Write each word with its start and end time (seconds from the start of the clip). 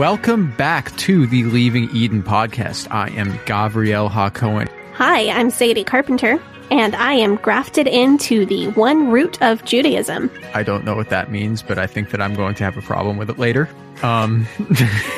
Welcome 0.00 0.52
back 0.52 0.96
to 0.96 1.26
the 1.26 1.44
Leaving 1.44 1.94
Eden 1.94 2.22
podcast. 2.22 2.90
I 2.90 3.10
am 3.10 3.34
Gavriel 3.40 4.10
Hacohen. 4.10 4.66
Hi, 4.94 5.28
I'm 5.28 5.50
Sadie 5.50 5.84
Carpenter, 5.84 6.42
and 6.70 6.96
I 6.96 7.12
am 7.12 7.36
grafted 7.36 7.86
into 7.86 8.46
the 8.46 8.68
one 8.68 9.10
root 9.10 9.42
of 9.42 9.62
Judaism. 9.66 10.30
I 10.54 10.62
don't 10.62 10.86
know 10.86 10.96
what 10.96 11.10
that 11.10 11.30
means, 11.30 11.62
but 11.62 11.78
I 11.78 11.86
think 11.86 12.12
that 12.12 12.22
I'm 12.22 12.32
going 12.32 12.54
to 12.54 12.64
have 12.64 12.78
a 12.78 12.80
problem 12.80 13.18
with 13.18 13.28
it 13.28 13.38
later. 13.38 13.68
Um, 14.02 14.46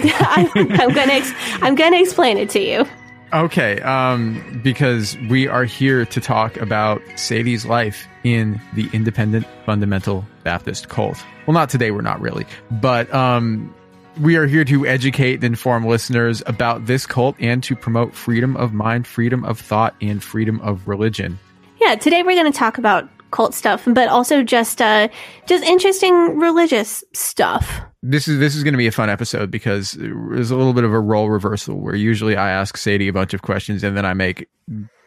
I'm, 0.02 0.50
I'm 0.56 0.92
gonna 0.92 1.12
ex- 1.12 1.32
I'm 1.62 1.76
gonna 1.76 2.00
explain 2.00 2.36
it 2.36 2.50
to 2.50 2.58
you. 2.58 2.84
okay, 3.32 3.80
um, 3.82 4.60
because 4.64 5.16
we 5.30 5.46
are 5.46 5.62
here 5.64 6.04
to 6.06 6.20
talk 6.20 6.56
about 6.56 7.00
Sadie's 7.14 7.64
life 7.64 8.08
in 8.24 8.60
the 8.74 8.90
Independent 8.92 9.46
Fundamental 9.64 10.26
Baptist 10.42 10.88
cult. 10.88 11.24
Well, 11.46 11.54
not 11.54 11.70
today, 11.70 11.92
we're 11.92 12.00
not 12.00 12.20
really, 12.20 12.46
but 12.68 13.14
um, 13.14 13.72
we 14.20 14.36
are 14.36 14.46
here 14.46 14.64
to 14.64 14.86
educate 14.86 15.36
and 15.36 15.44
inform 15.44 15.86
listeners 15.86 16.42
about 16.46 16.86
this 16.86 17.06
cult 17.06 17.36
and 17.40 17.62
to 17.64 17.74
promote 17.74 18.14
freedom 18.14 18.56
of 18.56 18.72
mind, 18.72 19.06
freedom 19.06 19.44
of 19.44 19.58
thought, 19.58 19.94
and 20.00 20.22
freedom 20.22 20.60
of 20.60 20.86
religion. 20.86 21.38
Yeah, 21.80 21.94
today 21.94 22.22
we're 22.22 22.36
gonna 22.36 22.52
talk 22.52 22.78
about 22.78 23.08
cult 23.32 23.54
stuff, 23.54 23.82
but 23.86 24.08
also 24.08 24.42
just 24.42 24.80
uh, 24.80 25.08
just 25.46 25.64
interesting 25.64 26.38
religious 26.38 27.02
stuff. 27.12 27.80
this 28.02 28.28
is 28.28 28.38
this 28.38 28.54
is 28.54 28.62
going 28.62 28.74
to 28.74 28.78
be 28.78 28.86
a 28.86 28.92
fun 28.92 29.10
episode 29.10 29.50
because 29.50 29.92
there's 29.92 30.50
a 30.50 30.56
little 30.56 30.72
bit 30.72 30.84
of 30.84 30.92
a 30.92 31.00
role 31.00 31.30
reversal 31.30 31.80
where 31.80 31.96
usually 31.96 32.36
I 32.36 32.50
ask 32.50 32.76
Sadie 32.76 33.08
a 33.08 33.12
bunch 33.12 33.34
of 33.34 33.42
questions 33.42 33.82
and 33.82 33.96
then 33.96 34.04
I 34.04 34.14
make 34.14 34.48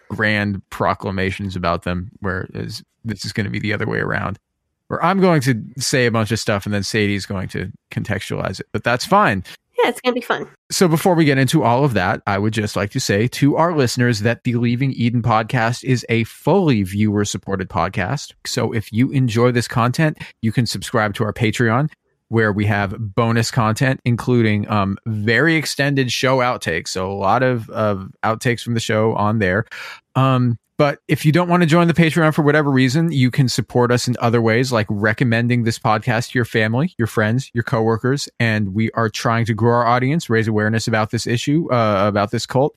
grand 0.09 0.61
proclamations 0.69 1.55
about 1.55 1.83
them. 1.83 2.11
Whereas 2.19 2.83
this 3.03 3.23
is 3.23 3.31
going 3.31 3.45
to 3.45 3.51
be 3.51 3.59
the 3.59 3.73
other 3.73 3.85
way 3.85 3.99
around, 3.99 4.39
where 4.87 5.03
I'm 5.03 5.19
going 5.19 5.41
to 5.41 5.63
say 5.77 6.05
a 6.05 6.11
bunch 6.11 6.31
of 6.31 6.39
stuff 6.39 6.65
and 6.65 6.73
then 6.73 6.83
Sadie's 6.83 7.25
going 7.25 7.47
to 7.49 7.71
contextualize 7.91 8.59
it. 8.59 8.67
But 8.71 8.83
that's 8.83 9.05
fine. 9.05 9.43
Yeah, 9.77 9.89
it's 9.89 9.99
gonna 10.01 10.13
be 10.13 10.21
fun. 10.21 10.47
So 10.71 10.87
before 10.87 11.15
we 11.15 11.25
get 11.25 11.37
into 11.37 11.63
all 11.63 11.83
of 11.83 11.93
that, 11.93 12.21
I 12.25 12.37
would 12.37 12.53
just 12.53 12.75
like 12.75 12.91
to 12.91 12.99
say 12.99 13.27
to 13.27 13.57
our 13.57 13.75
listeners 13.75 14.21
that 14.21 14.43
the 14.43 14.55
Leaving 14.55 14.93
Eden 14.93 15.21
podcast 15.21 15.83
is 15.83 16.05
a 16.07 16.23
fully 16.23 16.83
viewer 16.83 17.25
supported 17.25 17.69
podcast. 17.69 18.33
So 18.45 18.71
if 18.71 18.91
you 18.93 19.11
enjoy 19.11 19.51
this 19.51 19.67
content, 19.67 20.17
you 20.41 20.51
can 20.51 20.65
subscribe 20.65 21.13
to 21.15 21.25
our 21.25 21.33
Patreon 21.33 21.89
where 22.29 22.51
we 22.51 22.65
have 22.65 22.95
bonus 22.97 23.51
content, 23.51 23.99
including 24.03 24.69
um, 24.69 24.97
very 25.05 25.55
extended 25.55 26.11
show 26.11 26.39
outtakes. 26.39 26.87
So 26.87 27.11
a 27.11 27.13
lot 27.13 27.43
of, 27.43 27.69
of 27.69 28.09
outtakes 28.23 28.61
from 28.61 28.73
the 28.73 28.79
show 28.79 29.13
on 29.13 29.39
there. 29.39 29.65
Um, 30.15 30.57
but 30.77 30.99
if 31.07 31.25
you 31.25 31.31
don't 31.31 31.47
want 31.47 31.63
to 31.63 31.67
join 31.67 31.87
the 31.87 31.93
Patreon 31.93 32.33
for 32.33 32.41
whatever 32.41 32.69
reason, 32.69 33.11
you 33.11 33.31
can 33.31 33.47
support 33.47 33.91
us 33.91 34.07
in 34.07 34.15
other 34.19 34.41
ways, 34.41 34.71
like 34.71 34.87
recommending 34.89 35.63
this 35.63 35.79
podcast 35.79 36.31
to 36.31 36.37
your 36.37 36.45
family, 36.45 36.93
your 36.97 37.07
friends, 37.07 37.49
your 37.53 37.63
coworkers. 37.63 38.27
And 38.39 38.73
we 38.73 38.91
are 38.91 39.09
trying 39.09 39.45
to 39.45 39.53
grow 39.53 39.73
our 39.73 39.85
audience, 39.85 40.29
raise 40.29 40.47
awareness 40.47 40.87
about 40.87 41.11
this 41.11 41.25
issue, 41.25 41.71
uh, 41.71 42.07
about 42.07 42.31
this 42.31 42.45
cult, 42.45 42.75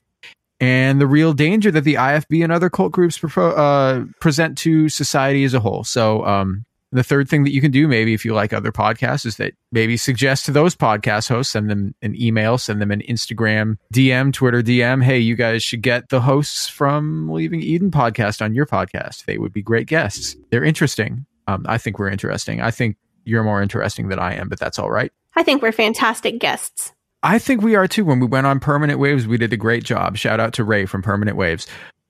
and 0.61 1.01
the 1.01 1.07
real 1.07 1.33
danger 1.33 1.71
that 1.71 1.83
the 1.83 1.95
IFB 1.95 2.41
and 2.43 2.53
other 2.53 2.69
cult 2.69 2.93
groups 2.93 3.21
uh, 3.37 4.05
present 4.21 4.57
to 4.59 4.87
society 4.87 5.43
as 5.43 5.53
a 5.53 5.59
whole. 5.59 5.83
So, 5.83 6.25
um, 6.25 6.65
the 6.91 7.03
third 7.03 7.29
thing 7.29 7.43
that 7.43 7.53
you 7.53 7.61
can 7.61 7.71
do, 7.71 7.87
maybe 7.87 8.13
if 8.13 8.25
you 8.25 8.33
like 8.33 8.53
other 8.53 8.71
podcasts, 8.71 9.25
is 9.25 9.37
that 9.37 9.53
maybe 9.71 9.95
suggest 9.95 10.45
to 10.45 10.51
those 10.51 10.75
podcast 10.75 11.29
hosts, 11.29 11.53
send 11.53 11.69
them 11.69 11.93
an 12.01 12.19
email, 12.19 12.57
send 12.57 12.81
them 12.81 12.91
an 12.91 13.01
Instagram 13.01 13.77
DM, 13.93 14.33
Twitter 14.33 14.61
DM. 14.61 15.03
Hey, 15.03 15.19
you 15.19 15.35
guys 15.35 15.63
should 15.63 15.81
get 15.81 16.09
the 16.09 16.21
hosts 16.21 16.67
from 16.67 17.29
Leaving 17.29 17.61
Eden 17.61 17.91
podcast 17.91 18.41
on 18.41 18.53
your 18.53 18.65
podcast. 18.65 19.25
They 19.25 19.37
would 19.37 19.53
be 19.53 19.61
great 19.61 19.87
guests. 19.87 20.35
They're 20.49 20.63
interesting. 20.63 21.25
Um, 21.47 21.65
I 21.67 21.77
think 21.77 21.99
we're 21.99 22.09
interesting. 22.09 22.61
I 22.61 22.71
think 22.71 22.97
you're 23.25 23.43
more 23.43 23.61
interesting 23.61 24.09
than 24.09 24.19
I 24.19 24.35
am, 24.35 24.49
but 24.49 24.59
that's 24.59 24.79
all 24.79 24.89
right. 24.89 25.11
I 25.35 25.43
think 25.43 25.61
we're 25.61 25.71
fantastic 25.71 26.39
guests. 26.39 26.93
I 27.21 27.37
think 27.37 27.61
we 27.61 27.75
are 27.75 27.87
too. 27.87 28.05
When 28.05 28.19
we 28.19 28.27
went 28.27 28.47
on 28.47 28.59
Permanent 28.59 28.99
Waves, 28.99 29.27
we 29.27 29.37
did 29.37 29.53
a 29.53 29.57
great 29.57 29.83
job. 29.83 30.17
Shout 30.17 30.39
out 30.39 30.53
to 30.53 30.63
Ray 30.63 30.85
from 30.85 31.01
Permanent 31.01 31.37
Waves 31.37 31.67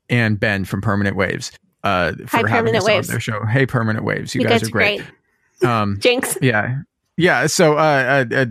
and 0.08 0.40
Ben 0.40 0.66
from 0.66 0.82
Permanent 0.82 1.16
Waves 1.16 1.52
uh, 1.84 2.14
for 2.14 2.26
Hi, 2.26 2.38
having 2.38 2.52
Permanent 2.52 2.78
us 2.78 2.86
Waves. 2.86 3.10
on 3.10 3.14
their 3.14 3.20
show. 3.20 3.46
Hey, 3.46 3.66
Permanent 3.66 4.06
Waves, 4.06 4.36
you, 4.36 4.42
You 4.42 4.48
guys 4.48 4.62
guys 4.62 4.70
are 4.70 4.72
great. 4.72 5.04
Um, 5.64 5.98
Jinx. 6.02 6.38
yeah, 6.42 6.80
yeah. 7.18 7.48
So 7.48 7.78
uh, 7.78 8.26
uh, 8.32 8.36
uh, 8.36 8.46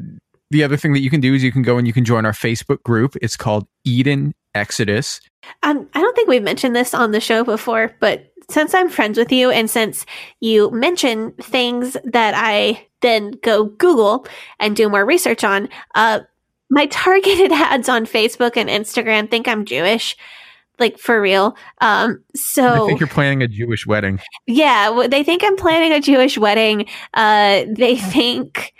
the 0.50 0.64
other 0.64 0.76
thing 0.76 0.92
that 0.92 1.00
you 1.00 1.10
can 1.10 1.20
do 1.20 1.34
is 1.34 1.42
you 1.42 1.52
can 1.52 1.62
go 1.62 1.78
and 1.78 1.86
you 1.86 1.92
can 1.92 2.04
join 2.04 2.24
our 2.24 2.32
Facebook 2.32 2.82
group. 2.82 3.16
It's 3.20 3.36
called 3.36 3.66
Eden 3.84 4.34
Exodus. 4.54 5.20
Um, 5.62 5.88
I 5.94 6.00
don't 6.00 6.14
think 6.16 6.28
we've 6.28 6.42
mentioned 6.42 6.74
this 6.74 6.94
on 6.94 7.12
the 7.12 7.20
show 7.20 7.44
before, 7.44 7.94
but 8.00 8.32
since 8.50 8.74
I'm 8.74 8.88
friends 8.88 9.18
with 9.18 9.30
you 9.30 9.50
and 9.50 9.68
since 9.68 10.06
you 10.40 10.70
mention 10.70 11.32
things 11.32 11.96
that 12.04 12.34
I 12.36 12.86
then 13.00 13.32
go 13.42 13.64
Google 13.64 14.26
and 14.58 14.74
do 14.74 14.88
more 14.88 15.04
research 15.04 15.44
on, 15.44 15.68
uh, 15.94 16.20
my 16.70 16.86
targeted 16.90 17.52
ads 17.52 17.88
on 17.88 18.06
Facebook 18.06 18.56
and 18.56 18.68
Instagram 18.68 19.30
think 19.30 19.48
I'm 19.48 19.64
Jewish, 19.64 20.16
like 20.78 20.98
for 20.98 21.20
real. 21.20 21.56
Um, 21.80 22.22
so 22.34 22.84
I 22.84 22.86
think 22.86 23.00
you're 23.00 23.08
planning 23.08 23.42
a 23.42 23.48
Jewish 23.48 23.86
wedding. 23.86 24.20
yeah, 24.46 25.06
they 25.08 25.24
think 25.24 25.42
I'm 25.44 25.56
planning 25.56 25.92
a 25.92 26.00
Jewish 26.00 26.38
wedding. 26.38 26.86
Uh, 27.14 27.64
they 27.68 27.96
think 27.96 28.74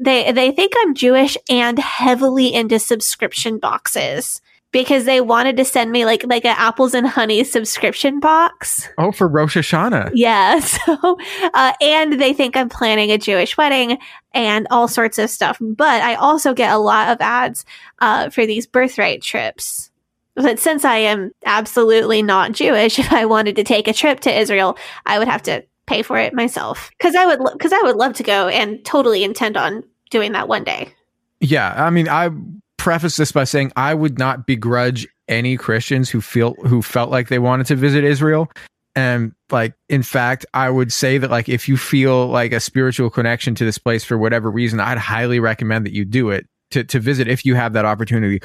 they 0.00 0.32
they 0.32 0.50
think 0.52 0.72
I'm 0.78 0.94
Jewish 0.94 1.36
and 1.48 1.78
heavily 1.78 2.52
into 2.52 2.78
subscription 2.78 3.58
boxes. 3.58 4.40
because 4.72 5.04
they 5.04 5.20
wanted 5.20 5.56
to 5.56 5.64
send 5.64 5.90
me 5.90 6.04
like 6.04 6.24
like 6.24 6.44
an 6.44 6.54
apples 6.56 6.94
and 6.94 7.04
honey 7.06 7.42
subscription 7.42 8.20
box. 8.20 8.88
Oh, 8.98 9.10
for 9.10 9.26
Rosh 9.26 9.56
Hashanah. 9.56 10.12
Yeah. 10.14 10.60
So, 10.86 11.18
uh, 11.54 11.72
and 11.80 12.20
they 12.20 12.32
think 12.32 12.56
I'm 12.56 12.68
planning 12.68 13.10
a 13.10 13.18
Jewish 13.18 13.56
wedding 13.56 13.98
and 14.32 14.68
all 14.70 14.86
sorts 14.86 15.18
of 15.18 15.28
stuff. 15.28 15.58
But 15.60 16.02
I 16.02 16.14
also 16.14 16.54
get 16.54 16.72
a 16.72 16.78
lot 16.78 17.08
of 17.08 17.20
ads 17.20 17.64
uh, 17.98 18.30
for 18.30 18.46
these 18.46 18.66
birthright 18.68 19.22
trips. 19.22 19.89
But 20.36 20.58
since 20.58 20.84
I 20.84 20.96
am 20.96 21.32
absolutely 21.44 22.22
not 22.22 22.52
Jewish, 22.52 22.98
if 22.98 23.12
I 23.12 23.24
wanted 23.26 23.56
to 23.56 23.64
take 23.64 23.88
a 23.88 23.92
trip 23.92 24.20
to 24.20 24.38
Israel, 24.38 24.78
I 25.06 25.18
would 25.18 25.28
have 25.28 25.42
to 25.44 25.64
pay 25.86 26.02
for 26.02 26.16
it 26.18 26.32
myself 26.32 26.88
because 26.98 27.16
I 27.16 27.26
would 27.26 27.40
because 27.52 27.72
I 27.72 27.82
would 27.82 27.96
love 27.96 28.14
to 28.14 28.22
go 28.22 28.48
and 28.48 28.84
totally 28.84 29.24
intend 29.24 29.56
on 29.56 29.82
doing 30.10 30.32
that 30.32 30.48
one 30.48 30.64
day. 30.64 30.92
Yeah, 31.40 31.72
I 31.76 31.90
mean, 31.90 32.08
I 32.08 32.30
preface 32.76 33.16
this 33.16 33.32
by 33.32 33.44
saying 33.44 33.72
I 33.76 33.94
would 33.94 34.18
not 34.18 34.46
begrudge 34.46 35.06
any 35.28 35.56
Christians 35.56 36.08
who 36.08 36.20
feel 36.20 36.54
who 36.66 36.82
felt 36.82 37.10
like 37.10 37.28
they 37.28 37.38
wanted 37.38 37.66
to 37.66 37.76
visit 37.76 38.04
Israel. 38.04 38.50
And 38.96 39.32
like 39.50 39.74
in 39.88 40.02
fact, 40.02 40.46
I 40.54 40.70
would 40.70 40.92
say 40.92 41.18
that 41.18 41.30
like 41.30 41.48
if 41.48 41.68
you 41.68 41.76
feel 41.76 42.26
like 42.26 42.52
a 42.52 42.60
spiritual 42.60 43.10
connection 43.10 43.54
to 43.56 43.64
this 43.64 43.78
place 43.78 44.04
for 44.04 44.18
whatever 44.18 44.50
reason, 44.50 44.80
I'd 44.80 44.98
highly 44.98 45.40
recommend 45.40 45.86
that 45.86 45.92
you 45.92 46.04
do 46.04 46.30
it 46.30 46.46
to 46.70 46.84
to 46.84 47.00
visit 47.00 47.28
if 47.28 47.44
you 47.44 47.54
have 47.54 47.72
that 47.72 47.84
opportunity. 47.84 48.40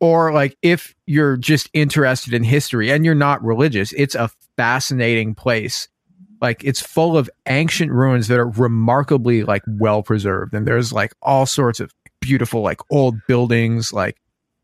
Or 0.00 0.32
like 0.32 0.56
if 0.62 0.94
you're 1.06 1.36
just 1.36 1.68
interested 1.74 2.32
in 2.32 2.42
history 2.42 2.90
and 2.90 3.04
you're 3.04 3.14
not 3.14 3.44
religious, 3.44 3.92
it's 3.92 4.14
a 4.14 4.30
fascinating 4.56 5.34
place. 5.34 5.88
Like 6.40 6.64
it's 6.64 6.80
full 6.80 7.18
of 7.18 7.28
ancient 7.46 7.92
ruins 7.92 8.28
that 8.28 8.38
are 8.38 8.48
remarkably 8.48 9.44
like 9.44 9.62
well 9.66 10.02
preserved 10.02 10.54
and 10.54 10.66
there's 10.66 10.90
like 10.92 11.12
all 11.22 11.44
sorts 11.44 11.80
of 11.80 11.92
beautiful 12.20 12.62
like 12.62 12.80
old 12.90 13.16
buildings 13.26 13.92
like 13.92 14.16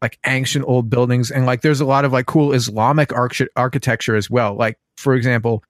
like 0.03 0.19
ancient 0.27 0.65
old 0.69 0.91
buildings 0.91 1.31
and 1.31 1.47
like 1.47 1.63
there's 1.63 1.81
a 1.81 1.87
lot 1.87 2.05
of 2.05 2.13
like 2.13 2.27
cool 2.27 2.53
islamic 2.53 3.13
arch- 3.13 3.43
architecture 3.57 4.15
as 4.15 4.29
well 4.29 4.55
like 4.55 4.79
for 4.97 5.15
example 5.15 5.65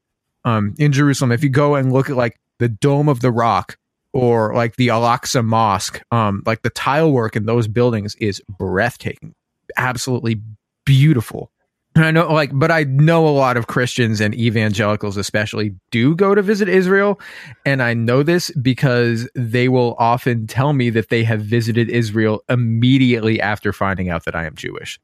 um 0.44 0.74
in 0.78 0.92
jerusalem 0.92 1.30
if 1.30 1.42
you 1.44 1.48
go 1.48 1.74
and 1.74 1.92
look 1.92 2.10
at 2.10 2.16
like 2.16 2.38
the 2.58 2.68
dome 2.68 3.08
of 3.08 3.20
the 3.20 3.30
rock 3.30 3.78
or 4.12 4.54
like 4.54 4.76
the 4.76 4.90
al-aqsa 4.90 5.44
mosque 5.44 6.02
um 6.10 6.42
like 6.44 6.62
the 6.62 6.70
tile 6.70 7.12
work 7.12 7.36
in 7.36 7.46
those 7.46 7.68
buildings 7.68 8.16
is 8.16 8.42
breathtaking 8.58 9.34
absolutely 9.76 10.40
beautiful 10.84 11.50
And 11.96 12.04
I 12.04 12.10
know, 12.10 12.30
like, 12.30 12.50
but 12.52 12.70
I 12.70 12.84
know 12.84 13.26
a 13.26 13.30
lot 13.30 13.56
of 13.56 13.68
Christians 13.68 14.20
and 14.20 14.34
evangelicals, 14.34 15.16
especially, 15.16 15.74
do 15.90 16.14
go 16.14 16.34
to 16.34 16.42
visit 16.42 16.68
Israel. 16.68 17.18
And 17.64 17.82
I 17.82 17.94
know 17.94 18.22
this 18.22 18.50
because 18.60 19.26
they 19.34 19.70
will 19.70 19.96
often 19.98 20.46
tell 20.46 20.74
me 20.74 20.90
that 20.90 21.08
they 21.08 21.24
have 21.24 21.40
visited 21.40 21.88
Israel 21.88 22.42
immediately 22.50 23.40
after 23.40 23.72
finding 23.72 24.10
out 24.10 24.26
that 24.26 24.36
I 24.36 24.44
am 24.44 24.54
Jewish. 24.54 25.00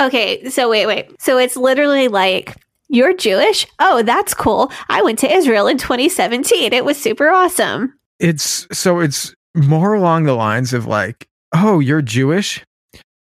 Okay, 0.00 0.48
so 0.50 0.68
wait, 0.68 0.86
wait. 0.86 1.10
So 1.22 1.38
it's 1.38 1.56
literally 1.56 2.08
like, 2.08 2.56
you're 2.88 3.14
Jewish? 3.14 3.64
Oh, 3.78 4.02
that's 4.02 4.34
cool. 4.34 4.72
I 4.88 5.00
went 5.00 5.20
to 5.20 5.32
Israel 5.32 5.68
in 5.68 5.78
2017. 5.78 6.72
It 6.72 6.84
was 6.84 7.00
super 7.00 7.30
awesome. 7.30 7.94
It's 8.18 8.66
so 8.76 8.98
it's 8.98 9.32
more 9.54 9.94
along 9.94 10.24
the 10.24 10.34
lines 10.34 10.72
of 10.72 10.86
like, 10.86 11.28
oh, 11.54 11.78
you're 11.78 12.02
Jewish? 12.02 12.64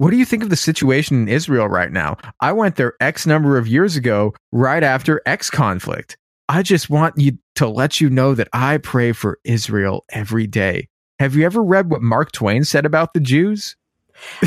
What 0.00 0.12
do 0.12 0.16
you 0.16 0.24
think 0.24 0.42
of 0.42 0.48
the 0.48 0.56
situation 0.56 1.20
in 1.20 1.28
Israel 1.28 1.68
right 1.68 1.92
now? 1.92 2.16
I 2.40 2.52
went 2.52 2.76
there 2.76 2.94
X 3.00 3.26
number 3.26 3.58
of 3.58 3.68
years 3.68 3.96
ago, 3.96 4.32
right 4.50 4.82
after 4.82 5.20
X 5.26 5.50
conflict. 5.50 6.16
I 6.48 6.62
just 6.62 6.88
want 6.88 7.18
you 7.18 7.36
to 7.56 7.68
let 7.68 8.00
you 8.00 8.08
know 8.08 8.34
that 8.34 8.48
I 8.54 8.78
pray 8.78 9.12
for 9.12 9.38
Israel 9.44 10.06
every 10.08 10.46
day. 10.46 10.88
Have 11.18 11.34
you 11.34 11.44
ever 11.44 11.62
read 11.62 11.90
what 11.90 12.00
Mark 12.00 12.32
Twain 12.32 12.64
said 12.64 12.86
about 12.86 13.12
the 13.12 13.20
Jews? 13.20 13.76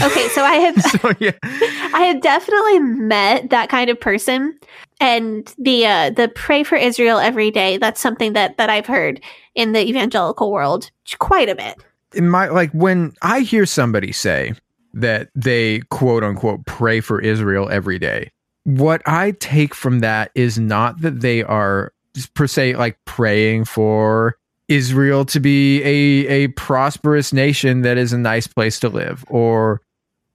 Okay, 0.01 0.27
so 0.29 0.43
I 0.43 0.55
have 0.55 0.81
so, 0.81 1.13
yeah. 1.19 1.37
I 1.43 2.11
have 2.11 2.19
definitely 2.19 2.79
met 2.79 3.51
that 3.51 3.69
kind 3.69 3.91
of 3.91 4.01
person 4.01 4.57
and 4.99 5.53
the 5.59 5.85
uh 5.85 6.09
the 6.09 6.29
pray 6.29 6.63
for 6.63 6.77
Israel 6.77 7.19
every 7.19 7.51
day 7.51 7.77
that's 7.77 8.01
something 8.01 8.33
that 8.33 8.57
that 8.57 8.71
I've 8.71 8.87
heard 8.87 9.21
in 9.53 9.73
the 9.73 9.87
evangelical 9.87 10.51
world 10.51 10.89
quite 11.19 11.47
a 11.47 11.53
bit. 11.53 11.75
In 12.15 12.27
my 12.27 12.47
like 12.47 12.71
when 12.71 13.13
I 13.21 13.41
hear 13.41 13.67
somebody 13.67 14.11
say 14.11 14.55
that 14.93 15.29
they 15.35 15.79
quote 15.89 16.23
unquote 16.23 16.65
pray 16.65 16.99
for 16.99 17.19
Israel 17.19 17.69
every 17.69 17.99
day. 17.99 18.31
What 18.65 19.01
I 19.05 19.31
take 19.31 19.75
from 19.75 19.99
that 19.99 20.31
is 20.35 20.57
not 20.57 21.01
that 21.01 21.21
they 21.21 21.43
are 21.43 21.93
per 22.33 22.47
se 22.47 22.75
like 22.75 22.97
praying 23.05 23.65
for 23.65 24.37
Israel 24.67 25.25
to 25.25 25.39
be 25.39 25.81
a 25.83 26.27
a 26.27 26.47
prosperous 26.49 27.33
nation 27.33 27.81
that 27.81 27.97
is 27.97 28.13
a 28.13 28.17
nice 28.17 28.47
place 28.47 28.79
to 28.79 28.89
live 28.89 29.25
or 29.27 29.81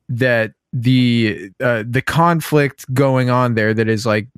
that 0.08 0.52
the 0.72 1.50
uh, 1.60 1.84
the 1.88 2.02
conflict 2.02 2.92
going 2.92 3.30
on 3.30 3.54
there 3.54 3.72
that 3.72 3.88
is 3.88 4.04
like 4.04 4.28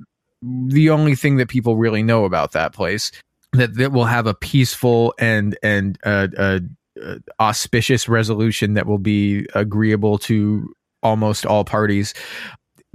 the 0.41 0.89
only 0.89 1.15
thing 1.15 1.37
that 1.37 1.49
people 1.49 1.75
really 1.75 2.03
know 2.03 2.25
about 2.25 2.53
that 2.53 2.73
place 2.73 3.11
that 3.53 3.75
that 3.75 3.91
will 3.91 4.05
have 4.05 4.27
a 4.27 4.33
peaceful 4.33 5.13
and 5.19 5.57
and 5.61 5.97
uh, 6.05 6.27
uh, 6.37 6.59
uh, 7.03 7.15
auspicious 7.39 8.09
resolution 8.09 8.73
that 8.73 8.85
will 8.85 8.97
be 8.97 9.45
agreeable 9.55 10.17
to 10.17 10.73
almost 11.03 11.45
all 11.45 11.63
parties. 11.63 12.13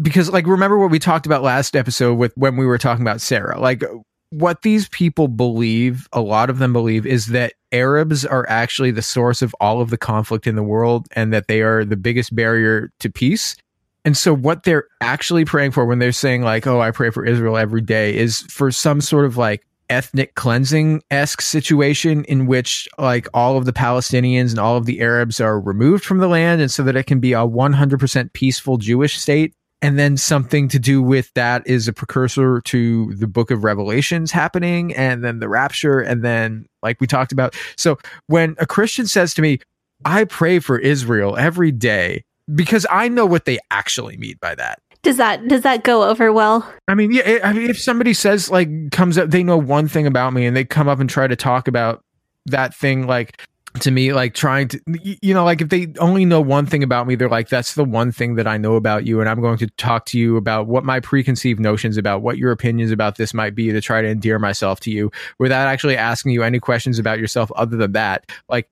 Because 0.01 0.31
like 0.31 0.47
remember 0.47 0.79
what 0.79 0.91
we 0.91 0.99
talked 0.99 1.27
about 1.27 1.43
last 1.43 1.75
episode 1.75 2.15
with 2.15 2.37
when 2.37 2.57
we 2.57 2.67
were 2.67 2.79
talking 2.79 3.03
about 3.03 3.21
Sarah? 3.21 3.59
Like 3.59 3.83
what 4.31 4.63
these 4.63 4.89
people 4.91 5.29
believe 5.29 6.09
a 6.13 6.21
lot 6.21 6.51
of 6.51 6.59
them 6.59 6.73
believe 6.73 7.07
is 7.07 7.27
that 7.27 7.55
Arabs 7.73 8.25
are 8.25 8.47
actually 8.49 8.91
the 8.91 9.03
source 9.03 9.41
of 9.41 9.55
all 9.61 9.81
of 9.81 9.91
the 9.91 9.97
conflict 9.97 10.47
in 10.47 10.57
the 10.57 10.63
world 10.63 11.07
and 11.13 11.33
that 11.33 11.49
they 11.49 11.63
are 11.63 11.85
the 11.85 11.97
biggest 11.97 12.35
barrier 12.35 12.91
to 13.01 13.11
peace. 13.11 13.57
And 14.05 14.17
so 14.17 14.35
what 14.35 14.65
they're 14.65 14.87
actually 15.01 15.45
praying 15.45 15.71
for 15.73 15.87
when 15.87 15.99
they're 15.99 16.13
saying 16.13 16.43
like 16.43 16.67
oh 16.67 16.81
I 16.81 16.91
pray 16.91 17.11
for 17.11 17.25
Israel 17.25 17.57
every 17.57 17.81
day 17.81 18.15
is 18.17 18.43
for 18.43 18.71
some 18.71 19.01
sort 19.01 19.25
of 19.25 19.37
like 19.37 19.67
ethnic 19.91 20.35
cleansing 20.35 21.03
esque 21.11 21.41
situation 21.41 22.25
in 22.25 22.47
which 22.47 22.89
like 22.99 23.29
all 23.35 23.57
of 23.57 23.65
the 23.65 23.73
Palestinians 23.73 24.51
and 24.51 24.59
all 24.59 24.77
of 24.77 24.87
the 24.87 25.01
Arabs 25.01 25.41
are 25.41 25.61
removed 25.61 26.05
from 26.05 26.19
the 26.19 26.29
land, 26.29 26.61
and 26.61 26.71
so 26.71 26.83
that 26.83 26.97
it 26.97 27.07
can 27.07 27.21
be 27.21 27.33
a 27.33 27.39
100% 27.39 28.33
peaceful 28.33 28.77
Jewish 28.77 29.19
state. 29.19 29.53
And 29.83 29.99
then 29.99 30.17
something 30.17 30.69
to 30.69 30.79
do 30.79 31.03
with 31.03 31.31
that 31.35 31.67
is 31.67 31.87
a 31.87 31.93
precursor 31.93 32.63
to 32.63 33.15
the 33.15 33.27
book 33.27 33.51
of 33.51 33.63
Revelations 33.63 34.33
happening, 34.33 34.95
and 34.95 35.23
then 35.23 35.39
the 35.39 35.51
rapture, 35.51 36.01
and 36.01 36.25
then 36.25 36.65
like 36.83 36.99
we 37.01 37.07
talked 37.07 37.31
about. 37.31 37.55
So 37.77 37.99
when 38.27 38.57
a 38.59 38.67
Christian 38.67 39.07
says 39.07 39.35
to 39.35 39.43
me, 39.43 39.59
I 40.05 40.25
pray 40.25 40.61
for 40.61 40.79
Israel 40.79 41.37
every 41.37 41.73
day, 41.73 42.25
because 42.55 42.87
I 42.91 43.09
know 43.09 43.27
what 43.27 43.45
they 43.45 43.59
actually 43.71 44.17
mean 44.17 44.37
by 44.41 44.55
that. 44.55 44.79
Does 45.03 45.17
that 45.19 45.47
does 45.49 45.63
that 45.63 45.85
go 45.85 46.03
over 46.09 46.33
well? 46.33 46.71
I 46.89 46.95
mean, 46.95 47.13
yeah. 47.13 47.39
I 47.45 47.53
mean, 47.53 47.71
if 47.71 47.81
somebody 47.81 48.15
says 48.15 48.51
like 48.51 48.91
comes 48.91 49.19
up, 49.19 49.31
they 49.31 49.43
know 49.43 49.57
one 49.57 49.89
thing 49.89 50.07
about 50.07 50.33
me, 50.33 50.47
and 50.47 50.57
they 50.57 50.65
come 50.65 50.89
up 50.89 51.01
and 51.01 51.09
try 51.09 51.27
to 51.27 51.37
talk 51.37 51.69
about 51.69 52.03
that 52.47 52.75
thing, 52.75 53.07
like 53.07 53.43
to 53.81 53.91
me, 53.91 54.13
like 54.13 54.35
trying 54.35 54.69
to, 54.69 54.81
you 55.03 55.35
know, 55.35 55.45
like 55.45 55.61
if 55.61 55.69
they 55.69 55.93
only 55.99 56.25
know 56.25 56.41
one 56.41 56.67
thing 56.67 56.83
about 56.83 57.07
me, 57.07 57.15
they're 57.15 57.29
like, 57.29 57.49
that's 57.49 57.75
the 57.75 57.85
one 57.85 58.11
thing 58.11 58.37
that 58.37 58.47
I 58.47 58.57
know 58.57 58.75
about 58.75 59.07
you, 59.07 59.21
and 59.21 59.29
I'm 59.29 59.41
going 59.41 59.59
to 59.59 59.67
talk 59.77 60.07
to 60.07 60.19
you 60.19 60.37
about 60.37 60.67
what 60.67 60.85
my 60.85 61.01
preconceived 61.01 61.61
notions 61.61 61.97
about 61.97 62.23
what 62.23 62.39
your 62.39 62.53
opinions 62.53 62.91
about 62.91 63.17
this 63.17 63.35
might 63.35 63.55
be 63.55 63.71
to 63.73 63.81
try 63.81 64.03
to 64.03 64.09
endear 64.09 64.39
myself 64.39 64.81
to 64.81 64.91
you 64.91 65.11
without 65.39 65.69
actually 65.69 65.97
asking 65.97 66.33
you 66.33 66.43
any 66.43 66.59
questions 66.59 66.99
about 66.99 67.19
yourself 67.19 67.53
other 67.53 67.77
than 67.77 67.93
that. 67.93 68.31
Like, 68.49 68.69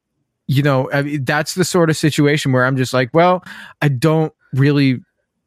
you 0.46 0.62
know, 0.62 0.90
I 0.92 1.02
mean, 1.02 1.25
that's 1.25 1.54
the 1.54 1.64
sort 1.64 1.90
of 1.90 1.96
situation 1.96 2.52
where 2.52 2.64
I'm 2.64 2.76
just 2.76 2.94
like, 2.94 3.10
well, 3.12 3.44
I 3.82 3.88
don't 3.88 4.32
really 4.54 5.00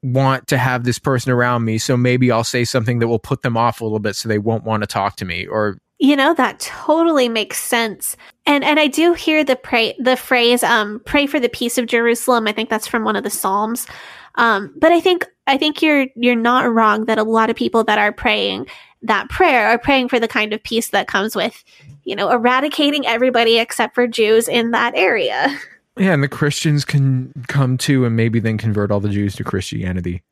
want 0.04 0.48
to 0.48 0.58
have 0.58 0.84
this 0.84 1.00
person 1.00 1.32
around 1.32 1.66
me 1.66 1.78
so 1.78 1.98
maybe 1.98 2.32
i'll 2.32 2.44
say 2.44 2.64
something 2.64 3.00
that 3.00 3.08
will 3.08 3.20
put 3.20 3.42
them 3.42 3.58
off 3.58 3.82
a 3.82 3.84
little 3.84 4.00
bit 4.00 4.16
so 4.16 4.30
they 4.30 4.38
won't 4.38 4.64
want 4.64 4.84
to 4.84 4.88
talk 4.88 5.16
to 5.16 5.26
me 5.26 5.48
or 5.48 5.80
you 6.00 6.16
know 6.16 6.34
that 6.36 6.60
totally 6.60 7.28
makes 7.28 7.58
sense. 7.58 8.16
And 8.46 8.64
and 8.64 8.80
i 8.80 8.88
do 8.88 9.14
hear 9.14 9.44
the 9.44 9.56
pray 9.56 9.96
the 10.00 10.16
phrase 10.16 10.64
um 10.64 11.02
pray 11.06 11.26
for 11.26 11.40
the 11.40 11.50
peace 11.50 11.78
of 11.78 11.88
jerusalem. 11.88 12.48
I 12.48 12.52
think 12.52 12.70
that's 12.70 12.88
from 12.88 13.04
one 13.04 13.16
of 13.16 13.24
the 13.24 13.30
psalms. 13.30 13.88
Um 14.36 14.74
but 14.78 14.92
i 14.92 15.00
think 15.00 15.26
i 15.48 15.58
think 15.58 15.82
you're 15.82 16.08
you're 16.16 16.36
not 16.36 16.72
wrong 16.72 17.06
that 17.06 17.18
a 17.18 17.24
lot 17.24 17.50
of 17.50 17.56
people 17.56 17.84
that 17.86 17.98
are 17.98 18.12
praying 18.12 18.68
that 19.04 19.30
prayer 19.30 19.68
are 19.68 19.78
praying 19.78 20.10
for 20.10 20.20
the 20.20 20.28
kind 20.28 20.54
of 20.54 20.64
peace 20.64 20.90
that 20.90 21.08
comes 21.08 21.36
with 21.36 21.64
you 22.04 22.16
know 22.16 22.30
eradicating 22.30 23.06
everybody 23.06 23.58
except 23.58 23.96
for 23.96 24.08
jews 24.08 24.48
in 24.48 24.72
that 24.72 24.94
area 24.96 25.58
Yeah, 25.98 26.14
and 26.14 26.24
the 26.24 26.28
Christians 26.28 26.86
can 26.86 27.32
come 27.48 27.78
too, 27.78 28.06
and 28.06 28.16
maybe 28.16 28.40
then 28.40 28.58
convert 28.58 28.92
all 28.92 29.00
the 29.00 29.10
Jews 29.10 29.36
to 29.36 29.44
Christianity. 29.44 30.24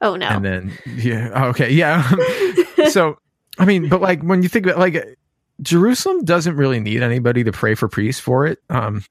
Oh 0.00 0.16
no. 0.16 0.26
And 0.26 0.44
then 0.44 0.72
yeah, 0.96 1.46
okay, 1.46 1.70
yeah. 1.70 2.10
so 2.90 3.18
I 3.58 3.64
mean, 3.64 3.88
but 3.88 4.00
like 4.00 4.22
when 4.22 4.42
you 4.42 4.48
think 4.48 4.66
about 4.66 4.78
like 4.78 5.18
Jerusalem 5.62 6.24
doesn't 6.24 6.56
really 6.56 6.80
need 6.80 7.02
anybody 7.02 7.44
to 7.44 7.52
pray 7.52 7.74
for 7.74 7.88
peace 7.88 8.20
for 8.20 8.46
it. 8.46 8.58
Um 8.70 9.04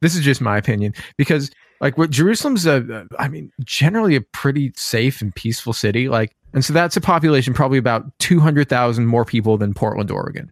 this 0.00 0.16
is 0.16 0.24
just 0.24 0.40
my 0.40 0.56
opinion 0.56 0.94
because 1.16 1.50
like 1.80 1.98
what 1.98 2.10
Jerusalem's 2.10 2.66
a 2.66 3.06
I 3.18 3.28
mean, 3.28 3.52
generally 3.64 4.16
a 4.16 4.20
pretty 4.20 4.72
safe 4.76 5.20
and 5.20 5.34
peaceful 5.34 5.72
city 5.72 6.08
like 6.08 6.34
and 6.54 6.64
so 6.64 6.72
that's 6.72 6.96
a 6.96 7.00
population 7.00 7.52
probably 7.52 7.76
about 7.76 8.18
200,000 8.20 9.06
more 9.06 9.26
people 9.26 9.58
than 9.58 9.74
Portland, 9.74 10.10
Oregon 10.10 10.50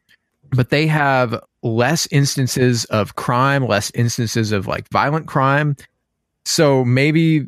but 0.50 0.70
they 0.70 0.86
have 0.86 1.40
less 1.62 2.06
instances 2.10 2.84
of 2.86 3.16
crime, 3.16 3.66
less 3.66 3.90
instances 3.94 4.52
of 4.52 4.66
like 4.66 4.88
violent 4.88 5.26
crime. 5.26 5.76
So 6.44 6.84
maybe 6.84 7.46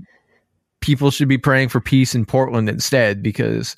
people 0.80 1.10
should 1.10 1.28
be 1.28 1.38
praying 1.38 1.68
for 1.68 1.80
peace 1.80 2.14
in 2.14 2.24
Portland 2.24 2.68
instead 2.68 3.22
because 3.22 3.76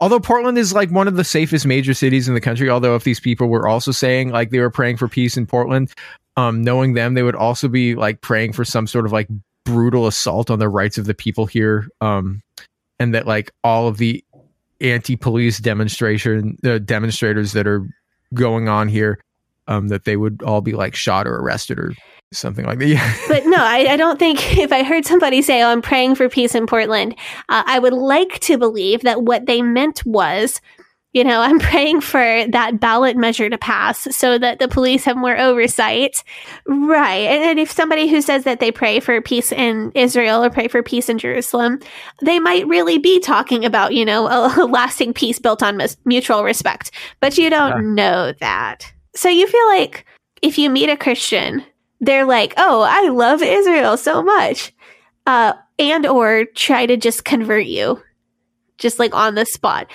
although 0.00 0.20
Portland 0.20 0.58
is 0.58 0.72
like 0.72 0.90
one 0.90 1.08
of 1.08 1.16
the 1.16 1.24
safest 1.24 1.66
major 1.66 1.94
cities 1.94 2.28
in 2.28 2.34
the 2.34 2.40
country, 2.40 2.70
although 2.70 2.94
if 2.94 3.04
these 3.04 3.20
people 3.20 3.48
were 3.48 3.66
also 3.66 3.90
saying 3.90 4.30
like 4.30 4.50
they 4.50 4.60
were 4.60 4.70
praying 4.70 4.96
for 4.96 5.08
peace 5.08 5.36
in 5.36 5.46
Portland, 5.46 5.92
um, 6.36 6.62
knowing 6.62 6.94
them, 6.94 7.14
they 7.14 7.22
would 7.22 7.36
also 7.36 7.68
be 7.68 7.94
like 7.94 8.20
praying 8.20 8.52
for 8.52 8.64
some 8.64 8.86
sort 8.86 9.04
of 9.04 9.12
like 9.12 9.28
brutal 9.64 10.06
assault 10.06 10.50
on 10.50 10.58
the 10.58 10.68
rights 10.68 10.98
of 10.98 11.06
the 11.06 11.14
people 11.14 11.46
here. 11.46 11.88
Um, 12.00 12.42
and 12.98 13.14
that 13.14 13.26
like 13.26 13.50
all 13.64 13.88
of 13.88 13.98
the 13.98 14.24
anti-police 14.80 15.58
demonstration 15.58 16.58
uh, 16.64 16.78
demonstrators 16.78 17.52
that 17.52 17.66
are 17.66 17.86
going 18.34 18.68
on 18.68 18.88
here, 18.88 19.20
um, 19.68 19.88
that 19.88 20.04
they 20.04 20.16
would 20.16 20.42
all 20.42 20.60
be 20.60 20.72
like 20.72 20.94
shot 20.94 21.26
or 21.26 21.36
arrested 21.36 21.78
or 21.78 21.92
something 22.32 22.64
like 22.64 22.78
that. 22.78 22.88
Yeah. 22.92 23.14
but 23.28 23.46
no, 23.46 23.58
I, 23.58 23.86
I, 23.90 23.96
don't 23.96 24.18
think 24.18 24.58
if 24.58 24.72
I 24.72 24.82
heard 24.82 25.04
somebody 25.04 25.42
say, 25.42 25.62
"Oh, 25.62 25.68
I'm 25.68 25.82
praying 25.82 26.14
for 26.16 26.28
peace 26.28 26.54
in 26.54 26.66
Portland," 26.66 27.14
uh, 27.48 27.62
I 27.66 27.78
would 27.78 27.92
like 27.92 28.40
to 28.40 28.58
believe 28.58 29.02
that 29.02 29.22
what 29.22 29.46
they 29.46 29.62
meant 29.62 30.04
was, 30.04 30.60
you 31.12 31.24
know, 31.24 31.40
I'm 31.42 31.58
praying 31.58 32.00
for 32.00 32.46
that 32.48 32.80
ballot 32.80 33.16
measure 33.16 33.48
to 33.48 33.58
pass 33.58 34.14
so 34.14 34.38
that 34.38 34.58
the 34.58 34.68
police 34.68 35.04
have 35.04 35.16
more 35.16 35.38
oversight, 35.38 36.22
right? 36.66 37.26
And, 37.28 37.44
and 37.44 37.58
if 37.58 37.70
somebody 37.70 38.08
who 38.08 38.20
says 38.20 38.44
that 38.44 38.60
they 38.60 38.72
pray 38.72 39.00
for 39.00 39.20
peace 39.20 39.52
in 39.52 39.92
Israel 39.94 40.44
or 40.44 40.50
pray 40.50 40.68
for 40.68 40.82
peace 40.82 41.08
in 41.08 41.18
Jerusalem, 41.18 41.80
they 42.22 42.38
might 42.38 42.66
really 42.66 42.98
be 42.98 43.20
talking 43.20 43.64
about, 43.64 43.94
you 43.94 44.04
know, 44.04 44.26
a, 44.26 44.54
a 44.62 44.66
lasting 44.66 45.14
peace 45.14 45.38
built 45.38 45.62
on 45.62 45.76
mis- 45.76 45.96
mutual 46.04 46.44
respect. 46.44 46.90
But 47.20 47.38
you 47.38 47.50
don't 47.50 47.96
yeah. 47.96 48.04
know 48.04 48.32
that. 48.40 48.92
So 49.14 49.28
you 49.28 49.46
feel 49.46 49.66
like 49.68 50.06
if 50.40 50.58
you 50.58 50.70
meet 50.70 50.88
a 50.88 50.96
Christian 50.96 51.64
they're 52.02 52.26
like, 52.26 52.52
"Oh, 52.58 52.82
I 52.82 53.08
love 53.08 53.42
Israel 53.42 53.96
so 53.96 54.22
much," 54.22 54.74
uh, 55.24 55.54
and 55.78 56.04
or 56.04 56.44
try 56.54 56.84
to 56.84 56.96
just 56.98 57.24
convert 57.24 57.66
you, 57.66 58.02
just 58.76 58.98
like 58.98 59.14
on 59.14 59.36
the 59.36 59.46
spot. 59.46 59.90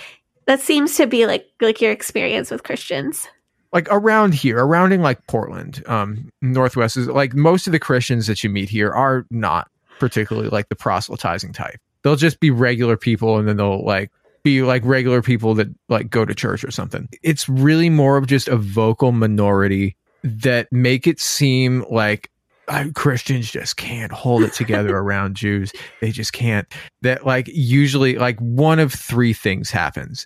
That 0.48 0.62
seems 0.62 0.96
to 0.96 1.06
be 1.06 1.25
like 1.25 1.46
like 1.62 1.82
your 1.82 1.92
experience 1.92 2.50
with 2.50 2.63
Christians. 2.63 3.27
Like 3.74 3.88
around 3.92 4.34
here, 4.34 4.58
around 4.58 4.94
in 4.94 5.01
like 5.01 5.27
Portland, 5.27 5.84
um, 5.88 6.30
Northwest 6.42 6.96
is 6.96 7.08
like 7.08 7.36
most 7.36 7.68
of 7.68 7.74
the 7.74 7.80
Christians 7.80 8.25
that 8.27 8.44
you 8.44 8.50
meet 8.50 8.70
here 8.70 8.92
are 8.92 9.25
not 9.30 9.70
particularly 10.00 10.50
like 10.50 10.70
the 10.70 10.75
proselytizing 10.75 11.51
type. 11.51 11.80
They'll 12.01 12.16
just 12.16 12.39
be 12.39 12.50
regular 12.50 12.96
people, 12.96 13.38
and 13.38 13.48
then 13.48 13.58
they'll 13.58 13.84
like 13.84 14.10
be 14.44 14.62
like 14.62 14.84
regular 14.86 15.22
people 15.22 15.54
that 15.56 15.68
like 15.89 16.10
go 16.10 16.24
to 16.24 16.34
church 16.34 16.63
or 16.63 16.72
something. 16.72 17.10
It's 17.24 17.50
really 17.50 17.89
more 17.89 18.16
of 18.16 18.27
just 18.27 18.48
a 18.48 18.56
vocal 18.56 19.12
minority 19.12 19.98
that 20.24 20.72
make 20.72 21.08
it 21.08 21.20
seem 21.20 21.86
like 21.89 22.32
uh, 22.70 22.86
Christians 22.96 23.51
just 23.51 23.77
can't 23.77 24.12
hold 24.12 24.44
it 24.44 24.54
together 24.54 24.98
around 24.98 25.36
Jews. 25.36 25.74
They 26.00 26.12
just 26.12 26.32
can't. 26.32 26.68
That 27.01 27.25
like 27.25 27.50
usually 27.50 28.16
like 28.16 28.39
one 28.39 28.80
of 28.80 28.94
three 28.94 29.34
things 29.34 29.70
happens. 29.70 30.25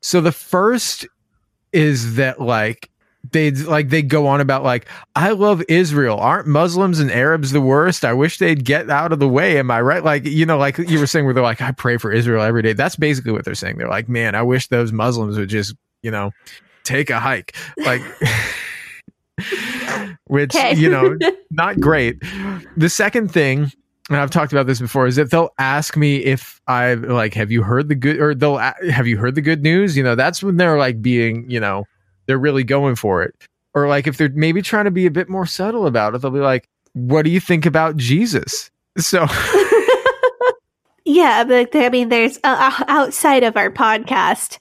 So 0.00 0.20
the 0.20 0.32
first 0.32 1.06
is 1.72 2.16
that 2.16 2.40
like 2.40 2.90
they 3.32 3.50
like 3.50 3.90
they 3.90 4.02
go 4.02 4.26
on 4.26 4.40
about 4.40 4.62
like 4.62 4.88
I 5.14 5.30
love 5.30 5.62
Israel. 5.68 6.18
Aren't 6.18 6.46
Muslims 6.46 7.00
and 7.00 7.10
Arabs 7.10 7.52
the 7.52 7.60
worst? 7.60 8.04
I 8.04 8.12
wish 8.12 8.38
they'd 8.38 8.64
get 8.64 8.90
out 8.90 9.12
of 9.12 9.18
the 9.18 9.28
way. 9.28 9.58
Am 9.58 9.70
I 9.70 9.80
right? 9.80 10.02
Like 10.02 10.24
you 10.24 10.46
know, 10.46 10.58
like 10.58 10.78
you 10.78 10.98
were 10.98 11.06
saying, 11.06 11.24
where 11.24 11.34
they're 11.34 11.42
like 11.42 11.60
I 11.60 11.72
pray 11.72 11.96
for 11.96 12.10
Israel 12.10 12.42
every 12.42 12.62
day. 12.62 12.72
That's 12.72 12.96
basically 12.96 13.32
what 13.32 13.44
they're 13.44 13.54
saying. 13.54 13.76
They're 13.76 13.88
like, 13.88 14.08
man, 14.08 14.34
I 14.34 14.42
wish 14.42 14.68
those 14.68 14.92
Muslims 14.92 15.36
would 15.36 15.50
just 15.50 15.74
you 16.02 16.10
know 16.10 16.30
take 16.82 17.10
a 17.10 17.20
hike. 17.20 17.54
Like 17.78 18.02
which 20.26 20.54
you 20.54 20.88
know 20.88 21.16
not 21.50 21.80
great 21.80 22.22
the 22.76 22.88
second 22.88 23.32
thing 23.32 23.72
and 24.10 24.18
I've 24.18 24.30
talked 24.30 24.52
about 24.52 24.66
this 24.66 24.80
before 24.80 25.06
is 25.06 25.16
that 25.16 25.30
they'll 25.30 25.54
ask 25.58 25.96
me 25.96 26.16
if 26.16 26.60
I've 26.66 27.04
like 27.04 27.32
have 27.34 27.52
you 27.52 27.62
heard 27.62 27.88
the 27.88 27.94
good 27.94 28.20
or 28.20 28.34
they'll 28.34 28.58
have 28.58 29.06
you 29.06 29.16
heard 29.16 29.36
the 29.36 29.40
good 29.40 29.62
news? 29.62 29.96
You 29.96 30.02
know 30.02 30.16
that's 30.16 30.42
when 30.42 30.56
they're 30.56 30.78
like 30.78 31.00
being 31.00 31.48
you 31.48 31.60
know 31.60 31.84
they're 32.26 32.38
really 32.38 32.64
going 32.64 32.96
for 32.96 33.22
it. 33.22 33.34
Or 33.72 33.86
like 33.86 34.08
if 34.08 34.16
they're 34.16 34.30
maybe 34.30 34.62
trying 34.62 34.86
to 34.86 34.90
be 34.90 35.06
a 35.06 35.12
bit 35.12 35.28
more 35.28 35.46
subtle 35.46 35.86
about 35.86 36.14
it 36.14 36.22
they'll 36.22 36.32
be 36.32 36.40
like 36.40 36.68
what 36.92 37.22
do 37.22 37.30
you 37.30 37.38
think 37.38 37.66
about 37.66 37.96
Jesus? 37.96 38.70
So 38.98 39.26
yeah 41.04 41.44
but 41.44 41.74
I 41.74 41.88
mean 41.88 42.08
there's 42.08 42.38
uh, 42.42 42.84
outside 42.88 43.44
of 43.44 43.56
our 43.56 43.70
podcast 43.70 44.58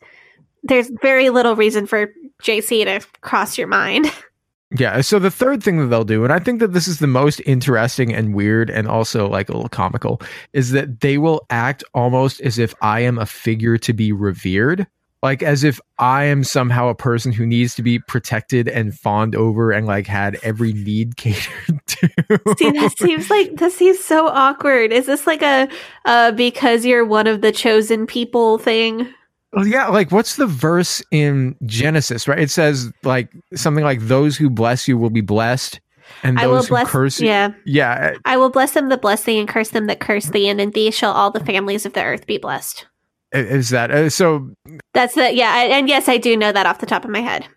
there's 0.62 0.92
very 1.02 1.32
little 1.32 1.56
reason 1.56 1.88
for 1.88 2.14
JC 2.44 2.86
to 2.86 3.06
cross 3.22 3.58
your 3.58 3.68
mind 3.68 4.12
Yeah. 4.78 5.02
So 5.02 5.18
the 5.18 5.32
third 5.32 5.64
thing 5.64 5.80
that 5.80 5.88
they'll 5.88 6.04
do, 6.04 6.24
and 6.24 6.32
I 6.32 6.40
think 6.40 6.60
that 6.60 6.74
this 6.74 6.88
is 6.88 7.00
the 7.00 7.08
most 7.08 7.42
interesting 7.46 8.14
and 8.14 8.36
weird 8.36 8.70
and 8.70 8.88
also 8.88 9.28
like 9.28 9.50
a 9.50 9.54
little 9.54 9.70
comical, 9.70 10.22
is 10.54 10.72
that 10.72 11.02
they 11.02 11.18
will 11.18 11.46
act 11.50 11.84
almost 11.94 12.40
as 12.42 12.60
if 12.60 12.76
I 12.82 13.00
am 13.02 13.18
a 13.18 13.26
figure 13.26 13.78
to 13.80 13.94
be 13.94 14.12
revered. 14.12 14.86
Like 15.22 15.44
as 15.44 15.66
if 15.66 15.82
I 15.98 16.26
am 16.26 16.46
somehow 16.46 16.88
a 16.88 16.96
person 16.96 17.34
who 17.34 17.46
needs 17.46 17.76
to 17.76 17.84
be 17.84 18.00
protected 18.00 18.70
and 18.70 18.98
fawned 18.98 19.36
over 19.36 19.72
and 19.72 19.86
like 19.86 20.08
had 20.08 20.38
every 20.44 20.72
need 20.72 21.18
catered 21.18 21.82
to. 21.88 22.10
See, 22.58 22.72
that 22.72 22.94
seems 22.98 23.30
like 23.30 23.58
that 23.58 23.74
seems 23.74 24.00
so 24.00 24.28
awkward. 24.28 24.94
Is 24.94 25.08
this 25.08 25.28
like 25.28 25.42
a 25.42 25.68
uh 26.06 26.32
because 26.32 26.86
you're 26.86 27.04
one 27.04 27.28
of 27.28 27.42
the 27.42 27.52
chosen 27.52 28.08
people 28.08 28.60
thing? 28.60 29.14
Well, 29.54 29.66
yeah, 29.66 29.88
like 29.88 30.12
what's 30.12 30.36
the 30.36 30.46
verse 30.46 31.02
in 31.12 31.56
Genesis, 31.66 32.28
right? 32.28 32.40
It 32.40 32.52
says 32.52 32.92
like 33.04 33.32
something 33.56 33.84
like 33.84 34.02
those 34.02 34.38
who 34.38 34.50
bless 34.50 34.88
you 34.88 34.98
will 34.98 35.10
be 35.10 35.22
blessed. 35.22 35.80
And 36.24 36.38
those 36.38 36.44
I 36.44 36.48
will 36.48 36.62
who 36.62 36.68
bless, 36.68 36.88
curse 36.88 37.20
you. 37.20 37.28
Yeah. 37.28 37.50
Yeah. 37.66 38.14
I 38.26 38.38
will 38.38 38.50
bless 38.50 38.74
them 38.74 38.90
that 38.90 39.02
bless 39.02 39.24
thee 39.24 39.40
and 39.40 39.48
curse 39.48 39.70
them 39.70 39.88
that 39.88 40.00
curse 40.00 40.28
thee, 40.28 40.50
and 40.50 40.62
in 40.62 40.72
thee 40.72 40.92
shall 40.92 41.14
all 41.14 41.32
the 41.32 41.44
families 41.44 41.86
of 41.86 41.94
the 41.94 42.04
earth 42.04 42.28
be 42.28 42.38
blessed. 42.38 42.86
Is 43.32 43.70
that 43.70 43.92
uh, 43.92 44.10
so? 44.10 44.50
That's 44.94 45.16
the, 45.16 45.34
yeah. 45.34 45.56
And 45.56 45.88
yes, 45.88 46.08
I 46.10 46.18
do 46.18 46.36
know 46.36 46.52
that 46.52 46.66
off 46.66 46.80
the 46.80 46.88
top 46.88 47.06
of 47.06 47.12
my 47.12 47.22
head. 47.22 47.48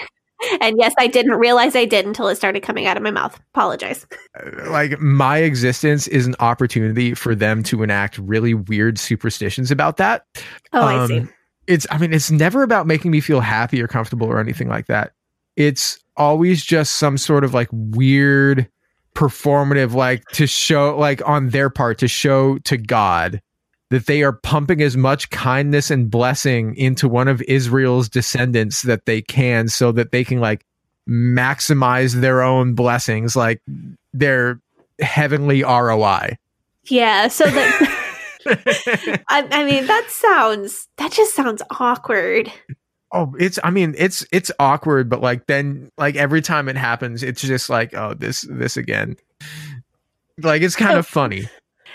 and 0.60 0.76
yes, 0.78 0.94
I 0.98 1.06
didn't 1.06 1.32
realize 1.32 1.74
I 1.74 1.86
did 1.86 2.04
until 2.04 2.28
it 2.28 2.36
started 2.36 2.62
coming 2.62 2.86
out 2.86 2.98
of 2.98 3.02
my 3.02 3.10
mouth. 3.10 3.38
Apologize. 3.54 4.06
Uh, 4.34 4.70
like 4.70 4.98
my 4.98 5.36
existence 5.36 6.08
is 6.08 6.26
an 6.26 6.34
opportunity 6.40 7.12
for 7.12 7.34
them 7.34 7.62
to 7.62 7.82
enact 7.82 8.16
really 8.16 8.54
weird 8.54 8.98
superstitions 8.98 9.70
about 9.70 9.98
that. 9.98 10.24
Oh, 10.72 10.80
um, 10.80 11.00
I 11.00 11.06
see 11.06 11.28
it's 11.66 11.86
i 11.90 11.98
mean 11.98 12.12
it's 12.12 12.30
never 12.30 12.62
about 12.62 12.86
making 12.86 13.10
me 13.10 13.20
feel 13.20 13.40
happy 13.40 13.80
or 13.82 13.88
comfortable 13.88 14.26
or 14.26 14.40
anything 14.40 14.68
like 14.68 14.86
that. 14.86 15.12
It's 15.56 15.98
always 16.16 16.64
just 16.64 16.94
some 16.94 17.18
sort 17.18 17.44
of 17.44 17.54
like 17.54 17.68
weird 17.72 18.68
performative 19.14 19.92
like 19.92 20.24
to 20.28 20.46
show 20.46 20.96
like 20.96 21.26
on 21.28 21.50
their 21.50 21.68
part 21.68 21.98
to 21.98 22.08
show 22.08 22.58
to 22.60 22.78
god 22.78 23.42
that 23.90 24.06
they 24.06 24.22
are 24.22 24.32
pumping 24.32 24.80
as 24.80 24.96
much 24.96 25.28
kindness 25.28 25.90
and 25.90 26.10
blessing 26.10 26.74
into 26.76 27.06
one 27.08 27.28
of 27.28 27.42
israel's 27.42 28.08
descendants 28.08 28.82
that 28.82 29.04
they 29.04 29.20
can 29.20 29.68
so 29.68 29.92
that 29.92 30.12
they 30.12 30.24
can 30.24 30.40
like 30.40 30.64
maximize 31.06 32.20
their 32.22 32.40
own 32.40 32.72
blessings 32.72 33.36
like 33.36 33.60
their 34.14 34.58
heavenly 34.98 35.62
roi 35.62 36.34
yeah 36.84 37.28
so 37.28 37.44
that 37.44 37.88
I, 39.28 39.46
I 39.50 39.64
mean, 39.64 39.86
that 39.86 40.06
sounds 40.08 40.88
that 40.96 41.12
just 41.12 41.34
sounds 41.34 41.62
awkward. 41.70 42.52
Oh, 43.12 43.34
it's 43.38 43.58
I 43.62 43.70
mean, 43.70 43.94
it's 43.98 44.26
it's 44.32 44.50
awkward, 44.58 45.08
but 45.08 45.20
like 45.20 45.46
then 45.46 45.90
like 45.98 46.16
every 46.16 46.42
time 46.42 46.68
it 46.68 46.76
happens, 46.76 47.22
it's 47.22 47.42
just 47.42 47.68
like, 47.68 47.94
oh, 47.94 48.14
this 48.14 48.46
this 48.48 48.76
again. 48.76 49.16
Like 50.38 50.62
it's 50.62 50.76
kind 50.76 50.98
of 50.98 51.06
funny. 51.06 51.48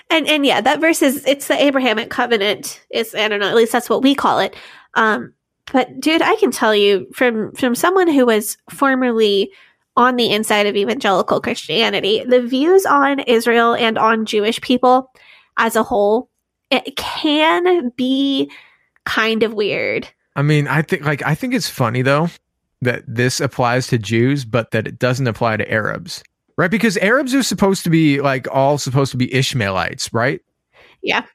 And 0.09 0.27
and 0.27 0.45
yeah, 0.45 0.61
that 0.61 0.79
verse 0.79 1.01
is 1.01 1.25
it's 1.25 1.47
the 1.47 1.61
Abrahamic 1.61 2.09
covenant. 2.09 2.81
It's 2.89 3.15
I 3.15 3.27
don't 3.27 3.39
know, 3.39 3.49
at 3.49 3.55
least 3.55 3.71
that's 3.71 3.89
what 3.89 4.03
we 4.03 4.15
call 4.15 4.39
it. 4.39 4.55
Um 4.93 5.33
but 5.71 5.99
dude, 5.99 6.21
I 6.21 6.35
can 6.35 6.51
tell 6.51 6.73
you 6.73 7.07
from 7.13 7.51
from 7.53 7.75
someone 7.75 8.07
who 8.07 8.25
was 8.25 8.57
formerly 8.69 9.51
on 9.97 10.15
the 10.15 10.31
inside 10.31 10.67
of 10.67 10.75
evangelical 10.75 11.41
Christianity, 11.41 12.23
the 12.23 12.41
views 12.41 12.85
on 12.85 13.19
Israel 13.21 13.73
and 13.73 13.97
on 13.97 14.25
Jewish 14.25 14.61
people 14.61 15.11
as 15.57 15.75
a 15.75 15.83
whole 15.83 16.29
it 16.69 16.95
can 16.95 17.89
be 17.95 18.51
kind 19.05 19.43
of 19.43 19.53
weird. 19.53 20.07
I 20.35 20.41
mean, 20.41 20.67
I 20.67 20.81
think 20.81 21.03
like 21.03 21.23
I 21.25 21.35
think 21.35 21.53
it's 21.53 21.69
funny 21.69 22.01
though 22.01 22.29
that 22.81 23.03
this 23.07 23.39
applies 23.39 23.87
to 23.87 23.97
Jews, 23.97 24.45
but 24.45 24.71
that 24.71 24.87
it 24.87 24.99
doesn't 24.99 25.27
apply 25.27 25.57
to 25.57 25.71
Arabs, 25.71 26.23
right? 26.57 26.69
Because 26.69 26.97
Arabs 26.97 27.33
are 27.33 27.43
supposed 27.43 27.83
to 27.85 27.89
be 27.89 28.21
like 28.21 28.47
all 28.51 28.77
supposed 28.77 29.11
to 29.11 29.17
be 29.17 29.33
Ishmaelites, 29.33 30.13
right? 30.13 30.41
Yeah. 31.01 31.25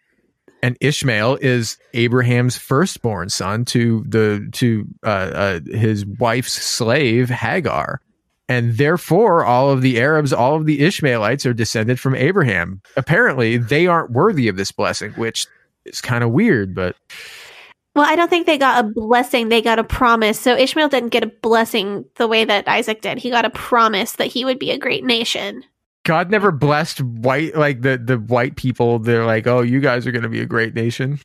And 0.63 0.77
Ishmael 0.81 1.39
is 1.41 1.79
Abraham's 1.93 2.57
firstborn 2.57 3.29
son 3.29 3.65
to 3.67 4.05
the 4.07 4.49
to 4.53 4.87
uh, 5.03 5.07
uh, 5.09 5.61
his 5.67 6.07
wife's 6.07 6.53
slave 6.53 7.29
Hagar 7.31 8.01
and 8.53 8.77
therefore 8.77 9.45
all 9.47 9.71
of 9.71 9.81
the 9.81 9.99
Arabs, 9.99 10.31
all 10.31 10.57
of 10.57 10.67
the 10.67 10.83
Ishmaelites 10.83 11.47
are 11.47 11.55
descended 11.55 11.99
from 11.99 12.15
Abraham. 12.15 12.83
Apparently, 12.99 13.57
they 13.57 13.87
aren't 13.87 14.13
worthy 14.13 14.47
of 14.47 14.57
this 14.57 14.71
blessing, 14.71 15.13
which 15.13 15.47
is 15.87 16.03
kind 16.03 16.23
of 16.23 16.31
weird, 16.31 16.75
but 16.75 16.95
well, 17.95 18.07
I 18.07 18.15
don't 18.15 18.29
think 18.29 18.47
they 18.47 18.59
got 18.59 18.85
a 18.85 18.89
blessing, 18.89 19.49
they 19.49 19.63
got 19.63 19.79
a 19.79 19.85
promise. 19.85 20.39
So 20.39 20.57
Ishmael 20.57 20.89
didn't 20.89 21.11
get 21.11 21.25
a 21.25 21.33
blessing 21.43 22.05
the 22.17 22.29
way 22.29 22.45
that 22.45 22.69
Isaac 22.69 23.01
did. 23.01 23.19
He 23.19 23.31
got 23.31 23.45
a 23.45 23.51
promise 23.51 24.13
that 24.13 24.29
he 24.29 24.45
would 24.45 24.59
be 24.59 24.71
a 24.71 24.79
great 24.79 25.05
nation. 25.05 25.65
God 26.05 26.31
never 26.31 26.51
blessed 26.51 27.01
white 27.01 27.55
like 27.55 27.83
the 27.83 27.97
the 27.97 28.19
white 28.19 28.57
people. 28.57 28.99
They're 28.99 29.27
like, 29.27 29.47
oh, 29.47 29.61
you 29.61 29.81
guys 29.81 30.07
are 30.07 30.13
going 30.13 30.25
to 30.25 30.29
be 30.29 30.41
a 30.41 30.47
great 30.47 30.75
nation. 30.75 31.21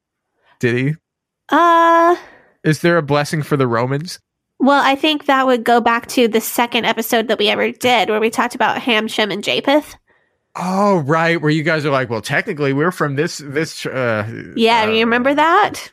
Did 0.59 0.75
he? 0.75 0.95
Uh, 1.49 2.15
Is 2.63 2.81
there 2.81 2.97
a 2.97 3.01
blessing 3.01 3.41
for 3.41 3.57
the 3.57 3.67
Romans? 3.67 4.19
Well, 4.67 4.83
I 4.83 4.95
think 4.95 5.25
that 5.25 5.47
would 5.47 5.63
go 5.63 5.79
back 5.79 6.07
to 6.07 6.27
the 6.27 6.41
second 6.41 6.83
episode 6.83 7.29
that 7.29 7.39
we 7.39 7.47
ever 7.47 7.71
did, 7.71 8.09
where 8.09 8.19
we 8.19 8.29
talked 8.29 8.53
about 8.53 8.79
Ham, 8.79 9.07
Shem, 9.07 9.31
and 9.31 9.41
Japheth. 9.41 9.95
Oh, 10.57 10.97
right. 10.97 11.41
Where 11.41 11.49
you 11.51 11.63
guys 11.63 11.85
are 11.85 11.89
like, 11.89 12.09
well, 12.09 12.21
technically, 12.21 12.73
we're 12.73 12.91
from 12.91 13.15
this 13.15 13.37
this. 13.37 13.85
Uh, 13.85 14.51
Yeah, 14.57 14.83
uh, 14.83 14.87
you 14.87 14.99
remember 14.99 15.33
that? 15.33 15.91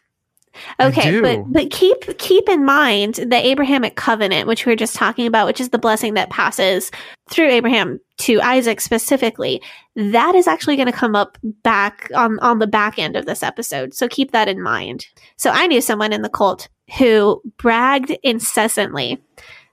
Okay, 0.80 1.20
but 1.20 1.44
but 1.52 1.70
keep 1.70 2.18
keep 2.18 2.48
in 2.48 2.64
mind 2.64 3.14
the 3.14 3.46
Abrahamic 3.46 3.94
covenant, 3.94 4.48
which 4.48 4.66
we 4.66 4.72
were 4.72 4.76
just 4.76 4.96
talking 4.96 5.26
about, 5.26 5.46
which 5.46 5.60
is 5.60 5.68
the 5.68 5.78
blessing 5.78 6.14
that 6.14 6.30
passes 6.30 6.90
through 7.30 7.50
Abraham 7.50 8.00
to 8.18 8.40
Isaac 8.40 8.80
specifically. 8.80 9.60
That 9.96 10.34
is 10.34 10.46
actually 10.46 10.76
going 10.76 10.86
to 10.86 10.92
come 10.92 11.16
up 11.16 11.38
back 11.62 12.10
on 12.14 12.38
on 12.40 12.58
the 12.58 12.66
back 12.66 12.98
end 12.98 13.16
of 13.16 13.26
this 13.26 13.42
episode. 13.42 13.94
So 13.94 14.08
keep 14.08 14.32
that 14.32 14.48
in 14.48 14.62
mind. 14.62 15.06
So 15.36 15.50
I 15.50 15.66
knew 15.66 15.80
someone 15.80 16.12
in 16.12 16.22
the 16.22 16.28
cult 16.28 16.68
who 16.98 17.42
bragged 17.56 18.16
incessantly 18.22 19.20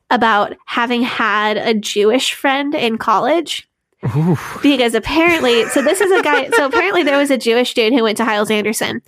about 0.09 0.55
having 0.65 1.01
had 1.01 1.57
a 1.57 1.73
Jewish 1.73 2.33
friend 2.33 2.75
in 2.75 2.97
college 2.97 3.67
Oof. 4.15 4.59
because 4.63 4.95
apparently 4.95 5.65
so 5.69 5.81
this 5.81 6.01
is 6.01 6.11
a 6.11 6.23
guy 6.23 6.49
so 6.55 6.65
apparently 6.65 7.03
there 7.03 7.19
was 7.19 7.29
a 7.29 7.37
jewish 7.37 7.75
dude 7.75 7.93
who 7.93 8.01
went 8.01 8.17
to 8.17 8.25
hyles 8.25 8.49
anderson 8.49 8.99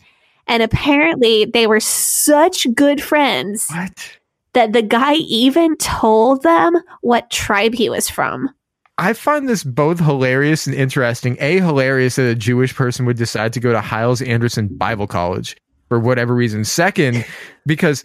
and 0.46 0.62
apparently 0.62 1.46
they 1.46 1.66
were 1.66 1.80
such 1.80 2.68
good 2.76 3.02
friends 3.02 3.68
What? 3.70 4.20
that 4.54 4.72
the 4.72 4.84
guy 4.84 5.16
even 5.16 5.78
told 5.78 6.44
them 6.44 6.76
what 7.02 7.32
tribe 7.32 7.74
he 7.74 7.90
was 7.90 8.08
from 8.08 8.52
I 8.98 9.14
find 9.14 9.50
this 9.50 9.64
both 9.64 10.00
hilarious 10.00 10.68
and 10.68 10.76
interesting. 10.76 11.38
A, 11.40 11.58
hilarious 11.58 12.16
that 12.18 12.30
a 12.30 12.36
Jewish 12.36 12.76
person 12.76 13.06
would 13.06 13.18
decide 13.18 13.54
to 13.54 13.60
go 13.60 13.72
to 13.72 13.82
Hyles 13.82 14.22
Anderson 14.22 14.68
Bible 14.68 15.08
College 15.08 15.58
for 15.90 16.00
whatever 16.00 16.36
reason. 16.36 16.64
Second, 16.64 17.26
because 17.66 18.04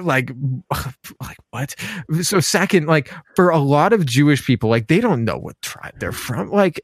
like 0.00 0.30
like 1.20 1.38
what? 1.50 1.74
So 2.22 2.40
second, 2.40 2.86
like 2.86 3.12
for 3.34 3.50
a 3.50 3.58
lot 3.58 3.92
of 3.92 4.06
Jewish 4.06 4.46
people, 4.46 4.70
like 4.70 4.86
they 4.86 5.00
don't 5.00 5.24
know 5.24 5.36
what 5.36 5.60
tribe 5.62 5.98
they're 5.98 6.12
from. 6.12 6.50
Like 6.50 6.80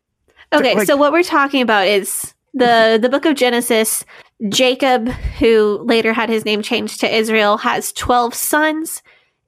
okay 0.52 0.74
like- 0.74 0.86
so 0.86 0.96
what 0.96 1.12
we're 1.12 1.22
talking 1.22 1.62
about 1.62 1.86
is 1.86 2.34
the 2.54 2.98
the 3.00 3.08
book 3.08 3.24
of 3.24 3.34
genesis 3.34 4.04
jacob 4.48 5.08
who 5.38 5.82
later 5.84 6.12
had 6.12 6.28
his 6.28 6.44
name 6.44 6.62
changed 6.62 7.00
to 7.00 7.12
israel 7.12 7.56
has 7.58 7.92
12 7.92 8.34
sons 8.34 9.02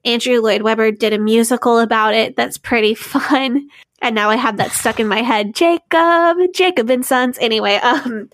andrew 0.05 0.39
lloyd 0.41 0.61
webber 0.61 0.91
did 0.91 1.13
a 1.13 1.19
musical 1.19 1.79
about 1.79 2.13
it 2.13 2.35
that's 2.35 2.57
pretty 2.57 2.93
fun 2.95 3.67
and 4.01 4.15
now 4.15 4.29
i 4.29 4.35
have 4.35 4.57
that 4.57 4.71
stuck 4.71 4.99
in 4.99 5.07
my 5.07 5.21
head 5.21 5.53
jacob 5.53 6.37
jacob 6.53 6.89
and 6.89 7.05
sons 7.05 7.37
anyway 7.39 7.75
um 7.75 8.29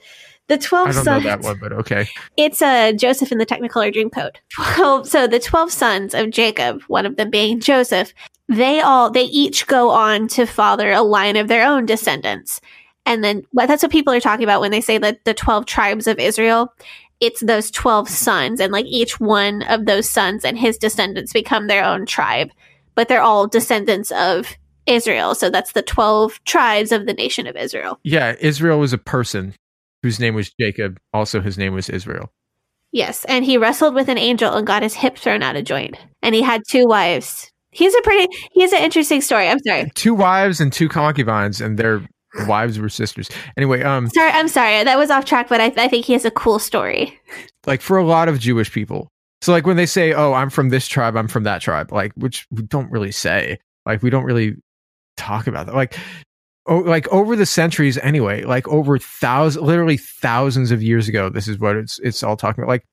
the 0.48 0.58
12 0.58 0.88
I 0.88 0.91
don't 0.91 1.05
know 1.05 1.12
sons 1.12 1.24
that 1.24 1.41
one, 1.41 1.58
but 1.58 1.72
okay. 1.72 2.08
it's 2.36 2.62
uh, 2.62 2.91
Joseph 2.91 3.32
in 3.32 3.38
the 3.38 3.46
Technicolor 3.46 3.93
Dreamcoat. 3.93 4.36
Well, 4.77 5.05
so 5.05 5.25
the 5.25 5.39
12 5.39 5.72
sons 5.72 6.13
of 6.13 6.32
Jacob, 6.32 6.82
one 6.88 7.05
of 7.05 7.15
them 7.15 7.29
being 7.29 7.60
Joseph, 7.62 8.13
they 8.50 8.82
all, 8.82 9.10
they 9.10 9.24
each 9.24 9.67
go 9.67 9.89
on 9.89 10.27
to 10.29 10.46
father 10.46 10.91
a 10.91 11.01
line 11.01 11.38
of 11.38 11.48
their 11.48 11.65
own 11.65 11.86
descendants. 11.86 12.60
And 13.05 13.24
then 13.24 13.43
well, 13.53 13.67
that's 13.67 13.84
what 13.84 13.91
people 13.91 14.13
are 14.13 14.20
talking 14.20 14.43
about 14.43 14.62
when 14.62 14.72
they 14.72 14.82
say 14.82 14.98
that 14.98 15.24
the 15.25 15.34
12 15.34 15.65
tribes 15.65 16.08
of 16.08 16.20
Israel, 16.20 16.74
it's 17.24 17.42
those 17.42 17.72
12 17.72 18.10
sons. 18.10 18.60
And 18.60 18.74
like 18.74 18.86
each 18.86 19.20
one 19.20 19.63
of 19.63 19.86
those 19.86 20.10
sons 20.10 20.44
and 20.44 20.58
his 20.58 20.77
descendants 20.77 21.32
become 21.32 21.68
their 21.68 21.84
own 21.84 22.06
tribe. 22.06 22.50
But 22.96 23.08
they're 23.08 23.22
all 23.22 23.48
descendants 23.48 24.12
of 24.12 24.56
Israel. 24.86 25.34
So 25.34 25.50
that's 25.50 25.72
the 25.72 25.82
12 25.82 26.44
tribes 26.44 26.92
of 26.92 27.06
the 27.06 27.13
nation 27.13 27.48
of 27.48 27.56
Israel. 27.56 28.00
Yeah, 28.03 28.36
Israel 28.39 28.80
was 28.80 28.94
a 28.94 28.98
person 28.98 29.56
whose 30.03 30.20
name 30.20 30.36
was 30.36 30.51
Jacob. 30.60 31.00
Also, 31.13 31.39
his 31.39 31.58
name 31.58 31.74
was 31.74 31.89
Israel. 31.89 32.32
Yes, 32.92 33.25
and 33.25 33.44
he 33.44 33.58
wrestled 33.58 33.96
with 33.96 34.10
an 34.10 34.20
angel 34.20 34.53
and 34.53 34.68
got 34.68 34.84
his 34.84 34.94
hip 34.94 35.18
thrown 35.18 35.42
out 35.42 35.56
of 35.56 35.63
joint. 35.63 35.98
And 36.22 36.36
he 36.36 36.44
had 36.44 36.62
two 36.70 36.86
wives. 36.86 37.50
He's 37.72 37.96
a 37.96 38.01
pretty 38.01 38.27
he's 38.51 38.72
an 38.72 38.84
interesting 38.84 39.22
story. 39.22 39.48
I'm 39.48 39.58
sorry. 39.65 39.89
Two 39.96 40.13
wives 40.13 40.62
and 40.62 40.72
two 40.72 40.89
concubines, 40.89 41.60
and 41.60 41.80
their 41.80 42.03
wives 42.48 42.80
were 42.80 42.90
sisters. 42.90 43.30
Anyway, 43.58 43.84
um, 43.84 44.10
Sorry, 44.10 44.32
I'm 44.32 44.48
sorry. 44.48 44.84
That 44.84 44.98
was 44.98 45.10
off 45.12 45.25
track, 45.25 45.50
but 45.50 45.62
I, 45.62 45.74
I 45.77 45.88
think 45.88 46.05
he 46.05 46.14
has 46.14 46.25
a 46.25 46.31
cool 46.31 46.60
story. 46.60 47.20
like 47.66 47.81
for 47.81 47.98
a 47.98 48.03
lot 48.05 48.27
of 48.29 48.40
Jewish 48.40 48.72
people. 48.72 49.07
So 49.42 49.51
like 49.51 49.68
when 49.68 49.75
they 49.77 49.86
say, 49.86 50.14
"Oh, 50.14 50.34
I'm 50.34 50.50
from 50.50 50.70
this 50.70 50.88
tribe, 50.88 51.18
I'm 51.18 51.27
from 51.27 51.44
that 51.44 51.62
tribe," 51.62 51.92
like 51.92 52.14
which 52.16 52.48
we 52.51 52.64
don't 52.64 52.90
really 52.92 53.12
say. 53.12 53.60
Like 53.86 54.01
we 54.01 54.10
don't 54.10 54.24
really 54.24 54.55
talk 55.18 55.48
about 55.48 55.66
that. 55.66 55.75
Like 55.75 55.98
oh, 56.68 56.77
like 56.77 57.07
over 57.10 57.36
the 57.36 57.46
centuries 57.46 57.98
anyway, 57.98 58.44
like 58.44 58.68
over 58.70 58.98
thousands 58.98 59.62
literally 59.66 59.98
thousands 59.98 60.72
of 60.72 60.81
years 60.81 61.10
ago, 61.10 61.27
this 61.29 61.48
is 61.50 61.60
what 61.60 61.75
it's 61.75 62.00
it's 62.00 62.24
all 62.24 62.38
talking 62.38 62.64
about. 62.64 62.70
Like 62.70 62.86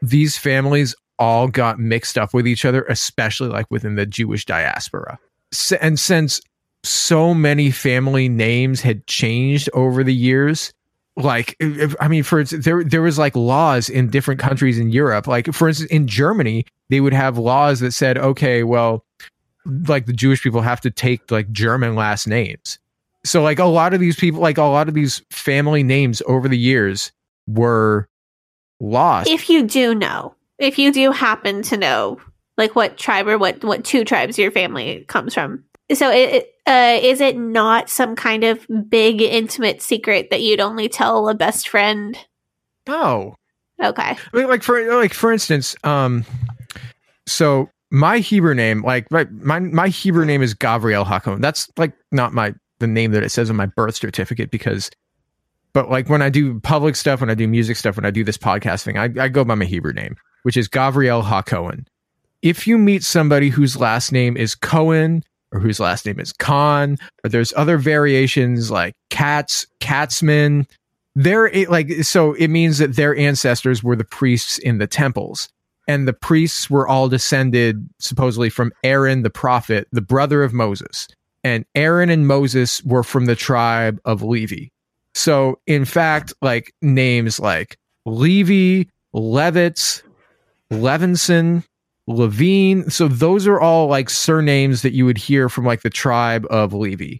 these 0.00 0.38
families 0.38 0.94
all 1.18 1.46
got 1.48 1.78
mixed 1.78 2.16
up 2.16 2.32
with 2.32 2.46
each 2.46 2.64
other, 2.64 2.84
especially 2.84 3.48
like 3.48 3.66
within 3.70 3.96
the 3.96 4.06
Jewish 4.06 4.46
diaspora. 4.46 5.18
S- 5.52 5.72
And 5.72 5.98
since 6.00 6.40
so 6.84 7.34
many 7.34 7.70
family 7.70 8.28
names 8.28 8.80
had 8.80 9.06
changed 9.06 9.68
over 9.72 10.04
the 10.04 10.14
years, 10.14 10.72
like 11.18 11.56
i 12.00 12.06
mean 12.06 12.22
for 12.22 12.44
there 12.44 12.84
there 12.84 13.02
was 13.02 13.18
like 13.18 13.34
laws 13.34 13.88
in 13.88 14.08
different 14.08 14.40
countries 14.40 14.78
in 14.78 14.90
europe. 14.90 15.26
Like 15.26 15.52
for 15.52 15.68
instance 15.68 15.90
in 15.90 16.06
germany 16.06 16.64
they 16.90 17.00
would 17.00 17.12
have 17.12 17.36
laws 17.36 17.80
that 17.80 17.92
said 17.92 18.16
okay 18.16 18.62
well 18.62 19.04
like 19.88 20.06
the 20.06 20.12
jewish 20.12 20.42
people 20.42 20.60
have 20.60 20.80
to 20.80 20.90
take 20.90 21.30
like 21.30 21.50
german 21.50 21.96
last 21.96 22.26
names. 22.26 22.78
So 23.24 23.42
like 23.42 23.58
a 23.58 23.64
lot 23.64 23.94
of 23.94 24.00
these 24.00 24.16
people 24.16 24.40
like 24.40 24.58
a 24.58 24.62
lot 24.62 24.88
of 24.88 24.94
these 24.94 25.20
family 25.30 25.82
names 25.82 26.22
over 26.26 26.48
the 26.48 26.58
years 26.58 27.10
were 27.48 28.08
lost. 28.80 29.28
If 29.28 29.50
you 29.50 29.64
do 29.64 29.94
know, 29.94 30.34
if 30.58 30.78
you 30.78 30.92
do 30.92 31.10
happen 31.10 31.62
to 31.62 31.76
know, 31.76 32.20
like 32.56 32.76
what 32.76 32.96
tribe 32.96 33.26
or 33.26 33.38
what 33.38 33.64
what 33.64 33.84
two 33.84 34.04
tribes 34.04 34.38
your 34.38 34.52
family 34.52 35.04
comes 35.08 35.34
from. 35.34 35.64
So 35.94 36.10
it, 36.10 36.52
uh, 36.66 36.98
is 37.02 37.20
it 37.20 37.36
not 37.36 37.88
some 37.88 38.14
kind 38.14 38.44
of 38.44 38.66
big 38.88 39.22
intimate 39.22 39.80
secret 39.80 40.28
that 40.30 40.42
you'd 40.42 40.60
only 40.60 40.88
tell 40.88 41.28
a 41.28 41.34
best 41.34 41.68
friend? 41.68 42.18
no 42.86 43.34
Okay. 43.82 44.02
I 44.02 44.36
mean, 44.36 44.48
like 44.48 44.62
for 44.62 44.92
like 44.96 45.14
for 45.14 45.32
instance, 45.32 45.76
um, 45.84 46.24
so 47.26 47.70
my 47.90 48.18
Hebrew 48.18 48.54
name, 48.54 48.82
like 48.82 49.10
my 49.10 49.26
my, 49.30 49.60
my 49.60 49.88
Hebrew 49.88 50.24
name 50.24 50.42
is 50.42 50.54
Gavriel 50.54 51.06
Hakohen. 51.06 51.40
That's 51.40 51.68
like 51.76 51.92
not 52.10 52.32
my 52.32 52.54
the 52.80 52.86
name 52.86 53.12
that 53.12 53.22
it 53.22 53.30
says 53.30 53.50
on 53.50 53.56
my 53.56 53.66
birth 53.66 53.96
certificate 53.96 54.50
because, 54.50 54.90
but 55.72 55.90
like 55.90 56.08
when 56.08 56.22
I 56.22 56.28
do 56.28 56.58
public 56.60 56.96
stuff, 56.96 57.20
when 57.20 57.30
I 57.30 57.34
do 57.34 57.46
music 57.46 57.76
stuff, 57.76 57.96
when 57.96 58.04
I 58.04 58.10
do 58.10 58.24
this 58.24 58.38
podcast 58.38 58.82
thing, 58.82 58.98
I, 58.98 59.10
I 59.18 59.28
go 59.28 59.44
by 59.44 59.54
my 59.54 59.64
Hebrew 59.64 59.92
name, 59.92 60.16
which 60.42 60.56
is 60.56 60.68
Gavriel 60.68 61.22
Hakohen. 61.22 61.86
If 62.42 62.66
you 62.66 62.78
meet 62.78 63.02
somebody 63.02 63.48
whose 63.48 63.76
last 63.76 64.12
name 64.12 64.36
is 64.36 64.54
Cohen 64.54 65.24
or 65.52 65.60
whose 65.60 65.80
last 65.80 66.06
name 66.06 66.20
is 66.20 66.32
Kahn, 66.32 66.98
or 67.24 67.30
there's 67.30 67.52
other 67.56 67.78
variations 67.78 68.70
like 68.70 68.94
Katz, 69.10 69.66
Katzman, 69.80 70.66
they're 71.14 71.50
like 71.68 71.90
so 72.04 72.34
it 72.34 72.48
means 72.48 72.78
that 72.78 72.94
their 72.96 73.16
ancestors 73.16 73.82
were 73.82 73.96
the 73.96 74.04
priests 74.04 74.58
in 74.58 74.78
the 74.78 74.86
temples. 74.86 75.48
And 75.88 76.06
the 76.06 76.12
priests 76.12 76.68
were 76.68 76.86
all 76.86 77.08
descended 77.08 77.88
supposedly 77.98 78.50
from 78.50 78.72
Aaron 78.84 79.22
the 79.22 79.30
prophet 79.30 79.88
the 79.90 80.02
brother 80.02 80.42
of 80.42 80.52
Moses. 80.52 81.08
And 81.42 81.64
Aaron 81.74 82.10
and 82.10 82.26
Moses 82.26 82.84
were 82.84 83.02
from 83.02 83.24
the 83.24 83.34
tribe 83.34 84.00
of 84.04 84.22
Levi. 84.22 84.66
So 85.14 85.58
in 85.66 85.84
fact 85.84 86.32
like 86.40 86.72
names 86.82 87.40
like 87.40 87.78
Levi 88.06 88.88
Levitz 89.14 90.02
Levinson 90.70 91.64
Levine 92.08 92.88
so 92.90 93.06
those 93.06 93.46
are 93.46 93.60
all 93.60 93.86
like 93.86 94.10
surnames 94.10 94.82
that 94.82 94.94
you 94.94 95.04
would 95.04 95.18
hear 95.18 95.48
from 95.48 95.64
like 95.64 95.82
the 95.82 95.90
tribe 95.90 96.46
of 96.50 96.72
Levi 96.72 97.18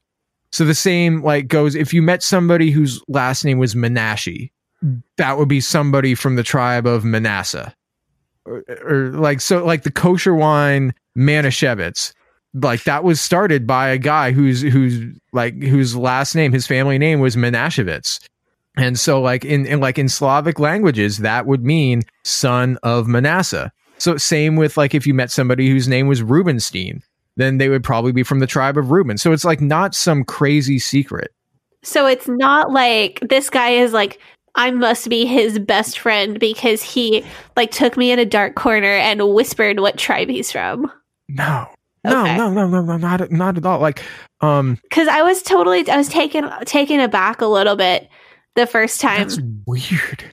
so 0.50 0.64
the 0.64 0.74
same 0.74 1.22
like 1.22 1.48
goes 1.48 1.74
if 1.74 1.92
you 1.92 2.02
met 2.02 2.22
somebody 2.22 2.70
whose 2.70 3.02
last 3.08 3.44
name 3.44 3.58
was 3.58 3.74
Menashe, 3.74 4.50
that 5.16 5.38
would 5.38 5.48
be 5.48 5.60
somebody 5.60 6.14
from 6.14 6.36
the 6.36 6.42
tribe 6.42 6.86
of 6.86 7.04
Manasseh. 7.04 7.74
Or, 8.44 8.64
or 8.84 9.10
like 9.10 9.40
so 9.40 9.64
like 9.64 9.82
the 9.82 9.90
kosher 9.90 10.34
wine 10.34 10.94
Manischewitz. 11.16 12.14
Like 12.54 12.84
that 12.84 13.04
was 13.04 13.20
started 13.20 13.66
by 13.66 13.88
a 13.88 13.98
guy 13.98 14.32
whose 14.32 14.62
whose 14.62 15.14
like 15.32 15.60
whose 15.62 15.94
last 15.94 16.34
name, 16.34 16.52
his 16.52 16.66
family 16.66 16.98
name 16.98 17.20
was 17.20 17.36
Menashevitz. 17.36 18.26
And 18.76 18.98
so 18.98 19.20
like 19.20 19.44
in, 19.44 19.66
in 19.66 19.80
like 19.80 19.98
in 19.98 20.08
Slavic 20.08 20.58
languages, 20.58 21.18
that 21.18 21.46
would 21.46 21.64
mean 21.64 22.02
son 22.24 22.78
of 22.82 23.06
Manasseh. 23.06 23.70
So 23.98 24.16
same 24.16 24.56
with 24.56 24.76
like 24.76 24.94
if 24.94 25.06
you 25.06 25.14
met 25.14 25.30
somebody 25.30 25.68
whose 25.68 25.88
name 25.88 26.06
was 26.06 26.22
Rubenstein, 26.22 27.02
then 27.36 27.58
they 27.58 27.68
would 27.68 27.84
probably 27.84 28.12
be 28.12 28.22
from 28.22 28.40
the 28.40 28.46
tribe 28.46 28.76
of 28.76 28.90
Reuben. 28.90 29.18
So 29.18 29.32
it's 29.32 29.44
like 29.44 29.60
not 29.60 29.94
some 29.94 30.24
crazy 30.24 30.78
secret. 30.78 31.32
So 31.82 32.06
it's 32.06 32.26
not 32.28 32.72
like 32.72 33.20
this 33.28 33.50
guy 33.50 33.70
is 33.70 33.92
like 33.92 34.20
I 34.54 34.70
must 34.72 35.08
be 35.08 35.24
his 35.26 35.58
best 35.58 35.98
friend 36.00 36.40
because 36.40 36.82
he 36.82 37.24
like 37.56 37.70
took 37.70 37.96
me 37.96 38.10
in 38.10 38.18
a 38.18 38.24
dark 38.24 38.54
corner 38.56 38.86
and 38.88 39.32
whispered 39.34 39.78
what 39.78 39.96
tribe 39.98 40.28
he's 40.28 40.50
from. 40.50 40.90
No. 41.28 41.66
No, 42.04 42.22
Okay. 42.22 42.36
no, 42.36 42.50
no, 42.50 42.66
no, 42.68 42.82
no, 42.82 42.96
not 42.96 43.30
not 43.30 43.56
at 43.58 43.66
all. 43.66 43.80
Like 43.80 44.02
Um, 44.40 44.78
Because 44.84 45.08
I 45.08 45.22
was 45.22 45.42
totally, 45.42 45.88
I 45.90 45.96
was 45.96 46.08
taken 46.08 46.48
taken 46.64 47.00
aback 47.00 47.40
a 47.40 47.46
little 47.46 47.74
bit 47.76 48.08
the 48.54 48.66
first 48.66 49.00
time. 49.00 49.18
that's 49.28 49.38
weird. 49.66 50.24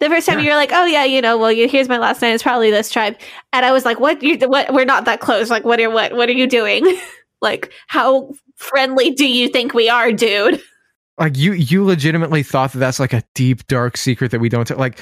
The 0.00 0.08
first 0.08 0.26
time 0.26 0.38
Yeah. 0.38 0.44
you 0.44 0.50
were 0.50 0.56
like, 0.56 0.72
oh 0.72 0.84
yeah, 0.84 1.04
you 1.04 1.20
know, 1.20 1.38
well, 1.38 1.52
you, 1.52 1.68
here's 1.68 1.88
my 1.88 1.98
last 1.98 2.22
name. 2.22 2.34
It's 2.34 2.42
probably 2.42 2.70
this 2.70 2.90
tribe, 2.90 3.16
and 3.52 3.64
I 3.64 3.72
was 3.72 3.84
like, 3.84 4.00
what? 4.00 4.22
You, 4.22 4.38
what? 4.48 4.72
We're 4.72 4.84
not 4.84 5.04
that 5.06 5.20
close. 5.20 5.50
Like, 5.50 5.64
what 5.64 5.80
are 5.80 5.90
what? 5.90 6.14
What 6.14 6.28
are 6.28 6.32
you 6.32 6.46
doing? 6.46 6.98
like, 7.42 7.72
how 7.86 8.32
friendly 8.56 9.10
do 9.10 9.26
you 9.26 9.48
think 9.48 9.74
we 9.74 9.88
are, 9.88 10.12
dude? 10.12 10.60
Like 11.18 11.36
you, 11.36 11.52
you 11.52 11.84
legitimately 11.84 12.42
thought 12.42 12.72
that 12.72 12.78
that's 12.78 13.00
like 13.00 13.14
a 13.14 13.22
deep, 13.34 13.66
dark 13.68 13.96
secret 13.96 14.32
that 14.32 14.40
we 14.40 14.50
don't 14.50 14.66
tell. 14.66 14.76
Like, 14.76 15.00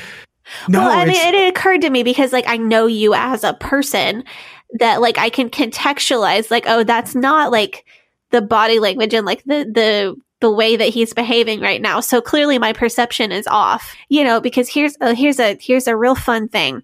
no, 0.69 0.81
well, 0.81 0.91
I 0.91 1.07
mean, 1.07 1.17
it, 1.17 1.35
it 1.35 1.49
occurred 1.49 1.81
to 1.81 1.91
me 1.91 2.03
because 2.03 2.33
like 2.33 2.47
I 2.47 2.57
know 2.57 2.87
you 2.87 3.15
as 3.15 3.43
a 3.43 3.55
person 3.55 4.23
that 4.79 5.01
like 5.01 5.19
I 5.19 5.31
can 5.31 5.51
contextualize 5.51 6.51
like, 6.51 6.65
oh, 6.69 6.85
that's 6.85 7.15
not 7.15 7.51
like 7.51 7.85
the 8.31 8.43
body 8.43 8.79
language 8.79 9.15
and 9.15 9.27
like 9.27 9.43
the 9.45 9.65
the 9.65 10.17
the 10.45 10.51
way 10.51 10.77
that 10.77 10.91
he's 10.91 11.15
behaving 11.15 11.61
right 11.61 11.81
now. 11.81 12.01
So 12.01 12.21
clearly 12.21 12.59
my 12.59 12.75
perception 12.75 13.33
is 13.33 13.47
off. 13.47 13.97
You 14.11 14.23
know, 14.23 14.43
because 14.43 14.69
here's 14.69 14.95
uh, 15.01 15.15
here's 15.15 15.41
a 15.41 15.57
here's 15.59 15.87
a 15.87 15.97
real 15.97 16.15
fun 16.15 16.49
thing. 16.49 16.83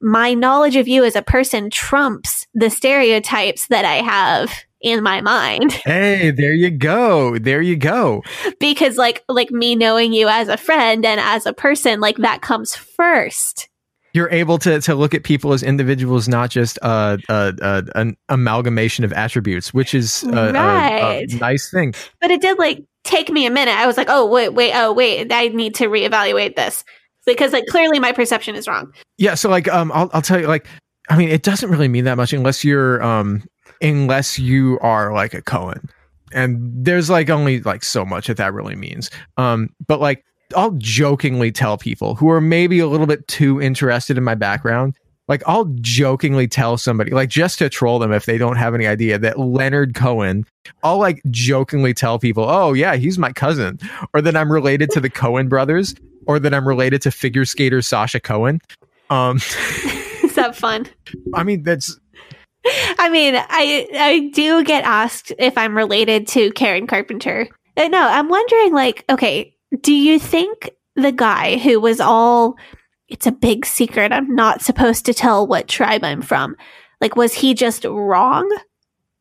My 0.00 0.34
knowledge 0.34 0.74
of 0.74 0.88
you 0.88 1.04
as 1.04 1.14
a 1.14 1.22
person 1.22 1.70
trumps 1.70 2.48
the 2.52 2.68
stereotypes 2.68 3.68
that 3.68 3.84
I 3.84 4.02
have 4.02 4.52
in 4.80 5.04
my 5.04 5.20
mind 5.20 5.72
hey, 5.84 6.32
there 6.32 6.54
you 6.54 6.70
go, 6.70 7.38
there 7.38 7.62
you 7.62 7.76
go. 7.76 8.24
because 8.58 8.96
like 8.96 9.22
like 9.28 9.52
me 9.52 9.76
knowing 9.76 10.12
you 10.12 10.26
as 10.26 10.48
a 10.48 10.56
friend 10.56 11.06
and 11.06 11.20
as 11.20 11.46
a 11.46 11.52
person 11.52 12.00
like 12.00 12.16
that 12.16 12.42
comes 12.42 12.74
first. 12.74 13.68
You're 14.12 14.30
able 14.30 14.58
to 14.58 14.80
to 14.80 14.94
look 14.94 15.14
at 15.14 15.24
people 15.24 15.52
as 15.52 15.62
individuals, 15.62 16.28
not 16.28 16.50
just 16.50 16.78
uh, 16.82 17.18
uh, 17.28 17.52
uh, 17.60 17.82
an 17.94 18.16
amalgamation 18.28 19.04
of 19.04 19.12
attributes, 19.12 19.72
which 19.72 19.94
is 19.94 20.24
uh, 20.24 20.52
a, 20.54 20.58
a, 20.58 21.22
a 21.22 21.26
nice 21.36 21.70
thing. 21.70 21.94
But 22.20 22.30
it 22.30 22.40
did 22.40 22.58
like 22.58 22.84
take 23.04 23.30
me 23.30 23.46
a 23.46 23.50
minute. 23.50 23.74
I 23.74 23.86
was 23.86 23.96
like, 23.96 24.08
oh 24.10 24.26
wait, 24.26 24.50
wait, 24.50 24.72
oh 24.74 24.92
wait, 24.92 25.32
I 25.32 25.48
need 25.48 25.74
to 25.76 25.86
reevaluate 25.86 26.56
this 26.56 26.84
because 27.26 27.52
like 27.52 27.66
clearly 27.66 27.98
my 27.98 28.12
perception 28.12 28.54
is 28.54 28.66
wrong. 28.66 28.92
Yeah, 29.18 29.34
so 29.34 29.48
like 29.48 29.68
um 29.68 29.92
I'll 29.92 30.10
I'll 30.12 30.22
tell 30.22 30.40
you 30.40 30.46
like 30.46 30.66
I 31.08 31.16
mean 31.16 31.28
it 31.28 31.42
doesn't 31.42 31.70
really 31.70 31.88
mean 31.88 32.04
that 32.04 32.16
much 32.16 32.32
unless 32.32 32.64
you're 32.64 33.02
um 33.02 33.44
unless 33.80 34.38
you 34.38 34.78
are 34.80 35.12
like 35.12 35.34
a 35.34 35.42
Cohen. 35.42 35.88
And 36.32 36.84
there's 36.84 37.10
like 37.10 37.28
only 37.28 37.60
like 37.60 37.82
so 37.82 38.04
much 38.04 38.28
that 38.28 38.36
that 38.36 38.52
really 38.54 38.76
means. 38.76 39.10
Um 39.36 39.70
but 39.86 40.00
like 40.00 40.24
I'll 40.56 40.72
jokingly 40.72 41.52
tell 41.52 41.78
people 41.78 42.14
who 42.14 42.30
are 42.30 42.40
maybe 42.40 42.78
a 42.78 42.86
little 42.86 43.06
bit 43.06 43.26
too 43.28 43.60
interested 43.60 44.18
in 44.18 44.24
my 44.24 44.34
background 44.34 44.96
like 45.28 45.42
I'll 45.46 45.66
jokingly 45.76 46.48
tell 46.48 46.76
somebody 46.76 47.12
like 47.12 47.28
just 47.28 47.58
to 47.58 47.68
troll 47.68 47.98
them 47.98 48.12
if 48.12 48.26
they 48.26 48.36
don't 48.36 48.56
have 48.56 48.74
any 48.74 48.86
idea 48.86 49.18
that 49.18 49.38
Leonard 49.38 49.94
Cohen 49.94 50.44
I'll 50.82 50.98
like 50.98 51.22
jokingly 51.30 51.94
tell 51.94 52.18
people 52.18 52.44
oh 52.48 52.72
yeah 52.72 52.96
he's 52.96 53.18
my 53.18 53.32
cousin 53.32 53.78
or 54.12 54.20
that 54.22 54.36
I'm 54.36 54.50
related 54.50 54.90
to 54.90 55.00
the 55.00 55.10
Coen 55.10 55.48
brothers 55.48 55.94
or 56.26 56.38
that 56.40 56.52
I'm 56.52 56.66
related 56.66 57.02
to 57.02 57.10
figure 57.10 57.44
skater 57.44 57.82
Sasha 57.82 58.20
Cohen 58.20 58.60
um 59.08 59.36
Is 60.30 60.36
that 60.36 60.54
fun? 60.54 60.86
I 61.34 61.42
mean, 61.42 61.64
that's 61.64 61.98
I 62.64 63.08
mean, 63.08 63.34
I 63.36 63.88
I 63.94 64.30
do 64.32 64.62
get 64.62 64.84
asked 64.84 65.32
if 65.38 65.58
I'm 65.58 65.76
related 65.76 66.28
to 66.28 66.52
Karen 66.52 66.86
Carpenter. 66.86 67.48
Uh, 67.76 67.88
No, 67.88 68.06
I'm 68.06 68.28
wondering 68.28 68.72
like, 68.72 69.04
okay, 69.10 69.56
do 69.80 69.92
you 69.92 70.18
think 70.18 70.70
the 70.96 71.12
guy 71.12 71.58
who 71.58 71.80
was 71.80 72.00
all 72.00 72.56
it's 73.08 73.26
a 73.26 73.32
big 73.32 73.66
secret, 73.66 74.12
I'm 74.12 74.34
not 74.36 74.62
supposed 74.62 75.04
to 75.06 75.14
tell 75.14 75.44
what 75.44 75.66
tribe 75.66 76.04
I'm 76.04 76.22
from. 76.22 76.56
Like 77.00 77.16
was 77.16 77.34
he 77.34 77.54
just 77.54 77.84
wrong? 77.84 78.48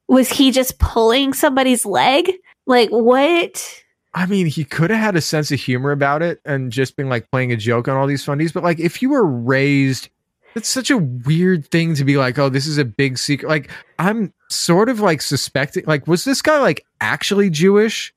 Was 0.08 0.30
he 0.30 0.52
just 0.52 0.80
pulling 0.80 1.34
somebody's 1.34 1.86
leg? 1.86 2.32
Like 2.66 2.90
what? 2.90 3.84
I 4.14 4.26
mean, 4.26 4.48
he 4.48 4.64
could 4.64 4.90
have 4.90 5.00
had 5.00 5.16
a 5.16 5.22
sense 5.22 5.52
of 5.52 5.60
humor 5.60 5.92
about 5.92 6.22
it 6.22 6.42
and 6.46 6.72
just 6.72 6.96
been 6.96 7.10
like 7.10 7.30
playing 7.32 7.52
a 7.52 7.58
joke 7.58 7.88
on 7.88 7.96
all 7.96 8.08
these 8.08 8.26
fundies. 8.26 8.54
But 8.54 8.64
like, 8.64 8.80
if 8.80 9.02
you 9.02 9.10
were 9.10 9.26
raised, 9.26 10.10
it's 10.56 10.70
such 10.70 10.90
a 10.90 10.98
weird 10.98 11.68
thing 11.68 11.94
to 11.96 12.04
be 12.04 12.18
like, 12.18 12.40
oh, 12.40 12.50
this 12.50 12.66
is 12.66 12.78
a 12.78 12.86
big 12.86 13.18
secret. 13.18 13.48
Like, 13.48 13.70
I'm 14.00 14.34
sort 14.50 14.90
of 14.90 15.00
like 15.00 15.22
suspecting, 15.22 15.84
like, 15.86 16.08
was 16.08 16.24
this 16.24 16.42
guy 16.42 16.60
like 16.60 16.86
actually 17.02 17.52
Jewish? 17.52 18.14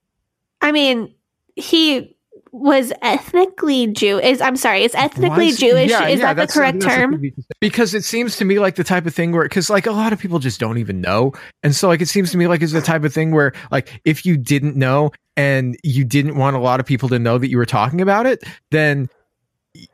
I 0.62 0.72
mean, 0.72 1.14
he 1.56 2.11
was 2.52 2.92
ethnically 3.00 3.86
Jew. 3.88 4.18
Is 4.20 4.40
I'm 4.40 4.56
sorry, 4.56 4.84
is 4.84 4.94
ethnically 4.94 5.52
Jewish? 5.52 5.90
Yeah, 5.90 6.06
is 6.06 6.20
yeah, 6.20 6.34
that 6.34 6.46
the 6.46 6.52
correct 6.52 6.82
term? 6.82 7.22
Because 7.60 7.94
it 7.94 8.04
seems 8.04 8.36
to 8.36 8.44
me 8.44 8.58
like 8.58 8.76
the 8.76 8.84
type 8.84 9.06
of 9.06 9.14
thing 9.14 9.32
where, 9.32 9.44
because 9.44 9.70
like 9.70 9.86
a 9.86 9.92
lot 9.92 10.12
of 10.12 10.18
people 10.18 10.38
just 10.38 10.60
don't 10.60 10.78
even 10.78 11.00
know, 11.00 11.32
and 11.62 11.74
so 11.74 11.88
like 11.88 12.02
it 12.02 12.08
seems 12.08 12.30
to 12.32 12.36
me 12.36 12.46
like 12.46 12.60
it's 12.62 12.72
the 12.72 12.82
type 12.82 13.04
of 13.04 13.12
thing 13.12 13.32
where 13.32 13.52
like 13.70 14.00
if 14.04 14.26
you 14.26 14.36
didn't 14.36 14.76
know 14.76 15.10
and 15.36 15.76
you 15.82 16.04
didn't 16.04 16.36
want 16.36 16.54
a 16.54 16.60
lot 16.60 16.78
of 16.78 16.86
people 16.86 17.08
to 17.08 17.18
know 17.18 17.38
that 17.38 17.48
you 17.48 17.56
were 17.56 17.66
talking 17.66 18.02
about 18.02 18.26
it, 18.26 18.44
then 18.70 19.08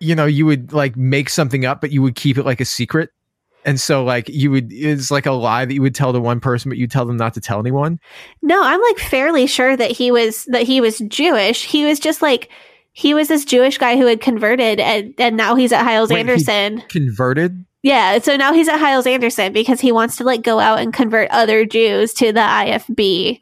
you 0.00 0.14
know 0.14 0.26
you 0.26 0.44
would 0.44 0.72
like 0.72 0.96
make 0.96 1.30
something 1.30 1.64
up, 1.64 1.80
but 1.80 1.92
you 1.92 2.02
would 2.02 2.16
keep 2.16 2.36
it 2.36 2.44
like 2.44 2.60
a 2.60 2.64
secret. 2.64 3.10
And 3.68 3.78
so, 3.78 4.02
like, 4.02 4.30
you 4.30 4.50
would, 4.50 4.72
it's 4.72 5.10
like 5.10 5.26
a 5.26 5.32
lie 5.32 5.66
that 5.66 5.74
you 5.74 5.82
would 5.82 5.94
tell 5.94 6.14
to 6.14 6.20
one 6.20 6.40
person, 6.40 6.70
but 6.70 6.78
you 6.78 6.86
tell 6.86 7.04
them 7.04 7.18
not 7.18 7.34
to 7.34 7.40
tell 7.40 7.60
anyone. 7.60 8.00
No, 8.40 8.64
I'm 8.64 8.80
like 8.80 8.98
fairly 8.98 9.46
sure 9.46 9.76
that 9.76 9.90
he 9.90 10.10
was 10.10 10.46
that 10.46 10.62
he 10.62 10.80
was 10.80 11.00
Jewish. 11.00 11.66
He 11.66 11.84
was 11.84 12.00
just 12.00 12.22
like 12.22 12.48
he 12.94 13.12
was 13.12 13.28
this 13.28 13.44
Jewish 13.44 13.76
guy 13.76 13.98
who 13.98 14.06
had 14.06 14.22
converted 14.22 14.80
and 14.80 15.12
and 15.18 15.36
now 15.36 15.54
he's 15.54 15.70
at 15.70 15.84
Hyles 15.84 16.08
Wait, 16.08 16.20
Anderson. 16.20 16.80
Converted. 16.88 17.62
Yeah, 17.82 18.18
so 18.20 18.38
now 18.38 18.54
he's 18.54 18.68
at 18.68 18.80
Hyles 18.80 19.06
Anderson 19.06 19.52
because 19.52 19.82
he 19.82 19.92
wants 19.92 20.16
to 20.16 20.24
like 20.24 20.40
go 20.40 20.58
out 20.58 20.78
and 20.78 20.90
convert 20.90 21.30
other 21.30 21.66
Jews 21.66 22.14
to 22.14 22.32
the 22.32 22.40
IFB 22.40 23.38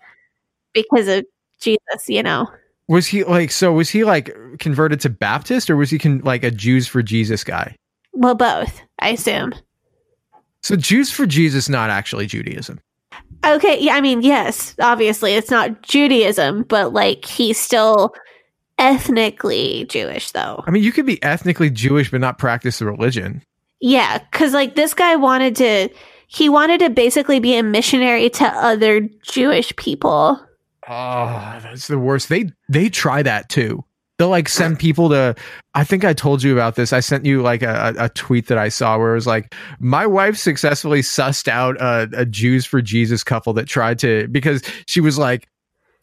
because 0.75 1.07
of 1.07 1.25
Jesus, 1.61 2.09
you 2.09 2.25
know. 2.25 2.51
Was 2.89 3.07
he 3.07 3.23
like, 3.23 3.53
so 3.53 3.73
was 3.73 3.91
he 3.91 4.03
like 4.03 4.37
converted 4.59 4.99
to 5.03 5.09
Baptist 5.09 5.71
or 5.71 5.77
was 5.77 5.89
he 5.89 6.01
con- 6.01 6.23
like 6.25 6.43
a 6.43 6.51
Jews 6.51 6.89
for 6.89 7.01
Jesus 7.01 7.45
guy? 7.45 7.77
Well, 8.12 8.35
both, 8.35 8.83
I 8.99 9.11
assume. 9.11 9.55
So 10.62 10.77
Jews 10.77 11.11
for 11.11 11.27
Jesus, 11.27 11.69
not 11.69 11.90
actually 11.90 12.27
Judaism. 12.27 12.81
Okay, 13.45 13.81
yeah, 13.81 13.95
I 13.95 14.01
mean, 14.01 14.23
yes, 14.23 14.75
obviously 14.81 15.35
it's 15.35 15.51
not 15.51 15.83
Judaism, 15.83 16.64
but 16.64 16.92
like 16.92 17.25
he's 17.25 17.59
still 17.59 18.12
ethnically 18.79 19.87
Jewish 19.88 20.33
though. 20.33 20.62
I 20.66 20.71
mean, 20.71 20.83
you 20.83 20.92
could 20.92 21.07
be 21.07 21.23
ethnically 21.23 21.71
Jewish 21.71 22.11
but 22.11 22.21
not 22.21 22.38
practice 22.38 22.79
the 22.79 22.87
religion. 22.87 23.42
Yeah, 23.81 24.19
cuz 24.33 24.53
like 24.53 24.75
this 24.75 24.95
guy 24.95 25.16
wanted 25.16 25.55
to 25.57 25.88
he 26.27 26.49
wanted 26.49 26.81
to 26.81 26.90
basically 26.90 27.38
be 27.38 27.57
a 27.57 27.62
missionary 27.62 28.29
to 28.31 28.45
other 28.45 29.09
Jewish 29.23 29.75
people. 29.77 30.40
Oh, 30.88 31.59
that's 31.62 31.88
the 31.88 31.99
worst. 31.99 32.29
They 32.29 32.51
they 32.69 32.88
try 32.88 33.23
that 33.23 33.49
too. 33.49 33.85
They'll 34.19 34.31
like 34.31 34.49
send 34.49 34.79
people 34.79 35.11
to. 35.11 35.35
I 35.75 35.85
think 35.85 36.05
I 36.05 36.15
told 36.15 36.43
you 36.43 36.53
about 36.53 36.75
this. 36.75 36.93
I 36.93 37.01
sent 37.01 37.27
you 37.27 37.43
like 37.43 37.63
a, 37.63 37.95
a 37.99 38.09
tweet 38.11 38.47
that 38.47 38.57
I 38.57 38.71
saw 38.71 38.97
where 38.97 39.13
it 39.13 39.17
was 39.17 39.27
like, 39.27 39.55
my 39.79 40.07
wife 40.07 40.39
successfully 40.39 41.03
sussed 41.03 41.49
out 41.49 41.77
a, 41.81 42.09
a 42.15 42.25
Jews 42.25 42.65
for 42.65 42.81
Jesus 42.81 43.23
couple 43.23 43.53
that 43.55 43.67
tried 43.67 43.99
to 43.99 44.27
because 44.29 44.63
she 44.87 45.01
was 45.01 45.19
like, 45.19 45.49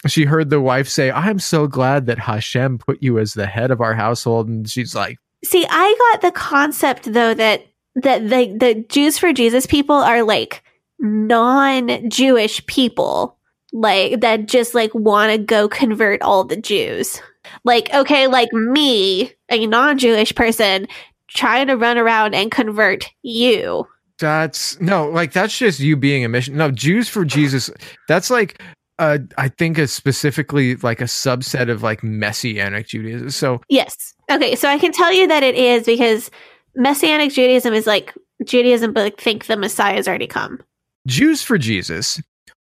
she 0.05 0.25
heard 0.25 0.49
the 0.49 0.61
wife 0.61 0.87
say, 0.87 1.11
"I'm 1.11 1.39
so 1.39 1.65
glad 1.65 2.07
that 2.07 2.19
Hashem 2.19 2.79
put 2.79 3.01
you 3.01 3.19
as 3.19 3.33
the 3.33 3.45
head 3.45 3.71
of 3.71 3.81
our 3.81 3.93
household," 3.93 4.49
and 4.49 4.69
she's 4.69 4.93
like, 4.93 5.17
See, 5.43 5.65
I 5.69 6.11
got 6.11 6.21
the 6.21 6.31
concept 6.31 7.11
though 7.11 7.33
that 7.33 7.65
that 7.95 8.29
the 8.29 8.55
the 8.57 8.85
Jews 8.89 9.17
for 9.17 9.33
Jesus 9.33 9.65
people 9.65 9.95
are 9.95 10.23
like 10.23 10.63
non-Jewish 10.99 12.65
people 12.65 13.37
like 13.73 14.21
that 14.21 14.47
just 14.47 14.73
like 14.73 14.93
want 14.93 15.31
to 15.31 15.37
go 15.37 15.67
convert 15.67 16.21
all 16.21 16.43
the 16.43 16.57
Jews. 16.57 17.21
Like 17.63 17.93
okay, 17.93 18.27
like 18.27 18.51
me, 18.53 19.33
a 19.49 19.65
non-Jewish 19.67 20.35
person 20.35 20.87
trying 21.27 21.67
to 21.67 21.77
run 21.77 21.97
around 21.97 22.35
and 22.35 22.51
convert 22.51 23.09
you. 23.21 23.87
That's 24.19 24.79
no, 24.79 25.09
like 25.09 25.33
that's 25.33 25.57
just 25.57 25.79
you 25.79 25.97
being 25.97 26.23
a 26.23 26.29
mission. 26.29 26.55
No, 26.55 26.71
Jews 26.71 27.09
for 27.09 27.25
Jesus. 27.25 27.69
That's 28.07 28.29
like, 28.29 28.61
uh, 28.99 29.19
I 29.37 29.49
think 29.49 29.77
a 29.77 29.87
specifically 29.87 30.75
like 30.77 31.01
a 31.01 31.05
subset 31.05 31.69
of 31.69 31.83
like 31.83 32.03
messianic 32.03 32.87
Judaism. 32.87 33.31
So 33.31 33.61
Yes. 33.69 34.13
Okay, 34.31 34.55
so 34.55 34.69
I 34.69 34.77
can 34.77 34.91
tell 34.91 35.11
you 35.11 35.27
that 35.27 35.43
it 35.43 35.55
is 35.55 35.85
because 35.85 36.31
Messianic 36.75 37.31
Judaism 37.31 37.73
is 37.73 37.87
like 37.87 38.13
Judaism, 38.45 38.93
but 38.93 39.03
like, 39.03 39.19
think 39.19 39.47
the 39.47 39.57
Messiah 39.57 39.95
has 39.95 40.07
already 40.07 40.27
come. 40.27 40.61
Jews 41.07 41.41
for 41.41 41.57
Jesus 41.57 42.21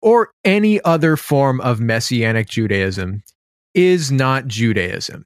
or 0.01 0.31
any 0.45 0.81
other 0.81 1.17
form 1.17 1.59
of 1.61 1.79
messianic 1.79 2.47
Judaism 2.47 3.23
is 3.73 4.11
not 4.11 4.47
Judaism. 4.47 5.25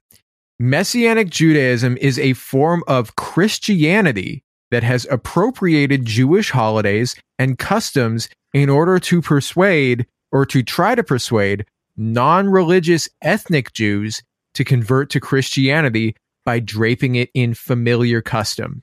Messianic 0.58 1.28
Judaism 1.28 1.98
is 1.98 2.18
a 2.18 2.32
form 2.32 2.82
of 2.86 3.16
Christianity 3.16 4.42
that 4.70 4.82
has 4.82 5.06
appropriated 5.10 6.04
Jewish 6.04 6.50
holidays 6.50 7.14
and 7.38 7.58
customs 7.58 8.28
in 8.54 8.70
order 8.70 8.98
to 8.98 9.20
persuade 9.20 10.06
or 10.32 10.46
to 10.46 10.62
try 10.62 10.94
to 10.94 11.04
persuade 11.04 11.66
non 11.96 12.48
religious 12.48 13.08
ethnic 13.22 13.72
Jews 13.72 14.22
to 14.54 14.64
convert 14.64 15.10
to 15.10 15.20
Christianity 15.20 16.16
by 16.44 16.60
draping 16.60 17.16
it 17.16 17.30
in 17.34 17.54
familiar 17.54 18.22
custom. 18.22 18.82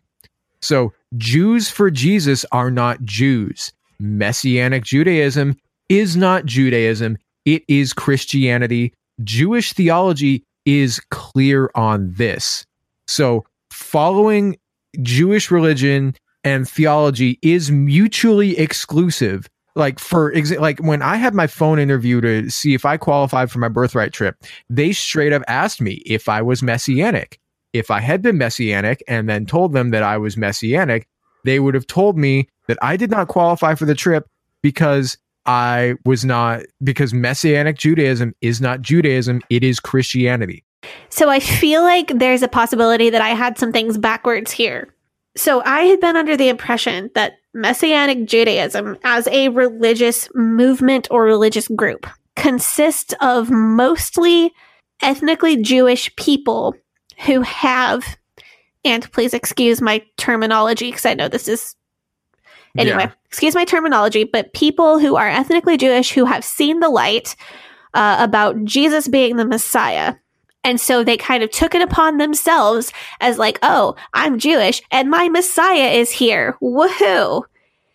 So, 0.61 0.93
Jews 1.17 1.69
for 1.69 1.89
Jesus 1.91 2.45
are 2.51 2.71
not 2.71 3.03
Jews. 3.03 3.73
Messianic 3.99 4.83
Judaism 4.83 5.57
is 5.89 6.15
not 6.15 6.45
Judaism, 6.45 7.17
it 7.45 7.63
is 7.67 7.93
Christianity. 7.93 8.93
Jewish 9.23 9.73
theology 9.73 10.43
is 10.65 11.01
clear 11.11 11.69
on 11.75 12.13
this. 12.13 12.65
So, 13.07 13.45
following 13.69 14.57
Jewish 15.01 15.51
religion 15.51 16.15
and 16.43 16.67
theology 16.67 17.39
is 17.41 17.71
mutually 17.71 18.57
exclusive. 18.57 19.49
Like 19.75 19.99
for 19.99 20.31
example, 20.31 20.61
like 20.61 20.79
when 20.79 21.01
I 21.01 21.15
had 21.15 21.33
my 21.33 21.47
phone 21.47 21.79
interview 21.79 22.21
to 22.21 22.49
see 22.49 22.73
if 22.73 22.85
I 22.85 22.97
qualified 22.97 23.49
for 23.49 23.59
my 23.59 23.69
birthright 23.69 24.13
trip, 24.13 24.35
they 24.69 24.91
straight 24.93 25.33
up 25.33 25.41
asked 25.47 25.81
me 25.81 25.93
if 26.05 26.29
I 26.29 26.41
was 26.41 26.61
messianic. 26.61 27.39
If 27.73 27.89
I 27.89 27.99
had 27.99 28.21
been 28.21 28.37
messianic 28.37 29.03
and 29.07 29.27
then 29.27 29.47
told 29.47 29.73
them 29.73 29.89
that 29.89 30.03
I 30.03 30.17
was 30.17 30.37
messianic, 30.37 31.07
they 31.43 31.59
would 31.59 31.73
have 31.73 31.87
told 31.87 32.17
me 32.17 32.47
that 32.67 32.77
I 32.83 32.97
did 32.97 33.09
not 33.09 33.29
qualify 33.29 33.73
for 33.73 33.85
the 33.85 33.95
trip 33.95 34.27
because 34.61 35.17
I 35.45 35.95
was 36.05 36.23
not 36.23 36.61
because 36.83 37.13
messianic 37.13 37.77
Judaism 37.77 38.33
is 38.41 38.61
not 38.61 38.81
Judaism, 38.81 39.41
it 39.49 39.63
is 39.63 39.79
Christianity. 39.79 40.63
So 41.09 41.29
I 41.29 41.39
feel 41.39 41.81
like 41.81 42.17
there's 42.17 42.43
a 42.43 42.47
possibility 42.47 43.09
that 43.09 43.21
I 43.21 43.29
had 43.29 43.57
some 43.57 43.71
things 43.71 43.97
backwards 43.97 44.51
here. 44.51 44.93
So 45.35 45.63
I 45.65 45.81
had 45.81 45.99
been 45.99 46.15
under 46.15 46.37
the 46.37 46.49
impression 46.49 47.09
that 47.15 47.33
Messianic 47.53 48.25
Judaism 48.25 48.97
as 49.03 49.27
a 49.27 49.49
religious 49.49 50.29
movement 50.35 51.07
or 51.09 51.23
religious 51.23 51.67
group 51.69 52.05
consists 52.35 53.13
of 53.21 53.49
mostly 53.49 54.51
ethnically 55.01 55.61
Jewish 55.61 56.15
people 56.15 56.75
who 57.25 57.41
have, 57.41 58.17
and 58.83 59.11
please 59.11 59.33
excuse 59.33 59.81
my 59.81 60.03
terminology 60.17 60.89
because 60.89 61.05
I 61.05 61.13
know 61.13 61.27
this 61.27 61.47
is, 61.47 61.75
anyway, 62.77 63.03
Yeah. 63.03 63.11
excuse 63.25 63.55
my 63.55 63.65
terminology, 63.65 64.23
but 64.23 64.53
people 64.53 64.99
who 64.99 65.15
are 65.15 65.27
ethnically 65.29 65.77
Jewish 65.77 66.11
who 66.11 66.25
have 66.25 66.43
seen 66.43 66.79
the 66.79 66.89
light 66.89 67.35
uh, 67.93 68.17
about 68.19 68.63
Jesus 68.65 69.07
being 69.07 69.35
the 69.37 69.45
Messiah. 69.45 70.15
And 70.63 70.79
so 70.79 71.03
they 71.03 71.17
kind 71.17 71.43
of 71.43 71.51
took 71.51 71.75
it 71.75 71.81
upon 71.81 72.17
themselves 72.17 72.93
as 73.19 73.37
like, 73.37 73.59
oh, 73.63 73.95
I'm 74.13 74.39
Jewish 74.39 74.81
and 74.91 75.09
my 75.09 75.27
Messiah 75.29 75.89
is 75.91 76.09
here. 76.09 76.57
Woohoo. 76.61 77.43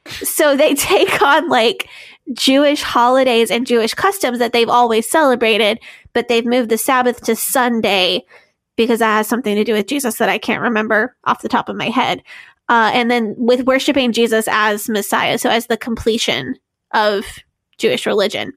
So 0.06 0.56
they 0.56 0.74
take 0.76 1.22
on 1.22 1.48
like 1.48 1.88
Jewish 2.34 2.82
holidays 2.82 3.50
and 3.50 3.66
Jewish 3.66 3.94
customs 3.94 4.38
that 4.38 4.52
they've 4.52 4.68
always 4.68 5.08
celebrated, 5.08 5.80
but 6.12 6.28
they've 6.28 6.44
moved 6.44 6.68
the 6.68 6.76
Sabbath 6.78 7.22
to 7.22 7.34
Sunday 7.34 8.24
because 8.76 8.98
that 9.00 9.16
has 9.16 9.26
something 9.26 9.56
to 9.56 9.64
do 9.64 9.72
with 9.72 9.86
Jesus 9.88 10.18
that 10.18 10.28
I 10.28 10.38
can't 10.38 10.62
remember 10.62 11.16
off 11.24 11.42
the 11.42 11.48
top 11.48 11.68
of 11.68 11.74
my 11.76 11.88
head. 11.88 12.22
Uh, 12.68 12.90
and 12.92 13.10
then 13.10 13.34
with 13.38 13.66
worshiping 13.66 14.12
Jesus 14.12 14.46
as 14.50 14.88
Messiah, 14.88 15.38
so 15.38 15.48
as 15.48 15.66
the 15.66 15.76
completion 15.76 16.56
of 16.92 17.24
Jewish 17.78 18.06
religion. 18.06 18.52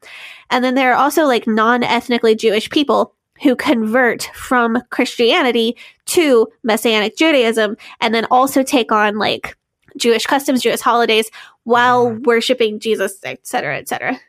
And 0.49 0.63
then 0.63 0.75
there 0.75 0.91
are 0.93 1.01
also 1.01 1.25
like 1.25 1.47
non 1.47 1.83
ethnically 1.83 2.35
Jewish 2.35 2.69
people 2.69 3.15
who 3.41 3.55
convert 3.55 4.23
from 4.33 4.81
Christianity 4.91 5.77
to 6.07 6.47
Messianic 6.63 7.17
Judaism 7.17 7.75
and 7.99 8.13
then 8.13 8.25
also 8.29 8.63
take 8.63 8.91
on 8.91 9.17
like 9.17 9.57
Jewish 9.97 10.25
customs, 10.25 10.61
Jewish 10.61 10.79
holidays 10.79 11.29
while 11.63 12.11
worshiping 12.11 12.79
Jesus, 12.79 13.19
etc., 13.23 13.77
etc. 13.77 14.19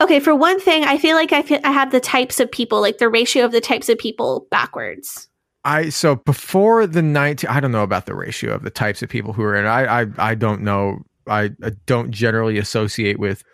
Okay, 0.00 0.18
for 0.18 0.34
one 0.34 0.58
thing, 0.58 0.84
I 0.84 0.96
feel 0.98 1.14
like 1.14 1.32
I 1.32 1.42
feel, 1.42 1.60
I 1.62 1.72
have 1.72 1.92
the 1.92 2.00
types 2.00 2.40
of 2.40 2.50
people, 2.50 2.80
like 2.80 2.98
the 2.98 3.08
ratio 3.08 3.44
of 3.44 3.52
the 3.52 3.60
types 3.60 3.88
of 3.88 3.98
people 3.98 4.46
backwards. 4.50 5.28
I 5.64 5.90
so 5.90 6.16
before 6.16 6.86
the 6.86 7.02
19 7.02 7.48
I 7.50 7.60
don't 7.60 7.72
know 7.72 7.82
about 7.82 8.06
the 8.06 8.14
ratio 8.14 8.54
of 8.54 8.62
the 8.62 8.70
types 8.70 9.02
of 9.02 9.08
people 9.08 9.32
who 9.32 9.42
are 9.42 9.54
in 9.54 9.66
I 9.66 10.02
I 10.02 10.06
I 10.18 10.34
don't 10.34 10.62
know 10.62 11.02
I, 11.26 11.50
I 11.62 11.72
don't 11.86 12.10
generally 12.10 12.58
associate 12.58 13.18
with 13.18 13.44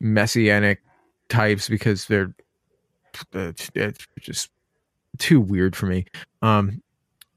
messianic 0.00 0.80
types 1.28 1.68
because 1.68 2.06
they're 2.06 2.34
it's, 3.32 3.70
just 4.20 4.50
too 5.18 5.40
weird 5.40 5.76
for 5.76 5.86
me. 5.86 6.06
Um 6.42 6.82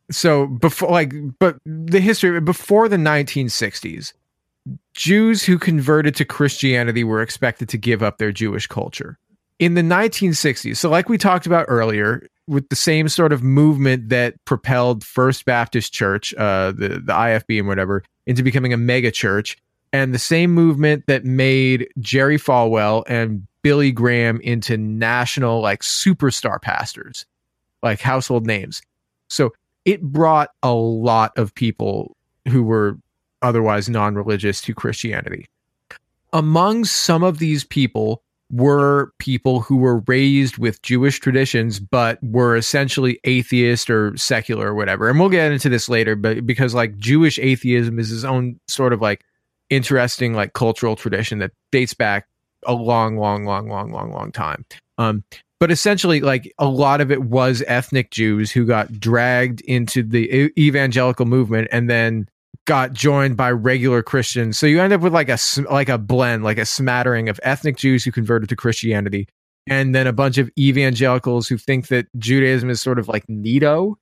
so 0.09 0.47
before 0.47 0.89
like 0.89 1.13
but 1.39 1.57
the 1.65 1.99
history 1.99 2.39
before 2.39 2.87
the 2.87 2.97
1960s 2.97 4.13
Jews 4.93 5.43
who 5.43 5.57
converted 5.57 6.15
to 6.15 6.25
Christianity 6.25 7.03
were 7.03 7.21
expected 7.21 7.69
to 7.69 7.77
give 7.77 8.03
up 8.03 8.17
their 8.17 8.31
Jewish 8.31 8.67
culture. 8.67 9.17
In 9.59 9.73
the 9.73 9.81
1960s, 9.81 10.77
so 10.77 10.89
like 10.89 11.09
we 11.09 11.17
talked 11.17 11.47
about 11.47 11.65
earlier, 11.67 12.27
with 12.47 12.69
the 12.69 12.75
same 12.75 13.09
sort 13.09 13.33
of 13.33 13.43
movement 13.43 14.09
that 14.09 14.33
propelled 14.45 15.03
First 15.03 15.45
Baptist 15.45 15.93
Church, 15.93 16.33
uh, 16.35 16.71
the 16.71 17.01
the 17.03 17.13
IFB 17.13 17.59
and 17.59 17.67
whatever, 17.67 18.03
into 18.25 18.43
becoming 18.43 18.73
a 18.73 18.77
mega 18.77 19.11
church, 19.11 19.57
and 19.91 20.13
the 20.13 20.19
same 20.19 20.51
movement 20.53 21.05
that 21.07 21.25
made 21.25 21.87
Jerry 21.99 22.37
Falwell 22.37 23.03
and 23.07 23.45
Billy 23.63 23.91
Graham 23.91 24.39
into 24.41 24.77
national 24.77 25.61
like 25.61 25.81
superstar 25.81 26.61
pastors, 26.61 27.25
like 27.83 27.99
household 27.99 28.45
names. 28.45 28.81
So 29.27 29.53
it 29.85 30.01
brought 30.01 30.51
a 30.63 30.73
lot 30.73 31.37
of 31.37 31.53
people 31.53 32.15
who 32.47 32.63
were 32.63 32.97
otherwise 33.41 33.89
non-religious 33.89 34.61
to 34.61 34.73
Christianity. 34.73 35.47
Among 36.33 36.85
some 36.85 37.23
of 37.23 37.39
these 37.39 37.63
people 37.63 38.21
were 38.49 39.11
people 39.19 39.59
who 39.59 39.77
were 39.77 39.99
raised 40.07 40.57
with 40.57 40.81
Jewish 40.81 41.19
traditions, 41.19 41.79
but 41.79 42.17
were 42.23 42.55
essentially 42.55 43.19
atheist 43.23 43.89
or 43.89 44.15
secular 44.15 44.67
or 44.67 44.75
whatever. 44.75 45.09
And 45.09 45.19
we'll 45.19 45.29
get 45.29 45.51
into 45.51 45.69
this 45.69 45.89
later, 45.89 46.15
but 46.15 46.45
because 46.45 46.73
like 46.73 46.97
Jewish 46.97 47.37
atheism 47.39 47.99
is 47.99 48.11
its 48.11 48.23
own 48.23 48.59
sort 48.67 48.93
of 48.93 49.01
like 49.01 49.23
interesting 49.69 50.33
like 50.33 50.53
cultural 50.53 50.95
tradition 50.95 51.39
that 51.39 51.51
dates 51.71 51.93
back 51.93 52.27
a 52.65 52.73
long, 52.73 53.17
long, 53.17 53.45
long, 53.45 53.69
long, 53.69 53.91
long, 53.91 54.11
long 54.11 54.31
time. 54.31 54.65
Um, 54.97 55.23
but 55.59 55.71
essentially, 55.71 56.21
like 56.21 56.53
a 56.59 56.67
lot 56.67 57.01
of 57.01 57.11
it 57.11 57.23
was 57.23 57.63
ethnic 57.67 58.11
Jews 58.11 58.51
who 58.51 58.65
got 58.65 58.99
dragged 58.99 59.61
into 59.61 60.03
the 60.03 60.51
evangelical 60.57 61.25
movement 61.25 61.67
and 61.71 61.89
then 61.89 62.27
got 62.67 62.93
joined 62.93 63.35
by 63.35 63.49
regular 63.49 64.03
Christians. 64.03 64.59
So 64.59 64.67
you 64.67 64.79
end 64.79 64.93
up 64.93 65.01
with 65.01 65.13
like 65.13 65.29
a 65.29 65.39
like 65.71 65.89
a 65.89 65.97
blend, 65.97 66.43
like 66.43 66.59
a 66.59 66.65
smattering 66.65 67.29
of 67.29 67.39
ethnic 67.41 67.77
Jews 67.77 68.03
who 68.03 68.11
converted 68.11 68.49
to 68.49 68.55
Christianity, 68.55 69.27
and 69.65 69.95
then 69.95 70.05
a 70.05 70.13
bunch 70.13 70.37
of 70.37 70.51
evangelicals 70.59 71.47
who 71.47 71.57
think 71.57 71.87
that 71.87 72.05
Judaism 72.19 72.69
is 72.69 72.79
sort 72.79 72.99
of 72.99 73.07
like 73.07 73.25
neato. 73.27 73.95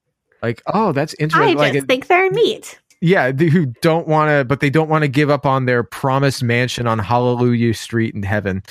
Like, 0.43 0.61
oh, 0.73 0.91
that's 0.91 1.13
interesting. 1.15 1.41
I 1.41 1.51
interesting. 1.51 1.73
just 1.73 1.73
like, 1.73 1.83
it- 1.83 1.87
think 1.87 2.07
they're 2.07 2.29
neat. 2.31 2.79
yeah, 3.01 3.31
th- 3.31 3.51
who 3.51 3.67
don't 3.81 4.07
want 4.07 4.29
to, 4.29 4.43
but 4.43 4.59
they 4.59 4.69
don't 4.69 4.89
want 4.89 5.03
to 5.03 5.07
give 5.07 5.29
up 5.29 5.45
on 5.45 5.65
their 5.65 5.81
promised 5.83 6.43
mansion 6.43 6.85
on 6.87 6.99
Hallelujah 6.99 7.73
Street 7.73 8.13
in 8.13 8.21
heaven. 8.23 8.61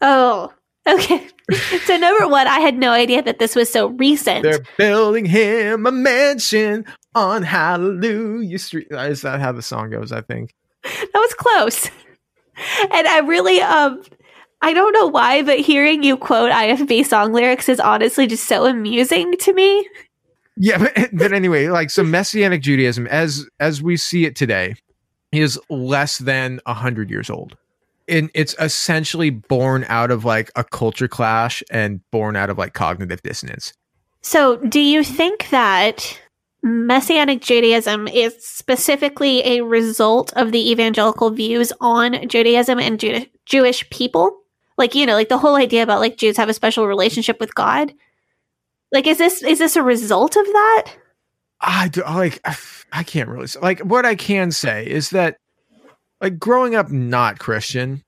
Oh, 0.00 0.52
okay. 0.86 1.26
so 1.86 1.96
number 1.96 2.28
one, 2.28 2.46
I 2.46 2.60
had 2.60 2.78
no 2.78 2.90
idea 2.92 3.22
that 3.22 3.38
this 3.38 3.56
was 3.56 3.70
so 3.70 3.88
recent. 3.88 4.42
They're 4.42 4.64
building 4.76 5.24
him 5.24 5.86
a 5.86 5.92
mansion 5.92 6.84
on 7.18 7.42
Hallelujah 7.42 8.58
Street. 8.58 8.88
Is 8.90 9.22
that 9.22 9.40
how 9.40 9.52
the 9.52 9.62
song 9.62 9.90
goes? 9.90 10.12
I 10.12 10.20
think. 10.22 10.54
that 10.84 11.10
was 11.14 11.34
close. 11.34 11.90
And 12.92 13.06
I 13.06 13.20
really 13.20 13.60
um 13.60 14.02
I 14.62 14.72
don't 14.72 14.92
know 14.92 15.06
why, 15.06 15.42
but 15.42 15.60
hearing 15.60 16.02
you 16.02 16.16
quote 16.16 16.50
IFB 16.50 17.06
song 17.06 17.32
lyrics 17.32 17.68
is 17.68 17.78
honestly 17.78 18.26
just 18.26 18.48
so 18.48 18.66
amusing 18.66 19.36
to 19.36 19.52
me. 19.52 19.88
Yeah, 20.56 20.78
but, 20.78 21.10
but 21.12 21.32
anyway, 21.32 21.68
like 21.68 21.90
so 21.90 22.02
Messianic 22.02 22.62
Judaism, 22.62 23.06
as 23.06 23.46
as 23.60 23.80
we 23.80 23.96
see 23.96 24.24
it 24.24 24.34
today, 24.34 24.74
is 25.30 25.58
less 25.70 26.18
than 26.18 26.60
a 26.66 26.74
hundred 26.74 27.10
years 27.10 27.30
old. 27.30 27.56
And 28.08 28.30
it's 28.34 28.56
essentially 28.58 29.30
born 29.30 29.84
out 29.88 30.10
of 30.10 30.24
like 30.24 30.50
a 30.56 30.64
culture 30.64 31.08
clash 31.08 31.62
and 31.70 32.00
born 32.10 32.34
out 32.34 32.50
of 32.50 32.58
like 32.58 32.74
cognitive 32.74 33.22
dissonance. 33.22 33.72
So, 34.22 34.56
do 34.56 34.80
you 34.80 35.04
think 35.04 35.50
that 35.50 36.18
Messianic 36.62 37.40
Judaism 37.40 38.08
is 38.08 38.34
specifically 38.44 39.40
a 39.44 39.62
result 39.62 40.32
of 40.34 40.52
the 40.52 40.70
evangelical 40.70 41.30
views 41.30 41.72
on 41.80 42.28
Judaism 42.28 42.78
and 42.78 43.28
Jewish 43.46 43.88
people? 43.90 44.40
Like, 44.76 44.94
you 44.94 45.06
know, 45.06 45.14
like 45.14 45.28
the 45.28 45.38
whole 45.38 45.56
idea 45.56 45.82
about 45.82 46.00
like 46.00 46.16
Jews 46.16 46.36
have 46.36 46.48
a 46.48 46.54
special 46.54 46.86
relationship 46.86 47.40
with 47.40 47.54
God. 47.54 47.92
Like, 48.92 49.06
is 49.06 49.18
this 49.18 49.42
is 49.42 49.58
this 49.58 49.76
a 49.76 49.82
result 49.82 50.36
of 50.36 50.46
that? 50.46 50.92
I 51.60 51.88
do, 51.88 52.02
like 52.02 52.40
I 52.92 53.02
can't 53.02 53.28
really 53.28 53.46
say. 53.46 53.60
like 53.60 53.80
what 53.80 54.06
I 54.06 54.14
can 54.14 54.50
say 54.50 54.86
is 54.86 55.10
that 55.10 55.38
like 56.20 56.38
growing 56.38 56.74
up 56.74 56.90
not 56.90 57.38
Christian, 57.38 58.02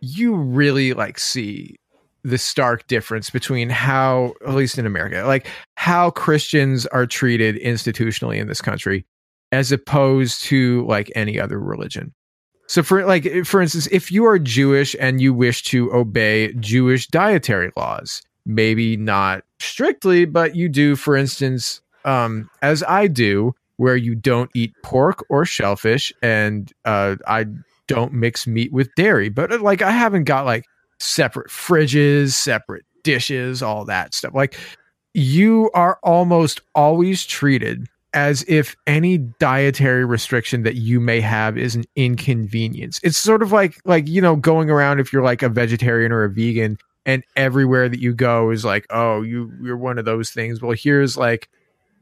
you 0.00 0.34
really 0.34 0.92
like 0.92 1.18
see 1.18 1.76
the 2.24 2.38
stark 2.38 2.86
difference 2.86 3.30
between 3.30 3.68
how 3.68 4.32
at 4.46 4.54
least 4.54 4.78
in 4.78 4.86
America, 4.86 5.22
like 5.26 5.46
how 5.76 6.10
Christians 6.10 6.86
are 6.86 7.06
treated 7.06 7.56
institutionally 7.56 8.38
in 8.38 8.48
this 8.48 8.62
country 8.62 9.04
as 9.52 9.70
opposed 9.70 10.42
to 10.44 10.84
like 10.86 11.12
any 11.14 11.38
other 11.38 11.60
religion. 11.60 12.12
So 12.66 12.82
for 12.82 13.04
like 13.04 13.44
for 13.44 13.60
instance, 13.60 13.86
if 13.92 14.10
you 14.10 14.24
are 14.24 14.38
Jewish 14.38 14.96
and 14.98 15.20
you 15.20 15.34
wish 15.34 15.62
to 15.64 15.92
obey 15.92 16.54
Jewish 16.54 17.06
dietary 17.08 17.70
laws, 17.76 18.22
maybe 18.46 18.96
not 18.96 19.44
strictly, 19.60 20.24
but 20.24 20.56
you 20.56 20.68
do 20.68 20.96
for 20.96 21.16
instance 21.16 21.82
um 22.06 22.50
as 22.62 22.82
I 22.82 23.06
do 23.06 23.54
where 23.76 23.96
you 23.96 24.14
don't 24.14 24.50
eat 24.54 24.72
pork 24.82 25.24
or 25.28 25.44
shellfish 25.44 26.10
and 26.22 26.72
uh 26.86 27.16
I 27.26 27.46
don't 27.86 28.14
mix 28.14 28.46
meat 28.46 28.72
with 28.72 28.94
dairy. 28.94 29.28
But 29.28 29.52
uh, 29.52 29.60
like 29.60 29.82
I 29.82 29.90
haven't 29.90 30.24
got 30.24 30.46
like 30.46 30.64
separate 30.98 31.50
fridges, 31.50 32.30
separate 32.30 32.84
dishes, 33.02 33.62
all 33.62 33.84
that 33.84 34.14
stuff. 34.14 34.34
Like 34.34 34.58
you 35.14 35.70
are 35.74 35.98
almost 36.02 36.60
always 36.74 37.24
treated 37.24 37.88
as 38.12 38.44
if 38.46 38.76
any 38.86 39.18
dietary 39.18 40.04
restriction 40.04 40.62
that 40.62 40.76
you 40.76 41.00
may 41.00 41.20
have 41.20 41.58
is 41.58 41.74
an 41.74 41.84
inconvenience. 41.96 43.00
It's 43.02 43.18
sort 43.18 43.42
of 43.42 43.52
like 43.52 43.80
like 43.84 44.08
you 44.08 44.20
know 44.20 44.36
going 44.36 44.70
around 44.70 45.00
if 45.00 45.12
you're 45.12 45.24
like 45.24 45.42
a 45.42 45.48
vegetarian 45.48 46.12
or 46.12 46.24
a 46.24 46.30
vegan 46.30 46.78
and 47.06 47.22
everywhere 47.36 47.88
that 47.88 48.00
you 48.00 48.14
go 48.14 48.50
is 48.50 48.64
like, 48.64 48.86
"Oh, 48.90 49.22
you 49.22 49.52
you're 49.62 49.76
one 49.76 49.98
of 49.98 50.04
those 50.04 50.30
things." 50.30 50.62
Well, 50.62 50.76
here's 50.78 51.16
like 51.16 51.48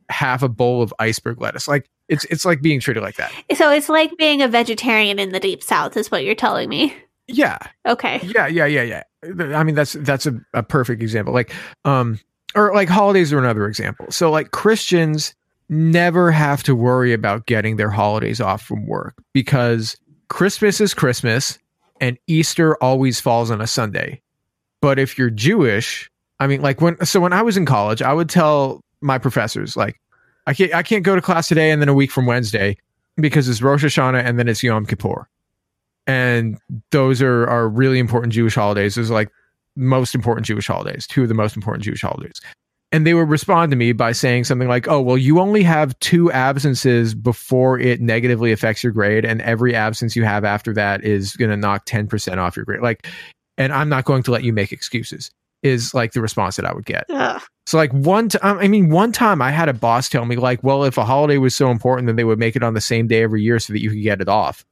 half 0.09 0.43
a 0.43 0.49
bowl 0.49 0.83
of 0.83 0.95
iceberg 0.99 1.41
lettuce. 1.41 1.67
Like 1.67 1.89
it's 2.09 2.25
it's 2.27 2.45
like 2.45 2.63
being 2.63 2.81
treated 2.81 3.03
like 3.03 3.17
that. 3.17 3.33
So 3.57 3.71
it's 3.71 3.89
like 3.89 4.17
being 4.17 4.43
a 4.43 4.49
vegetarian 4.49 5.19
in 5.19 5.33
the 5.33 5.41
deep 5.41 5.63
south 5.63 5.97
is 5.97 6.11
what 6.11 6.25
you're 6.25 6.35
telling 6.35 6.69
me. 6.69 6.95
Yeah. 7.29 7.59
Okay. 7.87 8.21
Yeah, 8.23 8.47
yeah, 8.47 8.67
yeah, 8.67 8.83
yeah. 8.83 9.57
I 9.57 9.63
mean 9.63 9.75
that's 9.75 9.93
that's 9.93 10.27
a, 10.27 10.39
a 10.55 10.63
perfect 10.63 11.03
example. 11.03 11.33
Like 11.33 11.55
um 11.85 12.19
or 12.55 12.75
like 12.75 12.89
holidays 12.89 13.33
are 13.33 13.39
another 13.39 13.67
example. 13.67 14.11
So 14.11 14.31
like 14.31 14.51
Christians 14.51 15.35
never 15.69 16.31
have 16.31 16.63
to 16.65 16.75
worry 16.75 17.13
about 17.13 17.47
getting 17.47 17.77
their 17.77 17.91
holidays 17.91 18.41
off 18.41 18.63
from 18.63 18.87
work 18.87 19.15
because 19.33 19.97
Christmas 20.29 20.81
is 20.81 20.93
Christmas 20.93 21.59
and 22.01 22.19
Easter 22.27 22.77
always 22.83 23.21
falls 23.21 23.51
on 23.51 23.61
a 23.61 23.67
Sunday. 23.67 24.21
But 24.81 24.99
if 24.99 25.17
you're 25.17 25.31
Jewish, 25.31 26.11
I 26.41 26.47
mean 26.47 26.61
like 26.61 26.81
when 26.81 27.03
so 27.07 27.21
when 27.21 27.33
I 27.33 27.43
was 27.43 27.57
in 27.57 27.65
college, 27.65 28.03
I 28.03 28.13
would 28.13 28.29
tell 28.29 28.83
my 29.01 29.19
professors 29.19 29.77
like 29.77 30.01
I 30.47 30.55
can't 30.55 30.75
I 30.75 30.83
can't 30.83 31.05
go 31.05 31.15
to 31.15 31.23
class 31.23 31.49
today 31.49 31.71
and 31.71 31.81
then 31.81 31.89
a 31.89 31.95
week 31.95 32.11
from 32.11 32.27
Wednesday 32.27 32.77
because 33.17 33.49
it's 33.49 33.63
Rosh 33.63 33.85
Hashanah 33.85 34.25
and 34.25 34.39
then 34.39 34.49
it's 34.49 34.63
Yom 34.63 34.87
Kippur. 34.87 35.29
And 36.07 36.59
those 36.91 37.23
are 37.23 37.47
are 37.49 37.69
really 37.69 37.99
important 37.99 38.33
Jewish 38.33 38.55
holidays. 38.55 38.95
Those 38.95 39.11
are 39.11 39.15
like 39.15 39.31
most 39.77 40.15
important 40.15 40.47
Jewish 40.47 40.67
holidays, 40.67 41.07
two 41.07 41.23
of 41.23 41.29
the 41.29 41.35
most 41.35 41.57
important 41.57 41.85
Jewish 41.85 42.03
holidays. 42.03 42.41
And 42.91 43.07
they 43.07 43.15
would 43.15 43.31
respond 43.31 43.71
to 43.71 43.77
me 43.77 43.93
by 43.93 44.13
saying 44.13 44.45
something 44.45 44.69
like, 44.69 44.87
Oh, 44.87 45.01
well, 45.01 45.17
you 45.17 45.41
only 45.41 45.63
have 45.63 45.99
two 46.01 46.31
absences 46.31 47.15
before 47.15 47.79
it 47.79 48.01
negatively 48.01 48.53
affects 48.53 48.83
your 48.83 48.93
grade, 48.93 49.25
and 49.25 49.41
every 49.43 49.75
absence 49.75 50.15
you 50.15 50.25
have 50.25 50.45
after 50.45 50.75
that 50.75 51.03
is 51.05 51.35
gonna 51.37 51.57
knock 51.57 51.87
10% 51.87 52.39
off 52.39 52.57
your 52.57 52.67
grade. 52.67 52.83
Like, 52.83 53.07
and 53.57 53.73
I'm 53.73 53.89
not 53.89 54.05
going 54.05 54.23
to 54.25 54.31
let 54.31 54.45
you 54.45 54.53
make 54.53 54.73
excuses, 54.73 55.31
is 55.63 55.95
like 55.95 56.13
the 56.13 56.21
response 56.21 56.57
that 56.57 56.67
I 56.67 56.75
would 56.75 56.85
get. 56.85 57.05
Ugh. 57.11 57.41
So 57.67 57.77
like 57.77 57.93
one 57.93 58.29
time, 58.29 58.59
I 58.59 58.69
mean, 58.69 58.91
one 58.91 59.13
time 59.13 59.41
I 59.41 59.51
had 59.51 59.69
a 59.69 59.73
boss 59.73 60.09
tell 60.09 60.25
me 60.25 60.37
like, 60.37 60.63
well, 60.65 60.85
if 60.85 60.99
a 60.99 61.05
holiday 61.05 61.39
was 61.39 61.55
so 61.55 61.71
important, 61.71 62.07
then 62.07 62.17
they 62.17 62.25
would 62.25 62.39
make 62.39 62.57
it 62.57 62.63
on 62.63 62.75
the 62.75 62.81
same 62.81 63.07
day 63.07 63.23
every 63.23 63.43
year 63.43 63.59
so 63.59 63.73
that 63.73 63.81
you 63.81 63.91
could 63.91 64.03
get 64.03 64.21
it 64.21 64.29
off. 64.29 64.65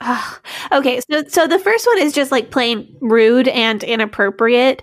Ugh. 0.00 0.40
okay, 0.72 1.00
so 1.10 1.24
so 1.28 1.46
the 1.46 1.58
first 1.58 1.86
one 1.86 1.98
is 1.98 2.12
just 2.12 2.32
like 2.32 2.50
plain 2.50 2.96
rude 3.00 3.48
and 3.48 3.82
inappropriate. 3.82 4.82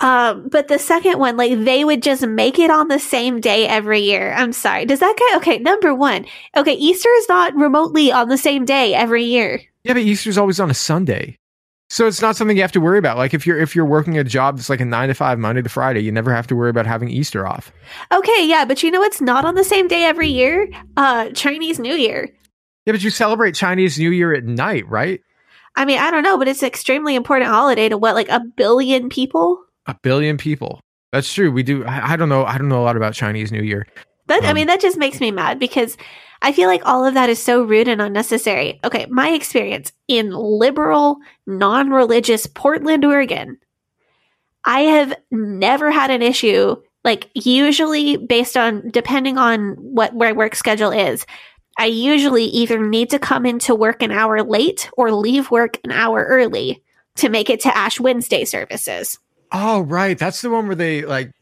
Um, 0.00 0.48
but 0.48 0.68
the 0.68 0.78
second 0.78 1.18
one, 1.18 1.36
like 1.36 1.64
they 1.64 1.84
would 1.84 2.02
just 2.02 2.26
make 2.26 2.58
it 2.58 2.70
on 2.70 2.88
the 2.88 2.98
same 2.98 3.40
day 3.40 3.66
every 3.66 4.00
year. 4.00 4.32
I'm 4.32 4.52
sorry. 4.52 4.86
Does 4.86 5.00
that 5.00 5.16
guy? 5.18 5.36
Okay, 5.36 5.58
number 5.58 5.94
one. 5.94 6.24
Okay, 6.56 6.72
Easter 6.72 7.10
is 7.10 7.28
not 7.28 7.54
remotely 7.54 8.10
on 8.10 8.28
the 8.28 8.38
same 8.38 8.64
day 8.64 8.94
every 8.94 9.24
year. 9.24 9.60
Yeah, 9.84 9.92
but 9.92 10.02
Easter's 10.02 10.38
always 10.38 10.58
on 10.58 10.70
a 10.70 10.74
Sunday. 10.74 11.36
So 11.90 12.06
it's 12.06 12.22
not 12.22 12.36
something 12.36 12.56
you 12.56 12.62
have 12.62 12.72
to 12.72 12.80
worry 12.80 12.98
about. 12.98 13.18
Like 13.18 13.34
if 13.34 13.46
you're 13.46 13.58
if 13.58 13.74
you're 13.74 13.84
working 13.84 14.16
a 14.16 14.24
job 14.24 14.56
that's 14.56 14.70
like 14.70 14.80
a 14.80 14.84
nine 14.84 15.08
to 15.08 15.14
five 15.14 15.38
Monday 15.38 15.60
to 15.60 15.68
Friday, 15.68 16.00
you 16.00 16.12
never 16.12 16.32
have 16.32 16.46
to 16.46 16.56
worry 16.56 16.70
about 16.70 16.86
having 16.86 17.10
Easter 17.10 17.46
off. 17.46 17.72
Okay, 18.12 18.46
yeah, 18.46 18.64
but 18.64 18.82
you 18.82 18.90
know 18.92 19.00
what's 19.00 19.20
not 19.20 19.44
on 19.44 19.56
the 19.56 19.64
same 19.64 19.88
day 19.88 20.04
every 20.04 20.28
year? 20.28 20.70
Uh, 20.96 21.30
Chinese 21.30 21.80
New 21.80 21.94
Year. 21.94 22.30
Yeah, 22.86 22.92
but 22.92 23.02
you 23.02 23.10
celebrate 23.10 23.54
Chinese 23.54 23.98
New 23.98 24.10
Year 24.10 24.32
at 24.34 24.44
night, 24.44 24.88
right? 24.88 25.20
I 25.76 25.84
mean, 25.84 25.98
I 25.98 26.10
don't 26.10 26.22
know, 26.22 26.38
but 26.38 26.48
it's 26.48 26.62
an 26.62 26.68
extremely 26.68 27.14
important 27.14 27.50
holiday 27.50 27.88
to 27.88 27.96
what, 27.96 28.14
like 28.14 28.28
a 28.28 28.40
billion 28.40 29.08
people? 29.08 29.62
A 29.86 29.94
billion 30.02 30.36
people. 30.36 30.80
That's 31.12 31.32
true. 31.32 31.50
We 31.50 31.62
do. 31.62 31.84
I, 31.84 32.12
I 32.12 32.16
don't 32.16 32.28
know. 32.28 32.44
I 32.44 32.58
don't 32.58 32.68
know 32.68 32.80
a 32.80 32.84
lot 32.84 32.96
about 32.96 33.14
Chinese 33.14 33.52
New 33.52 33.62
Year. 33.62 33.86
That 34.26 34.44
I 34.44 34.50
Um, 34.50 34.54
mean, 34.54 34.66
that 34.68 34.80
just 34.80 34.96
makes 34.96 35.20
me 35.20 35.30
mad 35.30 35.58
because 35.58 35.96
I 36.42 36.52
feel 36.52 36.68
like 36.68 36.82
all 36.86 37.04
of 37.04 37.14
that 37.14 37.28
is 37.28 37.38
so 37.42 37.62
rude 37.62 37.88
and 37.88 38.00
unnecessary. 38.00 38.80
Okay, 38.84 39.06
my 39.10 39.30
experience 39.30 39.92
in 40.08 40.30
liberal, 40.30 41.18
non-religious 41.46 42.46
Portland, 42.46 43.04
Oregon, 43.04 43.58
I 44.64 44.80
have 44.82 45.14
never 45.30 45.90
had 45.90 46.10
an 46.10 46.22
issue. 46.22 46.76
Like 47.02 47.30
usually, 47.34 48.16
based 48.18 48.56
on 48.56 48.88
depending 48.90 49.38
on 49.38 49.70
what 49.78 50.14
my 50.14 50.32
work 50.32 50.54
schedule 50.54 50.90
is, 50.90 51.26
I 51.80 51.86
usually 51.86 52.44
either 52.44 52.78
need 52.78 53.08
to 53.08 53.18
come 53.18 53.46
into 53.46 53.74
work 53.74 54.02
an 54.02 54.12
hour 54.12 54.42
late 54.42 54.90
or 54.98 55.10
leave 55.12 55.50
work 55.50 55.78
an 55.82 55.90
hour 55.90 56.26
early 56.28 56.82
to 57.16 57.30
make 57.30 57.48
it 57.48 57.60
to 57.60 57.74
Ash 57.74 57.98
Wednesday 57.98 58.44
services. 58.44 59.18
Oh, 59.50 59.80
right. 59.80 60.18
That's 60.18 60.42
the 60.42 60.50
one 60.50 60.66
where 60.66 60.76
they 60.76 61.06
like 61.06 61.32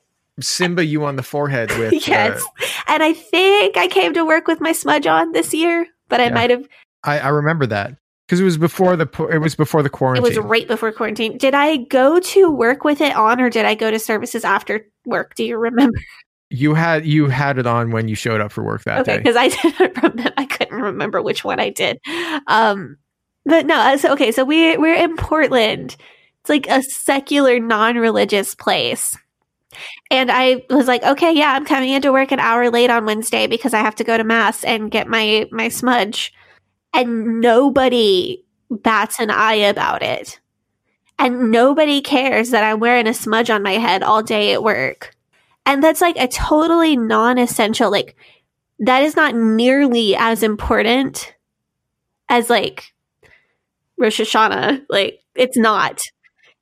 Simba 0.40 0.84
you 0.84 1.04
on 1.04 1.16
the 1.16 1.24
forehead 1.24 1.76
with. 1.76 1.92
uh, 1.94 2.00
yes, 2.06 2.44
and 2.86 3.02
I 3.02 3.14
think 3.14 3.76
I 3.76 3.88
came 3.88 4.14
to 4.14 4.24
work 4.24 4.46
with 4.46 4.60
my 4.60 4.70
smudge 4.70 5.08
on 5.08 5.32
this 5.32 5.52
year, 5.52 5.88
but 6.08 6.20
I 6.20 6.26
Yeah. 6.26 6.34
might 6.34 6.50
have 6.50 6.68
I, 7.02 7.18
I 7.18 7.28
remember 7.30 7.66
that 7.66 7.96
because 8.26 8.38
it 8.38 8.44
was 8.44 8.58
before 8.58 8.94
the 8.94 9.08
it 9.32 9.38
was 9.38 9.56
before 9.56 9.82
the 9.82 9.90
quarantine. 9.90 10.24
It 10.24 10.38
was 10.38 10.38
right 10.38 10.68
before 10.68 10.92
quarantine. 10.92 11.36
Did 11.36 11.54
I 11.54 11.78
go 11.78 12.20
to 12.20 12.48
work 12.48 12.84
with 12.84 13.00
it 13.00 13.16
on 13.16 13.40
or 13.40 13.50
did 13.50 13.64
I 13.64 13.74
go 13.74 13.90
to 13.90 13.98
services 13.98 14.44
after 14.44 14.86
work? 15.04 15.34
Do 15.34 15.42
you 15.42 15.58
remember? 15.58 15.98
You 16.50 16.74
had 16.74 17.06
you 17.06 17.26
had 17.26 17.58
it 17.58 17.66
on 17.66 17.90
when 17.90 18.08
you 18.08 18.14
showed 18.14 18.40
up 18.40 18.52
for 18.52 18.62
work 18.64 18.84
that 18.84 19.00
okay, 19.00 19.16
day. 19.16 19.18
because 19.18 19.36
I 19.36 19.48
didn't 19.62 20.02
remember. 20.02 20.32
I 20.36 20.46
couldn't 20.46 20.80
remember 20.80 21.22
which 21.22 21.44
one 21.44 21.60
I 21.60 21.70
did. 21.70 22.00
Um, 22.46 22.96
but 23.44 23.66
no, 23.66 23.76
uh, 23.76 23.96
so 23.96 24.12
okay, 24.12 24.32
so 24.32 24.44
we 24.44 24.76
we're 24.76 24.94
in 24.94 25.16
Portland. 25.16 25.96
It's 26.40 26.50
like 26.50 26.68
a 26.68 26.82
secular, 26.82 27.58
non-religious 27.58 28.54
place. 28.54 29.16
And 30.10 30.30
I 30.30 30.64
was 30.70 30.88
like, 30.88 31.02
okay, 31.02 31.32
yeah, 31.32 31.52
I'm 31.52 31.66
coming 31.66 31.90
into 31.90 32.12
work 32.12 32.32
an 32.32 32.40
hour 32.40 32.70
late 32.70 32.90
on 32.90 33.04
Wednesday 33.04 33.46
because 33.46 33.74
I 33.74 33.80
have 33.80 33.94
to 33.96 34.04
go 34.04 34.16
to 34.16 34.24
mass 34.24 34.64
and 34.64 34.90
get 34.90 35.08
my 35.08 35.46
my 35.50 35.68
smudge. 35.68 36.32
And 36.94 37.40
nobody 37.40 38.42
bats 38.70 39.20
an 39.20 39.30
eye 39.30 39.54
about 39.54 40.02
it. 40.02 40.40
And 41.18 41.50
nobody 41.50 42.00
cares 42.00 42.50
that 42.50 42.64
I'm 42.64 42.80
wearing 42.80 43.06
a 43.06 43.14
smudge 43.14 43.50
on 43.50 43.62
my 43.62 43.72
head 43.72 44.02
all 44.02 44.22
day 44.22 44.52
at 44.52 44.62
work. 44.62 45.14
And 45.68 45.84
that's 45.84 46.00
like 46.00 46.16
a 46.16 46.26
totally 46.26 46.96
non-essential 46.96 47.90
like 47.90 48.16
that 48.78 49.02
is 49.02 49.14
not 49.16 49.34
nearly 49.34 50.16
as 50.16 50.42
important 50.42 51.34
as 52.30 52.48
like 52.48 52.94
Rosh 53.98 54.18
Hashanah. 54.18 54.86
Like 54.88 55.20
it's 55.34 55.58
not. 55.58 56.00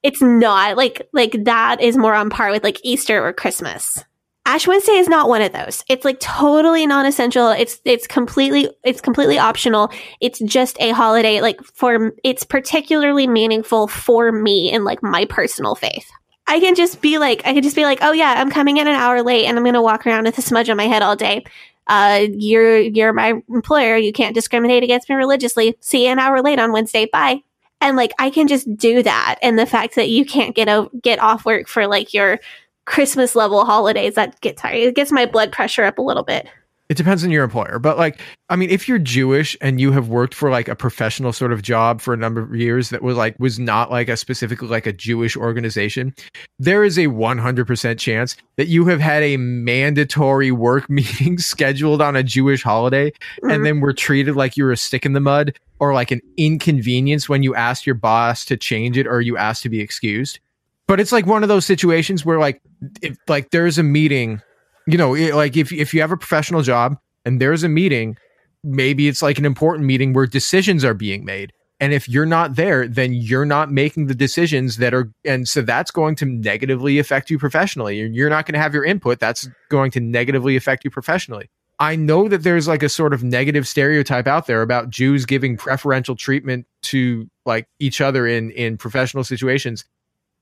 It's 0.02 0.20
not 0.20 0.76
like 0.76 1.08
like 1.12 1.44
that 1.44 1.80
is 1.80 1.96
more 1.96 2.14
on 2.14 2.30
par 2.30 2.50
with 2.50 2.64
like 2.64 2.80
Easter 2.82 3.24
or 3.24 3.32
Christmas. 3.32 4.04
Ash 4.44 4.66
Wednesday 4.66 4.94
is 4.94 5.08
not 5.08 5.28
one 5.28 5.42
of 5.42 5.52
those. 5.52 5.84
It's 5.88 6.04
like 6.04 6.18
totally 6.18 6.84
non-essential. 6.84 7.50
It's 7.50 7.80
it's 7.84 8.08
completely 8.08 8.68
it's 8.82 9.00
completely 9.00 9.38
optional. 9.38 9.92
It's 10.20 10.40
just 10.40 10.76
a 10.80 10.90
holiday 10.90 11.40
like 11.40 11.62
for 11.62 12.12
it's 12.24 12.42
particularly 12.42 13.28
meaningful 13.28 13.86
for 13.86 14.32
me 14.32 14.72
in 14.72 14.82
like 14.82 15.00
my 15.00 15.26
personal 15.26 15.76
faith. 15.76 16.10
I 16.48 16.60
can 16.60 16.74
just 16.74 17.00
be 17.00 17.18
like 17.18 17.42
I 17.44 17.52
can 17.52 17.62
just 17.62 17.76
be 17.76 17.84
like, 17.84 17.98
"Oh 18.02 18.12
yeah, 18.12 18.34
I'm 18.36 18.50
coming 18.50 18.76
in 18.76 18.86
an 18.86 18.94
hour 18.94 19.22
late 19.22 19.46
and 19.46 19.58
I'm 19.58 19.64
to 19.72 19.82
walk 19.82 20.06
around 20.06 20.24
with 20.24 20.38
a 20.38 20.42
smudge 20.42 20.70
on 20.70 20.76
my 20.76 20.86
head 20.86 21.02
all 21.02 21.16
day." 21.16 21.44
Uh 21.88 22.26
you're 22.32 22.78
you're 22.78 23.12
my 23.12 23.40
employer. 23.48 23.96
You 23.96 24.12
can't 24.12 24.34
discriminate 24.34 24.82
against 24.82 25.08
me 25.08 25.14
religiously. 25.16 25.76
See 25.80 26.06
you 26.06 26.12
an 26.12 26.18
hour 26.18 26.42
late 26.42 26.58
on 26.58 26.72
Wednesday. 26.72 27.06
Bye 27.12 27.42
and 27.80 27.96
like 27.96 28.12
I 28.18 28.30
can 28.30 28.48
just 28.48 28.76
do 28.76 29.02
that. 29.02 29.38
And 29.42 29.58
the 29.58 29.66
fact 29.66 29.94
that 29.96 30.08
you 30.08 30.24
can't 30.24 30.54
get 30.54 30.68
get 31.02 31.18
off 31.20 31.44
work 31.44 31.68
for 31.68 31.86
like 31.86 32.14
your 32.14 32.40
Christmas 32.84 33.34
level 33.34 33.64
holidays 33.64 34.14
that 34.14 34.40
gets 34.40 34.62
it 34.64 34.94
gets 34.94 35.12
my 35.12 35.26
blood 35.26 35.52
pressure 35.52 35.84
up 35.84 35.98
a 35.98 36.02
little 36.02 36.22
bit. 36.22 36.48
It 36.88 36.96
depends 36.96 37.24
on 37.24 37.32
your 37.32 37.42
employer, 37.42 37.80
but 37.80 37.98
like 37.98 38.20
I 38.48 38.54
mean, 38.54 38.70
if 38.70 38.86
you're 38.88 38.98
Jewish 39.00 39.56
and 39.60 39.80
you 39.80 39.90
have 39.90 40.08
worked 40.08 40.34
for 40.34 40.50
like 40.50 40.68
a 40.68 40.76
professional 40.76 41.32
sort 41.32 41.52
of 41.52 41.62
job 41.62 42.00
for 42.00 42.14
a 42.14 42.16
number 42.16 42.40
of 42.40 42.54
years 42.54 42.90
that 42.90 43.02
was 43.02 43.16
like 43.16 43.34
was 43.40 43.58
not 43.58 43.90
like 43.90 44.08
a 44.08 44.16
specifically 44.16 44.68
like 44.68 44.86
a 44.86 44.92
Jewish 44.92 45.36
organization, 45.36 46.14
there 46.60 46.84
is 46.84 46.96
a 46.96 47.06
100% 47.06 47.98
chance 47.98 48.36
that 48.56 48.68
you 48.68 48.84
have 48.86 49.00
had 49.00 49.24
a 49.24 49.36
mandatory 49.36 50.52
work 50.52 50.88
meeting 50.90 51.38
scheduled 51.38 52.00
on 52.00 52.14
a 52.14 52.22
Jewish 52.22 52.62
holiday 52.62 53.10
Mhm. 53.42 53.52
and 53.54 53.66
then 53.66 53.80
were 53.80 53.92
treated 53.92 54.36
like 54.36 54.56
you 54.56 54.64
were 54.64 54.72
a 54.72 54.76
stick 54.76 55.04
in 55.04 55.12
the 55.12 55.20
mud 55.20 55.58
or 55.80 55.92
like 55.92 56.10
an 56.12 56.20
inconvenience 56.36 57.28
when 57.28 57.42
you 57.42 57.54
asked 57.54 57.84
your 57.86 57.94
boss 57.96 58.44
to 58.44 58.56
change 58.56 58.96
it 58.96 59.06
or 59.06 59.20
you 59.20 59.36
asked 59.36 59.62
to 59.64 59.68
be 59.68 59.80
excused. 59.80 60.38
But 60.86 61.00
it's 61.00 61.10
like 61.10 61.26
one 61.26 61.42
of 61.42 61.48
those 61.48 61.66
situations 61.66 62.24
where 62.24 62.38
like 62.38 62.60
if 63.02 63.16
like 63.28 63.50
there's 63.50 63.76
a 63.76 63.82
meeting, 63.82 64.40
you 64.86 64.98
know, 64.98 65.14
it, 65.14 65.34
like 65.34 65.56
if 65.56 65.72
if 65.72 65.92
you 65.94 66.00
have 66.00 66.12
a 66.12 66.16
professional 66.16 66.62
job 66.62 66.96
and 67.24 67.40
there's 67.40 67.62
a 67.62 67.68
meeting, 67.68 68.16
maybe 68.62 69.08
it's 69.08 69.22
like 69.22 69.38
an 69.38 69.44
important 69.44 69.86
meeting 69.86 70.12
where 70.12 70.26
decisions 70.26 70.84
are 70.84 70.94
being 70.94 71.24
made. 71.24 71.52
And 71.78 71.92
if 71.92 72.08
you're 72.08 72.24
not 72.26 72.56
there, 72.56 72.88
then 72.88 73.12
you're 73.12 73.44
not 73.44 73.70
making 73.70 74.06
the 74.06 74.14
decisions 74.14 74.78
that 74.78 74.94
are, 74.94 75.12
and 75.26 75.46
so 75.46 75.60
that's 75.60 75.90
going 75.90 76.14
to 76.16 76.24
negatively 76.24 76.98
affect 76.98 77.28
you 77.30 77.38
professionally. 77.38 77.98
You're- 77.98 78.14
You're 78.14 78.30
not 78.30 78.46
going 78.46 78.54
to 78.54 78.58
have 78.58 78.72
your 78.72 78.84
input. 78.84 79.20
That's 79.20 79.46
going 79.68 79.90
to 79.90 80.00
negatively 80.00 80.56
affect 80.56 80.84
you 80.84 80.90
professionally. 80.90 81.50
I 81.78 81.94
know 81.94 82.28
that 82.28 82.42
there's 82.44 82.66
like 82.66 82.82
a 82.82 82.88
sort 82.88 83.12
of 83.12 83.22
negative 83.22 83.68
stereotype 83.68 84.26
out 84.26 84.46
there 84.46 84.62
about 84.62 84.88
Jews 84.88 85.26
giving 85.26 85.58
preferential 85.58 86.16
treatment 86.16 86.64
to 86.84 87.28
like 87.44 87.68
each 87.78 88.00
other 88.00 88.26
in 88.26 88.50
in 88.52 88.78
professional 88.78 89.24
situations. 89.24 89.84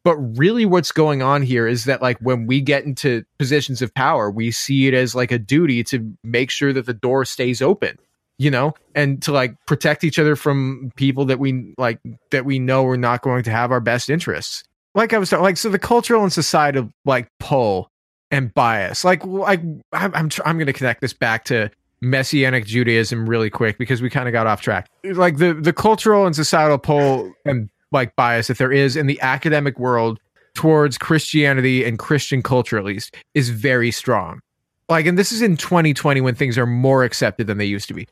But 0.04 0.16
really 0.16 0.66
what's 0.66 0.92
going 0.92 1.22
on 1.22 1.42
here 1.42 1.66
is 1.66 1.84
that 1.86 2.02
like 2.02 2.18
when 2.18 2.46
we 2.46 2.60
get 2.60 2.84
into 2.84 3.24
positions 3.38 3.80
of 3.80 3.92
power, 3.94 4.30
we 4.30 4.50
see 4.50 4.86
it 4.86 4.94
as 4.94 5.14
like 5.14 5.32
a 5.32 5.38
duty 5.38 5.82
to 5.84 6.14
make 6.22 6.50
sure 6.50 6.72
that 6.74 6.84
the 6.84 6.92
door 6.92 7.24
stays 7.24 7.62
open, 7.62 7.98
you 8.38 8.50
know, 8.50 8.74
and 8.94 9.22
to 9.22 9.32
like 9.32 9.56
protect 9.66 10.04
each 10.04 10.18
other 10.18 10.36
from 10.36 10.92
people 10.96 11.24
that 11.24 11.38
we 11.38 11.74
like 11.78 11.98
that 12.30 12.44
we 12.44 12.58
know 12.58 12.86
are 12.86 12.98
not 12.98 13.22
going 13.22 13.42
to 13.44 13.50
have 13.50 13.72
our 13.72 13.80
best 13.80 14.10
interests. 14.10 14.62
Like 14.94 15.14
I 15.14 15.18
was 15.18 15.32
like 15.32 15.56
so 15.56 15.70
the 15.70 15.78
cultural 15.78 16.22
and 16.22 16.32
societal 16.32 16.92
like 17.06 17.28
pull 17.40 17.90
and 18.30 18.52
bias. 18.52 19.04
Like, 19.04 19.24
like 19.24 19.60
I'm 19.92 20.12
I'm, 20.14 20.30
I'm 20.44 20.58
going 20.58 20.66
to 20.66 20.72
connect 20.72 21.00
this 21.00 21.14
back 21.14 21.44
to 21.46 21.70
messianic 22.02 22.66
Judaism 22.66 23.28
really 23.28 23.48
quick 23.48 23.78
because 23.78 24.02
we 24.02 24.10
kind 24.10 24.28
of 24.28 24.32
got 24.32 24.46
off 24.46 24.60
track. 24.60 24.88
Like 25.02 25.38
the 25.38 25.54
the 25.54 25.72
cultural 25.72 26.26
and 26.26 26.36
societal 26.36 26.78
pull 26.78 27.32
and 27.44 27.70
like 27.94 28.14
bias 28.16 28.48
that 28.48 28.58
there 28.58 28.72
is 28.72 28.96
in 28.96 29.06
the 29.06 29.20
academic 29.20 29.78
world 29.78 30.20
towards 30.54 30.98
Christianity 30.98 31.84
and 31.84 31.98
Christian 31.98 32.42
culture 32.42 32.78
at 32.78 32.84
least 32.84 33.16
is 33.34 33.48
very 33.48 33.90
strong. 33.90 34.40
Like 34.88 35.06
and 35.06 35.18
this 35.18 35.32
is 35.32 35.40
in 35.40 35.56
2020 35.56 36.20
when 36.20 36.34
things 36.34 36.58
are 36.58 36.66
more 36.66 37.04
accepted 37.04 37.46
than 37.46 37.58
they 37.58 37.64
used 37.64 37.88
to 37.88 37.94
be. 37.94 38.06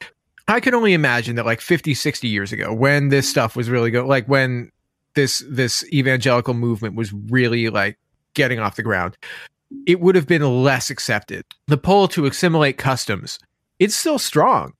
I 0.48 0.58
can 0.58 0.74
only 0.74 0.94
imagine 0.94 1.36
that 1.36 1.46
like 1.46 1.60
50 1.60 1.94
60 1.94 2.28
years 2.28 2.52
ago 2.52 2.72
when 2.72 3.10
this 3.10 3.28
stuff 3.28 3.54
was 3.54 3.68
really 3.68 3.90
good 3.90 4.06
like 4.06 4.26
when 4.26 4.70
this 5.14 5.44
this 5.48 5.84
evangelical 5.92 6.54
movement 6.54 6.94
was 6.94 7.12
really 7.12 7.68
like 7.68 7.98
getting 8.34 8.58
off 8.58 8.76
the 8.76 8.82
ground 8.82 9.16
it 9.86 10.00
would 10.00 10.14
have 10.14 10.26
been 10.26 10.62
less 10.62 10.90
accepted. 10.90 11.44
The 11.66 11.78
pull 11.78 12.08
to 12.08 12.26
assimilate 12.26 12.78
customs, 12.78 13.38
it's 13.78 13.94
still 13.94 14.18
strong. 14.18 14.72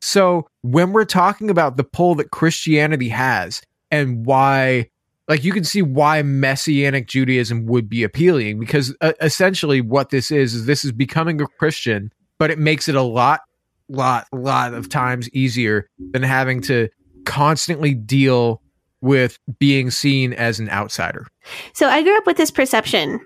So 0.00 0.48
when 0.62 0.92
we're 0.92 1.04
talking 1.04 1.50
about 1.50 1.76
the 1.76 1.84
pull 1.84 2.14
that 2.16 2.30
Christianity 2.30 3.08
has 3.08 3.60
and 3.90 4.24
why, 4.26 4.90
like 5.28 5.44
you 5.44 5.52
can 5.52 5.64
see 5.64 5.82
why 5.82 6.22
Messianic 6.22 7.06
Judaism 7.06 7.66
would 7.66 7.88
be 7.88 8.02
appealing 8.02 8.60
because 8.60 8.94
uh, 9.00 9.12
essentially 9.20 9.80
what 9.80 10.10
this 10.10 10.30
is, 10.30 10.54
is 10.54 10.66
this 10.66 10.84
is 10.84 10.92
becoming 10.92 11.40
a 11.40 11.46
Christian, 11.46 12.12
but 12.38 12.50
it 12.50 12.58
makes 12.58 12.88
it 12.88 12.94
a 12.94 13.02
lot, 13.02 13.40
lot, 13.88 14.26
lot 14.32 14.74
of 14.74 14.88
times 14.88 15.28
easier 15.30 15.88
than 16.12 16.22
having 16.22 16.60
to 16.62 16.88
constantly 17.24 17.94
deal 17.94 18.62
with 19.00 19.38
being 19.58 19.90
seen 19.90 20.32
as 20.32 20.58
an 20.58 20.68
outsider. 20.70 21.26
So 21.72 21.88
I 21.88 22.02
grew 22.02 22.16
up 22.16 22.26
with 22.26 22.36
this 22.36 22.50
perception 22.50 23.20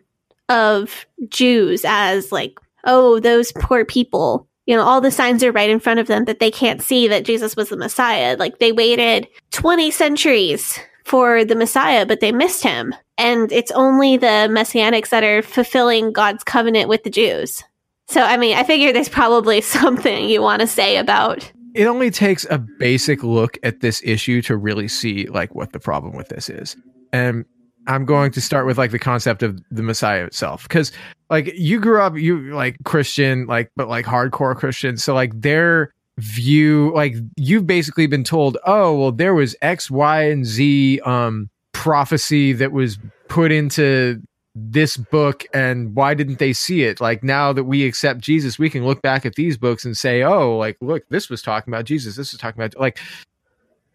of 0.48 1.06
Jews 1.28 1.84
as 1.86 2.30
like, 2.32 2.58
oh, 2.84 3.20
those 3.20 3.52
poor 3.52 3.84
people. 3.84 4.48
You 4.72 4.78
know, 4.78 4.84
all 4.84 5.02
the 5.02 5.10
signs 5.10 5.44
are 5.44 5.52
right 5.52 5.68
in 5.68 5.80
front 5.80 6.00
of 6.00 6.06
them 6.06 6.24
that 6.24 6.40
they 6.40 6.50
can't 6.50 6.80
see 6.80 7.06
that 7.08 7.26
Jesus 7.26 7.54
was 7.54 7.68
the 7.68 7.76
Messiah. 7.76 8.38
Like 8.38 8.58
they 8.58 8.72
waited 8.72 9.28
20 9.50 9.90
centuries 9.90 10.80
for 11.04 11.44
the 11.44 11.54
Messiah, 11.54 12.06
but 12.06 12.20
they 12.20 12.32
missed 12.32 12.62
him. 12.62 12.94
And 13.18 13.52
it's 13.52 13.70
only 13.72 14.16
the 14.16 14.48
Messianics 14.50 15.10
that 15.10 15.24
are 15.24 15.42
fulfilling 15.42 16.10
God's 16.10 16.42
covenant 16.42 16.88
with 16.88 17.02
the 17.02 17.10
Jews. 17.10 17.62
So, 18.08 18.22
I 18.22 18.38
mean, 18.38 18.56
I 18.56 18.64
figure 18.64 18.94
there's 18.94 19.10
probably 19.10 19.60
something 19.60 20.26
you 20.26 20.40
want 20.40 20.60
to 20.60 20.66
say 20.66 20.96
about. 20.96 21.52
It 21.74 21.84
only 21.84 22.10
takes 22.10 22.46
a 22.48 22.56
basic 22.56 23.22
look 23.22 23.58
at 23.62 23.80
this 23.80 24.00
issue 24.02 24.40
to 24.40 24.56
really 24.56 24.88
see 24.88 25.26
like 25.26 25.54
what 25.54 25.74
the 25.74 25.80
problem 25.80 26.16
with 26.16 26.30
this 26.30 26.48
is. 26.48 26.78
And 27.12 27.44
I'm 27.87 28.05
going 28.05 28.30
to 28.33 28.41
start 28.41 28.66
with 28.66 28.78
like 28.78 28.91
the 28.91 28.99
concept 28.99 29.43
of 29.43 29.61
the 29.70 29.83
Messiah 29.83 30.24
itself. 30.24 30.64
Because 30.64 30.93
like 31.30 31.53
you 31.57 31.80
grew 31.80 32.01
up 32.01 32.16
you 32.16 32.55
like 32.55 32.76
Christian 32.85 33.47
like 33.47 33.70
but 33.76 33.89
like 33.89 34.05
hardcore 34.05 34.57
Christian. 34.57 34.97
So 34.97 35.14
like 35.14 35.41
their 35.41 35.93
view 36.18 36.93
like 36.95 37.14
you've 37.37 37.66
basically 37.66 38.07
been 38.07 38.22
told 38.22 38.59
oh 38.66 38.95
well 38.95 39.12
there 39.12 39.35
was 39.35 39.57
X 39.62 39.91
Y 39.91 40.22
and 40.24 40.45
Z 40.45 41.01
um 41.01 41.49
prophecy 41.72 42.53
that 42.53 42.70
was 42.70 42.99
put 43.28 43.51
into 43.51 44.22
this 44.55 44.99
book 44.99 45.47
and 45.55 45.97
why 45.97 46.12
didn't 46.12 46.39
they 46.39 46.53
see 46.53 46.83
it? 46.83 47.01
Like 47.01 47.24
now 47.24 47.53
that 47.55 47.64
we 47.64 47.87
accept 47.87 48.20
Jesus 48.20 48.59
we 48.59 48.70
can 48.70 48.85
look 48.85 49.03
back 49.03 49.24
at 49.24 49.35
these 49.35 49.57
books 49.57 49.85
and 49.85 49.97
say 49.97 50.22
oh 50.22 50.57
like 50.59 50.76
look 50.80 51.03
this 51.09 51.30
was 51.30 51.43
talking 51.43 51.72
about 51.72 51.87
Jesus. 51.87 52.14
This 52.14 52.33
was 52.33 52.41
talking 52.41 52.61
about 52.61 52.78
like 52.78 53.01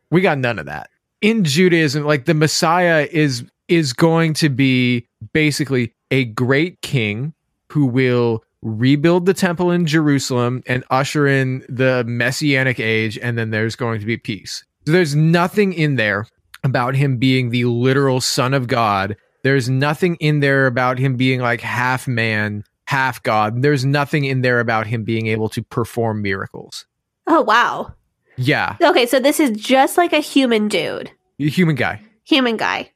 we 0.10 0.22
got 0.22 0.38
none 0.38 0.58
of 0.58 0.66
that. 0.66 0.90
In 1.22 1.44
Judaism, 1.44 2.04
like 2.04 2.26
the 2.26 2.34
Messiah 2.34 3.08
is 3.12 3.44
is 3.68 3.94
going 3.94 4.34
to 4.36 4.50
be 4.50 5.08
basically 5.34 5.94
a 6.12 6.26
great 6.26 6.82
king 6.82 7.34
who 7.72 7.86
will 7.86 8.44
rebuild 8.62 9.26
the 9.26 9.34
temple 9.34 9.72
in 9.72 9.86
Jerusalem 9.86 10.64
and 10.66 10.84
usher 10.90 11.28
in 11.28 11.64
the 11.70 12.04
messianic 12.08 12.80
age, 12.80 13.18
and 13.20 13.38
then 13.38 13.52
there's 13.52 13.76
going 13.76 14.00
to 14.00 14.06
be 14.06 14.18
peace. 14.18 14.64
So 14.86 14.94
there's 14.94 15.16
nothing 15.16 15.74
in 15.74 15.96
there 15.96 16.28
about 16.64 16.96
him 16.96 17.18
being 17.18 17.50
the 17.50 17.66
literal 17.66 18.22
son 18.22 18.54
of 18.54 18.68
God. 18.68 19.16
There's 19.44 19.70
nothing 19.70 20.16
in 20.16 20.40
there 20.40 20.66
about 20.66 20.98
him 20.98 21.16
being 21.16 21.40
like 21.40 21.62
half 21.62 22.08
man, 22.08 22.64
half 22.86 23.22
God. 23.22 23.62
There's 23.62 23.86
nothing 23.86 24.26
in 24.26 24.42
there 24.42 24.60
about 24.60 24.88
him 24.88 25.04
being 25.04 25.28
able 25.28 25.50
to 25.50 25.62
perform 25.62 26.22
miracles. 26.22 26.86
Oh, 27.28 27.42
wow. 27.42 27.94
Yeah. 28.38 28.78
Okay, 28.82 29.06
so 29.06 29.20
this 29.20 29.40
is 29.40 29.52
just 29.52 29.98
like 29.98 30.14
a 30.14 30.20
human 30.20 30.68
dude. 30.68 31.12
A 31.40 31.50
human 31.50 31.76
guy. 31.76 32.02
Human 32.24 32.58
guy 32.58 32.92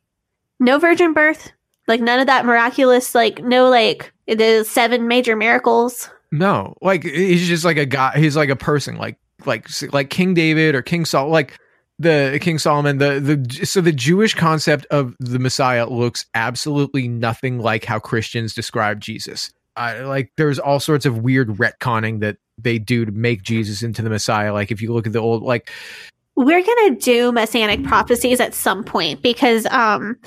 no 0.61 0.79
virgin 0.79 1.11
birth, 1.11 1.51
like 1.87 1.99
none 1.99 2.19
of 2.19 2.27
that 2.27 2.45
miraculous, 2.45 3.13
like 3.13 3.43
no 3.43 3.69
like 3.69 4.13
the 4.27 4.63
seven 4.63 5.07
major 5.09 5.35
miracles. 5.35 6.09
No, 6.31 6.75
like 6.81 7.03
he's 7.03 7.47
just 7.47 7.65
like 7.65 7.77
a 7.77 7.85
guy. 7.85 8.17
He's 8.17 8.37
like 8.37 8.49
a 8.49 8.55
person, 8.55 8.95
like 8.97 9.17
like 9.45 9.67
like 9.91 10.09
King 10.09 10.33
David 10.33 10.75
or 10.75 10.81
King 10.81 11.03
Saul, 11.03 11.27
like 11.27 11.57
the 11.99 12.39
King 12.41 12.59
Solomon. 12.59 12.99
The 12.99 13.19
the 13.19 13.65
so 13.65 13.81
the 13.81 13.91
Jewish 13.91 14.35
concept 14.35 14.85
of 14.85 15.15
the 15.19 15.39
Messiah 15.39 15.89
looks 15.89 16.25
absolutely 16.35 17.07
nothing 17.09 17.59
like 17.59 17.83
how 17.83 17.99
Christians 17.99 18.53
describe 18.53 19.01
Jesus. 19.01 19.51
Uh, 19.75 20.03
like 20.03 20.31
there's 20.37 20.59
all 20.59 20.79
sorts 20.79 21.05
of 21.05 21.19
weird 21.19 21.49
retconning 21.49 22.19
that 22.19 22.37
they 22.57 22.77
do 22.77 23.05
to 23.05 23.11
make 23.11 23.41
Jesus 23.41 23.83
into 23.83 24.01
the 24.01 24.09
Messiah. 24.09 24.53
Like 24.53 24.71
if 24.71 24.81
you 24.81 24.93
look 24.93 25.07
at 25.07 25.13
the 25.13 25.19
old 25.19 25.43
like 25.43 25.71
we're 26.35 26.63
gonna 26.63 26.95
do 26.95 27.31
messianic 27.31 27.83
prophecies 27.83 28.39
at 28.39 28.53
some 28.53 28.83
point 28.83 29.21
because 29.21 29.65
um 29.67 30.17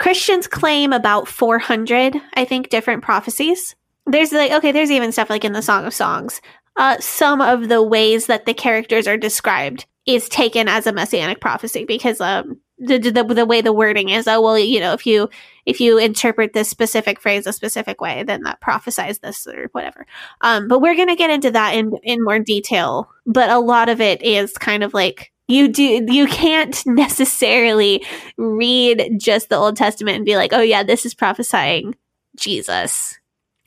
Christians 0.00 0.46
claim 0.46 0.94
about 0.94 1.28
400, 1.28 2.16
I 2.34 2.46
think, 2.46 2.70
different 2.70 3.02
prophecies. 3.02 3.76
There's 4.06 4.32
like, 4.32 4.50
okay, 4.50 4.72
there's 4.72 4.90
even 4.90 5.12
stuff 5.12 5.28
like 5.28 5.44
in 5.44 5.52
the 5.52 5.60
Song 5.60 5.84
of 5.84 5.92
Songs. 5.92 6.40
Uh, 6.76 6.96
some 7.00 7.42
of 7.42 7.68
the 7.68 7.82
ways 7.82 8.26
that 8.26 8.46
the 8.46 8.54
characters 8.54 9.06
are 9.06 9.18
described 9.18 9.84
is 10.06 10.26
taken 10.30 10.68
as 10.68 10.86
a 10.86 10.92
messianic 10.92 11.38
prophecy 11.38 11.84
because 11.84 12.18
um, 12.22 12.58
the, 12.78 12.96
the, 12.96 13.22
the 13.22 13.44
way 13.44 13.60
the 13.60 13.74
wording 13.74 14.08
is, 14.08 14.26
oh 14.26 14.40
well, 14.40 14.58
you 14.58 14.80
know, 14.80 14.94
if 14.94 15.04
you 15.04 15.28
if 15.66 15.80
you 15.80 15.98
interpret 15.98 16.54
this 16.54 16.70
specific 16.70 17.20
phrase 17.20 17.46
a 17.46 17.52
specific 17.52 18.00
way, 18.00 18.22
then 18.22 18.42
that 18.44 18.62
prophesies 18.62 19.18
this 19.18 19.46
or 19.46 19.68
whatever. 19.72 20.06
Um, 20.40 20.66
but 20.66 20.80
we're 20.80 20.96
gonna 20.96 21.14
get 21.14 21.28
into 21.28 21.50
that 21.50 21.74
in 21.74 21.92
in 22.02 22.24
more 22.24 22.38
detail. 22.38 23.10
But 23.26 23.50
a 23.50 23.58
lot 23.58 23.90
of 23.90 24.00
it 24.00 24.22
is 24.22 24.54
kind 24.54 24.82
of 24.82 24.94
like 24.94 25.30
you 25.50 25.68
do 25.68 25.82
you 25.82 26.26
can't 26.26 26.84
necessarily 26.86 28.04
read 28.36 29.18
just 29.18 29.48
the 29.48 29.56
Old 29.56 29.76
Testament 29.76 30.16
and 30.16 30.24
be 30.24 30.36
like, 30.36 30.52
"Oh 30.52 30.62
yeah, 30.62 30.82
this 30.82 31.04
is 31.04 31.14
prophesying 31.14 31.94
Jesus." 32.36 33.18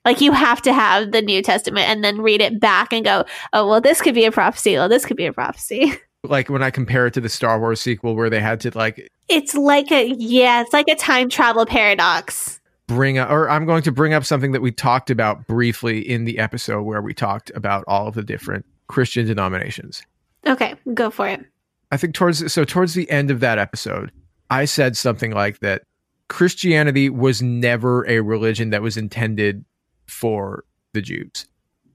Like 0.05 0.19
you 0.19 0.33
have 0.33 0.61
to 0.63 0.73
have 0.73 1.11
the 1.11 1.21
New 1.21 1.41
Testament 1.41 1.87
and 1.87 2.03
then 2.03 2.21
read 2.21 2.41
it 2.41 2.59
back 2.59 2.93
and 2.93 3.05
go, 3.05 3.25
"Oh, 3.53 3.67
well 3.67 3.81
this 3.81 4.01
could 4.01 4.15
be 4.15 4.25
a 4.25 4.31
prophecy. 4.31 4.75
Well, 4.75 4.89
this 4.89 5.05
could 5.05 5.17
be 5.17 5.25
a 5.25 5.33
prophecy." 5.33 5.93
Like 6.25 6.49
when 6.49 6.63
I 6.63 6.71
compare 6.71 7.05
it 7.05 7.13
to 7.15 7.19
the 7.19 7.27
Star 7.27 7.59
Wars 7.59 7.81
sequel 7.81 8.15
where 8.15 8.29
they 8.29 8.39
had 8.39 8.61
to 8.61 8.71
like 8.77 9.09
It's 9.27 9.55
like 9.55 9.91
a 9.91 10.07
yeah, 10.07 10.61
it's 10.61 10.71
like 10.71 10.87
a 10.87 10.95
time 10.95 11.27
travel 11.27 11.65
paradox 11.65 12.61
bring 12.87 13.17
up, 13.17 13.29
or 13.29 13.49
I'm 13.49 13.65
going 13.65 13.83
to 13.83 13.91
bring 13.91 14.13
up 14.13 14.25
something 14.25 14.51
that 14.51 14.61
we 14.61 14.71
talked 14.71 15.09
about 15.09 15.47
briefly 15.47 15.99
in 15.99 16.25
the 16.25 16.39
episode 16.39 16.83
where 16.83 17.01
we 17.01 17.13
talked 17.13 17.51
about 17.55 17.83
all 17.87 18.07
of 18.07 18.15
the 18.15 18.23
different 18.23 18.65
Christian 18.87 19.25
denominations. 19.25 20.03
Okay, 20.45 20.75
go 20.93 21.09
for 21.09 21.27
it. 21.27 21.45
I 21.93 21.97
think 21.97 22.15
towards 22.15 22.51
so 22.51 22.65
towards 22.65 22.95
the 22.95 23.07
end 23.11 23.29
of 23.29 23.39
that 23.41 23.59
episode, 23.59 24.11
I 24.49 24.65
said 24.65 24.97
something 24.97 25.29
like 25.31 25.59
that 25.59 25.83
Christianity 26.27 27.07
was 27.07 27.43
never 27.43 28.03
a 28.09 28.21
religion 28.21 28.71
that 28.71 28.81
was 28.81 28.97
intended 28.97 29.63
for 30.07 30.65
the 30.93 31.03
Jews. 31.03 31.45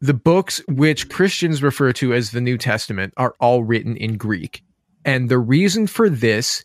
The 0.01 0.15
books 0.15 0.63
which 0.69 1.09
Christians 1.09 1.65
refer 1.65 1.93
to 1.95 2.15
as 2.15 2.31
the 2.31 2.41
New 2.41 2.57
Testament 2.57 3.13
are 3.17 3.35
all 3.41 3.65
written 3.65 3.97
in 3.97 4.19
Greek. 4.19 4.63
And 5.05 5.29
the 5.29 5.41
reason 5.41 5.89
for 5.89 6.09
this 6.09 6.65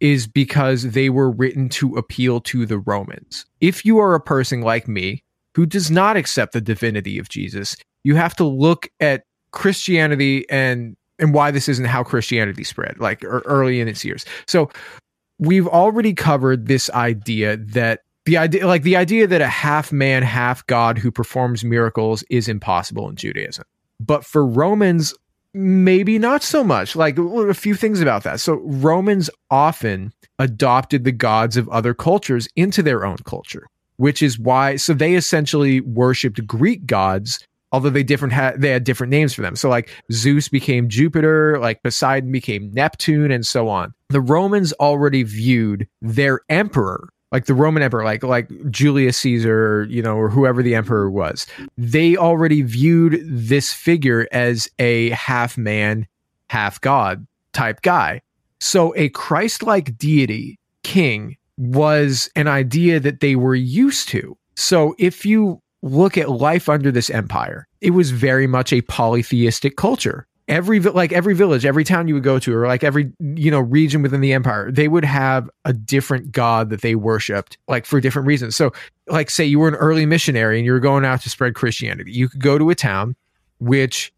is 0.00 0.26
because 0.26 0.82
they 0.82 1.10
were 1.10 1.30
written 1.30 1.68
to 1.68 1.94
appeal 1.94 2.40
to 2.40 2.66
the 2.66 2.78
Romans. 2.78 3.46
If 3.60 3.84
you 3.84 3.98
are 3.98 4.16
a 4.16 4.20
person 4.20 4.62
like 4.62 4.88
me 4.88 5.22
who 5.54 5.64
does 5.64 5.92
not 5.92 6.16
accept 6.16 6.52
the 6.52 6.60
divinity 6.60 7.20
of 7.20 7.28
Jesus, 7.28 7.76
you 8.02 8.16
have 8.16 8.34
to 8.34 8.44
look 8.44 8.88
at 8.98 9.22
Christianity 9.52 10.44
and 10.50 10.96
and 11.18 11.34
why 11.34 11.50
this 11.50 11.68
isn't 11.68 11.86
how 11.86 12.02
Christianity 12.02 12.64
spread, 12.64 12.98
like 12.98 13.24
er, 13.24 13.42
early 13.46 13.80
in 13.80 13.88
its 13.88 14.04
years. 14.04 14.24
So 14.46 14.70
we've 15.38 15.68
already 15.68 16.14
covered 16.14 16.66
this 16.66 16.90
idea 16.90 17.56
that 17.56 18.00
the 18.24 18.36
idea, 18.38 18.66
like 18.66 18.82
the 18.82 18.96
idea 18.96 19.26
that 19.26 19.40
a 19.40 19.48
half 19.48 19.92
man, 19.92 20.22
half 20.22 20.66
God 20.66 20.98
who 20.98 21.10
performs 21.10 21.64
miracles 21.64 22.24
is 22.30 22.48
impossible 22.48 23.08
in 23.08 23.16
Judaism. 23.16 23.64
But 24.00 24.24
for 24.24 24.46
Romans, 24.46 25.14
maybe 25.52 26.18
not 26.18 26.42
so 26.42 26.64
much. 26.64 26.96
Like 26.96 27.18
a 27.18 27.54
few 27.54 27.74
things 27.74 28.00
about 28.00 28.24
that. 28.24 28.40
So 28.40 28.54
Romans 28.64 29.30
often 29.50 30.12
adopted 30.38 31.04
the 31.04 31.12
gods 31.12 31.56
of 31.56 31.68
other 31.68 31.94
cultures 31.94 32.48
into 32.56 32.82
their 32.82 33.04
own 33.04 33.18
culture, 33.24 33.66
which 33.96 34.22
is 34.22 34.38
why 34.38 34.76
so 34.76 34.94
they 34.94 35.14
essentially 35.14 35.80
worshipped 35.80 36.44
Greek 36.46 36.86
gods 36.86 37.46
although 37.74 37.90
they 37.90 38.04
different 38.04 38.32
had 38.32 38.60
they 38.60 38.70
had 38.70 38.84
different 38.84 39.10
names 39.10 39.34
for 39.34 39.42
them. 39.42 39.56
So 39.56 39.68
like 39.68 39.90
Zeus 40.12 40.48
became 40.48 40.88
Jupiter, 40.88 41.58
like 41.58 41.82
Poseidon 41.82 42.30
became 42.30 42.70
Neptune 42.72 43.32
and 43.32 43.44
so 43.44 43.68
on. 43.68 43.92
The 44.10 44.20
Romans 44.20 44.72
already 44.74 45.24
viewed 45.24 45.88
their 46.00 46.42
emperor 46.48 47.08
like 47.32 47.46
the 47.46 47.54
Roman 47.54 47.82
emperor, 47.82 48.04
like 48.04 48.22
like 48.22 48.48
Julius 48.70 49.18
Caesar, 49.18 49.88
you 49.90 50.00
know, 50.00 50.14
or 50.14 50.28
whoever 50.28 50.62
the 50.62 50.76
emperor 50.76 51.10
was, 51.10 51.48
they 51.76 52.16
already 52.16 52.62
viewed 52.62 53.20
this 53.26 53.72
figure 53.72 54.28
as 54.30 54.68
a 54.78 55.10
half 55.10 55.58
man, 55.58 56.06
half 56.48 56.80
god 56.80 57.26
type 57.52 57.82
guy. 57.82 58.20
So 58.60 58.94
a 58.96 59.08
Christ-like 59.08 59.98
deity, 59.98 60.60
king, 60.84 61.36
was 61.58 62.30
an 62.36 62.46
idea 62.46 63.00
that 63.00 63.18
they 63.18 63.34
were 63.34 63.56
used 63.56 64.08
to. 64.10 64.38
So 64.54 64.94
if 64.96 65.26
you 65.26 65.60
look 65.84 66.16
at 66.16 66.30
life 66.30 66.68
under 66.68 66.90
this 66.90 67.10
empire, 67.10 67.68
it 67.80 67.90
was 67.90 68.10
very 68.10 68.46
much 68.46 68.72
a 68.72 68.80
polytheistic 68.80 69.76
culture. 69.76 70.26
Every 70.48 70.78
like 70.80 71.12
every 71.12 71.34
village 71.34 71.64
every 71.64 71.84
town 71.84 72.06
you 72.06 72.12
would 72.12 72.22
go 72.22 72.38
to 72.38 72.54
or 72.54 72.66
like 72.66 72.84
every 72.84 73.10
you 73.18 73.50
know 73.50 73.60
region 73.60 74.02
within 74.02 74.20
the 74.20 74.34
empire 74.34 74.70
they 74.70 74.88
would 74.88 75.04
have 75.04 75.48
a 75.64 75.72
different 75.72 76.32
god 76.32 76.68
that 76.68 76.82
they 76.82 76.94
worshipped 76.94 77.56
like 77.66 77.86
for 77.86 77.98
different 77.98 78.28
reasons. 78.28 78.54
So 78.54 78.70
like 79.06 79.30
say 79.30 79.46
you 79.46 79.58
were 79.58 79.68
an 79.68 79.74
early 79.76 80.04
missionary 80.04 80.58
and 80.58 80.66
you 80.66 80.72
were 80.72 80.80
going 80.80 81.02
out 81.06 81.22
to 81.22 81.30
spread 81.30 81.54
christianity. 81.54 82.12
You 82.12 82.28
could 82.28 82.42
go 82.42 82.58
to 82.58 82.68
a 82.68 82.74
town 82.74 83.16
which 83.58 84.12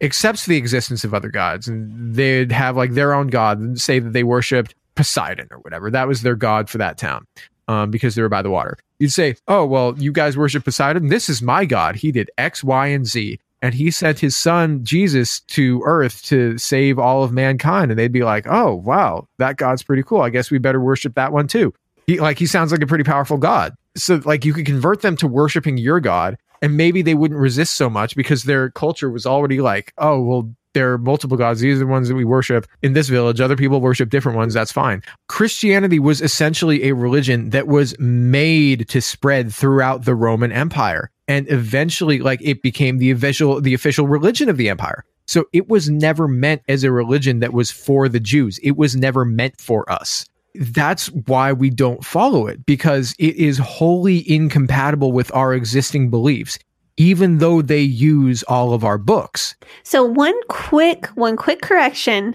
accepts 0.00 0.46
the 0.46 0.56
existence 0.56 1.02
of 1.02 1.14
other 1.14 1.30
gods 1.30 1.66
and 1.66 2.14
they'd 2.14 2.52
have 2.52 2.76
like 2.76 2.92
their 2.92 3.12
own 3.12 3.26
god 3.26 3.58
and 3.58 3.80
say 3.80 3.98
that 3.98 4.12
they 4.12 4.22
worshipped 4.22 4.76
poseidon 4.94 5.48
or 5.50 5.58
whatever. 5.58 5.90
That 5.90 6.06
was 6.06 6.22
their 6.22 6.36
god 6.36 6.70
for 6.70 6.78
that 6.78 6.96
town 6.96 7.26
um, 7.66 7.90
because 7.90 8.14
they 8.14 8.22
were 8.22 8.28
by 8.28 8.42
the 8.42 8.50
water 8.50 8.78
you'd 9.02 9.12
say 9.12 9.34
oh 9.48 9.66
well 9.66 9.94
you 9.98 10.12
guys 10.12 10.36
worship 10.36 10.64
poseidon? 10.64 11.08
This 11.08 11.28
is 11.28 11.42
my 11.42 11.64
god. 11.64 11.96
He 11.96 12.12
did 12.12 12.30
x 12.38 12.62
y 12.62 12.86
and 12.86 13.06
z. 13.06 13.40
And 13.60 13.74
he 13.74 13.92
sent 13.92 14.18
his 14.18 14.34
son 14.34 14.84
Jesus 14.84 15.40
to 15.40 15.82
earth 15.84 16.22
to 16.24 16.58
save 16.58 16.98
all 16.98 17.22
of 17.22 17.32
mankind. 17.32 17.90
And 17.90 17.98
they'd 17.98 18.12
be 18.12 18.22
like 18.22 18.46
oh 18.48 18.76
wow 18.76 19.26
that 19.38 19.56
god's 19.56 19.82
pretty 19.82 20.04
cool. 20.04 20.22
I 20.22 20.30
guess 20.30 20.50
we 20.50 20.58
better 20.58 20.80
worship 20.80 21.14
that 21.16 21.32
one 21.32 21.48
too. 21.48 21.74
He 22.06 22.20
like 22.20 22.38
he 22.38 22.46
sounds 22.46 22.70
like 22.70 22.82
a 22.82 22.86
pretty 22.86 23.04
powerful 23.04 23.38
god. 23.38 23.74
So 23.96 24.22
like 24.24 24.44
you 24.44 24.54
could 24.54 24.66
convert 24.66 25.02
them 25.02 25.16
to 25.16 25.26
worshiping 25.26 25.76
your 25.76 25.98
god 25.98 26.38
and 26.62 26.76
maybe 26.76 27.02
they 27.02 27.14
wouldn't 27.14 27.40
resist 27.40 27.74
so 27.74 27.90
much 27.90 28.14
because 28.14 28.44
their 28.44 28.70
culture 28.70 29.10
was 29.10 29.26
already 29.26 29.60
like 29.60 29.92
oh 29.98 30.22
well 30.22 30.54
there 30.74 30.92
are 30.92 30.98
multiple 30.98 31.36
gods. 31.36 31.60
These 31.60 31.76
are 31.76 31.80
the 31.80 31.86
ones 31.86 32.08
that 32.08 32.14
we 32.14 32.24
worship 32.24 32.66
in 32.82 32.92
this 32.92 33.08
village. 33.08 33.40
Other 33.40 33.56
people 33.56 33.80
worship 33.80 34.10
different 34.10 34.36
ones. 34.36 34.54
That's 34.54 34.72
fine. 34.72 35.02
Christianity 35.28 35.98
was 35.98 36.20
essentially 36.20 36.88
a 36.88 36.94
religion 36.94 37.50
that 37.50 37.66
was 37.66 37.98
made 37.98 38.88
to 38.88 39.00
spread 39.00 39.52
throughout 39.52 40.04
the 40.04 40.14
Roman 40.14 40.52
Empire 40.52 41.10
and 41.28 41.50
eventually 41.50 42.18
like 42.18 42.40
it 42.42 42.62
became 42.62 42.98
the 42.98 43.10
official 43.10 43.60
the 43.60 43.74
official 43.74 44.06
religion 44.06 44.48
of 44.48 44.56
the 44.56 44.68
empire 44.68 45.04
so 45.26 45.44
it 45.52 45.68
was 45.68 45.88
never 45.88 46.26
meant 46.26 46.62
as 46.68 46.84
a 46.84 46.92
religion 46.92 47.40
that 47.40 47.52
was 47.52 47.70
for 47.70 48.08
the 48.08 48.20
jews 48.20 48.58
it 48.62 48.76
was 48.76 48.96
never 48.96 49.24
meant 49.24 49.58
for 49.60 49.90
us 49.90 50.26
that's 50.56 51.06
why 51.26 51.52
we 51.52 51.70
don't 51.70 52.04
follow 52.04 52.46
it 52.46 52.64
because 52.66 53.14
it 53.18 53.34
is 53.36 53.56
wholly 53.58 54.28
incompatible 54.30 55.12
with 55.12 55.34
our 55.34 55.54
existing 55.54 56.10
beliefs 56.10 56.58
even 56.96 57.38
though 57.38 57.62
they 57.62 57.80
use 57.80 58.42
all 58.44 58.72
of 58.72 58.84
our 58.84 58.98
books 58.98 59.54
so 59.82 60.04
one 60.04 60.38
quick 60.48 61.06
one 61.08 61.36
quick 61.36 61.60
correction 61.62 62.34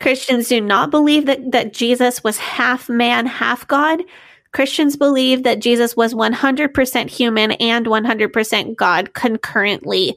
christians 0.00 0.48
do 0.48 0.60
not 0.60 0.90
believe 0.90 1.26
that 1.26 1.50
that 1.52 1.72
jesus 1.72 2.22
was 2.24 2.38
half 2.38 2.88
man 2.88 3.26
half 3.26 3.66
god 3.68 4.02
Christians 4.52 4.96
believe 4.96 5.42
that 5.42 5.60
Jesus 5.60 5.94
was 5.94 6.14
100% 6.14 7.10
human 7.10 7.52
and 7.52 7.86
100% 7.86 8.76
God 8.76 9.12
concurrently 9.12 10.16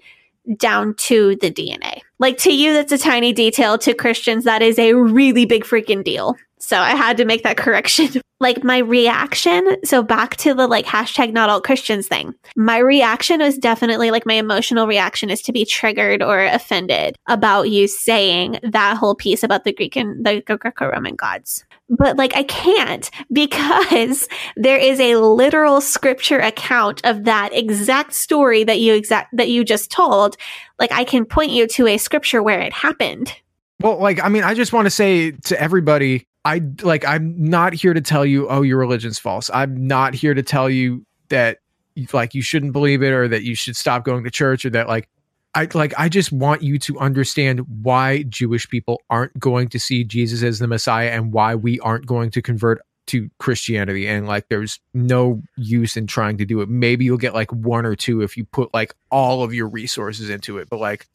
down 0.57 0.95
to 0.95 1.35
the 1.37 1.51
DNA. 1.51 2.01
Like 2.19 2.37
to 2.39 2.53
you, 2.55 2.73
that's 2.73 2.91
a 2.91 2.97
tiny 2.97 3.33
detail. 3.33 3.77
To 3.79 3.93
Christians, 3.93 4.45
that 4.45 4.61
is 4.61 4.79
a 4.79 4.93
really 4.93 5.45
big 5.45 5.63
freaking 5.63 6.03
deal. 6.03 6.35
So 6.62 6.78
I 6.78 6.91
had 6.91 7.18
to 7.18 7.26
make 7.26 7.43
that 7.43 7.57
correction. 7.57 8.22
like 8.39 8.64
my 8.64 8.78
reaction, 8.78 9.78
so 9.84 10.01
back 10.01 10.36
to 10.38 10.53
the 10.53 10.68
like 10.68 10.86
hashtag 10.86 11.34
not 11.34 11.49
all 11.49 11.62
Christians 11.62 12.07
thing. 12.07 12.34
My 12.55 12.78
reaction 12.78 13.39
was 13.39 13.57
definitely 13.57 14.12
like 14.12 14.26
my 14.26 14.36
emotional 14.36 14.88
reaction 14.88 15.30
is 15.30 15.41
to 15.43 15.51
be 15.51 15.66
triggered 15.66 16.24
or 16.24 16.45
offended 16.45 17.18
about 17.28 17.70
you 17.70 17.88
saying 17.88 18.59
that 18.64 18.97
whole 18.97 19.16
piece 19.16 19.43
about 19.43 19.64
the 19.64 19.74
Greek 19.74 19.95
and 19.95 20.26
the 20.26 20.41
Greco 20.41 20.89
Roman 20.89 21.16
gods 21.16 21.66
but 21.91 22.18
like 22.18 22.36
I 22.36 22.43
can't 22.43 23.12
because 23.32 24.28
there 24.55 24.78
is 24.78 24.99
a 24.99 25.16
literal 25.18 25.82
scripture 25.82 26.39
account 26.39 27.01
of 27.05 27.26
that 27.26 27.53
exact 27.53 28.14
story 28.14 28.64
that 28.64 28.80
you 28.80 28.95
exact 28.95 29.36
that 29.36 29.49
you 29.49 29.64
just 29.64 29.91
told. 29.91 30.38
Like 30.80 30.91
I 30.91 31.03
can 31.03 31.26
point 31.26 31.51
you 31.51 31.68
to 31.68 31.88
a 31.88 31.97
scripture 31.97 32.41
where 32.41 32.59
it 32.59 32.74
happened. 32.74 33.36
Well, 33.82 33.99
like 33.99 34.24
I 34.24 34.30
mean, 34.30 34.43
I 34.43 34.53
just 34.53 34.74
want 34.74 34.86
to 34.86 34.91
say 34.91 35.32
to 35.32 35.62
everybody, 35.62 36.26
I 36.43 36.61
like 36.81 37.05
I'm 37.05 37.35
not 37.37 37.73
here 37.73 37.93
to 37.93 38.01
tell 38.01 38.25
you, 38.25 38.49
oh, 38.49 38.61
your 38.61 38.77
religion's 38.77 39.19
false. 39.19 39.49
I'm 39.53 39.87
not 39.87 40.13
here 40.13 40.33
to 40.33 40.41
tell 40.41 40.69
you 40.69 41.05
that 41.29 41.59
like 42.13 42.33
you 42.33 42.41
shouldn't 42.41 42.73
believe 42.73 43.03
it 43.03 43.11
or 43.11 43.27
that 43.27 43.43
you 43.43 43.55
should 43.55 43.75
stop 43.75 44.03
going 44.03 44.23
to 44.23 44.31
church 44.31 44.65
or 44.65 44.69
that 44.71 44.87
like 44.87 45.09
I 45.53 45.67
like 45.73 45.93
I 45.97 46.09
just 46.09 46.31
want 46.31 46.63
you 46.63 46.79
to 46.79 46.97
understand 46.99 47.59
why 47.83 48.23
Jewish 48.23 48.67
people 48.69 49.01
aren't 49.09 49.37
going 49.39 49.67
to 49.69 49.79
see 49.79 50.03
Jesus 50.03 50.43
as 50.43 50.59
the 50.59 50.67
Messiah 50.67 51.09
and 51.09 51.33
why 51.33 51.55
we 51.55 51.79
aren't 51.81 52.05
going 52.05 52.31
to 52.31 52.41
convert 52.41 52.81
to 53.07 53.29
Christianity 53.39 54.07
and 54.07 54.27
like 54.27 54.47
there's 54.47 54.79
no 54.93 55.41
use 55.57 55.97
in 55.97 56.07
trying 56.07 56.37
to 56.37 56.45
do 56.45 56.61
it. 56.61 56.69
Maybe 56.69 57.03
you'll 57.03 57.17
get 57.17 57.33
like 57.33 57.51
one 57.51 57.85
or 57.85 57.95
two 57.95 58.21
if 58.21 58.37
you 58.37 58.45
put 58.45 58.73
like 58.73 58.95
all 59.09 59.43
of 59.43 59.53
your 59.53 59.67
resources 59.67 60.29
into 60.29 60.57
it, 60.57 60.69
but 60.69 60.79
like 60.79 61.07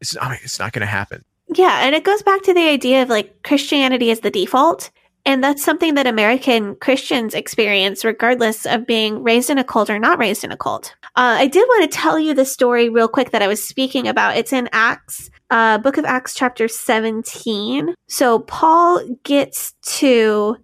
it's 0.00 0.14
not 0.14 0.32
it's 0.42 0.58
not 0.58 0.72
going 0.72 0.80
to 0.80 0.86
happen. 0.86 1.24
Yeah, 1.54 1.80
and 1.84 1.94
it 1.94 2.04
goes 2.04 2.22
back 2.22 2.42
to 2.42 2.54
the 2.54 2.68
idea 2.68 3.02
of 3.02 3.08
like 3.08 3.42
Christianity 3.42 4.10
is 4.10 4.20
the 4.20 4.30
default 4.30 4.90
and 5.28 5.44
that's 5.44 5.62
something 5.62 5.94
that 5.94 6.06
American 6.06 6.74
Christians 6.76 7.34
experience 7.34 8.02
regardless 8.02 8.64
of 8.64 8.86
being 8.86 9.22
raised 9.22 9.50
in 9.50 9.58
a 9.58 9.64
cult 9.64 9.90
or 9.90 9.98
not 9.98 10.18
raised 10.18 10.42
in 10.42 10.50
a 10.50 10.56
cult. 10.56 10.94
Uh, 11.16 11.36
I 11.38 11.48
did 11.48 11.68
want 11.68 11.90
to 11.90 11.98
tell 11.98 12.18
you 12.18 12.32
the 12.32 12.46
story 12.46 12.88
real 12.88 13.08
quick 13.08 13.30
that 13.32 13.42
I 13.42 13.46
was 13.46 13.62
speaking 13.62 14.08
about. 14.08 14.38
It's 14.38 14.54
in 14.54 14.70
Acts, 14.72 15.30
uh, 15.50 15.76
book 15.78 15.98
of 15.98 16.06
Acts, 16.06 16.34
chapter 16.34 16.66
17. 16.66 17.94
So 18.08 18.38
Paul 18.38 19.06
gets 19.22 19.74
to 19.98 20.56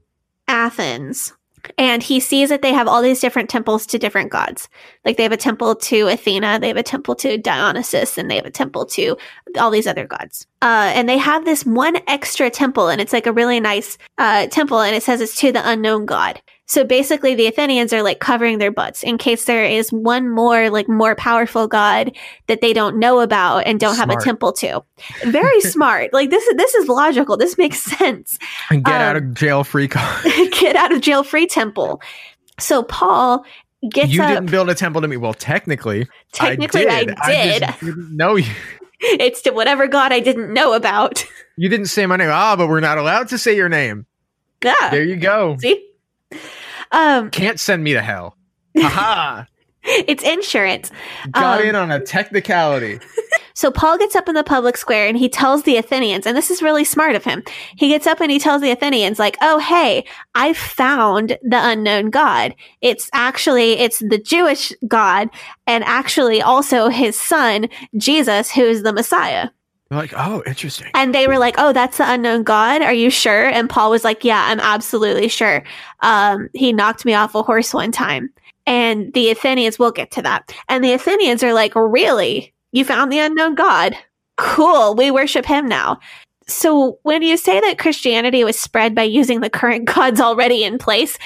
Athens 0.49 1.35
and 1.79 2.03
he 2.03 2.21
sees 2.21 2.49
that 2.49 2.62
they 2.62 2.73
have 2.73 2.89
all 2.89 3.03
these 3.03 3.21
different 3.21 3.51
temples 3.51 3.87
to 3.87 3.99
different 3.99 4.31
gods. 4.31 4.69
Like 5.05 5.17
they 5.17 5.23
have 5.23 5.33
a 5.33 5.37
temple 5.37 5.75
to 5.77 6.09
Athena, 6.09 6.59
they 6.61 6.69
have 6.69 6.77
a 6.77 6.83
temple 6.83 7.15
to 7.17 7.39
Dionysus, 7.39 8.19
and 8.19 8.31
they 8.31 8.37
have 8.37 8.47
a 8.47 8.51
temple 8.51 8.87
to 8.87 9.17
all 9.59 9.71
these 9.71 9.87
other 9.87 10.07
gods. 10.07 10.47
Uh, 10.62 10.93
and 10.95 11.09
they 11.09 11.19
have 11.19 11.45
this 11.45 11.65
one 11.65 11.99
extra 12.07 12.51
temple, 12.51 12.89
and 12.89 13.01
it's 13.01 13.12
like 13.12 13.27
a 13.27 13.33
really 13.33 13.61
nice 13.61 13.99
uh, 14.19 14.47
temple, 14.47 14.81
and 14.81 14.97
it 14.97 15.03
says 15.03 15.21
it's 15.21 15.37
to 15.37 15.53
the 15.53 15.69
unknown 15.69 16.07
god. 16.07 16.41
So 16.67 16.83
basically, 16.83 17.35
the 17.35 17.47
Athenians 17.47 17.93
are 17.93 18.03
like 18.03 18.21
covering 18.21 18.59
their 18.59 18.71
butts 18.71 19.03
in 19.03 19.19
case 19.19 19.45
there 19.45 19.65
is 19.65 19.93
one 19.93 20.31
more, 20.31 20.71
like 20.71 20.89
more 20.89 21.15
powerful 21.15 21.69
god 21.69 22.17
that 22.47 22.62
they 22.62 22.73
don't 22.73 22.99
know 22.99 23.21
about 23.21 23.67
and 23.67 23.79
don't 23.79 23.95
smart. 23.95 24.11
have 24.11 24.19
a 24.19 24.25
temple 24.25 24.53
to. 24.55 24.83
Very 25.25 25.61
smart. 25.61 26.12
Like 26.12 26.31
this 26.31 26.43
is 26.47 26.57
this 26.57 26.75
is 26.75 26.89
logical. 26.89 27.37
This 27.37 27.59
makes 27.59 27.83
sense. 27.83 28.39
And 28.71 28.83
get 28.83 28.95
um, 28.95 29.03
out 29.03 29.17
of 29.17 29.35
jail 29.35 29.62
free. 29.62 29.89
card. 29.89 30.25
get 30.53 30.75
out 30.75 30.91
of 30.93 31.03
jail 31.03 31.23
free 31.23 31.47
temple. 31.47 32.01
So 32.59 32.83
Paul 32.83 33.45
gets. 33.91 34.12
You 34.12 34.23
up, 34.23 34.31
didn't 34.31 34.51
build 34.51 34.71
a 34.71 34.75
temple 34.75 35.03
to 35.03 35.09
me. 35.09 35.19
Well, 35.19 35.35
technically, 35.35 36.09
technically, 36.33 36.89
I 36.89 37.05
did. 37.05 37.19
I, 37.19 37.29
did. 37.29 37.62
I 37.62 37.77
didn't 37.81 38.17
know 38.17 38.37
you. 38.37 38.51
It's 39.07 39.43
to 39.43 39.51
whatever 39.51 39.87
god 39.87 40.12
I 40.12 40.21
didn't 40.21 40.55
know 40.55 40.73
about. 40.73 41.27
You 41.59 41.69
didn't 41.69 41.87
say 41.87 42.07
my 42.07 42.17
name. 42.17 42.31
Ah, 42.33 42.57
but 42.57 42.69
we're 42.69 42.81
not 42.81 42.97
allowed 42.97 43.29
to 43.29 43.39
say 43.39 43.55
your 43.55 43.69
name. 43.69 44.07
Yeah. 44.65 44.89
There 44.91 45.05
you 45.05 45.17
go. 45.17 45.59
See. 45.59 45.87
Um, 46.95 47.30
Can't 47.30 47.59
send 47.59 47.82
me 47.82 47.92
to 47.95 48.03
hell. 48.03 48.36
Haha. 48.78 49.45
it's 49.84 50.22
insurance. 50.22 50.90
Got 51.32 51.61
um, 51.61 51.66
in 51.66 51.74
on 51.74 51.90
a 51.90 52.01
technicality. 52.01 53.01
So 53.57 53.70
Paul 53.70 53.99
gets 53.99 54.16
up 54.16 54.28
in 54.28 54.34
the 54.34 54.42
public 54.42 54.76
square 54.76 55.07
and 55.07 55.16
he 55.16 55.28
tells 55.28 55.62
the 55.62 55.76
Athenians, 55.76 56.26
and 56.26 56.36
this 56.36 56.51
is 56.51 56.61
really 56.61 56.82
smart 56.82 57.14
of 57.14 57.22
him. 57.22 57.45
He 57.76 57.88
gets 57.88 58.05
up 58.05 58.20
and 58.20 58.30
he 58.30 58.40
tells 58.40 58.61
the 58.61 58.72
Athenians, 58.72 59.20
like, 59.20 59.36
oh, 59.40 59.61
hey, 59.61 60.05
I 60.34 60.55
found 60.55 61.38
the 61.40 61.61
unknown 61.68 62.11
God. 62.11 62.57
It's 62.80 63.09
actually, 63.12 63.74
it's 63.74 64.01
the 64.01 64.18
Jewish 64.18 64.72
God 64.88 65.30
and 65.68 65.84
actually 65.84 66.42
also 66.42 66.88
his 66.88 67.18
son, 67.18 67.68
Jesus, 67.97 68.51
who 68.51 68.64
is 68.64 68.82
the 68.82 68.92
Messiah. 68.92 69.51
Like, 69.95 70.12
oh, 70.16 70.42
interesting. 70.47 70.90
And 70.95 71.14
they 71.14 71.26
were 71.26 71.38
like, 71.38 71.55
oh, 71.59 71.72
that's 71.72 71.99
the 71.99 72.11
unknown 72.11 72.42
God. 72.42 72.82
Are 72.82 72.92
you 72.92 73.11
sure? 73.11 73.47
And 73.47 73.68
Paul 73.68 73.90
was 73.90 74.05
like, 74.05 74.24
yeah, 74.24 74.47
I'm 74.49 74.61
absolutely 74.61 75.28
sure. 75.28 75.62
Um, 76.01 76.49
he 76.55 76.72
knocked 76.72 77.05
me 77.05 77.14
off 77.14 77.34
a 77.34 77.42
horse 77.42 77.72
one 77.74 77.92
time. 77.92 78.30
And 78.66 79.12
the 79.12 79.30
Athenians, 79.30 79.78
we'll 79.78 79.90
get 79.90 80.11
to 80.12 80.22
that. 80.22 80.55
And 80.68 80.82
the 80.82 80.92
Athenians 80.92 81.42
are 81.42 81.53
like, 81.53 81.74
really? 81.74 82.53
You 82.72 82.84
found 82.84 83.12
the 83.12 83.18
unknown 83.18 83.55
God. 83.55 83.97
Cool. 84.36 84.95
We 84.95 85.11
worship 85.11 85.45
him 85.45 85.66
now. 85.66 86.01
So 86.47 86.99
when 87.03 87.22
you 87.22 87.36
say 87.36 87.61
that 87.61 87.78
Christianity 87.78 88.45
was 88.45 88.59
spread 88.59 88.95
by 88.95 89.05
using 89.05 89.40
the 89.40 89.51
current 89.51 89.84
gods 89.95 90.20
already 90.20 90.64
in 90.64 90.78
place, 90.78 91.18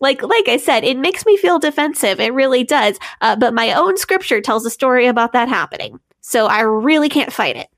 like 0.00 0.22
like 0.22 0.48
I 0.48 0.56
said, 0.58 0.84
it 0.84 0.98
makes 0.98 1.24
me 1.24 1.36
feel 1.36 1.58
defensive. 1.58 2.20
It 2.20 2.34
really 2.34 2.64
does. 2.64 2.98
Uh, 3.20 3.36
but 3.36 3.54
my 3.54 3.72
own 3.72 3.96
scripture 3.96 4.40
tells 4.40 4.66
a 4.66 4.70
story 4.70 5.06
about 5.06 5.32
that 5.32 5.48
happening, 5.48 5.98
so 6.20 6.46
I 6.46 6.60
really 6.60 7.08
can't 7.08 7.32
fight 7.32 7.56
it. 7.56 7.68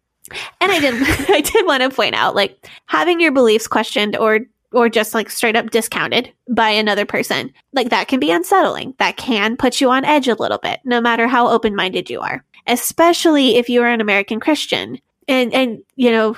And 0.61 0.72
I 0.72 0.81
did 0.81 0.95
I 1.31 1.41
did 1.41 1.66
want 1.66 1.83
to 1.83 1.91
point 1.91 2.14
out, 2.14 2.35
like 2.35 2.68
having 2.87 3.20
your 3.20 3.33
beliefs 3.33 3.66
questioned 3.66 4.16
or 4.16 4.41
or 4.72 4.89
just 4.89 5.14
like 5.14 5.31
straight 5.31 5.57
up 5.57 5.70
discounted 5.70 6.33
by 6.51 6.68
another 6.68 7.07
person, 7.07 7.53
like 7.72 7.89
that 7.89 8.09
can 8.09 8.20
be 8.20 8.31
unsettling. 8.31 8.95
That 8.99 9.16
can 9.16 9.57
put 9.57 9.81
you 9.81 9.91
on 9.91 10.05
edge 10.05 10.29
a 10.29 10.35
little 10.35 10.59
bit, 10.59 10.81
no 10.85 11.01
matter 11.01 11.26
how 11.26 11.49
open 11.49 11.74
minded 11.74 12.11
you 12.11 12.20
are. 12.20 12.45
Especially 12.66 13.57
if 13.57 13.70
you 13.70 13.83
are 13.83 13.89
an 13.89 14.01
American 14.01 14.41
Christian, 14.41 14.99
and 15.26 15.53
and 15.55 15.83
you 15.97 16.11
know 16.11 16.37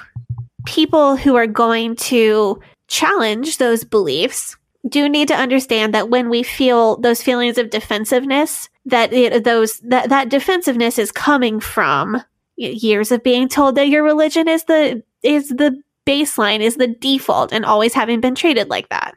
people 0.66 1.16
who 1.16 1.36
are 1.36 1.46
going 1.46 1.96
to 1.96 2.60
challenge 2.88 3.58
those 3.58 3.84
beliefs 3.84 4.56
do 4.88 5.08
need 5.08 5.28
to 5.28 5.34
understand 5.34 5.94
that 5.94 6.08
when 6.08 6.30
we 6.30 6.42
feel 6.42 6.96
those 6.98 7.22
feelings 7.22 7.58
of 7.58 7.70
defensiveness 7.70 8.68
that 8.86 9.12
it, 9.12 9.44
those 9.44 9.78
that 9.80 10.08
that 10.08 10.28
defensiveness 10.28 10.98
is 10.98 11.12
coming 11.12 11.60
from 11.60 12.22
years 12.60 13.10
of 13.10 13.22
being 13.22 13.48
told 13.48 13.74
that 13.74 13.88
your 13.88 14.02
religion 14.02 14.48
is 14.48 14.64
the 14.64 15.02
is 15.22 15.48
the 15.48 15.80
baseline 16.06 16.60
is 16.60 16.76
the 16.76 16.86
default 16.86 17.52
and 17.52 17.64
always 17.64 17.94
having 17.94 18.20
been 18.20 18.34
treated 18.34 18.68
like 18.68 18.88
that 18.88 19.14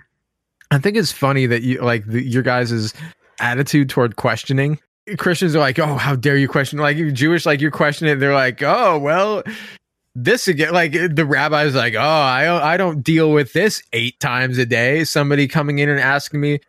I 0.72 0.80
think 0.80 0.98
it's 0.98 1.12
funny 1.12 1.46
that 1.46 1.62
you 1.62 1.82
like 1.82 2.06
the, 2.08 2.24
your 2.24 2.42
guys' 2.42 2.94
attitude 3.40 3.90
toward 3.90 4.16
questioning. 4.16 4.80
Christians 5.18 5.56
are 5.56 5.60
like, 5.60 5.78
"Oh, 5.78 5.98
how 5.98 6.16
dare 6.16 6.36
you 6.36 6.48
question?" 6.48 6.80
Like 6.80 6.98
Jewish, 7.14 7.46
like 7.46 7.62
you're 7.62 7.70
questioning 7.70 8.14
it. 8.14 8.20
They're 8.20 8.34
like, 8.34 8.64
"Oh, 8.64 8.98
well, 8.98 9.44
this 10.16 10.48
again." 10.48 10.74
Like 10.74 10.94
the 10.94 11.28
rabbi's 11.28 11.76
like, 11.76 11.94
"Oh, 11.94 12.00
I 12.00 12.74
I 12.74 12.78
don't 12.78 13.04
deal 13.04 13.32
with 13.32 13.54
this 13.54 13.84
eight 13.94 14.20
times 14.20 14.58
a 14.58 14.66
day." 14.66 15.04
Somebody 15.04 15.48
coming 15.48 15.78
in 15.78 15.90
and 15.90 16.00
asking 16.00 16.42
me, 16.42 16.60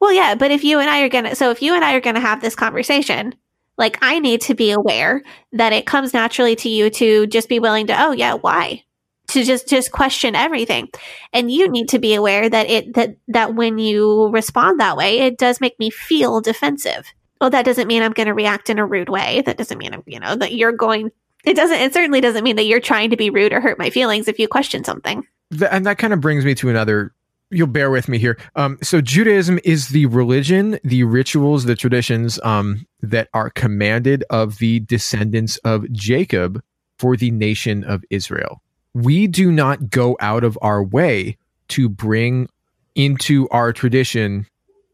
well 0.00 0.12
yeah 0.12 0.34
but 0.34 0.50
if 0.50 0.64
you 0.64 0.78
and 0.80 0.90
i 0.90 1.00
are 1.00 1.08
gonna 1.08 1.34
so 1.34 1.50
if 1.50 1.62
you 1.62 1.74
and 1.74 1.84
i 1.84 1.94
are 1.94 2.00
gonna 2.00 2.20
have 2.20 2.40
this 2.40 2.54
conversation 2.54 3.34
like 3.78 3.98
i 4.02 4.18
need 4.18 4.40
to 4.40 4.54
be 4.54 4.70
aware 4.70 5.22
that 5.52 5.72
it 5.72 5.86
comes 5.86 6.12
naturally 6.14 6.56
to 6.56 6.68
you 6.68 6.90
to 6.90 7.26
just 7.26 7.48
be 7.48 7.58
willing 7.58 7.86
to 7.86 8.02
oh 8.02 8.12
yeah 8.12 8.34
why? 8.34 8.84
To 9.28 9.42
just 9.42 9.68
just 9.68 9.90
question 9.90 10.36
everything. 10.36 10.90
And 11.32 11.50
you 11.50 11.68
need 11.68 11.88
to 11.88 11.98
be 11.98 12.14
aware 12.14 12.48
that 12.48 12.68
it 12.68 12.94
that 12.94 13.16
that 13.28 13.54
when 13.54 13.78
you 13.78 14.28
respond 14.28 14.80
that 14.80 14.96
way 14.96 15.20
it 15.20 15.38
does 15.38 15.60
make 15.60 15.78
me 15.78 15.90
feel 15.90 16.40
defensive. 16.40 17.06
Well 17.40 17.50
that 17.50 17.64
doesn't 17.64 17.88
mean 17.88 18.02
i'm 18.02 18.12
going 18.12 18.26
to 18.26 18.34
react 18.34 18.68
in 18.68 18.78
a 18.78 18.86
rude 18.86 19.08
way. 19.08 19.42
That 19.46 19.56
doesn't 19.56 19.78
mean 19.78 20.02
you 20.06 20.20
know 20.20 20.36
that 20.36 20.54
you're 20.54 20.72
going 20.72 21.10
it 21.44 21.56
doesn't 21.56 21.78
it 21.78 21.94
certainly 21.94 22.20
doesn't 22.20 22.44
mean 22.44 22.56
that 22.56 22.66
you're 22.66 22.80
trying 22.80 23.10
to 23.10 23.16
be 23.16 23.30
rude 23.30 23.52
or 23.52 23.60
hurt 23.60 23.78
my 23.78 23.90
feelings 23.90 24.28
if 24.28 24.38
you 24.38 24.46
question 24.46 24.84
something. 24.84 25.26
And 25.70 25.86
that 25.86 25.98
kind 25.98 26.12
of 26.12 26.20
brings 26.20 26.44
me 26.44 26.54
to 26.56 26.68
another 26.68 27.14
you'll 27.54 27.66
bear 27.66 27.90
with 27.90 28.08
me 28.08 28.18
here. 28.18 28.38
Um 28.56 28.78
so 28.82 29.00
judaism 29.00 29.58
is 29.64 29.88
the 29.88 30.06
religion 30.06 30.78
the 30.84 31.04
rituals 31.04 31.64
the 31.64 31.76
traditions 31.76 32.40
um 32.42 32.86
that 33.02 33.28
are 33.34 33.50
commanded 33.50 34.24
of 34.30 34.58
the 34.58 34.80
descendants 34.80 35.56
of 35.58 35.90
jacob 35.92 36.62
for 36.98 37.16
the 37.16 37.30
nation 37.30 37.84
of 37.84 38.04
israel. 38.10 38.62
We 38.94 39.26
do 39.26 39.50
not 39.50 39.90
go 39.90 40.16
out 40.20 40.44
of 40.44 40.58
our 40.62 40.82
way 40.82 41.36
to 41.68 41.88
bring 41.88 42.48
into 42.94 43.48
our 43.50 43.72
tradition 43.72 44.46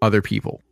other 0.02 0.22
people 0.22 0.62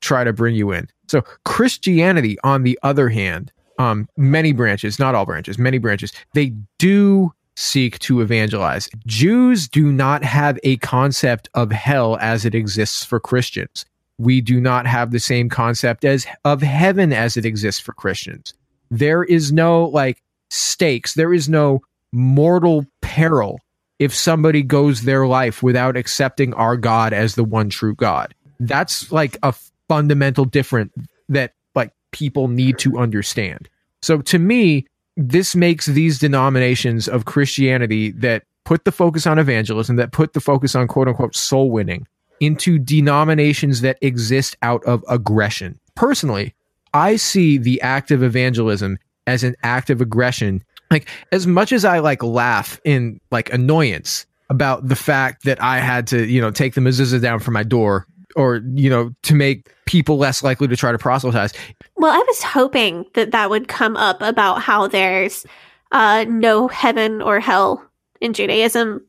try 0.00 0.22
to 0.22 0.32
bring 0.32 0.54
you 0.54 0.72
in. 0.72 0.88
So 1.08 1.22
christianity 1.44 2.38
on 2.44 2.62
the 2.62 2.78
other 2.82 3.08
hand 3.08 3.52
um 3.78 4.08
many 4.16 4.52
branches 4.52 4.98
not 4.98 5.14
all 5.14 5.26
branches 5.26 5.58
many 5.58 5.78
branches 5.78 6.12
they 6.34 6.52
do 6.78 7.32
seek 7.56 7.98
to 8.00 8.20
evangelize. 8.20 8.88
Jews 9.06 9.66
do 9.66 9.90
not 9.90 10.22
have 10.22 10.58
a 10.62 10.76
concept 10.78 11.48
of 11.54 11.72
hell 11.72 12.18
as 12.20 12.44
it 12.44 12.54
exists 12.54 13.04
for 13.04 13.18
Christians. 13.18 13.84
We 14.18 14.40
do 14.40 14.60
not 14.60 14.86
have 14.86 15.10
the 15.10 15.18
same 15.18 15.48
concept 15.48 16.04
as 16.04 16.26
of 16.44 16.62
heaven 16.62 17.12
as 17.12 17.36
it 17.36 17.44
exists 17.44 17.80
for 17.80 17.92
Christians. 17.92 18.54
There 18.90 19.24
is 19.24 19.52
no 19.52 19.86
like 19.86 20.22
stakes, 20.50 21.14
there 21.14 21.34
is 21.34 21.48
no 21.48 21.80
mortal 22.12 22.86
peril 23.00 23.58
if 23.98 24.14
somebody 24.14 24.62
goes 24.62 25.02
their 25.02 25.26
life 25.26 25.62
without 25.62 25.96
accepting 25.96 26.52
our 26.54 26.76
God 26.76 27.12
as 27.12 27.34
the 27.34 27.44
one 27.44 27.70
true 27.70 27.94
God. 27.94 28.34
That's 28.60 29.10
like 29.10 29.38
a 29.42 29.54
fundamental 29.88 30.44
difference 30.44 30.92
that 31.28 31.54
like 31.74 31.92
people 32.10 32.48
need 32.48 32.78
to 32.78 32.98
understand. 32.98 33.68
So 34.02 34.20
to 34.22 34.38
me, 34.38 34.86
this 35.16 35.56
makes 35.56 35.86
these 35.86 36.18
denominations 36.18 37.08
of 37.08 37.24
Christianity 37.24 38.10
that 38.12 38.44
put 38.64 38.84
the 38.84 38.92
focus 38.92 39.26
on 39.26 39.38
evangelism, 39.38 39.96
that 39.96 40.12
put 40.12 40.32
the 40.32 40.40
focus 40.40 40.74
on 40.74 40.88
quote 40.88 41.08
unquote 41.08 41.34
soul 41.34 41.70
winning, 41.70 42.06
into 42.40 42.78
denominations 42.78 43.80
that 43.80 43.98
exist 44.02 44.56
out 44.62 44.84
of 44.84 45.04
aggression. 45.08 45.78
Personally, 45.94 46.54
I 46.92 47.16
see 47.16 47.58
the 47.58 47.80
act 47.80 48.10
of 48.10 48.22
evangelism 48.22 48.98
as 49.26 49.42
an 49.42 49.56
act 49.62 49.90
of 49.90 50.00
aggression. 50.00 50.62
Like 50.90 51.08
as 51.32 51.46
much 51.46 51.72
as 51.72 51.84
I 51.84 51.98
like 51.98 52.22
laugh 52.22 52.80
in 52.84 53.20
like 53.30 53.52
annoyance 53.52 54.26
about 54.50 54.86
the 54.86 54.96
fact 54.96 55.44
that 55.44 55.60
I 55.62 55.80
had 55.80 56.06
to, 56.08 56.24
you 56.26 56.40
know, 56.40 56.50
take 56.50 56.74
the 56.74 56.80
mezuzah 56.80 57.20
down 57.20 57.40
from 57.40 57.54
my 57.54 57.64
door 57.64 58.06
or, 58.36 58.62
you 58.74 58.88
know, 58.88 59.12
to 59.22 59.34
make 59.34 59.72
people 59.86 60.18
less 60.18 60.42
likely 60.42 60.68
to 60.68 60.76
try 60.76 60.92
to 60.92 60.98
proselytize. 60.98 61.52
Well, 61.96 62.12
I 62.12 62.24
was 62.26 62.42
hoping 62.42 63.04
that 63.14 63.32
that 63.32 63.50
would 63.50 63.68
come 63.68 63.96
up 63.96 64.20
about 64.22 64.62
how 64.62 64.86
there's 64.86 65.46
uh, 65.92 66.24
no 66.28 66.68
heaven 66.68 67.22
or 67.22 67.40
hell 67.40 67.84
in 68.20 68.32
Judaism. 68.32 69.04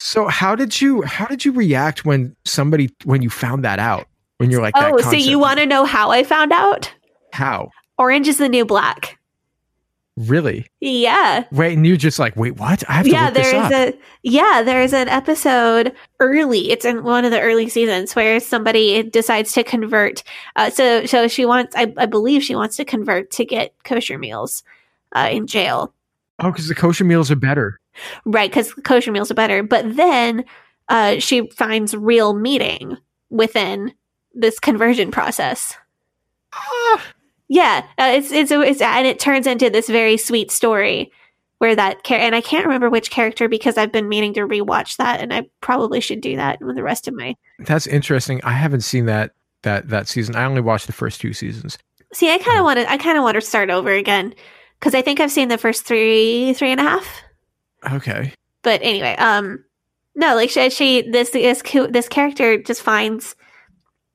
So 0.00 0.26
how 0.26 0.56
did 0.56 0.80
you 0.80 1.02
how 1.02 1.26
did 1.26 1.44
you 1.44 1.52
react 1.52 2.04
when 2.04 2.34
somebody 2.44 2.90
when 3.04 3.22
you 3.22 3.30
found 3.30 3.64
that 3.64 3.78
out? 3.78 4.06
When 4.38 4.50
you're 4.50 4.60
like, 4.60 4.74
that 4.74 4.92
oh, 4.92 4.98
so 4.98 5.12
you 5.12 5.38
want 5.38 5.60
to 5.60 5.66
know 5.66 5.84
how 5.84 6.10
I 6.10 6.24
found 6.24 6.52
out? 6.52 6.92
how? 7.32 7.70
Orange 7.98 8.28
is 8.28 8.38
the 8.38 8.48
new 8.48 8.64
black. 8.64 9.18
Really? 10.18 10.66
Yeah. 10.80 11.44
Wait, 11.52 11.74
and 11.74 11.86
you're 11.86 11.96
just 11.96 12.18
like, 12.18 12.36
wait, 12.36 12.56
what? 12.58 12.84
I 12.88 12.92
have 12.94 13.06
to 13.06 13.10
yeah, 13.10 13.24
look 13.26 13.34
this 13.34 13.50
there's 13.50 13.72
up. 13.72 13.94
a 13.94 13.98
yeah, 14.22 14.62
there's 14.62 14.92
an 14.92 15.08
episode 15.08 15.94
early. 16.20 16.70
It's 16.70 16.84
in 16.84 17.02
one 17.02 17.24
of 17.24 17.30
the 17.30 17.40
early 17.40 17.68
seasons 17.70 18.14
where 18.14 18.38
somebody 18.38 19.02
decides 19.04 19.52
to 19.52 19.64
convert. 19.64 20.22
Uh, 20.56 20.68
so 20.68 21.06
so 21.06 21.28
she 21.28 21.46
wants, 21.46 21.74
I, 21.76 21.94
I 21.96 22.04
believe 22.06 22.42
she 22.42 22.54
wants 22.54 22.76
to 22.76 22.84
convert 22.84 23.30
to 23.32 23.44
get 23.46 23.74
kosher 23.84 24.18
meals 24.18 24.62
uh, 25.16 25.28
in 25.32 25.46
jail, 25.46 25.94
oh, 26.40 26.50
because 26.50 26.68
the 26.68 26.74
kosher 26.74 27.04
meals 27.04 27.30
are 27.30 27.36
better. 27.36 27.80
right? 28.26 28.50
Because 28.50 28.74
kosher 28.74 29.12
meals 29.12 29.30
are 29.30 29.34
better. 29.34 29.62
But 29.62 29.96
then 29.96 30.44
uh, 30.88 31.20
she 31.20 31.48
finds 31.50 31.96
real 31.96 32.34
meaning 32.34 32.98
within 33.30 33.94
this 34.34 34.58
conversion 34.58 35.10
process. 35.10 35.74
Ah, 36.54 37.02
Yeah, 37.52 37.84
uh, 37.98 38.12
it's 38.14 38.32
it's 38.32 38.50
it's 38.50 38.80
and 38.80 39.06
it 39.06 39.20
turns 39.20 39.46
into 39.46 39.68
this 39.68 39.86
very 39.86 40.16
sweet 40.16 40.50
story 40.50 41.12
where 41.58 41.76
that 41.76 42.02
char- 42.02 42.18
and 42.18 42.34
I 42.34 42.40
can't 42.40 42.64
remember 42.64 42.88
which 42.88 43.10
character 43.10 43.46
because 43.46 43.76
I've 43.76 43.92
been 43.92 44.08
meaning 44.08 44.32
to 44.34 44.48
rewatch 44.48 44.96
that 44.96 45.20
and 45.20 45.34
I 45.34 45.42
probably 45.60 46.00
should 46.00 46.22
do 46.22 46.34
that 46.36 46.62
with 46.62 46.76
the 46.76 46.82
rest 46.82 47.08
of 47.08 47.14
my. 47.14 47.36
That's 47.58 47.86
interesting. 47.86 48.40
I 48.42 48.52
haven't 48.52 48.80
seen 48.80 49.04
that 49.04 49.32
that 49.64 49.90
that 49.90 50.08
season. 50.08 50.34
I 50.34 50.46
only 50.46 50.62
watched 50.62 50.86
the 50.86 50.94
first 50.94 51.20
two 51.20 51.34
seasons. 51.34 51.76
See, 52.14 52.32
I 52.32 52.38
kind 52.38 52.58
of 52.58 52.64
want 52.64 52.78
to 52.78 52.90
I 52.90 52.96
kind 52.96 53.18
of 53.18 53.22
want 53.22 53.34
to 53.34 53.42
start 53.42 53.68
over 53.68 53.92
again 53.92 54.34
because 54.80 54.94
I 54.94 55.02
think 55.02 55.20
I've 55.20 55.30
seen 55.30 55.48
the 55.48 55.58
first 55.58 55.84
three 55.84 56.54
three 56.54 56.70
and 56.70 56.80
a 56.80 56.84
half. 56.84 57.06
Okay. 57.92 58.32
But 58.62 58.80
anyway, 58.82 59.14
um, 59.16 59.62
no, 60.14 60.36
like 60.36 60.48
she, 60.48 60.70
she 60.70 61.02
this 61.02 61.32
this 61.32 61.62
this 61.90 62.08
character 62.08 62.62
just 62.62 62.80
finds 62.80 63.36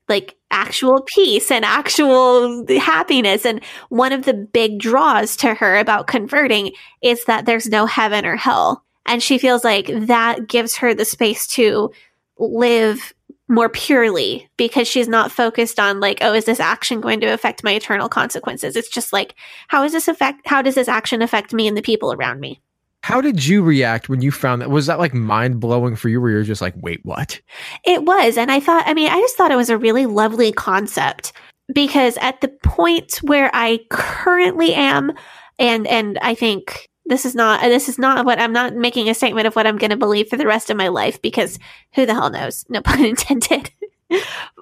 like 0.10 0.36
actual 0.51 1.01
peace 1.16 1.51
and 1.51 1.66
actual 1.66 2.66
happiness. 2.80 3.45
And 3.45 3.64
one 3.89 4.14
of 4.14 4.26
the 4.26 4.34
big 4.34 4.80
draws 4.80 5.36
to 5.38 5.53
her 5.53 5.78
about 5.78 6.08
converting 6.08 6.72
is 7.01 7.26
that 7.26 7.45
there's 7.45 7.68
no 7.68 7.86
heaven 7.86 8.26
or 8.26 8.36
hell. 8.36 8.84
And 9.05 9.22
she 9.22 9.38
feels 9.38 9.64
like 9.64 9.88
that 9.88 10.47
gives 10.47 10.78
her 10.78 10.93
the 10.93 11.05
space 11.05 11.47
to 11.47 11.91
live 12.38 13.14
more 13.49 13.70
purely 13.70 14.49
because 14.58 14.88
she's 14.88 15.08
not 15.08 15.32
focused 15.32 15.80
on 15.80 16.01
like 16.01 16.18
oh 16.20 16.34
is 16.34 16.43
this 16.43 16.60
action 16.60 16.99
going 16.99 17.22
to 17.22 17.28
affect 17.28 17.64
my 17.64 17.74
eternal 17.74 18.10
consequences? 18.10 18.76
It's 18.76 18.89
just 18.89 19.14
like 19.14 19.36
how 19.70 19.84
is 19.84 19.93
this 19.93 20.10
affect 20.10 20.45
how 20.45 20.62
does 20.62 20.76
this 20.76 20.89
action 20.89 21.22
affect 21.22 21.53
me 21.53 21.68
and 21.68 21.78
the 21.78 21.82
people 21.82 22.12
around 22.12 22.41
me 22.41 22.62
How 23.08 23.22
did 23.22 23.45
you 23.45 23.64
react 23.64 24.10
when 24.10 24.22
you 24.22 24.32
found 24.32 24.62
that? 24.62 24.70
Was 24.70 24.88
that 24.88 24.99
like 24.99 25.14
mind 25.14 25.62
blowing 25.62 25.95
for 25.95 26.10
you, 26.10 26.20
where 26.20 26.30
you're 26.30 26.43
just 26.43 26.62
like, 26.62 26.74
wait, 26.76 26.99
what? 27.05 27.39
It 27.86 28.03
was. 28.03 28.36
And 28.38 28.51
I 28.51 28.60
thought, 28.60 28.84
I 28.86 28.93
mean, 28.93 29.10
I 29.10 29.18
just 29.22 29.38
thought 29.38 29.49
it 29.49 29.55
was 29.55 29.70
a 29.70 29.78
really 29.78 30.05
lovely 30.05 30.51
concept 30.51 31.32
because 31.74 32.18
at 32.18 32.41
the 32.41 32.49
point 32.49 33.20
where 33.22 33.49
I 33.53 33.80
currently 33.89 34.74
am, 34.74 35.14
and, 35.58 35.88
and 35.88 36.20
I 36.22 36.36
think 36.36 36.89
this 37.05 37.26
is 37.26 37.34
not, 37.34 37.62
this 37.62 37.88
is 37.88 37.97
not 37.97 38.26
what 38.26 38.41
I'm 38.41 38.51
not 38.51 38.76
making 38.76 39.08
a 39.08 39.14
statement 39.14 39.47
of 39.47 39.55
what 39.55 39.66
I'm 39.66 39.78
going 39.78 39.91
to 39.91 39.95
believe 39.95 40.28
for 40.28 40.36
the 40.36 40.45
rest 40.45 40.70
of 40.70 40.76
my 40.76 40.89
life 40.89 41.22
because 41.22 41.60
who 41.95 42.05
the 42.05 42.14
hell 42.14 42.30
knows? 42.30 42.66
No 42.68 42.82
pun 42.82 43.05
intended. 43.05 43.72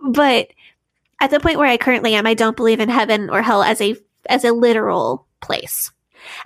but 0.03 0.49
at 1.19 1.31
the 1.31 1.39
point 1.39 1.57
where 1.57 1.67
I 1.67 1.77
currently 1.77 2.13
am, 2.13 2.27
I 2.27 2.35
don't 2.35 2.55
believe 2.55 2.79
in 2.79 2.89
heaven 2.89 3.27
or 3.31 3.41
hell 3.41 3.63
as 3.63 3.81
a, 3.81 3.95
as 4.29 4.43
a 4.43 4.53
literal 4.53 5.25
place. 5.41 5.91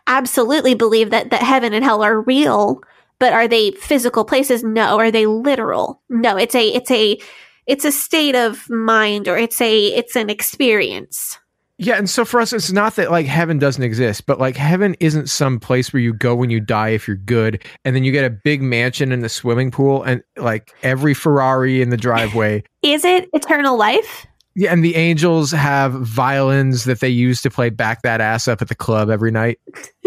Absolutely 0.08 0.76
believe 0.76 1.10
that 1.12 1.30
that 1.32 1.42
heaven 1.42 1.74
and 1.74 1.84
hell 1.84 2.04
are 2.04 2.22
real, 2.22 2.82
but 3.20 3.34
are 3.34 3.48
they 3.48 3.72
physical 3.72 4.26
places? 4.26 4.64
No. 4.64 4.98
Are 5.00 5.12
they 5.12 5.26
literal? 5.26 6.02
No. 6.10 6.38
It's 6.38 6.56
a 6.56 6.68
it's 6.68 6.92
a 6.92 7.20
it's 7.68 7.86
a 7.86 7.92
state 7.92 8.36
of 8.36 8.70
mind 8.70 9.28
or 9.28 9.38
it's 9.38 9.62
a 9.62 9.88
it's 9.88 10.16
an 10.16 10.30
experience. 10.30 11.38
Yeah, 11.82 11.96
and 11.96 12.10
so 12.10 12.26
for 12.26 12.42
us, 12.42 12.52
it's 12.52 12.74
not 12.74 12.98
that 12.98 13.10
like 13.10 13.26
heaven 13.26 13.58
doesn't 13.58 13.82
exist, 13.82 14.26
but 14.26 14.38
like 14.38 14.58
heaven 14.58 14.98
isn't 15.00 15.30
some 15.30 15.62
place 15.62 15.94
where 15.94 16.02
you 16.02 16.14
go 16.14 16.36
when 16.36 16.50
you 16.50 16.60
die 16.60 16.90
if 16.90 17.08
you're 17.08 17.16
good, 17.16 17.64
and 17.86 17.96
then 17.96 18.04
you 18.04 18.12
get 18.12 18.26
a 18.26 18.30
big 18.30 18.62
mansion 18.62 19.14
and 19.14 19.24
the 19.24 19.30
swimming 19.30 19.72
pool 19.72 20.04
and 20.04 20.22
like 20.36 20.74
every 20.84 21.14
Ferrari 21.14 21.82
in 21.82 21.90
the 21.90 21.96
driveway. 21.96 22.64
Is 22.82 23.06
it 23.06 23.30
eternal 23.32 23.78
life? 23.78 24.28
Yeah, 24.60 24.74
and 24.74 24.84
the 24.84 24.97
angels 24.97 25.51
have 25.51 25.93
violins 25.93 26.84
that 26.84 26.99
they 26.99 27.07
use 27.07 27.41
to 27.43 27.49
play 27.49 27.70
back 27.70 28.01
that 28.01 28.20
ass 28.20 28.45
up 28.45 28.62
at 28.62 28.68
the 28.68 28.76
club 28.76 29.10
every 29.10 29.32
night. 29.32 29.57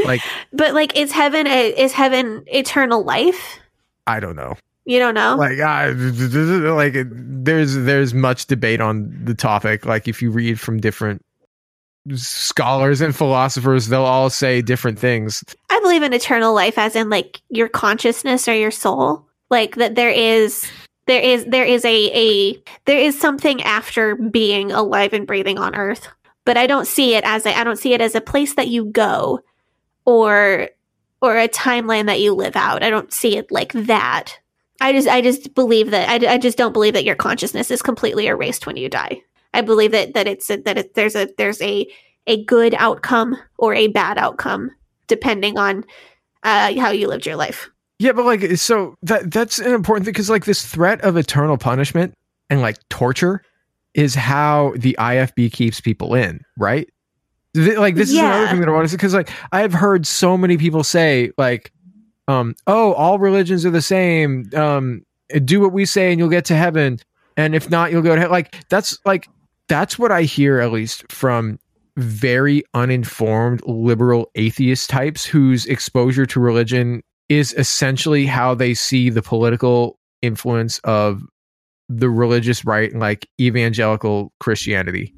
Like, 0.04 0.20
but 0.52 0.74
like, 0.74 0.94
is 0.94 1.10
heaven 1.10 1.46
a, 1.46 1.70
is 1.70 1.94
heaven 1.94 2.44
eternal 2.48 3.02
life? 3.02 3.58
I 4.06 4.20
don't 4.20 4.36
know. 4.36 4.58
You 4.84 4.98
don't 4.98 5.14
know? 5.14 5.36
Like, 5.36 5.58
I, 5.58 5.92
like 5.92 6.96
there's 7.08 7.76
there's 7.76 8.12
much 8.12 8.44
debate 8.44 8.82
on 8.82 9.24
the 9.24 9.34
topic. 9.34 9.86
Like, 9.86 10.06
if 10.06 10.20
you 10.20 10.30
read 10.30 10.60
from 10.60 10.80
different 10.80 11.22
scholars 12.14 13.00
and 13.00 13.16
philosophers, 13.16 13.88
they'll 13.88 14.02
all 14.02 14.28
say 14.28 14.60
different 14.60 14.98
things. 14.98 15.42
I 15.70 15.80
believe 15.80 16.02
in 16.02 16.12
eternal 16.12 16.52
life, 16.52 16.76
as 16.76 16.94
in 16.94 17.08
like 17.08 17.40
your 17.48 17.70
consciousness 17.70 18.46
or 18.48 18.54
your 18.54 18.70
soul. 18.70 19.24
Like 19.48 19.76
that, 19.76 19.94
there 19.94 20.10
is 20.10 20.70
there 21.06 21.20
is 21.20 21.44
there 21.46 21.64
is 21.64 21.84
a 21.84 22.10
a 22.12 22.62
there 22.84 22.98
is 22.98 23.18
something 23.18 23.62
after 23.62 24.16
being 24.16 24.72
alive 24.72 25.12
and 25.12 25.26
breathing 25.26 25.58
on 25.58 25.74
earth 25.74 26.08
but 26.44 26.56
i 26.56 26.66
don't 26.66 26.86
see 26.86 27.14
it 27.14 27.24
as 27.24 27.44
a 27.46 27.56
i 27.58 27.64
don't 27.64 27.78
see 27.78 27.92
it 27.92 28.00
as 28.00 28.14
a 28.14 28.20
place 28.20 28.54
that 28.54 28.68
you 28.68 28.84
go 28.84 29.40
or 30.04 30.68
or 31.20 31.38
a 31.38 31.48
timeline 31.48 32.06
that 32.06 32.20
you 32.20 32.34
live 32.34 32.56
out. 32.56 32.82
I 32.82 32.90
don't 32.90 33.12
see 33.12 33.36
it 33.36 33.52
like 33.52 33.72
that. 33.72 34.38
I 34.80 34.92
just 34.92 35.06
i 35.06 35.20
just 35.20 35.54
believe 35.54 35.92
that 35.92 36.08
i, 36.08 36.34
I 36.34 36.38
just 36.38 36.58
don't 36.58 36.72
believe 36.72 36.94
that 36.94 37.04
your 37.04 37.14
consciousness 37.14 37.70
is 37.70 37.82
completely 37.82 38.26
erased 38.26 38.66
when 38.66 38.76
you 38.76 38.88
die. 38.88 39.22
I 39.54 39.60
believe 39.60 39.92
that 39.92 40.14
that 40.14 40.26
it's 40.26 40.50
a, 40.50 40.56
that 40.56 40.76
it, 40.78 40.94
there's 40.94 41.14
a 41.14 41.28
there's 41.38 41.62
a 41.62 41.86
a 42.26 42.44
good 42.44 42.74
outcome 42.74 43.36
or 43.58 43.74
a 43.74 43.88
bad 43.88 44.18
outcome 44.18 44.72
depending 45.06 45.56
on 45.58 45.84
uh, 46.42 46.74
how 46.80 46.90
you 46.90 47.06
lived 47.06 47.26
your 47.26 47.36
life 47.36 47.70
yeah, 48.02 48.10
but 48.10 48.24
like, 48.24 48.56
so 48.56 48.96
that 49.02 49.30
that's 49.30 49.60
an 49.60 49.72
important 49.72 50.04
thing 50.04 50.12
because 50.12 50.28
like 50.28 50.44
this 50.44 50.66
threat 50.66 51.00
of 51.02 51.16
eternal 51.16 51.56
punishment 51.56 52.18
and 52.50 52.60
like 52.60 52.76
torture 52.88 53.42
is 53.94 54.16
how 54.16 54.72
the 54.76 54.96
IFB 54.98 55.52
keeps 55.52 55.80
people 55.80 56.12
in, 56.16 56.44
right? 56.58 56.90
Like 57.54 57.94
this 57.94 58.12
yeah. 58.12 58.22
is 58.22 58.24
another 58.24 58.46
thing 58.48 58.60
that 58.60 58.68
I 58.68 58.72
want 58.72 58.86
to 58.86 58.88
say 58.88 58.96
because 58.96 59.14
like 59.14 59.30
I 59.52 59.60
have 59.60 59.72
heard 59.72 60.04
so 60.04 60.36
many 60.36 60.56
people 60.56 60.82
say 60.82 61.30
like, 61.38 61.70
um, 62.26 62.56
oh, 62.66 62.92
all 62.94 63.20
religions 63.20 63.64
are 63.64 63.70
the 63.70 63.80
same. 63.80 64.50
Um, 64.52 65.06
do 65.44 65.60
what 65.60 65.72
we 65.72 65.84
say 65.84 66.10
and 66.10 66.18
you'll 66.18 66.28
get 66.28 66.46
to 66.46 66.56
heaven, 66.56 66.98
and 67.36 67.54
if 67.54 67.70
not, 67.70 67.92
you'll 67.92 68.02
go 68.02 68.16
to 68.16 68.22
hell. 68.22 68.30
Like 68.30 68.68
that's 68.68 68.98
like 69.04 69.28
that's 69.68 69.96
what 69.96 70.10
I 70.10 70.22
hear 70.22 70.58
at 70.58 70.72
least 70.72 71.10
from 71.12 71.60
very 71.96 72.64
uninformed 72.74 73.62
liberal 73.64 74.28
atheist 74.34 74.90
types 74.90 75.24
whose 75.24 75.66
exposure 75.66 76.26
to 76.26 76.40
religion 76.40 77.04
is 77.28 77.54
essentially 77.54 78.26
how 78.26 78.54
they 78.54 78.74
see 78.74 79.10
the 79.10 79.22
political 79.22 79.98
influence 80.20 80.78
of 80.80 81.22
the 81.88 82.08
religious 82.08 82.64
right 82.64 82.90
and 82.90 83.00
like 83.00 83.28
evangelical 83.40 84.32
Christianity 84.40 85.14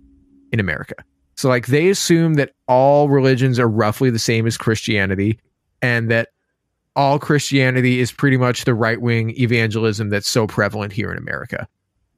in 0.52 0.60
America. 0.60 0.94
So 1.36 1.48
like 1.48 1.66
they 1.66 1.88
assume 1.88 2.34
that 2.34 2.52
all 2.68 3.08
religions 3.08 3.58
are 3.58 3.68
roughly 3.68 4.10
the 4.10 4.18
same 4.18 4.46
as 4.46 4.56
Christianity 4.56 5.38
and 5.82 6.10
that 6.10 6.28
all 6.96 7.18
Christianity 7.18 8.00
is 8.00 8.12
pretty 8.12 8.36
much 8.36 8.64
the 8.64 8.74
right-wing 8.74 9.30
evangelism 9.38 10.10
that's 10.10 10.28
so 10.28 10.46
prevalent 10.46 10.92
here 10.92 11.10
in 11.10 11.18
America. 11.18 11.68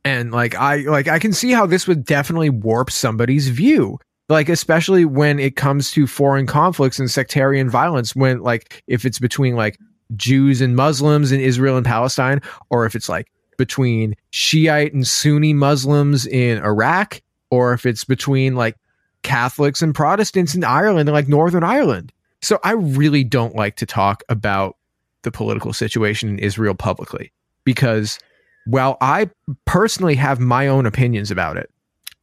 And 0.05 0.33
like 0.33 0.55
I 0.55 0.77
like 0.83 1.09
I 1.09 1.19
can 1.19 1.33
see 1.33 1.51
how 1.51 1.67
this 1.67 1.89
would 1.89 2.05
definitely 2.05 2.51
warp 2.51 2.91
somebody's 2.91 3.49
view 3.49 3.99
like 4.29 4.49
especially 4.49 5.05
when 5.05 5.39
it 5.39 5.57
comes 5.57 5.91
to 5.93 6.07
foreign 6.07 6.47
conflicts 6.47 6.99
and 6.99 7.11
sectarian 7.11 7.71
violence 7.71 8.17
when 8.17 8.41
like 8.41 8.83
if 8.87 9.05
it's 9.05 9.19
between 9.19 9.55
like 9.55 9.79
Jews 10.15 10.61
and 10.61 10.77
Muslims 10.77 11.33
in 11.33 11.41
Israel 11.41 11.77
and 11.77 11.87
Palestine 11.87 12.41
or 12.71 12.87
if 12.87 12.95
it's 12.95 13.09
like 13.09 13.31
between 13.57 14.15
Shiite 14.31 14.93
and 14.93 15.07
Sunni 15.07 15.53
Muslims 15.53 16.27
in 16.27 16.59
Iraq 16.63 17.21
or 17.51 17.73
if 17.73 17.87
it's 17.87 18.05
between 18.05 18.55
like 18.55 18.77
Catholics 19.23 19.83
and 19.83 19.95
Protestants 19.95 20.55
in 20.55 20.65
Ireland 20.65 21.09
and 21.09 21.15
like 21.15 21.29
Northern 21.29 21.65
Ireland. 21.65 22.13
So 22.43 22.59
I 22.63 22.73
really 22.73 23.25
don't 23.25 23.57
like 23.57 23.77
to 23.77 23.87
talk 23.87 24.23
about 24.29 24.77
the 25.23 25.33
political 25.33 25.73
situation 25.73 26.29
in 26.29 26.39
Israel 26.39 26.75
publicly 26.75 27.33
because 27.65 28.19
while 28.67 28.97
I 29.01 29.31
personally 29.65 30.15
have 30.17 30.39
my 30.39 30.69
own 30.69 30.87
opinions 30.87 31.31
about 31.31 31.57
it, 31.57 31.71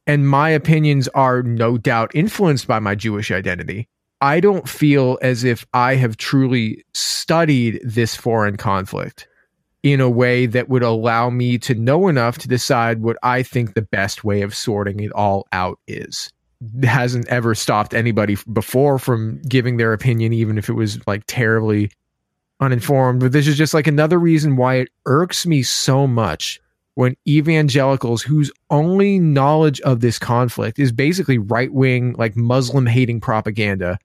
and 0.06 0.28
my 0.28 0.50
opinions 0.50 1.08
are 1.08 1.42
no 1.42 1.78
doubt 1.78 2.10
influenced 2.14 2.66
by 2.66 2.78
my 2.78 2.94
Jewish 2.94 3.30
identity. 3.30 3.88
I 4.20 4.40
don't 4.40 4.68
feel 4.68 5.18
as 5.22 5.44
if 5.44 5.66
I 5.74 5.96
have 5.96 6.16
truly 6.16 6.84
studied 6.94 7.80
this 7.84 8.14
foreign 8.14 8.56
conflict 8.56 9.28
in 9.82 10.00
a 10.00 10.08
way 10.08 10.46
that 10.46 10.70
would 10.70 10.82
allow 10.82 11.28
me 11.28 11.58
to 11.58 11.74
know 11.74 12.08
enough 12.08 12.38
to 12.38 12.48
decide 12.48 13.02
what 13.02 13.18
I 13.22 13.42
think 13.42 13.74
the 13.74 13.82
best 13.82 14.24
way 14.24 14.40
of 14.40 14.54
sorting 14.54 15.00
it 15.00 15.12
all 15.12 15.46
out 15.52 15.78
is. 15.86 16.30
It 16.78 16.86
hasn't 16.86 17.28
ever 17.28 17.54
stopped 17.54 17.92
anybody 17.92 18.38
before 18.50 18.98
from 18.98 19.42
giving 19.42 19.76
their 19.76 19.92
opinion, 19.92 20.32
even 20.32 20.56
if 20.56 20.70
it 20.70 20.72
was 20.72 21.06
like 21.06 21.24
terribly 21.26 21.90
uninformed. 22.60 23.20
But 23.20 23.32
this 23.32 23.46
is 23.46 23.58
just 23.58 23.74
like 23.74 23.86
another 23.86 24.18
reason 24.18 24.56
why 24.56 24.76
it 24.76 24.88
irks 25.04 25.44
me 25.44 25.62
so 25.62 26.06
much 26.06 26.60
when 26.94 27.16
evangelicals 27.26 28.22
whose 28.22 28.50
only 28.70 29.18
knowledge 29.18 29.80
of 29.82 30.00
this 30.00 30.18
conflict 30.18 30.78
is 30.78 30.92
basically 30.92 31.38
right 31.38 31.72
wing, 31.72 32.14
like 32.18 32.36
Muslim 32.36 32.86
hating 32.86 33.20
propaganda, 33.20 33.98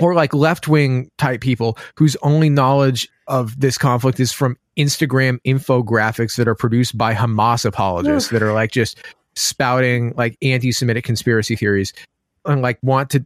or 0.00 0.14
like 0.14 0.34
left 0.34 0.68
wing 0.68 1.10
type 1.18 1.40
people 1.40 1.78
whose 1.96 2.16
only 2.22 2.50
knowledge 2.50 3.08
of 3.28 3.58
this 3.60 3.78
conflict 3.78 4.20
is 4.20 4.32
from 4.32 4.56
Instagram 4.76 5.38
infographics 5.46 6.36
that 6.36 6.46
are 6.46 6.54
produced 6.54 6.98
by 6.98 7.14
Hamas 7.14 7.64
apologists 7.64 8.30
that 8.30 8.42
are 8.42 8.52
like 8.52 8.70
just 8.70 8.98
spouting 9.34 10.12
like 10.16 10.36
anti 10.42 10.72
Semitic 10.72 11.04
conspiracy 11.04 11.56
theories 11.56 11.92
and 12.44 12.62
like 12.62 12.78
want 12.82 13.10
to 13.10 13.24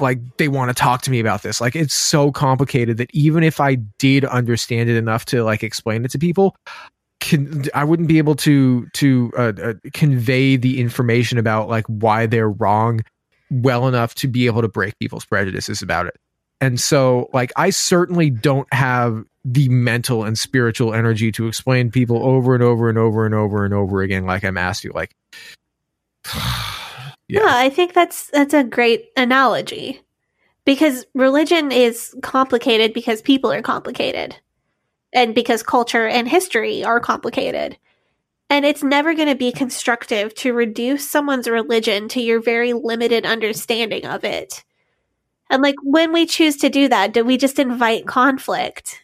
like 0.00 0.18
they 0.38 0.48
want 0.48 0.70
to 0.70 0.74
talk 0.74 1.02
to 1.02 1.10
me 1.10 1.20
about 1.20 1.42
this. 1.42 1.60
Like 1.60 1.76
it's 1.76 1.94
so 1.94 2.32
complicated 2.32 2.96
that 2.96 3.14
even 3.14 3.44
if 3.44 3.60
I 3.60 3.76
did 3.98 4.24
understand 4.24 4.90
it 4.90 4.96
enough 4.96 5.24
to 5.26 5.44
like 5.44 5.62
explain 5.62 6.04
it 6.04 6.10
to 6.12 6.18
people, 6.18 6.56
can, 7.30 7.62
I 7.74 7.84
wouldn't 7.84 8.08
be 8.08 8.18
able 8.18 8.34
to 8.36 8.86
to 8.88 9.32
uh, 9.38 9.52
uh, 9.62 9.74
convey 9.94 10.56
the 10.56 10.80
information 10.80 11.38
about 11.38 11.68
like 11.68 11.86
why 11.86 12.26
they're 12.26 12.50
wrong 12.50 13.02
well 13.52 13.86
enough 13.86 14.16
to 14.16 14.26
be 14.26 14.46
able 14.46 14.62
to 14.62 14.68
break 14.68 14.98
people's 14.98 15.24
prejudices 15.24 15.80
about 15.80 16.06
it. 16.06 16.16
And 16.60 16.80
so 16.80 17.30
like 17.32 17.52
I 17.54 17.70
certainly 17.70 18.30
don't 18.30 18.66
have 18.74 19.22
the 19.44 19.68
mental 19.68 20.24
and 20.24 20.36
spiritual 20.36 20.92
energy 20.92 21.30
to 21.32 21.46
explain 21.46 21.92
people 21.92 22.20
over 22.20 22.52
and 22.52 22.64
over 22.64 22.88
and 22.88 22.98
over 22.98 23.24
and 23.24 23.34
over 23.34 23.64
and 23.64 23.72
over 23.72 24.02
again 24.02 24.26
like 24.26 24.44
I'm 24.44 24.58
asked 24.58 24.82
to 24.82 24.92
like 24.92 25.14
yeah. 26.34 27.12
yeah, 27.28 27.46
I 27.46 27.70
think 27.70 27.94
that's 27.94 28.26
that's 28.30 28.54
a 28.54 28.64
great 28.64 29.06
analogy. 29.16 30.00
Because 30.64 31.06
religion 31.14 31.70
is 31.70 32.14
complicated 32.22 32.92
because 32.92 33.22
people 33.22 33.52
are 33.52 33.62
complicated 33.62 34.36
and 35.12 35.34
because 35.34 35.62
culture 35.62 36.06
and 36.06 36.28
history 36.28 36.84
are 36.84 37.00
complicated. 37.00 37.76
And 38.48 38.64
it's 38.64 38.82
never 38.82 39.14
going 39.14 39.28
to 39.28 39.36
be 39.36 39.52
constructive 39.52 40.34
to 40.36 40.52
reduce 40.52 41.08
someone's 41.08 41.48
religion 41.48 42.08
to 42.08 42.20
your 42.20 42.40
very 42.40 42.72
limited 42.72 43.24
understanding 43.24 44.06
of 44.06 44.24
it. 44.24 44.64
And 45.50 45.62
like 45.62 45.76
when 45.82 46.12
we 46.12 46.26
choose 46.26 46.56
to 46.58 46.68
do 46.68 46.88
that, 46.88 47.12
do 47.12 47.24
we 47.24 47.36
just 47.36 47.58
invite 47.58 48.06
conflict? 48.06 49.02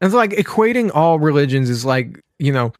It's 0.00 0.14
like 0.14 0.32
equating 0.32 0.90
all 0.94 1.18
religions 1.18 1.70
is 1.70 1.84
like, 1.84 2.22
you 2.38 2.52
know, 2.52 2.72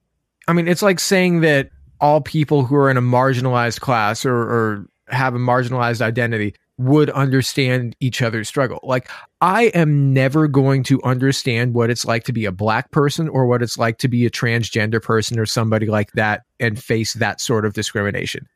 I 0.49 0.53
mean, 0.53 0.69
it's 0.69 0.83
like 0.83 1.01
saying 1.01 1.41
that 1.41 1.71
all 2.01 2.21
people 2.21 2.65
who 2.65 2.77
are 2.77 2.91
in 2.91 2.97
a 2.97 3.03
marginalized 3.03 3.81
class 3.81 4.27
or, 4.27 4.35
or 4.35 4.87
have 5.09 5.35
a 5.35 5.39
marginalized 5.39 6.03
identity 6.03 6.55
would 6.79 7.09
understand 7.11 7.97
each 8.01 8.21
other's 8.21 8.49
struggle. 8.49 8.81
Like, 8.83 9.09
I 9.41 9.65
am 9.75 10.13
never 10.13 10.47
going 10.47 10.83
to 10.85 11.03
understand 11.03 11.75
what 11.75 11.91
it's 11.91 12.05
like 12.05 12.25
to 12.25 12.33
be 12.33 12.45
a 12.45 12.53
black 12.53 12.91
person 12.91 13.29
or 13.29 13.47
what 13.47 13.63
it's 13.63 13.79
like 13.79 13.99
to 13.99 14.09
be 14.09 14.27
a 14.27 14.31
transgender 14.31 15.03
person 15.03 15.39
or 15.39 15.47
somebody 15.47 15.87
like 15.87 16.13
that 16.13 16.43
and 16.61 16.83
face 16.83 17.15
that 17.15 17.41
sort 17.41 17.65
of 17.65 17.73
discrimination. 17.73 18.47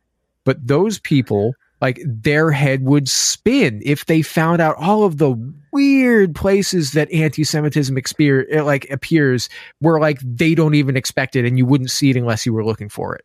But 0.44 0.66
those 0.66 0.98
people, 0.98 1.54
like, 1.80 2.00
their 2.04 2.50
head 2.50 2.84
would 2.84 3.08
spin 3.08 3.80
if 3.84 4.06
they 4.06 4.20
found 4.20 4.60
out 4.60 4.76
all 4.76 5.04
of 5.04 5.16
the 5.16 5.34
weird 5.72 6.34
places 6.34 6.92
that 6.92 7.10
anti-Semitism 7.12 7.94
exper- 7.96 8.46
eh, 8.50 8.62
like 8.62 8.90
appears 8.90 9.48
where 9.78 10.00
like 10.00 10.18
they 10.20 10.54
don't 10.54 10.74
even 10.74 10.96
expect 10.96 11.36
it 11.36 11.44
and 11.44 11.56
you 11.56 11.64
wouldn't 11.64 11.90
see 11.90 12.10
it 12.10 12.16
unless 12.16 12.44
you 12.44 12.52
were 12.52 12.64
looking 12.64 12.88
for 12.88 13.14
it. 13.14 13.24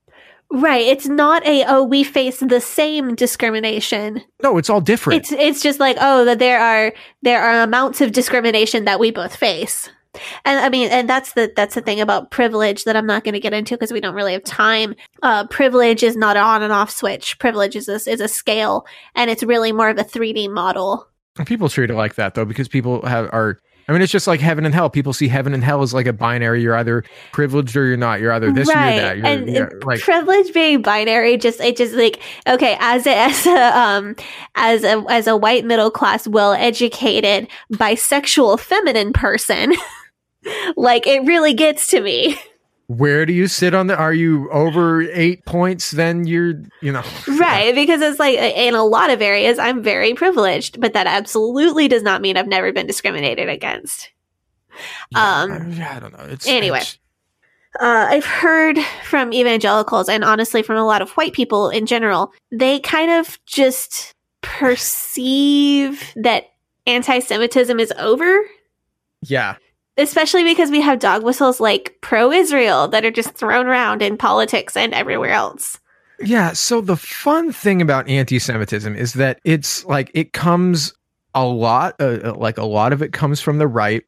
Right. 0.52 0.86
It's 0.86 1.08
not 1.08 1.46
a 1.46 1.66
oh 1.68 1.84
we 1.84 2.04
face 2.04 2.40
the 2.40 2.62
same 2.62 3.16
discrimination. 3.16 4.22
No, 4.44 4.58
it's 4.58 4.70
all 4.70 4.82
different. 4.82 5.22
It's 5.22 5.32
it's 5.32 5.62
just 5.62 5.80
like 5.80 5.98
oh 6.00 6.26
that 6.26 6.40
there 6.40 6.60
are 6.60 6.94
there 7.24 7.42
are 7.42 7.64
amounts 7.64 8.02
of 8.02 8.12
discrimination 8.12 8.86
that 8.86 9.00
we 9.00 9.12
both 9.12 9.36
face. 9.36 9.90
And 10.46 10.60
I 10.60 10.70
mean 10.70 10.90
and 10.92 11.10
that's 11.10 11.34
the 11.34 11.52
that's 11.56 11.76
the 11.76 11.82
thing 11.82 12.00
about 12.00 12.32
privilege 12.32 12.86
that 12.86 12.96
I'm 12.96 13.08
not 13.08 13.24
going 13.24 13.34
to 13.34 13.40
get 13.40 13.54
into 13.54 13.76
because 13.76 13.92
we 13.92 14.00
don't 14.00 14.16
really 14.16 14.34
have 14.34 14.44
time. 14.44 14.96
Uh 15.22 15.48
privilege 15.48 16.04
is 16.04 16.16
not 16.16 16.38
an 16.38 16.44
on 16.44 16.64
and 16.64 16.72
off 16.72 16.90
switch. 16.90 17.38
Privilege 17.40 17.76
is 17.76 17.90
a, 17.90 17.96
is 17.96 18.22
a 18.22 18.28
scale 18.28 18.86
and 19.16 19.30
it's 19.30 19.44
really 19.44 19.72
more 19.72 19.90
of 19.90 19.98
a 19.98 20.04
3D 20.04 20.50
model. 20.50 21.08
People 21.46 21.68
treat 21.68 21.90
it 21.90 21.96
like 21.96 22.16
that 22.16 22.36
though 22.36 22.46
because 22.46 22.70
people 22.70 23.06
have 23.06 23.26
are 23.34 23.60
I 23.88 23.92
mean, 23.92 24.02
it's 24.02 24.12
just 24.12 24.26
like 24.26 24.40
heaven 24.40 24.66
and 24.66 24.74
hell. 24.74 24.90
People 24.90 25.14
see 25.14 25.28
heaven 25.28 25.54
and 25.54 25.64
hell 25.64 25.84
as 25.84 25.94
like 25.94 26.08
a 26.08 26.14
binary. 26.14 26.62
You're 26.62 26.76
either 26.76 27.04
privileged 27.32 27.76
or 27.76 27.86
you're 27.86 27.98
not. 27.98 28.20
You're 28.20 28.32
either 28.32 28.52
this 28.52 28.68
right. 28.68 28.88
or 28.88 28.94
you're 28.94 29.02
that. 29.02 29.18
You're, 29.18 29.26
and 29.28 29.50
you're, 29.50 29.80
like 29.84 30.02
privilege 30.02 30.52
being 30.54 30.82
binary, 30.82 31.38
just 31.38 31.60
it 31.60 31.78
just 31.78 31.94
like 31.94 32.20
okay, 32.48 32.78
as 32.80 33.06
a 33.06 33.16
as 33.16 33.46
a 33.46 33.78
um 33.78 34.16
as 34.56 34.84
a 34.84 35.04
as 35.10 35.28
a 35.28 35.38
white 35.38 35.66
middle 35.66 35.92
class, 35.92 36.28
well 36.28 36.54
educated, 36.54 37.48
bisexual, 37.74 38.60
feminine 38.60 39.14
person, 39.14 39.74
like 40.76 41.06
it 41.06 41.24
really 41.26 41.54
gets 41.54 41.88
to 41.88 42.02
me. 42.02 42.38
Where 42.88 43.26
do 43.26 43.34
you 43.34 43.48
sit 43.48 43.74
on 43.74 43.88
the? 43.88 43.96
Are 43.98 44.14
you 44.14 44.50
over 44.52 45.02
eight 45.12 45.46
points? 45.46 45.92
Then 45.92 46.28
you're, 46.28 46.54
you 46.82 46.92
know, 46.92 47.04
Right, 47.28 47.74
because 47.74 48.02
it's 48.02 48.20
like 48.20 48.38
in 48.38 48.76
a 48.76 48.84
lot 48.84 49.10
of 49.10 49.22
areas, 49.22 49.58
I'm 49.60 49.82
very 49.82 50.14
privileged, 50.14 50.80
but 50.80 50.94
that 50.94 51.08
absolutely 51.08 51.88
does 51.88 52.04
not 52.04 52.22
mean 52.22 52.38
I've 52.38 52.48
never 52.48 52.72
been 52.72 52.88
discriminated 52.88 53.50
against. 53.50 54.12
Yeah, 55.12 55.42
Um, 55.44 55.52
I, 55.82 55.96
I 55.96 56.00
don't 56.00 56.14
know. 56.18 56.26
It's 56.26 56.48
anyway. 56.48 56.78
it's- 56.80 56.98
Uh, 57.80 58.08
I've 58.10 58.26
heard 58.26 58.78
from 59.04 59.34
evangelicals 59.34 60.08
and 60.08 60.24
honestly 60.24 60.62
from 60.64 60.78
a 60.78 60.86
lot 60.86 61.02
of 61.02 61.10
white 61.12 61.34
people 61.34 61.70
in 61.70 61.86
general, 61.86 62.32
they 62.52 62.80
kind 62.80 63.12
of 63.12 63.38
just 63.46 64.14
perceive 64.42 66.14
that 66.16 66.46
anti 66.88 67.20
Semitism 67.20 67.80
is 67.80 67.92
over, 67.98 68.40
yeah, 69.24 69.56
especially 69.98 70.44
because 70.44 70.72
we 70.72 70.82
have 70.82 71.00
dog 71.00 71.24
whistles 71.24 71.60
like 71.60 71.98
pro 72.02 72.32
Israel 72.32 72.88
that 72.90 73.06
are 73.06 73.12
just 73.12 73.36
thrown 73.36 73.68
around 73.68 74.02
in 74.02 74.18
politics 74.18 74.76
and 74.76 74.94
everywhere 74.94 75.32
else. 75.32 75.80
Yeah. 76.20 76.54
So 76.54 76.82
the 76.82 76.96
fun 76.96 77.52
thing 77.52 77.82
about 77.82 78.08
anti-Semitism 78.08 78.96
is 78.96 79.14
that 79.14 79.40
it's 79.44 79.84
like 79.86 80.12
it 80.14 80.34
comes 80.34 80.94
a 81.34 81.46
lot, 81.46 81.96
uh, 82.00 82.34
like 82.36 82.58
a 82.58 82.66
lot 82.66 82.94
of 82.94 83.02
it 83.02 83.12
comes 83.12 83.42
from 83.42 83.58
the 83.58 83.68
right. 83.68 84.04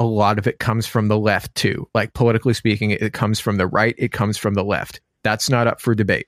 A 0.00 0.04
lot 0.04 0.38
of 0.38 0.48
it 0.48 0.58
comes 0.58 0.86
from 0.86 1.06
the 1.06 1.18
left 1.18 1.54
too. 1.54 1.88
Like 1.94 2.12
politically 2.14 2.54
speaking, 2.54 2.90
it, 2.90 3.00
it 3.00 3.12
comes 3.12 3.38
from 3.38 3.56
the 3.56 3.66
right. 3.68 3.94
It 3.96 4.10
comes 4.10 4.36
from 4.36 4.54
the 4.54 4.64
left. 4.64 5.00
That's 5.22 5.48
not 5.48 5.68
up 5.68 5.80
for 5.80 5.94
debate. 5.94 6.26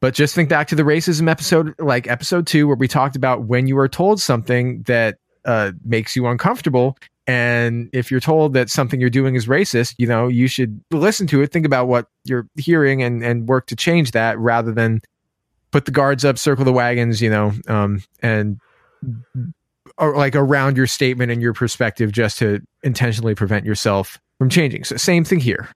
But 0.00 0.12
just 0.12 0.34
think 0.34 0.50
back 0.50 0.68
to 0.68 0.74
the 0.74 0.82
racism 0.82 1.28
episode, 1.28 1.74
like 1.78 2.06
episode 2.06 2.46
two, 2.46 2.66
where 2.66 2.76
we 2.76 2.86
talked 2.86 3.16
about 3.16 3.44
when 3.44 3.66
you 3.66 3.78
are 3.78 3.88
told 3.88 4.20
something 4.20 4.82
that 4.82 5.16
uh, 5.46 5.72
makes 5.84 6.14
you 6.14 6.26
uncomfortable. 6.26 6.98
And 7.26 7.90
if 7.92 8.10
you're 8.10 8.20
told 8.20 8.54
that 8.54 8.70
something 8.70 9.00
you're 9.00 9.10
doing 9.10 9.34
is 9.34 9.46
racist, 9.46 9.94
you 9.98 10.06
know, 10.06 10.28
you 10.28 10.46
should 10.46 10.80
listen 10.92 11.26
to 11.28 11.42
it, 11.42 11.52
think 11.52 11.66
about 11.66 11.88
what 11.88 12.06
you're 12.24 12.46
hearing 12.56 13.02
and, 13.02 13.24
and 13.24 13.48
work 13.48 13.66
to 13.66 13.76
change 13.76 14.12
that 14.12 14.38
rather 14.38 14.72
than 14.72 15.00
put 15.72 15.86
the 15.86 15.90
guards 15.90 16.24
up, 16.24 16.38
circle 16.38 16.64
the 16.64 16.72
wagons, 16.72 17.20
you 17.20 17.28
know, 17.28 17.52
um, 17.66 18.02
and 18.20 18.60
or 19.98 20.16
like 20.16 20.36
around 20.36 20.76
your 20.76 20.86
statement 20.86 21.32
and 21.32 21.42
your 21.42 21.52
perspective 21.52 22.12
just 22.12 22.38
to 22.38 22.60
intentionally 22.82 23.34
prevent 23.34 23.64
yourself 23.64 24.18
from 24.38 24.48
changing. 24.48 24.84
So 24.84 24.96
same 24.96 25.24
thing 25.24 25.40
here. 25.40 25.68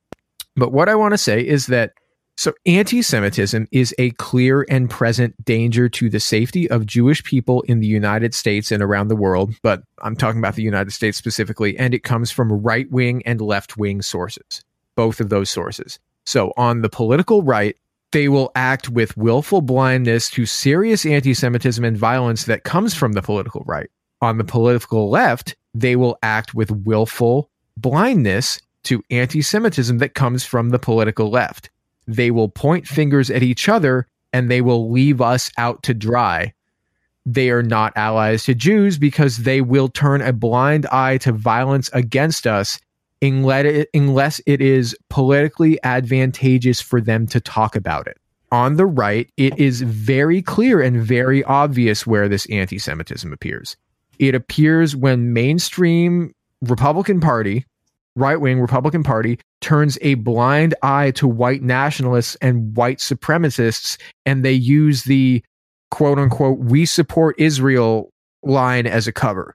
But 0.57 0.73
what 0.73 0.89
I 0.89 0.95
want 0.95 1.15
to 1.15 1.19
say 1.19 1.45
is 1.47 1.67
that 1.67 1.93
so 2.41 2.55
anti-Semitism 2.65 3.69
is 3.71 3.95
a 3.99 4.13
clear 4.13 4.65
and 4.71 4.89
present 4.89 5.45
danger 5.45 5.91
to 5.91 6.09
the 6.09 6.19
safety 6.19 6.71
of 6.71 6.87
Jewish 6.87 7.23
people 7.23 7.61
in 7.69 7.81
the 7.81 7.87
United 7.87 8.33
States 8.33 8.73
and 8.73 8.83
around 8.83 9.09
the 9.09 9.15
world, 9.15 9.55
but 9.63 9.83
I'm 10.01 10.17
talking 10.17 10.39
about 10.39 10.55
the 10.55 10.63
United 10.63 10.93
States 10.93 11.19
specifically, 11.19 11.79
and 11.79 11.93
it 11.93 12.03
comes 12.03 12.31
from 12.31 12.51
right-wing 12.51 13.23
and 13.27 13.43
left-wing 13.43 14.01
sources. 14.01 14.65
Both 14.97 15.21
of 15.21 15.29
those 15.29 15.51
sources. 15.51 15.99
So 16.25 16.55
on 16.57 16.81
the 16.81 16.89
political 16.89 17.43
right, 17.43 17.77
they 18.11 18.27
will 18.27 18.53
act 18.55 18.89
with 18.89 19.19
willful 19.19 19.61
blindness 19.61 20.31
to 20.31 20.47
serious 20.47 21.05
anti 21.05 21.35
Semitism 21.35 21.85
and 21.85 21.95
violence 21.95 22.47
that 22.47 22.65
comes 22.65 22.95
from 22.95 23.13
the 23.13 23.21
political 23.21 23.65
right. 23.67 23.91
On 24.23 24.39
the 24.39 24.45
political 24.45 25.11
left, 25.11 25.57
they 25.75 25.95
will 25.95 26.19
act 26.23 26.55
with 26.55 26.71
willful 26.71 27.51
blindness 27.77 28.63
to 28.85 29.05
anti 29.11 29.43
Semitism 29.43 29.99
that 29.99 30.15
comes 30.15 30.43
from 30.43 30.71
the 30.71 30.79
political 30.79 31.29
left. 31.29 31.69
They 32.11 32.31
will 32.31 32.49
point 32.49 32.89
fingers 32.89 33.31
at 33.31 33.43
each 33.43 33.69
other 33.69 34.07
and 34.33 34.51
they 34.51 34.61
will 34.61 34.91
leave 34.91 35.21
us 35.21 35.51
out 35.57 35.83
to 35.85 35.95
dry. 35.95 36.53
They 37.25 37.51
are 37.51 37.63
not 37.63 37.93
allies 37.97 38.45
to 38.45 38.55
Jews 38.55 38.99
because 38.99 39.39
they 39.39 39.61
will 39.61 39.89
turn 39.89 40.23
a 40.23 40.33
blind 40.33 40.87
eye 40.87 41.19
to 41.19 41.33
violence 41.33 41.91
against 41.93 42.47
us 42.47 42.81
unless 43.23 44.41
it 44.47 44.61
is 44.61 44.97
politically 45.09 45.79
advantageous 45.85 46.81
for 46.81 47.01
them 47.01 47.27
to 47.29 47.41
talk 47.41 47.77
about 47.77 48.07
it. 48.07 48.17
On 48.51 48.77
the 48.77 48.87
right, 48.87 49.31
it 49.37 49.57
is 49.59 49.83
very 49.83 50.43
clear 50.43 50.81
and 50.81 51.01
very 51.01 51.45
obvious 51.45 52.07
where 52.07 52.29
this 52.29 52.47
anti 52.47 52.79
Semitism 52.79 53.33
appears. 53.33 53.77
It 54.19 54.35
appears 54.35 54.97
when 54.97 55.33
mainstream 55.33 56.35
Republican 56.63 57.21
Party, 57.21 57.65
right 58.17 58.41
wing 58.41 58.61
Republican 58.61 59.03
Party, 59.03 59.39
turns 59.61 59.99
a 60.03 60.15
blind 60.15 60.75
eye 60.83 61.11
to 61.13 61.29
white 61.29 61.63
nationalists 61.63 62.37
and 62.41 62.77
white 62.77 62.99
supremacists, 62.99 63.99
and 64.27 64.45
they 64.45 64.53
use 64.53 65.05
the 65.05 65.43
quote 65.91 66.19
unquote, 66.19 66.59
we 66.59 66.87
support 66.87 67.39
Israel 67.39 68.11
line 68.43 68.87
as 68.87 69.07
a 69.07 69.13
cover. 69.13 69.55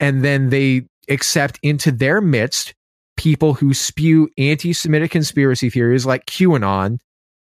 And 0.00 0.24
then 0.24 0.50
they 0.50 0.86
accept 1.08 1.58
into 1.62 1.90
their 1.90 2.20
midst 2.20 2.74
people 3.16 3.54
who 3.54 3.74
spew 3.74 4.28
anti 4.38 4.72
Semitic 4.72 5.10
conspiracy 5.10 5.70
theories 5.70 6.06
like 6.06 6.26
QAnon, 6.26 6.98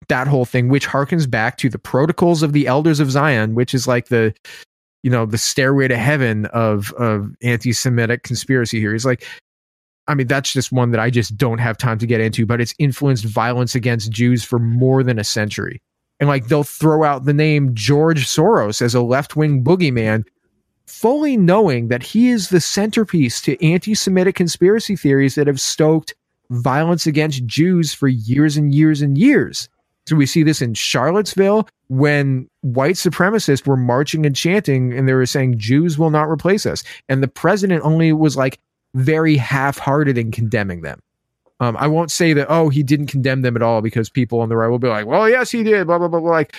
that 0.08 0.28
whole 0.28 0.44
thing, 0.44 0.68
which 0.68 0.86
harkens 0.86 1.30
back 1.30 1.56
to 1.58 1.68
the 1.68 1.78
protocols 1.78 2.42
of 2.42 2.52
the 2.52 2.66
elders 2.66 3.00
of 3.00 3.10
Zion, 3.10 3.54
which 3.54 3.74
is 3.74 3.86
like 3.86 4.08
the 4.08 4.34
you 5.02 5.10
know 5.10 5.24
the 5.24 5.38
stairway 5.38 5.88
to 5.88 5.96
heaven 5.96 6.46
of 6.46 6.92
of 6.94 7.34
anti-Semitic 7.42 8.22
conspiracy 8.22 8.80
theories. 8.80 9.06
Like, 9.06 9.26
I 10.10 10.14
mean, 10.14 10.26
that's 10.26 10.52
just 10.52 10.72
one 10.72 10.90
that 10.90 11.00
I 11.00 11.08
just 11.08 11.36
don't 11.36 11.58
have 11.58 11.78
time 11.78 11.98
to 11.98 12.06
get 12.06 12.20
into, 12.20 12.44
but 12.44 12.60
it's 12.60 12.74
influenced 12.78 13.24
violence 13.24 13.76
against 13.76 14.10
Jews 14.10 14.42
for 14.42 14.58
more 14.58 15.04
than 15.04 15.18
a 15.18 15.24
century. 15.24 15.80
And 16.18 16.28
like 16.28 16.48
they'll 16.48 16.64
throw 16.64 17.04
out 17.04 17.24
the 17.24 17.32
name 17.32 17.74
George 17.74 18.26
Soros 18.26 18.82
as 18.82 18.94
a 18.94 19.00
left-wing 19.00 19.62
boogeyman, 19.62 20.24
fully 20.86 21.36
knowing 21.36 21.88
that 21.88 22.02
he 22.02 22.28
is 22.28 22.48
the 22.48 22.60
centerpiece 22.60 23.40
to 23.42 23.64
anti-Semitic 23.64 24.34
conspiracy 24.34 24.96
theories 24.96 25.36
that 25.36 25.46
have 25.46 25.60
stoked 25.60 26.14
violence 26.50 27.06
against 27.06 27.46
Jews 27.46 27.94
for 27.94 28.08
years 28.08 28.56
and 28.56 28.74
years 28.74 29.00
and 29.00 29.16
years. 29.16 29.68
So 30.06 30.16
we 30.16 30.26
see 30.26 30.42
this 30.42 30.60
in 30.60 30.74
Charlottesville 30.74 31.68
when 31.86 32.48
white 32.62 32.96
supremacists 32.96 33.64
were 33.64 33.76
marching 33.76 34.26
and 34.26 34.34
chanting 34.34 34.92
and 34.92 35.08
they 35.08 35.12
were 35.12 35.24
saying 35.24 35.58
Jews 35.58 35.98
will 35.98 36.10
not 36.10 36.28
replace 36.28 36.66
us. 36.66 36.82
And 37.08 37.22
the 37.22 37.28
president 37.28 37.84
only 37.84 38.12
was 38.12 38.36
like 38.36 38.58
very 38.94 39.36
half-hearted 39.36 40.18
in 40.18 40.30
condemning 40.30 40.82
them. 40.82 41.00
Um, 41.60 41.76
I 41.76 41.86
won't 41.86 42.10
say 42.10 42.32
that, 42.32 42.46
oh, 42.48 42.70
he 42.70 42.82
didn't 42.82 43.08
condemn 43.08 43.42
them 43.42 43.54
at 43.54 43.62
all 43.62 43.82
because 43.82 44.08
people 44.08 44.40
on 44.40 44.48
the 44.48 44.56
right 44.56 44.68
will 44.68 44.78
be 44.78 44.88
like, 44.88 45.06
well, 45.06 45.28
yes, 45.28 45.50
he 45.50 45.62
did, 45.62 45.86
blah, 45.86 45.98
blah, 45.98 46.08
blah, 46.08 46.20
blah. 46.20 46.30
Like, 46.30 46.56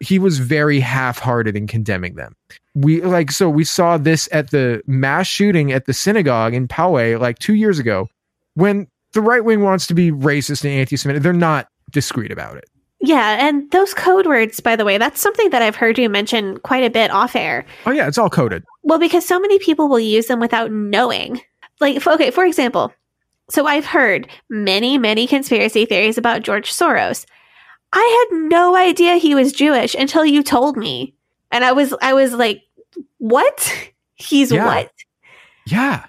he 0.00 0.18
was 0.18 0.38
very 0.38 0.80
half-hearted 0.80 1.56
in 1.56 1.66
condemning 1.66 2.14
them. 2.14 2.34
We 2.74 3.00
like 3.02 3.30
so 3.32 3.50
we 3.50 3.64
saw 3.64 3.98
this 3.98 4.28
at 4.32 4.50
the 4.50 4.82
mass 4.86 5.26
shooting 5.26 5.72
at 5.72 5.86
the 5.86 5.92
synagogue 5.92 6.54
in 6.54 6.68
Poway 6.68 7.18
like 7.18 7.38
two 7.38 7.54
years 7.54 7.78
ago, 7.78 8.08
when 8.54 8.86
the 9.12 9.20
right 9.20 9.44
wing 9.44 9.62
wants 9.62 9.86
to 9.88 9.94
be 9.94 10.10
racist 10.10 10.64
and 10.64 10.72
anti-Semitic. 10.72 11.22
They're 11.22 11.32
not 11.32 11.68
discreet 11.90 12.30
about 12.30 12.56
it. 12.56 12.64
Yeah, 13.00 13.46
and 13.46 13.70
those 13.70 13.94
code 13.94 14.26
words, 14.26 14.60
by 14.60 14.76
the 14.76 14.84
way, 14.84 14.98
that's 14.98 15.20
something 15.20 15.50
that 15.50 15.62
I've 15.62 15.76
heard 15.76 15.98
you 15.98 16.08
mention 16.08 16.58
quite 16.58 16.84
a 16.84 16.90
bit 16.90 17.10
off 17.10 17.34
air. 17.34 17.64
Oh 17.86 17.90
yeah, 17.90 18.06
it's 18.06 18.18
all 18.18 18.30
coded. 18.30 18.62
Well, 18.82 18.98
because 18.98 19.26
so 19.26 19.40
many 19.40 19.58
people 19.58 19.88
will 19.88 20.00
use 20.00 20.26
them 20.26 20.38
without 20.38 20.70
knowing. 20.70 21.40
Like, 21.80 22.06
okay, 22.06 22.30
for 22.30 22.44
example, 22.44 22.92
so 23.48 23.66
I've 23.66 23.86
heard 23.86 24.28
many, 24.48 24.98
many 24.98 25.26
conspiracy 25.26 25.86
theories 25.86 26.18
about 26.18 26.42
George 26.42 26.72
Soros. 26.72 27.26
I 27.92 28.26
had 28.30 28.38
no 28.48 28.76
idea 28.76 29.16
he 29.16 29.34
was 29.34 29.52
Jewish 29.52 29.94
until 29.94 30.24
you 30.24 30.42
told 30.42 30.76
me. 30.76 31.14
And 31.50 31.64
I 31.64 31.72
was, 31.72 31.92
I 32.00 32.12
was 32.14 32.32
like, 32.34 32.62
what? 33.18 33.72
He's 34.14 34.52
Yeah. 34.52 34.66
what? 34.66 34.92
Yeah, 35.66 36.06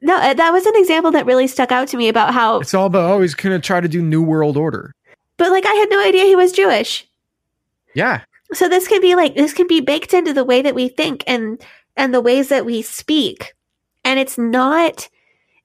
No, 0.00 0.16
uh, 0.16 0.34
that 0.34 0.52
was 0.52 0.66
an 0.66 0.76
example 0.76 1.10
that 1.12 1.24
really 1.26 1.46
stuck 1.46 1.70
out 1.72 1.88
to 1.88 1.96
me 1.96 2.08
about 2.08 2.34
how, 2.34 2.58
it's 2.60 2.74
all 2.74 2.86
about 2.86 3.10
oh, 3.10 3.20
he's 3.20 3.34
gonna 3.34 3.60
try 3.60 3.80
to 3.80 3.86
do 3.88 4.02
New 4.02 4.22
World 4.22 4.56
Order. 4.56 4.94
but 5.36 5.50
like, 5.50 5.64
I 5.66 5.74
had 5.74 5.88
no 5.90 6.02
idea 6.04 6.24
he 6.24 6.34
was 6.36 6.52
Jewish. 6.52 7.06
Yeah, 7.94 8.22
So 8.52 8.68
this 8.68 8.88
can 8.88 9.00
be 9.00 9.14
like, 9.14 9.36
this 9.36 9.52
can 9.52 9.66
be 9.68 9.80
baked 9.80 10.14
into 10.14 10.32
the 10.32 10.44
way 10.44 10.62
that 10.62 10.74
we 10.74 10.88
think 10.88 11.22
and, 11.26 11.60
and 11.96 12.12
the 12.12 12.20
ways 12.20 12.48
that 12.48 12.66
we 12.66 12.82
speak. 12.82 13.54
And 14.04 14.18
it's 14.18 14.36
not, 14.36 15.08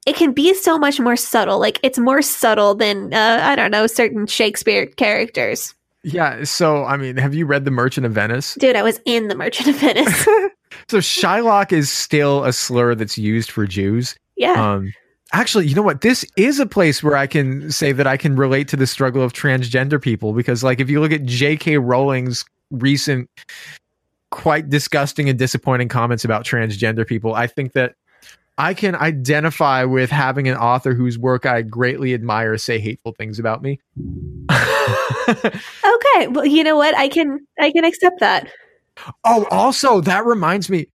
it 0.06 0.16
can 0.16 0.34
be 0.34 0.54
so 0.54 0.78
much 0.78 1.00
more 1.00 1.16
subtle. 1.16 1.60
Like 1.60 1.80
it's 1.84 2.00
more 2.00 2.22
subtle 2.22 2.76
than, 2.76 3.14
uh, 3.14 3.39
I 3.43 3.56
don't 3.56 3.72
know, 3.72 3.88
certain 3.88 4.28
Shakespeare 4.28 4.86
characters. 4.86 5.76
Yeah. 6.04 6.45
So, 6.45 6.86
I 6.86 6.95
mean, 6.97 7.18
have 7.18 7.34
you 7.34 7.45
read 7.45 7.66
The 7.66 7.72
Merchant 7.72 8.06
of 8.06 8.14
Venice? 8.14 8.56
Dude, 8.56 8.76
I 8.78 8.84
was 8.84 9.02
in 9.06 9.28
The 9.28 9.36
Merchant 9.36 9.70
of 9.70 9.76
Venice. 9.76 10.28
So, 10.88 11.00
Shylock 11.00 11.72
is 11.72 11.91
still 11.91 12.43
a 12.45 12.54
slur 12.54 12.93
that's 12.95 13.18
used 13.18 13.50
for 13.52 13.66
Jews. 13.66 14.16
yeah. 14.38 14.74
Um, 14.74 14.93
actually, 15.34 15.68
you 15.68 15.76
know 15.76 15.82
what? 15.82 16.02
This 16.02 16.24
is 16.38 16.60
a 16.60 16.66
place 16.66 17.04
where 17.04 17.18
I 17.18 17.26
can 17.26 17.72
say 17.72 17.91
that 17.91 18.06
I 18.06 18.18
can 18.18 18.36
relate 18.36 18.68
to 18.70 18.76
the 18.76 18.86
struggle 18.88 19.22
of 19.24 19.34
transgender 19.34 20.02
people 20.02 20.32
because, 20.34 20.64
like, 20.64 20.80
if 20.80 20.89
you 20.89 21.02
look 21.02 21.12
at 21.12 21.26
J.K. 21.26 21.80
Rowling's 21.80 22.45
recent, 22.72 23.30
quite 24.32 24.70
disgusting 24.70 25.28
and 25.28 25.38
disappointing 25.39 25.88
comments 25.89 26.24
about 26.24 26.45
transgender 26.45 27.06
people, 27.06 27.34
I 27.34 27.47
think 27.47 27.74
that 27.74 27.95
I 28.60 28.74
can 28.74 28.93
identify 28.93 29.86
with 29.86 30.12
having 30.12 30.49
an 30.49 30.57
author 30.57 30.93
whose 30.93 31.18
work 31.18 31.45
I 31.45 31.62
greatly 31.62 32.14
admire 32.14 32.57
say 32.57 32.78
hateful 32.78 33.14
things 33.14 33.39
about 33.39 33.64
me. 33.64 33.80
okay. 34.51 36.28
Well, 36.28 36.45
you 36.45 36.66
know 36.66 36.76
what? 36.76 36.93
I 36.97 37.07
can 37.07 37.39
I 37.57 37.72
can 37.72 37.86
accept 37.86 38.20
that. 38.20 38.51
Oh, 39.24 39.47
also, 39.49 40.01
that 40.01 40.26
reminds 40.26 40.70
me. 40.70 40.88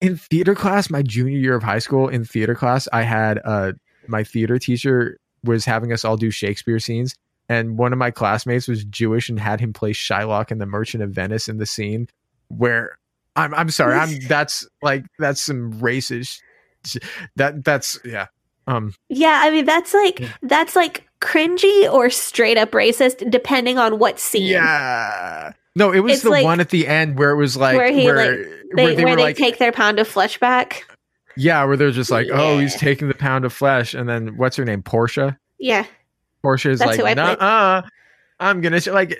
In 0.00 0.16
theater 0.16 0.56
class, 0.56 0.90
my 0.90 1.02
junior 1.02 1.38
year 1.38 1.54
of 1.54 1.62
high 1.62 1.78
school, 1.78 2.08
in 2.08 2.24
theater 2.24 2.56
class, 2.56 2.88
I 2.92 3.02
had 3.02 3.40
uh 3.44 3.72
my 4.08 4.24
theater 4.24 4.58
teacher 4.58 5.18
was 5.44 5.64
having 5.64 5.92
us 5.92 6.04
all 6.04 6.16
do 6.16 6.32
Shakespeare 6.32 6.80
scenes, 6.80 7.14
and 7.48 7.78
one 7.78 7.92
of 7.92 7.98
my 8.00 8.10
classmates 8.10 8.66
was 8.66 8.84
Jewish 8.84 9.28
and 9.28 9.38
had 9.38 9.60
him 9.60 9.72
play 9.72 9.92
Shylock 9.92 10.50
in 10.50 10.58
The 10.58 10.66
Merchant 10.66 11.04
of 11.04 11.10
Venice 11.10 11.48
in 11.48 11.58
the 11.58 11.66
scene 11.66 12.08
where 12.48 12.98
I'm 13.36 13.54
I'm 13.54 13.70
sorry, 13.70 13.94
I'm 13.94 14.18
that's 14.28 14.66
like 14.82 15.04
that's 15.20 15.40
some 15.40 15.74
racist 15.74 16.40
that 17.36 17.64
that's 17.64 17.98
yeah. 18.04 18.26
Um 18.66 18.92
Yeah, 19.08 19.40
I 19.44 19.50
mean 19.50 19.64
that's 19.64 19.94
like 19.94 20.20
Yeah. 20.20 20.28
that's 20.42 20.76
like 20.76 21.06
cringy 21.20 21.92
or 21.92 22.10
straight 22.10 22.56
up 22.58 22.70
racist 22.72 23.28
depending 23.30 23.78
on 23.78 23.98
what 23.98 24.18
scene. 24.18 24.46
yeah. 24.46 25.52
No, 25.74 25.92
it 25.92 26.00
was 26.00 26.14
It's 26.14 26.22
the 26.22 26.30
like- 26.30 26.44
one 26.44 26.60
at 26.60 26.70
the 26.70 26.86
end 26.88 27.18
where 27.18 27.30
it 27.30 27.36
was 27.36 27.56
like 27.56 27.76
Where 27.76 27.92
he, 27.92 28.04
where, 28.04 28.16
like, 28.16 28.28
They, 28.76 28.84
where 28.84 28.94
they 28.94 29.04
where 29.04 29.16
they 29.16 29.22
like 29.22 29.36
take 29.36 29.58
their 29.58 29.72
pound 29.72 29.98
of 29.98 30.08
flesh 30.08 30.38
back. 30.38 30.84
Yeah, 31.36 31.62
where 31.64 31.76
they're 31.76 31.92
just 31.92 32.10
like, 32.10 32.26
oh, 32.32 32.58
he's 32.58 32.74
taking 32.74 33.06
the 33.06 33.14
pound 33.14 33.44
of 33.44 33.52
flesh, 33.52 33.94
and 33.94 34.08
then 34.08 34.36
what's 34.36 34.56
her 34.56 34.64
name, 34.64 34.82
Portia? 34.82 35.38
Yeah. 35.60 35.86
Portia 36.42 36.70
is 36.70 36.80
That's 36.80 36.98
like, 36.98 37.16
uh, 37.16 37.82
I'm 38.40 38.60
gonna 38.60 38.80
sh-. 38.80 38.88
like. 38.88 39.16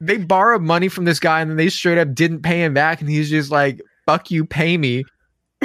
They 0.00 0.16
borrowed 0.18 0.62
money 0.62 0.86
from 0.88 1.06
this 1.06 1.18
guy, 1.18 1.40
and 1.40 1.50
then 1.50 1.56
they 1.56 1.68
straight 1.68 1.98
up 1.98 2.14
didn't 2.14 2.42
pay 2.42 2.62
him 2.62 2.72
back, 2.72 3.00
and 3.00 3.10
he's 3.10 3.28
just 3.28 3.50
like, 3.50 3.80
"Fuck 4.06 4.30
you, 4.30 4.44
pay 4.44 4.76
me." 4.78 5.02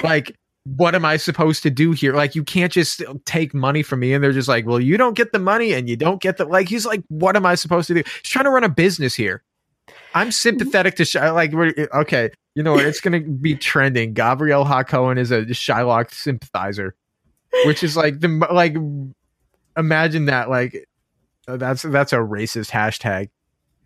Like, 0.04 0.36
what 0.64 0.94
am 0.96 1.06
I 1.06 1.18
supposed 1.18 1.64
to 1.64 1.70
do 1.70 1.92
here? 1.92 2.14
Like, 2.14 2.36
you 2.36 2.44
can't 2.44 2.72
just 2.72 3.02
take 3.26 3.54
money 3.54 3.84
from 3.84 4.00
me, 4.00 4.14
and 4.14 4.24
they're 4.24 4.32
just 4.32 4.48
like, 4.48 4.66
"Well, 4.66 4.80
you 4.80 4.98
don't 4.98 5.16
get 5.16 5.32
the 5.32 5.40
money, 5.40 5.74
and 5.74 5.90
you 5.90 5.96
don't 5.96 6.22
get 6.22 6.38
the 6.38 6.46
like." 6.46 6.70
He's 6.70 6.86
like, 6.86 7.04
"What 7.08 7.36
am 7.36 7.46
I 7.46 7.56
supposed 7.56 7.88
to 7.88 7.96
do?" 7.96 8.04
He's 8.06 8.32
trying 8.32 8.46
to 8.46 8.52
run 8.52 8.64
a 8.64 8.70
business 8.70 9.16
here. 9.16 9.44
I'm 10.14 10.32
sympathetic 10.32 10.96
to 10.96 11.06
Shy. 11.06 11.30
Like, 11.32 11.54
eh, 11.54 11.88
okay, 11.94 12.30
you 12.56 12.64
know 12.64 12.74
what? 12.74 12.86
It's 12.86 13.02
gonna 13.02 13.22
be 13.22 13.56
trending. 13.56 14.14
Gavriel 14.14 14.66
Hakohen 14.66 15.18
is 15.18 15.32
a 15.32 15.46
Shylock 15.46 16.14
sympathizer, 16.14 16.96
which 17.66 17.84
is 17.84 17.98
like 17.98 18.20
the 18.20 18.28
like. 18.52 18.76
Imagine 19.78 20.26
that, 20.26 20.50
like, 20.50 20.86
that's 21.48 21.82
that's 21.84 22.12
a 22.12 22.18
racist 22.18 22.72
hashtag. 22.72 23.30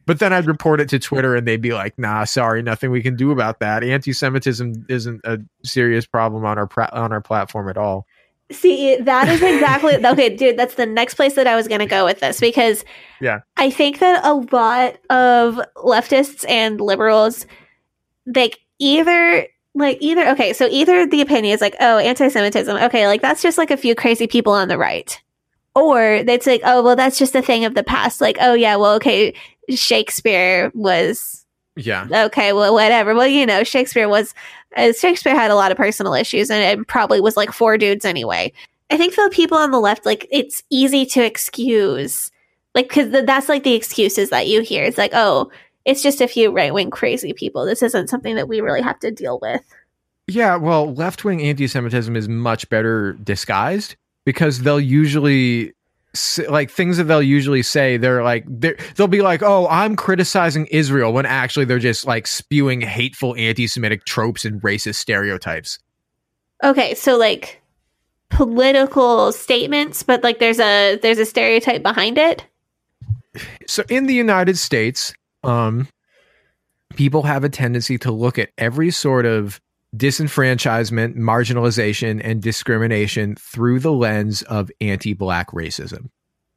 But 0.06 0.20
then 0.20 0.32
I'd 0.34 0.46
report 0.46 0.80
it 0.82 0.90
to 0.90 1.00
Twitter, 1.00 1.36
and 1.36 1.48
they'd 1.48 1.62
be 1.62 1.74
like, 1.74 1.98
"Nah, 1.98 2.26
sorry, 2.26 2.62
nothing 2.62 2.92
we 2.92 3.02
can 3.02 3.16
do 3.16 3.32
about 3.32 3.60
that. 3.60 3.84
Anti-Semitism 3.84 4.86
isn't 4.90 5.22
a 5.24 5.40
serious 5.64 6.06
problem 6.06 6.46
on 6.46 6.58
our 6.58 6.68
pra- 6.68 6.90
on 6.94 7.12
our 7.12 7.22
platform 7.22 7.70
at 7.70 7.78
all." 7.78 8.06
See, 8.52 8.96
that 8.98 9.28
is 9.28 9.42
exactly 9.42 9.96
okay, 10.06 10.36
dude. 10.36 10.58
That's 10.58 10.76
the 10.76 10.86
next 10.86 11.16
place 11.16 11.34
that 11.34 11.48
I 11.48 11.56
was 11.56 11.68
going 11.68 11.80
to 11.80 11.88
go 11.88 12.06
with 12.06 12.20
this 12.20 12.40
because, 12.40 12.86
Yeah. 13.20 13.40
I 13.58 13.72
think 13.72 13.98
that 14.00 14.24
a 14.24 14.34
lot 14.36 14.98
of 15.10 15.60
leftists 15.78 16.48
and 16.48 16.80
liberals, 16.80 17.48
like 18.28 18.60
either 18.78 19.48
like 19.74 19.98
either 20.00 20.30
okay, 20.30 20.54
so 20.54 20.68
either 20.70 21.08
the 21.08 21.22
opinion 21.22 21.54
is 21.54 21.62
like, 21.62 21.76
oh, 21.80 21.98
anti-Semitism, 21.98 22.78
okay, 22.78 23.08
like 23.08 23.22
that's 23.22 23.42
just 23.42 23.58
like 23.58 23.72
a 23.72 23.78
few 23.78 23.96
crazy 23.96 24.28
people 24.28 24.54
on 24.54 24.68
the 24.68 24.78
right, 24.78 25.20
or 25.76 26.02
it's 26.14 26.46
like, 26.48 26.62
oh, 26.64 26.82
well, 26.84 26.96
that's 26.96 27.18
just 27.18 27.36
a 27.36 27.42
thing 27.42 27.66
of 27.66 27.74
the 27.74 27.84
past. 27.84 28.22
Like, 28.22 28.38
oh 28.40 28.54
yeah, 28.54 28.76
well, 28.78 28.94
okay, 28.94 29.34
Shakespeare 29.70 30.72
was 30.74 31.46
Yeah, 31.76 32.08
okay, 32.26 32.54
well, 32.54 32.74
whatever. 32.74 33.14
Well, 33.14 33.28
you 33.28 33.46
know, 33.46 33.64
Shakespeare 33.64 34.08
was 34.08 34.34
uh, 34.76 34.94
Shakespeare 34.94 35.36
had 35.36 35.52
a 35.52 35.56
lot 35.56 35.72
of 35.72 35.78
personal 35.78 36.14
issues, 36.14 36.50
and 36.50 36.62
it 36.62 36.88
probably 36.88 37.22
was 37.22 37.38
like 37.38 37.52
four 37.52 37.78
dudes 37.78 38.06
anyway. 38.06 38.52
I 38.92 38.98
think 38.98 39.14
for 39.14 39.24
the 39.24 39.30
people 39.30 39.58
on 39.58 39.72
the 39.72 39.80
left, 39.80 40.06
like 40.06 40.28
it's 40.32 40.64
easy 40.70 41.06
to 41.08 41.26
excuse, 41.26 42.32
like 42.74 42.88
because 42.90 43.12
th- 43.12 43.26
that's 43.26 43.50
like 43.50 43.64
the 43.64 43.74
excuses 43.74 44.30
that 44.30 44.48
you 44.48 44.62
hear. 44.62 44.84
It's 44.84 44.98
like, 44.98 45.12
oh, 45.14 45.52
it's 45.86 46.04
just 46.04 46.22
a 46.22 46.28
few 46.28 46.52
right 46.52 46.74
wing 46.74 46.90
crazy 46.90 47.34
people. 47.34 47.66
This 47.66 47.84
isn't 47.84 48.10
something 48.10 48.36
that 48.36 48.48
we 48.48 48.62
really 48.62 48.82
have 48.82 49.00
to 49.00 49.12
deal 49.12 49.40
with. 49.42 49.62
yeah. 50.28 50.56
Well, 50.56 50.94
left-wing 50.94 51.42
anti-Semitism 51.42 52.16
is 52.16 52.28
much 52.28 52.68
better 52.70 53.14
disguised 53.14 53.96
because 54.26 54.62
they'll 54.62 54.80
usually 54.80 55.74
like 56.50 56.72
things 56.72 56.98
that 56.98 57.06
they'll 57.06 57.22
usually 57.22 57.64
say. 57.64 57.98
They're 57.98 58.24
like 58.24 58.46
they're, 58.48 58.78
they'll 58.96 59.08
be 59.08 59.22
like, 59.22 59.42
"Oh, 59.44 59.68
I'm 59.70 59.96
criticizing 59.96 60.68
Israel," 60.68 61.14
when 61.14 61.26
actually 61.26 61.66
they're 61.66 61.80
just 61.80 62.06
like 62.06 62.28
spewing 62.28 62.82
hateful 62.82 63.36
anti-Semitic 63.36 64.06
tropes 64.06 64.46
and 64.46 64.62
racist 64.62 64.96
stereotypes. 64.96 65.80
Okay, 66.64 66.94
so 66.96 67.18
like 67.18 67.62
political 68.30 69.32
statements, 69.32 70.04
but 70.04 70.24
like 70.24 70.40
there's 70.40 70.60
a 70.60 70.98
there's 71.02 71.20
a 71.20 71.26
stereotype 71.26 71.84
behind 71.84 72.18
it. 72.18 72.46
so 73.68 73.84
in 73.90 74.08
the 74.08 74.14
United 74.14 74.58
States, 74.58 75.14
um, 75.44 75.88
people 76.96 77.24
have 77.24 77.44
a 77.44 77.50
tendency 77.50 77.98
to 78.00 78.12
look 78.12 78.40
at 78.40 78.50
every 78.58 78.92
sort 78.92 79.26
of 79.26 79.60
disenfranchisement, 79.96 81.16
marginalization, 81.16 82.22
and 82.24 82.42
discrimination 82.42 83.36
through 83.36 83.80
the 83.80 83.92
lens 83.92 84.42
of 84.44 84.72
anti-black 84.82 85.52
racism. 85.52 86.10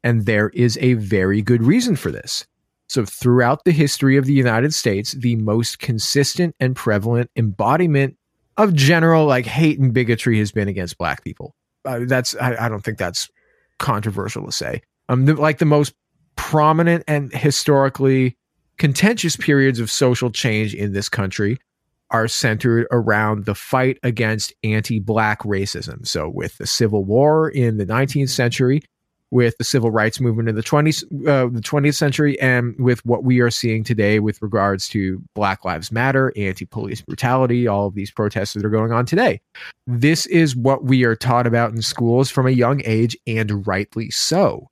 And 0.03 0.27
there 0.27 0.51
is 0.51 0.79
a 0.81 0.95
very 0.95 1.43
good 1.43 1.63
reason 1.63 1.97
for 1.97 2.11
this. 2.11 2.47
So 2.89 3.05
throughout 3.05 3.65
the 3.65 3.73
history 3.73 4.17
of 4.17 4.25
the 4.25 4.33
United 4.33 4.73
States, 4.73 5.13
the 5.13 5.37
most 5.37 5.79
consistent 5.79 6.55
and 6.59 6.75
prevalent 6.75 7.31
embodiment 7.37 8.17
of 8.57 8.75
general 8.75 9.27
like 9.27 9.47
hate 9.47 9.79
and 9.79 9.93
bigotry 9.93 10.39
has 10.39 10.51
been 10.51 10.69
against 10.69 10.99
black 10.99 11.23
people. 11.23 11.55
Uh, 11.85 12.01
that's 12.07 12.35
I, 12.37 12.67
I 12.67 12.69
don't 12.69 12.83
think 12.83 12.99
that's 12.99 13.29
controversial 13.79 14.47
to 14.47 14.53
say. 14.53 14.83
Um, 15.09 15.27
the, 15.27 15.35
like 15.35 15.59
the 15.59 15.65
most 15.65 15.95
prominent 16.37 17.05
and 17.07 17.33
historically 17.33 18.37
contentious 18.79 19.37
periods 19.37 19.81
of 19.81 19.91
social 19.91 20.31
change 20.31 20.75
in 20.75 20.93
this 20.93 21.09
country 21.09 21.59
are 22.11 22.29
centered 22.29 22.87
around 22.91 23.45
the 23.45 23.55
fight 23.55 23.99
against 24.03 24.55
anti-black 24.65 25.43
racism. 25.43 26.07
So 26.07 26.29
with 26.29 26.59
the 26.59 26.67
Civil 26.67 27.05
War 27.05 27.49
in 27.51 27.77
the 27.77 27.87
19th 27.87 28.31
century, 28.31 28.83
with 29.31 29.59
the 29.59 29.65
civil 29.65 29.91
rights 29.91 30.21
movement 30.21 30.49
in 30.49 30.55
the 30.55 30.63
20th 30.63 31.05
uh, 31.29 31.49
the 31.53 31.61
20th 31.61 31.95
century 31.95 32.41
and 32.41 32.75
with 32.79 33.05
what 33.05 33.25
we 33.25 33.41
are 33.41 33.51
seeing 33.51 33.85
today 33.85 34.21
with 34.21 34.41
regards 34.41 34.89
to 34.89 35.23
Black 35.35 35.65
Lives 35.65 35.93
Matter, 35.93 36.33
anti-police 36.37 37.03
brutality, 37.03 37.69
all 37.69 37.87
of 37.87 37.95
these 37.95 38.11
protests 38.11 38.55
that 38.55 38.65
are 38.65 38.71
going 38.71 38.93
on 38.93 39.05
today. 39.05 39.41
This 39.87 40.27
is 40.27 40.57
what 40.57 40.85
we 40.85 41.05
are 41.05 41.17
taught 41.17 41.47
about 41.47 41.73
in 41.73 41.83
schools 41.83 42.31
from 42.31 42.47
a 42.47 42.53
young 42.53 42.81
age 42.85 43.17
and 43.27 43.67
rightly 43.67 44.11
so. 44.11 44.71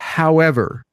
However, 0.00 0.84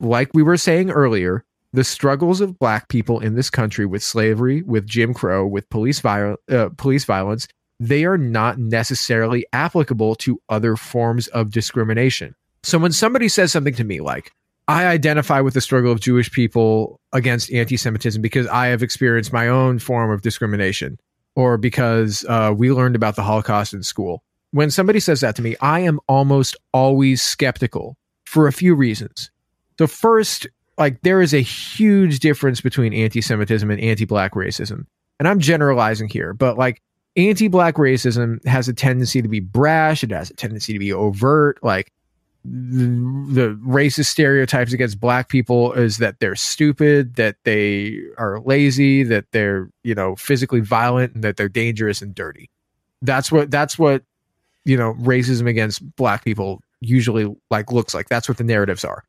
like 0.00 0.30
we 0.34 0.42
were 0.42 0.58
saying 0.58 0.90
earlier, 0.90 1.44
the 1.72 1.84
struggles 1.84 2.40
of 2.40 2.58
black 2.58 2.88
people 2.88 3.20
in 3.20 3.34
this 3.34 3.50
country 3.50 3.86
with 3.86 4.02
slavery, 4.02 4.62
with 4.62 4.86
Jim 4.86 5.14
Crow, 5.14 5.46
with 5.46 5.68
police, 5.70 6.00
viol- 6.00 6.36
uh, 6.50 6.70
police 6.76 7.04
violence, 7.04 7.46
they 7.78 8.04
are 8.04 8.18
not 8.18 8.58
necessarily 8.58 9.46
applicable 9.52 10.14
to 10.16 10.40
other 10.48 10.76
forms 10.76 11.28
of 11.28 11.50
discrimination. 11.50 12.34
So 12.62 12.78
when 12.78 12.92
somebody 12.92 13.28
says 13.28 13.52
something 13.52 13.74
to 13.74 13.84
me 13.84 14.00
like, 14.00 14.32
I 14.68 14.86
identify 14.86 15.40
with 15.40 15.54
the 15.54 15.60
struggle 15.60 15.90
of 15.90 16.00
Jewish 16.00 16.30
people 16.30 17.00
against 17.12 17.52
anti 17.52 17.76
Semitism 17.76 18.20
because 18.20 18.46
I 18.46 18.66
have 18.66 18.82
experienced 18.82 19.32
my 19.32 19.48
own 19.48 19.78
form 19.78 20.10
of 20.10 20.22
discrimination, 20.22 20.98
or 21.34 21.56
because 21.56 22.24
uh, 22.28 22.54
we 22.56 22.70
learned 22.70 22.94
about 22.94 23.16
the 23.16 23.22
Holocaust 23.22 23.74
in 23.74 23.82
school. 23.82 24.22
When 24.52 24.70
somebody 24.70 25.00
says 25.00 25.20
that 25.20 25.34
to 25.36 25.42
me, 25.42 25.56
I 25.60 25.80
am 25.80 25.98
almost 26.06 26.56
always 26.72 27.22
skeptical 27.22 27.96
for 28.26 28.46
a 28.46 28.52
few 28.52 28.74
reasons. 28.74 29.30
So, 29.78 29.86
first, 29.86 30.46
like 30.80 31.02
there 31.02 31.20
is 31.20 31.34
a 31.34 31.42
huge 31.42 32.18
difference 32.20 32.60
between 32.60 32.94
anti 32.94 33.20
Semitism 33.20 33.70
and 33.70 33.80
anti 33.80 34.06
black 34.06 34.32
racism. 34.32 34.86
And 35.18 35.28
I'm 35.28 35.38
generalizing 35.38 36.08
here, 36.08 36.32
but 36.32 36.56
like 36.56 36.82
anti 37.16 37.48
black 37.48 37.74
racism 37.76 38.44
has 38.46 38.66
a 38.66 38.72
tendency 38.72 39.20
to 39.20 39.28
be 39.28 39.40
brash, 39.40 40.02
it 40.02 40.10
has 40.10 40.30
a 40.30 40.34
tendency 40.34 40.72
to 40.72 40.78
be 40.78 40.92
overt. 40.92 41.62
Like 41.62 41.92
the, 42.44 42.86
the 43.30 43.60
racist 43.62 44.06
stereotypes 44.06 44.72
against 44.72 44.98
black 44.98 45.28
people 45.28 45.74
is 45.74 45.98
that 45.98 46.18
they're 46.18 46.34
stupid, 46.34 47.16
that 47.16 47.36
they 47.44 48.00
are 48.16 48.40
lazy, 48.40 49.02
that 49.02 49.26
they're, 49.32 49.68
you 49.84 49.94
know, 49.94 50.16
physically 50.16 50.60
violent, 50.60 51.14
and 51.14 51.22
that 51.22 51.36
they're 51.36 51.50
dangerous 51.50 52.00
and 52.00 52.14
dirty. 52.14 52.48
That's 53.02 53.30
what, 53.30 53.50
that's 53.50 53.78
what, 53.78 54.02
you 54.64 54.78
know, 54.78 54.94
racism 54.94 55.46
against 55.46 55.94
black 55.96 56.24
people 56.24 56.62
usually 56.80 57.26
like 57.50 57.70
looks 57.70 57.92
like. 57.92 58.08
That's 58.08 58.28
what 58.28 58.38
the 58.38 58.44
narratives 58.44 58.84
are 58.84 59.04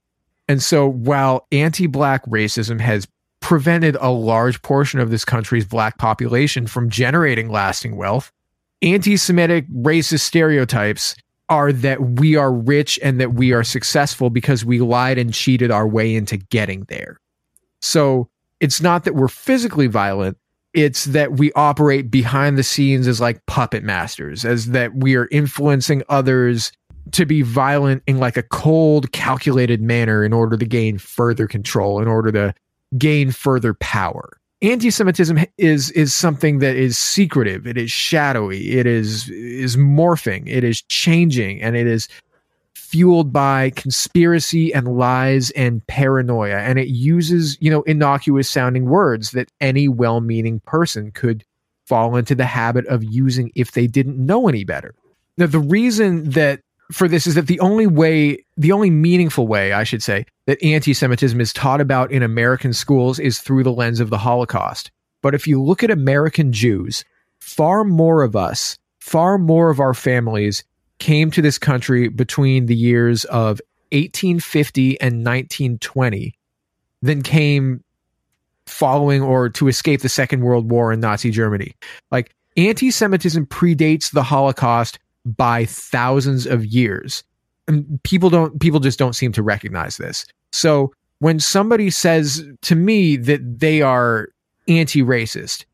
And 0.51 0.61
so 0.61 0.85
while 0.85 1.47
anti 1.53 1.87
black 1.87 2.25
racism 2.25 2.81
has 2.81 3.07
prevented 3.39 3.95
a 4.01 4.09
large 4.09 4.61
portion 4.63 4.99
of 4.99 5.09
this 5.09 5.23
country's 5.23 5.63
black 5.63 5.97
population 5.97 6.67
from 6.67 6.89
generating 6.89 7.49
lasting 7.49 7.95
wealth, 7.95 8.33
anti 8.81 9.15
Semitic 9.15 9.65
racist 9.69 10.19
stereotypes 10.19 11.15
are 11.47 11.71
that 11.71 12.01
we 12.01 12.35
are 12.35 12.51
rich 12.51 12.99
and 13.01 13.17
that 13.21 13.33
we 13.33 13.53
are 13.53 13.63
successful 13.63 14.29
because 14.29 14.65
we 14.65 14.81
lied 14.81 15.17
and 15.17 15.33
cheated 15.33 15.71
our 15.71 15.87
way 15.87 16.13
into 16.13 16.35
getting 16.35 16.83
there. 16.89 17.17
So 17.79 18.27
it's 18.59 18.81
not 18.81 19.05
that 19.05 19.15
we're 19.15 19.29
physically 19.29 19.87
violent, 19.87 20.37
it's 20.73 21.05
that 21.05 21.37
we 21.37 21.53
operate 21.53 22.11
behind 22.11 22.57
the 22.57 22.63
scenes 22.63 23.07
as 23.07 23.21
like 23.21 23.45
puppet 23.45 23.85
masters, 23.85 24.43
as 24.43 24.71
that 24.71 24.95
we 24.95 25.15
are 25.15 25.29
influencing 25.31 26.03
others 26.09 26.73
to 27.11 27.25
be 27.25 27.41
violent 27.41 28.03
in 28.07 28.17
like 28.17 28.37
a 28.37 28.43
cold, 28.43 29.11
calculated 29.11 29.81
manner 29.81 30.23
in 30.23 30.33
order 30.33 30.57
to 30.57 30.65
gain 30.65 30.97
further 30.97 31.47
control, 31.47 32.01
in 32.01 32.07
order 32.07 32.31
to 32.31 32.53
gain 32.97 33.31
further 33.31 33.73
power. 33.75 34.37
Anti-Semitism 34.61 35.39
is 35.57 35.89
is 35.91 36.13
something 36.13 36.59
that 36.59 36.75
is 36.75 36.97
secretive, 36.97 37.65
it 37.65 37.77
is 37.77 37.91
shadowy, 37.91 38.73
it 38.73 38.85
is 38.85 39.27
is 39.29 39.75
morphing, 39.75 40.43
it 40.47 40.63
is 40.63 40.83
changing, 40.83 41.61
and 41.61 41.75
it 41.75 41.87
is 41.87 42.07
fueled 42.75 43.31
by 43.31 43.71
conspiracy 43.71 44.73
and 44.73 44.97
lies 44.97 45.49
and 45.51 45.85
paranoia. 45.87 46.57
And 46.57 46.77
it 46.77 46.89
uses, 46.89 47.57
you 47.61 47.71
know, 47.71 47.81
innocuous 47.83 48.49
sounding 48.49 48.85
words 48.85 49.31
that 49.31 49.49
any 49.61 49.87
well 49.87 50.21
meaning 50.21 50.59
person 50.65 51.11
could 51.11 51.43
fall 51.87 52.15
into 52.15 52.35
the 52.35 52.45
habit 52.45 52.85
of 52.87 53.03
using 53.03 53.51
if 53.55 53.71
they 53.71 53.87
didn't 53.87 54.23
know 54.23 54.47
any 54.47 54.63
better. 54.63 54.93
Now, 55.37 55.47
the 55.47 55.59
reason 55.59 56.29
that 56.31 56.61
for 56.91 57.07
this 57.07 57.25
is 57.27 57.35
that 57.35 57.47
the 57.47 57.59
only 57.59 57.87
way, 57.87 58.43
the 58.57 58.71
only 58.71 58.89
meaningful 58.89 59.47
way, 59.47 59.73
I 59.73 59.83
should 59.83 60.03
say, 60.03 60.25
that 60.45 60.61
anti 60.63 60.93
Semitism 60.93 61.39
is 61.39 61.53
taught 61.53 61.81
about 61.81 62.11
in 62.11 62.23
American 62.23 62.73
schools 62.73 63.19
is 63.19 63.39
through 63.39 63.63
the 63.63 63.71
lens 63.71 63.99
of 63.99 64.09
the 64.09 64.17
Holocaust. 64.17 64.91
But 65.21 65.35
if 65.35 65.47
you 65.47 65.61
look 65.61 65.83
at 65.83 65.91
American 65.91 66.51
Jews, 66.51 67.03
far 67.39 67.83
more 67.83 68.23
of 68.23 68.35
us, 68.35 68.77
far 68.99 69.37
more 69.37 69.69
of 69.69 69.79
our 69.79 69.93
families 69.93 70.63
came 70.99 71.31
to 71.31 71.41
this 71.41 71.57
country 71.57 72.07
between 72.07 72.67
the 72.67 72.75
years 72.75 73.25
of 73.25 73.59
1850 73.91 75.01
and 75.01 75.25
1920 75.25 76.33
than 77.01 77.21
came 77.21 77.83
following 78.65 79.21
or 79.21 79.49
to 79.49 79.67
escape 79.67 80.01
the 80.01 80.09
Second 80.09 80.41
World 80.41 80.69
War 80.69 80.93
in 80.93 80.99
Nazi 80.99 81.31
Germany. 81.31 81.73
Like 82.11 82.33
anti 82.57 82.91
Semitism 82.91 83.45
predates 83.47 84.11
the 84.11 84.23
Holocaust 84.23 84.99
by 85.25 85.65
thousands 85.65 86.45
of 86.45 86.65
years. 86.65 87.23
And 87.67 88.01
people 88.03 88.29
don't 88.29 88.59
people 88.59 88.79
just 88.79 88.99
don't 88.99 89.13
seem 89.13 89.31
to 89.33 89.43
recognize 89.43 89.97
this. 89.97 90.25
So 90.51 90.91
when 91.19 91.39
somebody 91.39 91.89
says 91.89 92.43
to 92.63 92.75
me 92.75 93.15
that 93.17 93.59
they 93.59 93.81
are 93.81 94.29
anti-racist, 94.67 95.65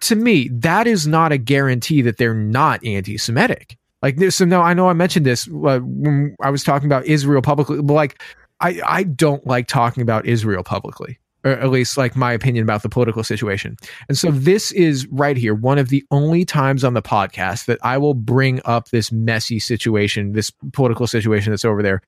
to 0.00 0.16
me 0.16 0.48
that 0.52 0.86
is 0.86 1.06
not 1.06 1.32
a 1.32 1.38
guarantee 1.38 2.02
that 2.02 2.16
they're 2.16 2.34
not 2.34 2.84
anti-Semitic. 2.84 3.76
Like 4.02 4.18
so 4.32 4.44
no, 4.44 4.62
I 4.62 4.74
know 4.74 4.88
I 4.88 4.94
mentioned 4.94 5.26
this 5.26 5.46
uh, 5.48 5.80
when 5.82 6.34
I 6.42 6.50
was 6.50 6.64
talking 6.64 6.86
about 6.86 7.06
Israel 7.06 7.42
publicly, 7.42 7.80
but 7.82 7.94
like 7.94 8.22
I 8.60 8.80
I 8.84 9.02
don't 9.04 9.46
like 9.46 9.68
talking 9.68 10.02
about 10.02 10.26
Israel 10.26 10.64
publicly, 10.64 11.18
or 11.44 11.52
at 11.52 11.70
least 11.70 11.96
like 11.96 12.16
my 12.16 12.32
opinion 12.32 12.62
about 12.62 12.82
the 12.82 12.88
political 12.88 13.24
situation. 13.24 13.76
And 14.08 14.18
so 14.18 14.30
this 14.30 14.72
is 14.72 15.06
right 15.08 15.36
here 15.36 15.54
one 15.54 15.78
of 15.78 15.88
the 15.88 16.04
only 16.10 16.44
times 16.44 16.84
on 16.84 16.94
the 16.94 17.02
podcast 17.02 17.66
that 17.66 17.78
I 17.82 17.98
will 17.98 18.14
bring 18.14 18.60
up 18.64 18.90
this 18.90 19.10
messy 19.10 19.58
situation, 19.58 20.32
this 20.32 20.50
political 20.72 21.06
situation 21.06 21.52
that's 21.52 21.64
over 21.64 21.82
there, 21.82 22.02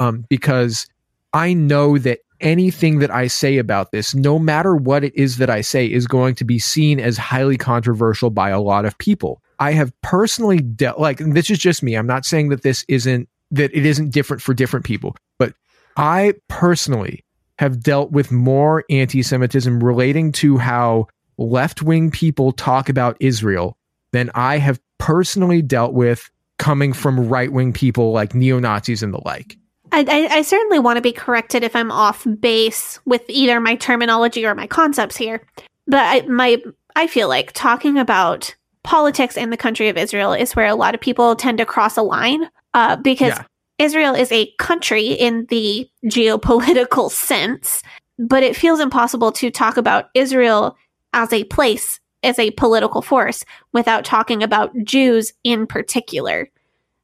um, 0.00 0.24
because 0.28 0.86
I 1.32 1.54
know 1.54 1.98
that 1.98 2.20
anything 2.40 2.98
that 2.98 3.10
I 3.10 3.26
say 3.26 3.58
about 3.58 3.90
this, 3.90 4.14
no 4.14 4.38
matter 4.38 4.76
what 4.76 5.02
it 5.02 5.14
is 5.16 5.38
that 5.38 5.50
I 5.50 5.62
say, 5.62 5.86
is 5.86 6.06
going 6.06 6.34
to 6.36 6.44
be 6.44 6.58
seen 6.58 7.00
as 7.00 7.16
highly 7.16 7.56
controversial 7.56 8.30
by 8.30 8.50
a 8.50 8.60
lot 8.60 8.84
of 8.84 8.96
people. 8.98 9.42
I 9.58 9.72
have 9.72 9.92
personally 10.02 10.58
dealt 10.58 10.98
like 10.98 11.18
this 11.18 11.48
is 11.50 11.58
just 11.58 11.82
me. 11.82 11.94
I'm 11.94 12.06
not 12.06 12.24
saying 12.24 12.50
that 12.50 12.62
this 12.62 12.84
isn't 12.88 13.28
that 13.50 13.74
it 13.74 13.86
isn't 13.86 14.10
different 14.10 14.42
for 14.42 14.52
different 14.52 14.84
people, 14.84 15.16
but 15.38 15.54
I 15.96 16.34
personally 16.48 17.23
have 17.58 17.80
dealt 17.80 18.10
with 18.10 18.32
more 18.32 18.84
anti-Semitism 18.90 19.82
relating 19.82 20.32
to 20.32 20.58
how 20.58 21.06
left-wing 21.38 22.10
people 22.10 22.52
talk 22.52 22.88
about 22.88 23.16
Israel 23.20 23.76
than 24.12 24.30
I 24.34 24.58
have 24.58 24.80
personally 24.98 25.62
dealt 25.62 25.92
with 25.92 26.30
coming 26.58 26.92
from 26.92 27.28
right-wing 27.28 27.72
people 27.72 28.12
like 28.12 28.34
neo-Nazis 28.34 29.02
and 29.02 29.12
the 29.12 29.20
like. 29.24 29.56
I, 29.92 30.04
I, 30.08 30.36
I 30.38 30.42
certainly 30.42 30.78
want 30.78 30.96
to 30.96 31.02
be 31.02 31.12
corrected 31.12 31.62
if 31.62 31.76
I'm 31.76 31.92
off 31.92 32.26
base 32.40 32.98
with 33.04 33.22
either 33.28 33.60
my 33.60 33.76
terminology 33.76 34.44
or 34.44 34.54
my 34.54 34.66
concepts 34.66 35.16
here, 35.16 35.46
but 35.86 36.00
I, 36.00 36.22
my 36.22 36.62
I 36.96 37.06
feel 37.06 37.28
like 37.28 37.52
talking 37.52 37.98
about 37.98 38.54
politics 38.82 39.36
in 39.36 39.50
the 39.50 39.56
country 39.56 39.88
of 39.88 39.96
Israel 39.96 40.32
is 40.32 40.54
where 40.54 40.66
a 40.66 40.74
lot 40.74 40.94
of 40.94 41.00
people 41.00 41.34
tend 41.36 41.58
to 41.58 41.66
cross 41.66 41.96
a 41.96 42.02
line 42.02 42.48
uh, 42.74 42.96
because 42.96 43.28
yeah. 43.28 43.44
Israel 43.78 44.14
is 44.14 44.30
a 44.30 44.52
country 44.58 45.08
in 45.08 45.46
the 45.46 45.88
geopolitical 46.06 47.10
sense, 47.10 47.82
but 48.18 48.42
it 48.42 48.56
feels 48.56 48.80
impossible 48.80 49.32
to 49.32 49.50
talk 49.50 49.76
about 49.76 50.10
Israel 50.14 50.76
as 51.12 51.32
a 51.32 51.44
place, 51.44 52.00
as 52.22 52.38
a 52.38 52.52
political 52.52 53.02
force, 53.02 53.44
without 53.72 54.04
talking 54.04 54.42
about 54.42 54.72
Jews 54.84 55.32
in 55.42 55.66
particular. 55.66 56.50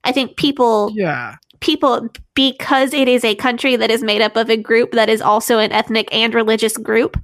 I 0.04 0.12
think 0.12 0.36
people, 0.36 0.90
yeah, 0.94 1.36
people, 1.60 2.08
because 2.34 2.94
it 2.94 3.08
is 3.08 3.24
a 3.24 3.34
country 3.34 3.76
that 3.76 3.90
is 3.90 4.02
made 4.02 4.22
up 4.22 4.36
of 4.36 4.48
a 4.48 4.56
group 4.56 4.92
that 4.92 5.08
is 5.08 5.20
also 5.20 5.58
an 5.58 5.72
ethnic 5.72 6.08
and 6.14 6.34
religious 6.34 6.76
group. 6.76 7.16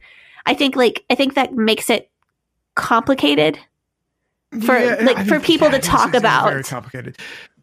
I 0.44 0.55
think, 0.55 0.76
like, 0.76 1.05
I 1.09 1.14
think 1.14 1.34
that 1.34 1.55
makes 1.55 1.88
it 1.88 2.11
complicated 2.74 3.59
for 4.64 4.78
yeah, 4.78 4.97
like 5.01 5.16
I 5.16 5.24
for 5.24 5.40
people 5.40 5.68
yeah, 5.68 5.78
to 5.78 5.80
talk 5.80 6.14
about. 6.14 6.51
Very 6.51 6.62
complicated. 6.62 7.16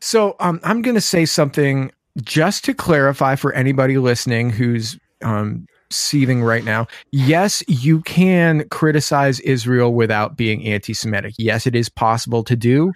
So 0.03 0.35
um, 0.41 0.59
I'm 0.63 0.81
going 0.81 0.95
to 0.95 1.01
say 1.01 1.23
something 1.23 1.89
just 2.21 2.65
to 2.65 2.73
clarify 2.73 3.37
for 3.37 3.53
anybody 3.53 3.97
listening 3.97 4.49
who's 4.49 4.99
um, 5.21 5.65
seething 5.89 6.43
right 6.43 6.65
now. 6.65 6.87
Yes, 7.13 7.63
you 7.69 8.01
can 8.01 8.67
criticize 8.67 9.39
Israel 9.39 9.93
without 9.93 10.35
being 10.35 10.65
anti-Semitic. 10.65 11.35
Yes, 11.37 11.65
it 11.65 11.73
is 11.73 11.87
possible 11.87 12.43
to 12.43 12.55
do. 12.57 12.91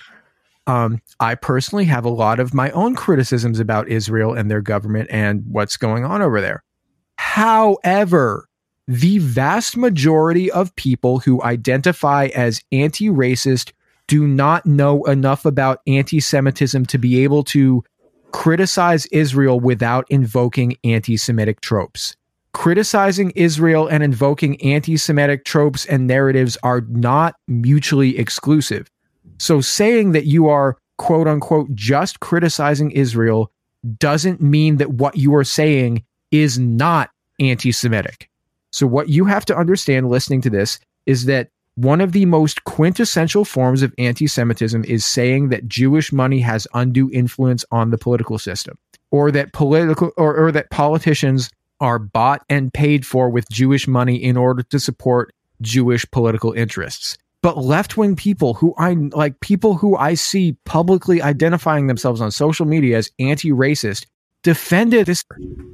Um, 0.67 1.01
I 1.21 1.35
personally 1.35 1.85
have 1.85 2.03
a 2.03 2.09
lot 2.09 2.41
of 2.41 2.53
my 2.53 2.71
own 2.71 2.93
criticisms 2.93 3.61
about 3.61 3.87
Israel 3.87 4.33
and 4.33 4.51
their 4.51 4.61
government 4.61 5.07
and 5.09 5.45
what's 5.49 5.77
going 5.77 6.03
on 6.03 6.21
over 6.21 6.41
there. 6.41 6.61
However, 7.15 8.49
the 8.85 9.19
vast 9.19 9.77
majority 9.77 10.51
of 10.51 10.75
people 10.75 11.19
who 11.19 11.41
identify 11.41 12.25
as 12.35 12.61
anti 12.73 13.07
racist 13.07 13.71
do 14.07 14.27
not 14.27 14.65
know 14.65 15.03
enough 15.05 15.45
about 15.45 15.81
anti 15.87 16.19
Semitism 16.19 16.85
to 16.85 16.97
be 16.97 17.23
able 17.23 17.43
to 17.45 17.83
criticize 18.31 19.05
Israel 19.07 19.59
without 19.59 20.05
invoking 20.09 20.75
anti 20.83 21.17
Semitic 21.17 21.61
tropes. 21.61 22.15
Criticizing 22.53 23.31
Israel 23.31 23.87
and 23.87 24.03
invoking 24.03 24.61
anti 24.61 24.97
Semitic 24.97 25.45
tropes 25.45 25.85
and 25.85 26.07
narratives 26.07 26.57
are 26.63 26.81
not 26.89 27.35
mutually 27.47 28.17
exclusive. 28.17 28.89
So 29.37 29.61
saying 29.61 30.13
that 30.13 30.25
you 30.25 30.47
are 30.47 30.77
quote 30.97 31.27
unquote 31.27 31.73
just 31.75 32.19
criticizing 32.19 32.91
Israel 32.91 33.51
doesn't 33.99 34.41
mean 34.41 34.77
that 34.77 34.91
what 34.91 35.17
you 35.17 35.35
are 35.35 35.43
saying 35.43 36.03
is 36.31 36.57
not 36.57 37.11
anti 37.39 37.71
Semitic. 37.71 38.29
So, 38.71 38.85
what 38.87 39.09
you 39.09 39.25
have 39.25 39.45
to 39.45 39.57
understand 39.57 40.09
listening 40.09 40.41
to 40.41 40.49
this 40.49 40.79
is 41.05 41.25
that 41.25 41.49
one 41.77 42.01
of 42.01 42.11
the 42.11 42.25
most 42.25 42.63
quintessential 42.63 43.45
forms 43.45 43.83
of 43.83 43.93
anti 43.99 44.25
Semitism 44.25 44.83
is 44.85 45.05
saying 45.05 45.49
that 45.49 45.67
Jewish 45.67 46.11
money 46.11 46.39
has 46.39 46.67
undue 46.73 47.09
influence 47.13 47.63
on 47.71 47.91
the 47.91 47.99
political 47.99 48.39
system, 48.39 48.79
or 49.11 49.29
that 49.31 49.53
political 49.53 50.11
or, 50.17 50.35
or 50.35 50.51
that 50.51 50.71
politicians 50.71 51.51
are 51.79 51.99
bought 51.99 52.43
and 52.49 52.73
paid 52.73 53.05
for 53.05 53.29
with 53.29 53.47
Jewish 53.49 53.87
money 53.87 54.15
in 54.15 54.37
order 54.37 54.63
to 54.63 54.79
support 54.79 55.35
Jewish 55.61 56.03
political 56.09 56.51
interests. 56.51 57.15
But 57.43 57.59
left 57.59 57.95
wing 57.95 58.15
people 58.15 58.55
who 58.55 58.73
I 58.79 58.93
like, 58.93 59.39
people 59.41 59.75
who 59.75 59.95
I 59.95 60.15
see 60.15 60.57
publicly 60.65 61.21
identifying 61.21 61.85
themselves 61.85 62.21
on 62.21 62.31
social 62.31 62.65
media 62.65 62.97
as 62.97 63.11
anti 63.19 63.51
racist, 63.51 64.07
defended 64.41 65.05
this 65.05 65.23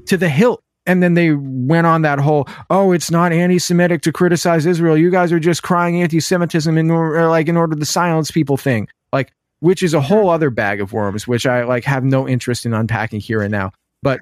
to 0.08 0.18
the 0.18 0.28
hilt 0.28 0.62
and 0.86 1.02
then 1.02 1.14
they 1.14 1.32
went 1.32 1.88
on 1.88 2.02
that 2.02 2.20
whole 2.20 2.48
oh 2.70 2.92
it's 2.92 3.12
not 3.12 3.32
anti-semitic 3.32 4.02
to 4.02 4.12
criticize 4.12 4.66
israel. 4.66 4.98
You 4.98 5.12
guys 5.12 5.32
are 5.32 5.40
just 5.40 5.64
crying 5.64 6.02
anti-semitism 6.02 6.78
in 6.78 6.92
order 6.92 7.28
like 7.28 7.48
in 7.48 7.58
order 7.58 7.76
to 7.76 7.86
silence 7.86 8.32
people 8.32 8.58
thing. 8.58 8.88
Like 9.12 9.32
which 9.60 9.82
is 9.82 9.94
a 9.94 10.02
whole 10.02 10.30
other 10.30 10.50
bag 10.50 10.82
of 10.82 10.92
worms 10.92 11.28
which 11.28 11.46
i 11.46 11.64
like 11.64 11.84
have 11.86 12.04
no 12.04 12.28
interest 12.28 12.66
in 12.66 12.74
unpacking 12.74 13.20
here 13.20 13.42
and 13.42 13.52
now. 13.52 13.72
But 14.02 14.20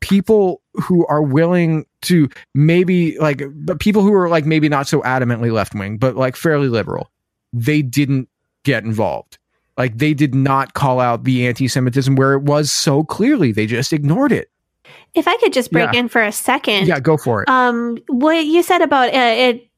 people 0.00 0.60
who 0.74 1.06
are 1.06 1.22
willing 1.22 1.86
to 2.02 2.28
maybe 2.54 3.18
like 3.18 3.42
but 3.54 3.80
people 3.80 4.02
who 4.02 4.12
are 4.14 4.28
like 4.28 4.44
maybe 4.44 4.68
not 4.68 4.86
so 4.86 5.00
adamantly 5.02 5.50
left 5.50 5.74
wing 5.74 5.96
but 5.96 6.14
like 6.14 6.36
fairly 6.36 6.68
liberal 6.68 7.10
they 7.54 7.82
didn't 7.82 8.28
get 8.64 8.84
involved. 8.84 9.38
Like 9.76 9.98
they 9.98 10.14
did 10.14 10.34
not 10.34 10.74
call 10.74 11.00
out 11.00 11.24
the 11.24 11.46
anti-semitism 11.46 12.16
where 12.16 12.34
it 12.34 12.42
was 12.42 12.70
so 12.72 13.04
clearly. 13.04 13.52
They 13.52 13.66
just 13.66 13.92
ignored 13.92 14.32
it 14.32 14.50
If 15.14 15.26
I 15.28 15.36
could 15.38 15.52
just 15.52 15.70
break 15.72 15.92
Yeah. 15.92 16.00
in 16.00 16.08
for 16.08 16.22
a 16.22 16.32
second. 16.32 16.86
Yeah, 16.88 17.00
go 17.00 17.16
for 17.16 17.42
it. 17.42 17.48
Um, 17.48 17.98
what 18.08 18.44
you 18.44 18.62
said 18.62 18.82
about 18.82 19.08
uh, 19.14 19.34
it, 19.36 19.68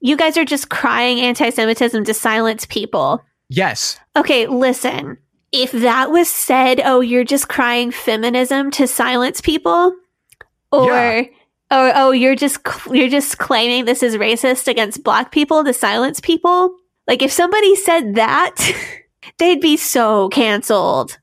you 0.00 0.16
guys 0.16 0.36
are 0.36 0.44
just 0.44 0.68
crying 0.70 1.20
anti-Semitism 1.20 2.04
to 2.04 2.14
silence 2.14 2.66
people. 2.66 3.22
yes. 3.48 3.98
Okay, 4.16 4.46
listen. 4.46 5.18
If 5.52 5.70
that 5.72 6.10
was 6.10 6.28
said, 6.28 6.80
oh, 6.84 7.00
you're 7.00 7.24
just 7.24 7.48
crying 7.48 7.90
feminism 7.90 8.70
to 8.72 8.86
silence 8.86 9.40
people, 9.40 9.94
or 10.72 10.90
Yeah. 10.90 11.22
or 11.70 11.92
oh, 11.94 12.10
you're 12.10 12.34
just 12.34 12.58
you're 12.90 13.08
just 13.08 13.38
claiming 13.38 13.84
this 13.84 14.02
is 14.02 14.16
racist 14.16 14.66
against 14.68 15.04
black 15.04 15.30
people 15.32 15.64
to 15.64 15.72
silence 15.72 16.20
people. 16.20 16.74
Like 17.06 17.22
if 17.22 17.30
somebody 17.30 17.76
said 17.76 18.16
that, 18.16 18.56
they'd 19.38 19.60
be 19.60 19.76
so 19.76 20.28
canceled. 20.30 21.18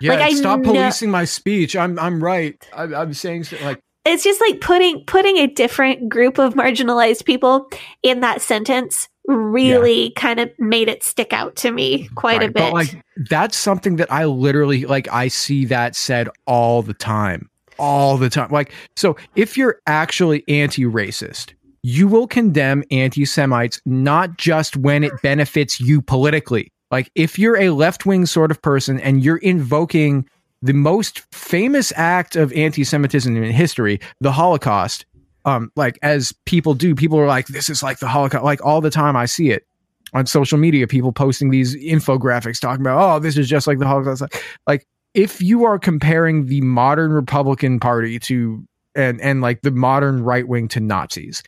Yeah, 0.00 0.12
Like, 0.12 0.20
I 0.20 0.30
stop 0.30 0.60
know- 0.60 0.72
policing 0.72 1.10
my 1.10 1.24
speech. 1.24 1.74
I'm 1.76 1.98
I'm 1.98 2.22
right. 2.22 2.56
I, 2.74 2.84
I'm 2.84 3.14
saying 3.14 3.44
so- 3.44 3.56
like 3.62 3.80
It's 4.04 4.24
just 4.24 4.40
like 4.40 4.60
putting 4.60 5.04
putting 5.04 5.36
a 5.38 5.46
different 5.46 6.08
group 6.08 6.38
of 6.38 6.54
marginalized 6.54 7.24
people 7.24 7.68
in 8.02 8.20
that 8.20 8.40
sentence 8.42 9.08
really 9.26 10.10
kind 10.12 10.40
of 10.40 10.50
made 10.58 10.88
it 10.88 11.02
stick 11.02 11.34
out 11.34 11.54
to 11.56 11.70
me 11.70 12.08
quite 12.14 12.42
a 12.42 12.46
bit. 12.46 12.54
But 12.54 12.72
like 12.72 13.02
that's 13.28 13.56
something 13.56 13.96
that 13.96 14.10
I 14.10 14.24
literally 14.24 14.86
like 14.86 15.06
I 15.12 15.28
see 15.28 15.66
that 15.66 15.94
said 15.94 16.28
all 16.46 16.82
the 16.82 16.94
time. 16.94 17.50
All 17.78 18.16
the 18.16 18.30
time. 18.30 18.50
Like 18.50 18.72
so 18.96 19.16
if 19.36 19.56
you're 19.58 19.80
actually 19.86 20.44
anti-racist, 20.48 21.52
you 21.82 22.08
will 22.08 22.26
condemn 22.26 22.82
anti-Semites 22.90 23.80
not 23.84 24.36
just 24.38 24.76
when 24.76 25.04
it 25.04 25.12
benefits 25.22 25.78
you 25.80 26.00
politically. 26.00 26.72
Like 26.90 27.10
if 27.14 27.38
you're 27.38 27.58
a 27.58 27.70
left-wing 27.70 28.26
sort 28.26 28.50
of 28.50 28.60
person 28.62 28.98
and 29.00 29.22
you're 29.22 29.36
invoking 29.36 30.28
the 30.62 30.72
most 30.72 31.22
famous 31.32 31.92
act 31.96 32.34
of 32.34 32.52
anti-Semitism 32.52 33.36
in 33.36 33.52
history, 33.52 34.00
the 34.20 34.32
Holocaust, 34.32 35.06
um, 35.44 35.70
like 35.76 35.98
as 36.02 36.32
people 36.46 36.74
do, 36.74 36.94
people 36.94 37.18
are 37.18 37.26
like, 37.26 37.46
this 37.46 37.70
is 37.70 37.82
like 37.82 37.98
the 37.98 38.08
Holocaust. 38.08 38.44
Like 38.44 38.64
all 38.64 38.80
the 38.80 38.90
time 38.90 39.16
I 39.16 39.26
see 39.26 39.50
it 39.50 39.66
on 40.12 40.26
social 40.26 40.58
media, 40.58 40.86
people 40.86 41.12
posting 41.12 41.50
these 41.50 41.76
infographics 41.76 42.60
talking 42.60 42.80
about, 42.80 42.98
oh, 42.98 43.18
this 43.18 43.36
is 43.36 43.48
just 43.48 43.66
like 43.66 43.78
the 43.78 43.86
Holocaust. 43.86 44.22
Like, 44.22 44.44
like 44.66 44.86
if 45.14 45.40
you 45.40 45.64
are 45.64 45.78
comparing 45.78 46.46
the 46.46 46.60
modern 46.62 47.12
Republican 47.12 47.80
Party 47.80 48.18
to 48.20 48.64
and 48.94 49.20
and 49.20 49.40
like 49.40 49.62
the 49.62 49.70
modern 49.70 50.22
right 50.22 50.48
wing 50.48 50.68
to 50.68 50.80
Nazis, 50.80 51.42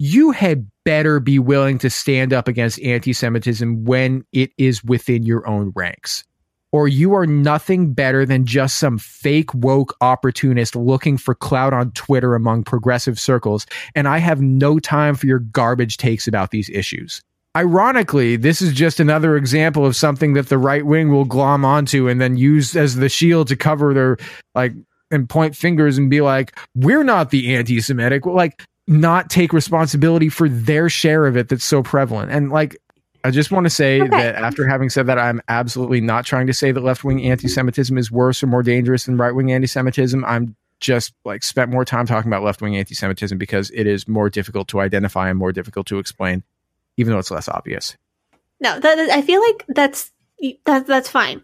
you 0.00 0.30
had 0.30 0.66
better 0.86 1.20
be 1.20 1.38
willing 1.38 1.76
to 1.76 1.90
stand 1.90 2.32
up 2.32 2.48
against 2.48 2.80
anti-Semitism 2.80 3.84
when 3.84 4.24
it 4.32 4.50
is 4.56 4.82
within 4.82 5.24
your 5.24 5.46
own 5.46 5.72
ranks. 5.76 6.24
Or 6.72 6.88
you 6.88 7.14
are 7.14 7.26
nothing 7.26 7.92
better 7.92 8.24
than 8.24 8.46
just 8.46 8.78
some 8.78 8.96
fake 8.96 9.52
woke 9.52 9.94
opportunist 10.00 10.74
looking 10.74 11.18
for 11.18 11.34
clout 11.34 11.74
on 11.74 11.90
Twitter 11.90 12.34
among 12.34 12.64
progressive 12.64 13.20
circles. 13.20 13.66
And 13.94 14.08
I 14.08 14.18
have 14.18 14.40
no 14.40 14.78
time 14.78 15.16
for 15.16 15.26
your 15.26 15.40
garbage 15.40 15.98
takes 15.98 16.26
about 16.26 16.50
these 16.50 16.70
issues 16.70 17.20
ironically, 17.56 18.36
this 18.36 18.62
is 18.62 18.72
just 18.72 19.00
another 19.00 19.36
example 19.36 19.84
of 19.84 19.96
something 19.96 20.34
that 20.34 20.48
the 20.48 20.56
right 20.56 20.86
wing 20.86 21.10
will 21.10 21.24
glom 21.24 21.64
onto 21.64 22.06
and 22.06 22.20
then 22.20 22.36
use 22.36 22.76
as 22.76 22.94
the 22.94 23.08
shield 23.08 23.48
to 23.48 23.56
cover 23.56 23.92
their 23.92 24.16
like 24.54 24.72
and 25.10 25.28
point 25.28 25.56
fingers 25.56 25.98
and 25.98 26.08
be 26.08 26.20
like, 26.20 26.56
we're 26.74 27.02
not 27.02 27.30
the 27.30 27.54
anti-Semitic. 27.54 28.26
Like, 28.26 28.62
not 28.90 29.30
take 29.30 29.52
responsibility 29.52 30.28
for 30.28 30.48
their 30.48 30.88
share 30.88 31.26
of 31.26 31.36
it 31.36 31.48
that's 31.48 31.64
so 31.64 31.82
prevalent. 31.82 32.32
And 32.32 32.50
like, 32.50 32.76
I 33.22 33.30
just 33.30 33.52
want 33.52 33.64
to 33.64 33.70
say 33.70 34.00
Okay. 34.00 34.08
that 34.08 34.34
after 34.34 34.66
having 34.66 34.90
said 34.90 35.06
that, 35.06 35.18
I'm 35.18 35.40
absolutely 35.48 36.00
not 36.00 36.26
trying 36.26 36.48
to 36.48 36.52
say 36.52 36.72
that 36.72 36.80
left 36.80 37.04
wing 37.04 37.22
anti 37.22 37.48
Semitism 37.48 37.96
is 37.96 38.10
worse 38.10 38.42
or 38.42 38.48
more 38.48 38.62
dangerous 38.62 39.04
than 39.04 39.16
right 39.16 39.34
wing 39.34 39.52
anti 39.52 39.68
Semitism. 39.68 40.24
I'm 40.24 40.56
just 40.80 41.12
like 41.24 41.42
spent 41.42 41.70
more 41.70 41.84
time 41.84 42.06
talking 42.06 42.28
about 42.30 42.42
left 42.42 42.62
wing 42.62 42.76
anti 42.76 42.94
Semitism 42.94 43.38
because 43.38 43.70
it 43.70 43.86
is 43.86 44.08
more 44.08 44.28
difficult 44.28 44.68
to 44.68 44.80
identify 44.80 45.28
and 45.28 45.38
more 45.38 45.52
difficult 45.52 45.86
to 45.88 45.98
explain, 45.98 46.42
even 46.96 47.12
though 47.12 47.18
it's 47.18 47.30
less 47.30 47.48
obvious. 47.48 47.96
No, 48.58 48.80
that, 48.80 48.98
I 49.10 49.22
feel 49.22 49.40
like 49.40 49.64
that's 49.68 50.10
that, 50.66 50.86
that's 50.86 51.08
fine 51.08 51.42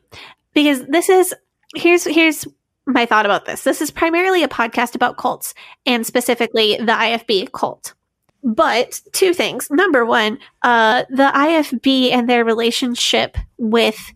because 0.52 0.84
this 0.86 1.08
is 1.08 1.34
here's 1.76 2.04
here's 2.04 2.46
my 2.86 3.04
thought 3.04 3.26
about 3.26 3.44
this. 3.46 3.64
This 3.64 3.80
is 3.80 3.90
primarily 3.90 4.42
a 4.42 4.48
podcast 4.48 4.94
about 4.94 5.16
cults 5.16 5.54
and 5.84 6.06
specifically 6.06 6.76
the 6.76 6.92
IFB 6.92 7.52
cult. 7.52 7.94
But 8.42 9.00
two 9.12 9.34
things. 9.34 9.68
Number 9.70 10.04
one, 10.04 10.38
uh, 10.62 11.04
the 11.10 11.30
IFB 11.34 12.12
and 12.12 12.28
their 12.28 12.44
relationship 12.44 13.36
with 13.58 14.12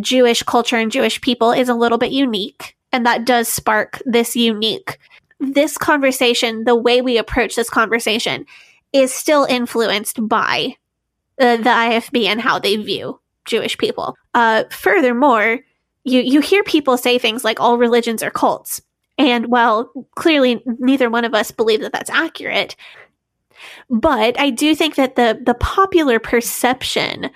Jewish 0.00 0.42
culture 0.42 0.76
and 0.76 0.90
Jewish 0.90 1.20
people 1.20 1.52
is 1.52 1.68
a 1.68 1.74
little 1.74 1.98
bit 1.98 2.10
unique, 2.10 2.76
and 2.92 3.06
that 3.06 3.24
does 3.24 3.48
spark 3.48 4.02
this 4.04 4.34
unique. 4.34 4.98
This 5.38 5.78
conversation, 5.78 6.64
the 6.64 6.74
way 6.74 7.00
we 7.00 7.18
approach 7.18 7.54
this 7.54 7.70
conversation, 7.70 8.44
is 8.92 9.14
still 9.14 9.44
influenced 9.44 10.26
by 10.26 10.76
uh, 11.40 11.56
the 11.56 11.70
IFB 11.70 12.26
and 12.26 12.40
how 12.40 12.58
they 12.58 12.76
view 12.76 13.20
Jewish 13.44 13.78
people. 13.78 14.16
Uh, 14.34 14.64
furthermore, 14.70 15.60
you 16.08 16.20
you 16.20 16.40
hear 16.40 16.62
people 16.64 16.96
say 16.96 17.18
things 17.18 17.44
like 17.44 17.60
all 17.60 17.78
religions 17.78 18.22
are 18.22 18.30
cults, 18.30 18.80
and 19.16 19.46
while 19.46 19.92
clearly 20.16 20.62
neither 20.78 21.10
one 21.10 21.24
of 21.24 21.34
us 21.34 21.50
believe 21.50 21.80
that 21.80 21.92
that's 21.92 22.10
accurate, 22.10 22.76
but 23.90 24.38
I 24.38 24.50
do 24.50 24.74
think 24.74 24.96
that 24.96 25.16
the 25.16 25.40
the 25.44 25.54
popular 25.54 26.18
perception 26.18 27.30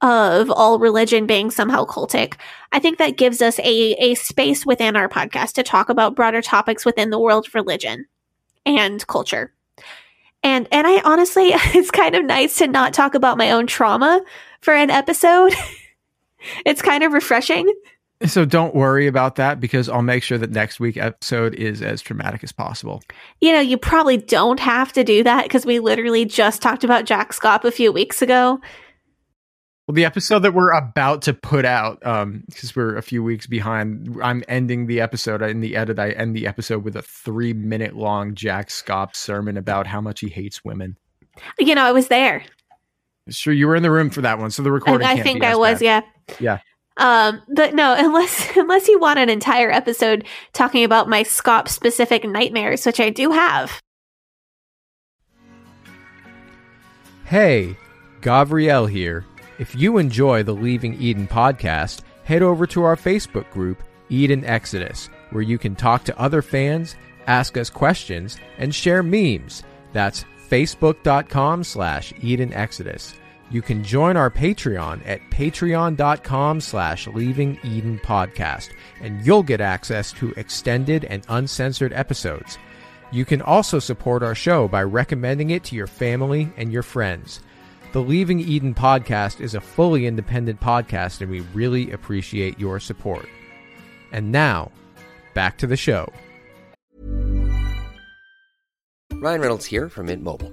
of 0.00 0.50
all 0.50 0.78
religion 0.78 1.26
being 1.26 1.50
somehow 1.50 1.84
cultic, 1.84 2.34
I 2.70 2.78
think 2.78 2.98
that 2.98 3.16
gives 3.16 3.42
us 3.42 3.58
a 3.60 3.92
a 3.94 4.14
space 4.14 4.64
within 4.64 4.96
our 4.96 5.08
podcast 5.08 5.52
to 5.54 5.62
talk 5.62 5.88
about 5.88 6.16
broader 6.16 6.42
topics 6.42 6.84
within 6.84 7.10
the 7.10 7.18
world 7.18 7.46
of 7.48 7.54
religion 7.54 8.06
and 8.64 9.04
culture. 9.06 9.52
And 10.42 10.68
and 10.70 10.86
I 10.86 11.00
honestly 11.00 11.48
it's 11.52 11.90
kind 11.90 12.14
of 12.14 12.24
nice 12.24 12.58
to 12.58 12.66
not 12.66 12.94
talk 12.94 13.14
about 13.14 13.38
my 13.38 13.50
own 13.50 13.66
trauma 13.66 14.22
for 14.60 14.74
an 14.74 14.90
episode. 14.90 15.54
it's 16.64 16.82
kind 16.82 17.02
of 17.02 17.12
refreshing. 17.12 17.72
So 18.26 18.44
don't 18.44 18.74
worry 18.74 19.06
about 19.06 19.36
that 19.36 19.60
because 19.60 19.88
I'll 19.88 20.02
make 20.02 20.24
sure 20.24 20.38
that 20.38 20.50
next 20.50 20.80
week 20.80 20.96
episode 20.96 21.54
is 21.54 21.82
as 21.82 22.02
traumatic 22.02 22.42
as 22.42 22.50
possible. 22.50 23.00
You 23.40 23.52
know, 23.52 23.60
you 23.60 23.78
probably 23.78 24.16
don't 24.16 24.58
have 24.58 24.92
to 24.94 25.04
do 25.04 25.22
that 25.22 25.44
because 25.44 25.64
we 25.64 25.78
literally 25.78 26.24
just 26.24 26.60
talked 26.60 26.82
about 26.82 27.04
Jack 27.04 27.32
Schaap 27.32 27.64
a 27.64 27.70
few 27.70 27.92
weeks 27.92 28.20
ago. 28.20 28.60
Well, 29.86 29.94
the 29.94 30.04
episode 30.04 30.40
that 30.40 30.52
we're 30.52 30.72
about 30.72 31.22
to 31.22 31.32
put 31.32 31.64
out, 31.64 32.04
um, 32.04 32.42
because 32.50 32.74
we're 32.74 32.96
a 32.96 33.02
few 33.02 33.22
weeks 33.22 33.46
behind, 33.46 34.18
I'm 34.22 34.42
ending 34.46 34.86
the 34.86 35.00
episode 35.00 35.40
in 35.40 35.60
the 35.60 35.76
edit. 35.76 35.98
I 35.98 36.10
end 36.10 36.36
the 36.36 36.46
episode 36.46 36.84
with 36.84 36.96
a 36.96 37.02
three 37.02 37.54
minute 37.54 37.96
long 37.96 38.34
Jack 38.34 38.68
Schaap 38.68 39.14
sermon 39.16 39.56
about 39.56 39.86
how 39.86 40.00
much 40.00 40.20
he 40.20 40.28
hates 40.28 40.64
women. 40.64 40.98
You 41.58 41.74
know, 41.74 41.84
I 41.84 41.92
was 41.92 42.08
there. 42.08 42.44
Sure, 43.30 43.52
you 43.54 43.66
were 43.68 43.76
in 43.76 43.82
the 43.82 43.90
room 43.90 44.10
for 44.10 44.22
that 44.22 44.38
one, 44.38 44.50
so 44.50 44.62
the 44.62 44.70
I, 44.70 44.72
recording. 44.72 45.06
I 45.06 45.14
can't 45.14 45.24
think 45.24 45.44
I 45.44 45.52
as 45.52 45.58
was, 45.58 45.78
bad. 45.80 46.04
yeah. 46.28 46.36
Yeah. 46.40 46.58
Um, 46.98 47.40
but 47.48 47.74
no, 47.74 47.94
unless 47.98 48.56
unless 48.56 48.88
you 48.88 48.98
want 48.98 49.18
an 49.18 49.30
entire 49.30 49.70
episode 49.70 50.26
talking 50.52 50.84
about 50.84 51.08
my 51.08 51.24
Schaap 51.24 51.68
specific 51.68 52.24
nightmares, 52.24 52.84
which 52.84 53.00
I 53.00 53.10
do 53.10 53.30
have. 53.30 53.80
Hey, 57.24 57.76
Gavriel 58.20 58.90
here. 58.90 59.24
If 59.58 59.74
you 59.74 59.98
enjoy 59.98 60.42
the 60.42 60.54
Leaving 60.54 60.94
Eden 61.00 61.26
podcast, 61.26 62.00
head 62.24 62.42
over 62.42 62.66
to 62.68 62.84
our 62.84 62.96
Facebook 62.96 63.50
group, 63.50 63.82
Eden 64.08 64.44
Exodus, 64.44 65.10
where 65.30 65.42
you 65.42 65.58
can 65.58 65.74
talk 65.74 66.04
to 66.04 66.18
other 66.18 66.42
fans, 66.42 66.96
ask 67.26 67.56
us 67.58 67.68
questions, 67.68 68.38
and 68.56 68.74
share 68.74 69.02
memes. 69.02 69.62
That's 69.92 70.24
facebook.com 70.48 71.64
slash 71.64 72.12
Eden 72.22 72.52
Exodus. 72.54 73.14
You 73.50 73.62
can 73.62 73.82
join 73.82 74.16
our 74.16 74.30
Patreon 74.30 75.00
at 75.06 75.22
patreon.com 75.30 76.60
slash 76.60 77.06
Leaving 77.06 77.58
Eden 77.64 77.98
Podcast, 77.98 78.70
and 79.00 79.24
you'll 79.24 79.42
get 79.42 79.62
access 79.62 80.12
to 80.12 80.34
extended 80.36 81.06
and 81.06 81.24
uncensored 81.28 81.94
episodes. 81.94 82.58
You 83.10 83.24
can 83.24 83.40
also 83.40 83.78
support 83.78 84.22
our 84.22 84.34
show 84.34 84.68
by 84.68 84.82
recommending 84.82 85.48
it 85.50 85.64
to 85.64 85.76
your 85.76 85.86
family 85.86 86.52
and 86.58 86.70
your 86.70 86.82
friends. 86.82 87.40
The 87.92 88.02
Leaving 88.02 88.40
Eden 88.40 88.74
podcast 88.74 89.40
is 89.40 89.54
a 89.54 89.62
fully 89.62 90.06
independent 90.06 90.60
podcast, 90.60 91.22
and 91.22 91.30
we 91.30 91.40
really 91.54 91.90
appreciate 91.90 92.60
your 92.60 92.78
support. 92.78 93.26
And 94.12 94.30
now, 94.30 94.70
back 95.32 95.56
to 95.58 95.66
the 95.66 95.76
show. 95.76 96.12
Ryan 99.14 99.40
Reynolds 99.40 99.64
here 99.64 99.88
from 99.88 100.06
Mint 100.06 100.22
Mobile. 100.22 100.52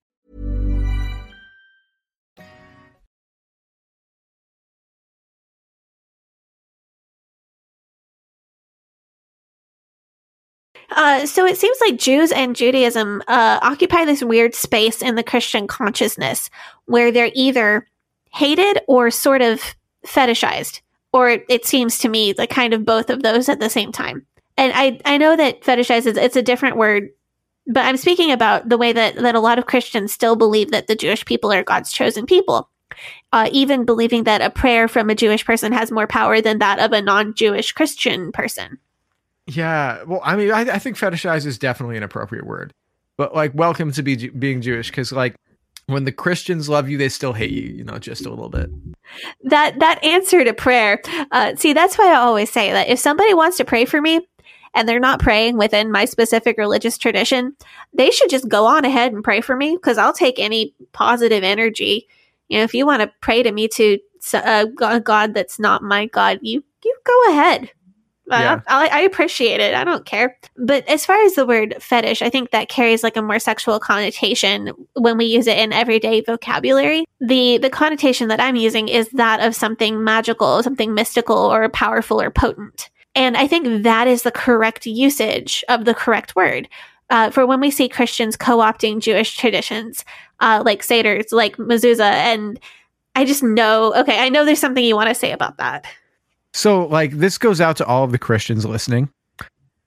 Uh, 10.91 11.25
so 11.25 11.45
it 11.45 11.57
seems 11.57 11.77
like 11.79 11.97
Jews 11.97 12.31
and 12.31 12.55
Judaism 12.55 13.21
uh, 13.27 13.59
occupy 13.61 14.03
this 14.05 14.23
weird 14.23 14.53
space 14.53 15.01
in 15.01 15.15
the 15.15 15.23
Christian 15.23 15.65
consciousness 15.67 16.49
where 16.85 17.11
they're 17.11 17.31
either 17.33 17.87
hated 18.33 18.81
or 18.87 19.09
sort 19.09 19.41
of 19.41 19.61
fetishized, 20.05 20.81
or 21.13 21.41
it 21.47 21.65
seems 21.65 21.97
to 21.99 22.09
me 22.09 22.33
like 22.37 22.49
kind 22.49 22.73
of 22.73 22.85
both 22.85 23.09
of 23.09 23.23
those 23.23 23.47
at 23.47 23.59
the 23.59 23.69
same 23.69 23.91
time. 23.91 24.25
And 24.57 24.73
I 24.75 24.99
I 25.05 25.17
know 25.17 25.35
that 25.35 25.61
fetishized 25.61 26.07
is 26.07 26.17
it's 26.17 26.35
a 26.35 26.41
different 26.41 26.75
word, 26.75 27.09
but 27.67 27.85
I'm 27.85 27.97
speaking 27.97 28.31
about 28.31 28.67
the 28.67 28.77
way 28.77 28.91
that 28.91 29.15
that 29.15 29.35
a 29.35 29.39
lot 29.39 29.59
of 29.59 29.65
Christians 29.65 30.11
still 30.11 30.35
believe 30.35 30.71
that 30.71 30.87
the 30.87 30.95
Jewish 30.95 31.23
people 31.25 31.53
are 31.53 31.63
God's 31.63 31.91
chosen 31.91 32.25
people. 32.25 32.69
Uh, 33.31 33.49
even 33.53 33.85
believing 33.85 34.25
that 34.25 34.41
a 34.41 34.49
prayer 34.49 34.89
from 34.89 35.09
a 35.09 35.15
Jewish 35.15 35.45
person 35.45 35.71
has 35.71 35.91
more 35.91 36.07
power 36.07 36.41
than 36.41 36.59
that 36.59 36.77
of 36.77 36.91
a 36.91 37.01
non-Jewish 37.01 37.71
Christian 37.71 38.33
person. 38.33 38.77
Yeah, 39.55 40.03
well, 40.03 40.21
I 40.23 40.35
mean, 40.35 40.51
I, 40.51 40.61
I 40.61 40.79
think 40.79 40.97
fetishize 40.97 41.45
is 41.45 41.57
definitely 41.57 41.97
an 41.97 42.03
appropriate 42.03 42.45
word, 42.45 42.73
but 43.17 43.35
like, 43.35 43.53
welcome 43.53 43.91
to 43.91 44.03
be 44.03 44.29
being 44.29 44.61
Jewish 44.61 44.89
because 44.89 45.11
like 45.11 45.35
when 45.87 46.05
the 46.05 46.11
Christians 46.11 46.69
love 46.69 46.89
you, 46.89 46.97
they 46.97 47.09
still 47.09 47.33
hate 47.33 47.51
you, 47.51 47.63
you 47.63 47.83
know, 47.83 47.97
just 47.97 48.25
a 48.25 48.29
little 48.29 48.49
bit. 48.49 48.69
that 49.43 49.79
that 49.79 50.01
answer 50.03 50.43
to 50.43 50.53
prayer. 50.53 51.01
Uh, 51.31 51.55
see 51.55 51.73
that's 51.73 51.97
why 51.97 52.11
i 52.11 52.15
always 52.15 52.51
say 52.51 52.71
that 52.71 52.87
if 52.87 52.99
somebody 52.99 53.33
wants 53.33 53.57
to 53.57 53.65
pray 53.65 53.85
for 53.85 54.01
me 54.01 54.25
and 54.73 54.87
they're 54.87 54.99
not 54.99 55.19
praying 55.19 55.57
within 55.57 55.91
my 55.91 56.05
specific 56.05 56.57
religious 56.57 56.97
tradition 56.97 57.55
they 57.93 58.09
should 58.09 58.29
just 58.29 58.47
go 58.47 58.65
on 58.65 58.85
ahead 58.85 59.11
and 59.11 59.23
pray 59.23 59.41
for 59.41 59.55
me 59.55 59.75
because 59.75 59.97
i'll 59.97 60.13
take 60.13 60.39
any 60.39 60.73
positive 60.93 61.43
energy. 61.43 62.07
You 62.47 62.59
know 62.59 62.63
if 62.63 62.73
you 62.73 62.85
want 62.85 63.01
to 63.01 63.11
pray 63.21 63.43
to 63.43 63.51
me 63.51 63.67
to 63.69 63.99
uh, 64.33 64.65
a 64.81 64.99
god 64.99 65.33
that's 65.33 65.59
not 65.59 65.83
my 65.83 66.05
god 66.07 66.39
you 66.41 66.63
you 66.83 66.97
go 67.05 67.31
ahead 67.31 67.71
Yeah. 68.39 68.61
I, 68.67 68.87
I 68.87 68.99
appreciate 69.01 69.59
it. 69.59 69.73
I 69.73 69.83
don't 69.83 70.05
care. 70.05 70.37
But 70.57 70.87
as 70.87 71.05
far 71.05 71.21
as 71.23 71.35
the 71.35 71.45
word 71.45 71.75
fetish, 71.79 72.21
I 72.21 72.29
think 72.29 72.51
that 72.51 72.69
carries 72.69 73.03
like 73.03 73.17
a 73.17 73.21
more 73.21 73.39
sexual 73.39 73.79
connotation 73.79 74.71
when 74.93 75.17
we 75.17 75.25
use 75.25 75.47
it 75.47 75.57
in 75.57 75.73
everyday 75.73 76.21
vocabulary. 76.21 77.05
The 77.19 77.57
the 77.57 77.69
connotation 77.69 78.27
that 78.29 78.39
I'm 78.39 78.55
using 78.55 78.87
is 78.87 79.09
that 79.09 79.39
of 79.41 79.55
something 79.55 80.03
magical, 80.03 80.63
something 80.63 80.93
mystical 80.93 81.37
or 81.37 81.67
powerful 81.69 82.21
or 82.21 82.31
potent. 82.31 82.89
And 83.13 83.35
I 83.35 83.47
think 83.47 83.83
that 83.83 84.07
is 84.07 84.23
the 84.23 84.31
correct 84.31 84.85
usage 84.85 85.63
of 85.67 85.85
the 85.85 85.93
correct 85.93 86.35
word. 86.35 86.69
Uh, 87.09 87.29
for 87.29 87.45
when 87.45 87.59
we 87.59 87.69
see 87.69 87.89
Christians 87.89 88.37
co-opting 88.37 89.01
Jewish 89.01 89.35
traditions, 89.35 90.05
uh, 90.39 90.63
like 90.65 90.81
Seders, 90.81 91.33
like 91.33 91.57
mezuzah, 91.57 91.99
and 91.99 92.57
I 93.15 93.25
just 93.25 93.43
know, 93.43 93.93
okay, 93.95 94.19
I 94.19 94.29
know 94.29 94.45
there's 94.45 94.59
something 94.59 94.83
you 94.83 94.95
want 94.95 95.09
to 95.09 95.15
say 95.15 95.33
about 95.33 95.57
that. 95.57 95.85
So, 96.53 96.85
like, 96.85 97.11
this 97.11 97.37
goes 97.37 97.61
out 97.61 97.77
to 97.77 97.85
all 97.85 98.03
of 98.03 98.11
the 98.11 98.17
Christians 98.17 98.65
listening. 98.65 99.09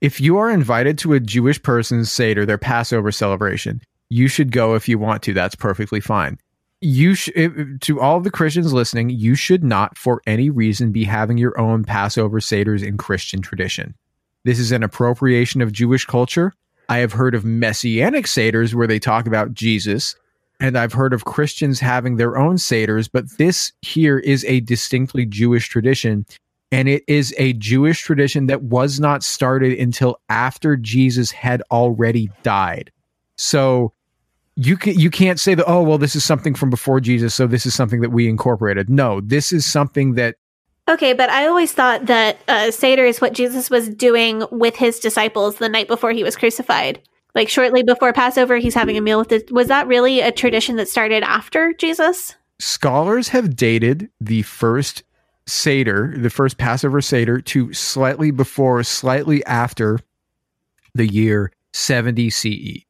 If 0.01 0.19
you 0.19 0.37
are 0.37 0.49
invited 0.49 0.97
to 0.99 1.13
a 1.13 1.19
Jewish 1.19 1.61
person's 1.61 2.11
Seder, 2.11 2.45
their 2.45 2.57
Passover 2.57 3.11
celebration, 3.11 3.81
you 4.09 4.27
should 4.27 4.51
go 4.51 4.75
if 4.75 4.87
you 4.87 4.97
want 4.99 5.23
to. 5.23 5.33
That's 5.33 5.55
perfectly 5.55 5.99
fine. 5.99 6.39
You 6.81 7.15
sh- 7.15 7.29
to 7.81 8.01
all 8.01 8.17
of 8.17 8.23
the 8.23 8.31
Christians 8.31 8.73
listening, 8.73 9.09
you 9.09 9.35
should 9.35 9.63
not, 9.63 9.97
for 9.97 10.21
any 10.27 10.49
reason, 10.49 10.91
be 10.91 11.03
having 11.03 11.37
your 11.37 11.59
own 11.59 11.83
Passover 11.83 12.39
Seders 12.39 12.85
in 12.85 12.97
Christian 12.97 13.41
tradition. 13.41 13.95
This 14.43 14.59
is 14.59 14.71
an 14.71 14.83
appropriation 14.83 15.61
of 15.61 15.71
Jewish 15.71 16.05
culture. 16.05 16.53
I 16.89 16.97
have 16.97 17.13
heard 17.13 17.33
of 17.33 17.45
messianic 17.45 18.25
Seders 18.25 18.73
where 18.75 18.87
they 18.87 18.99
talk 18.99 19.25
about 19.25 19.53
Jesus, 19.53 20.15
and 20.59 20.77
I've 20.77 20.93
heard 20.93 21.13
of 21.13 21.25
Christians 21.25 21.79
having 21.79 22.17
their 22.17 22.37
own 22.37 22.57
Seders, 22.57 23.09
but 23.11 23.25
this 23.37 23.71
here 23.81 24.19
is 24.19 24.45
a 24.45 24.59
distinctly 24.59 25.25
Jewish 25.25 25.67
tradition 25.67 26.25
and 26.75 26.89
it 26.89 27.05
is 27.07 27.33
a 27.37 27.53
Jewish 27.53 28.01
tradition 28.01 28.47
that 28.47 28.63
was 28.63 28.99
not 28.99 29.23
started 29.23 29.79
until 29.79 30.19
after 30.27 30.75
Jesus 30.75 31.31
had 31.31 31.63
already 31.71 32.29
died. 32.43 32.91
So 33.37 33.93
you 34.57 34.75
can 34.75 34.99
you 34.99 35.09
can't 35.09 35.39
say 35.39 35.53
that 35.55 35.65
oh 35.69 35.81
well 35.83 35.97
this 35.97 36.17
is 36.17 36.25
something 36.25 36.53
from 36.53 36.69
before 36.69 37.01
Jesus 37.01 37.35
so 37.35 37.45
this 37.45 37.65
is 37.65 37.73
something 37.73 38.01
that 38.01 38.09
we 38.09 38.27
incorporated. 38.27 38.89
No, 38.89 39.21
this 39.21 39.53
is 39.53 39.65
something 39.65 40.15
that 40.15 40.35
Okay, 40.89 41.13
but 41.13 41.29
I 41.29 41.47
always 41.47 41.71
thought 41.71 42.07
that 42.07 42.39
uh, 42.49 42.71
Seder 42.71 43.05
is 43.05 43.21
what 43.21 43.33
Jesus 43.33 43.69
was 43.69 43.87
doing 43.87 44.43
with 44.51 44.75
his 44.75 44.99
disciples 44.99 45.55
the 45.55 45.69
night 45.69 45.87
before 45.87 46.11
he 46.11 46.23
was 46.23 46.35
crucified. 46.35 47.01
Like 47.33 47.47
shortly 47.47 47.83
before 47.83 48.13
Passover, 48.13 48.57
he's 48.57 48.75
having 48.75 48.97
a 48.97 49.01
meal 49.01 49.17
with 49.17 49.29
the. 49.29 49.43
Was 49.49 49.69
that 49.69 49.87
really 49.87 50.19
a 50.19 50.31
tradition 50.31 50.75
that 50.75 50.89
started 50.89 51.23
after 51.23 51.73
Jesus? 51.73 52.35
scholars 52.59 53.29
have 53.29 53.55
dated 53.55 54.09
the 54.21 54.41
first 54.43 55.03
Seder, 55.47 56.13
the 56.17 56.29
first 56.29 56.57
Passover 56.57 57.01
Seder, 57.01 57.39
to 57.41 57.73
slightly 57.73 58.31
before, 58.31 58.83
slightly 58.83 59.45
after 59.45 59.99
the 60.93 61.07
year 61.07 61.51
70 61.73 62.29
CE. 62.29 62.85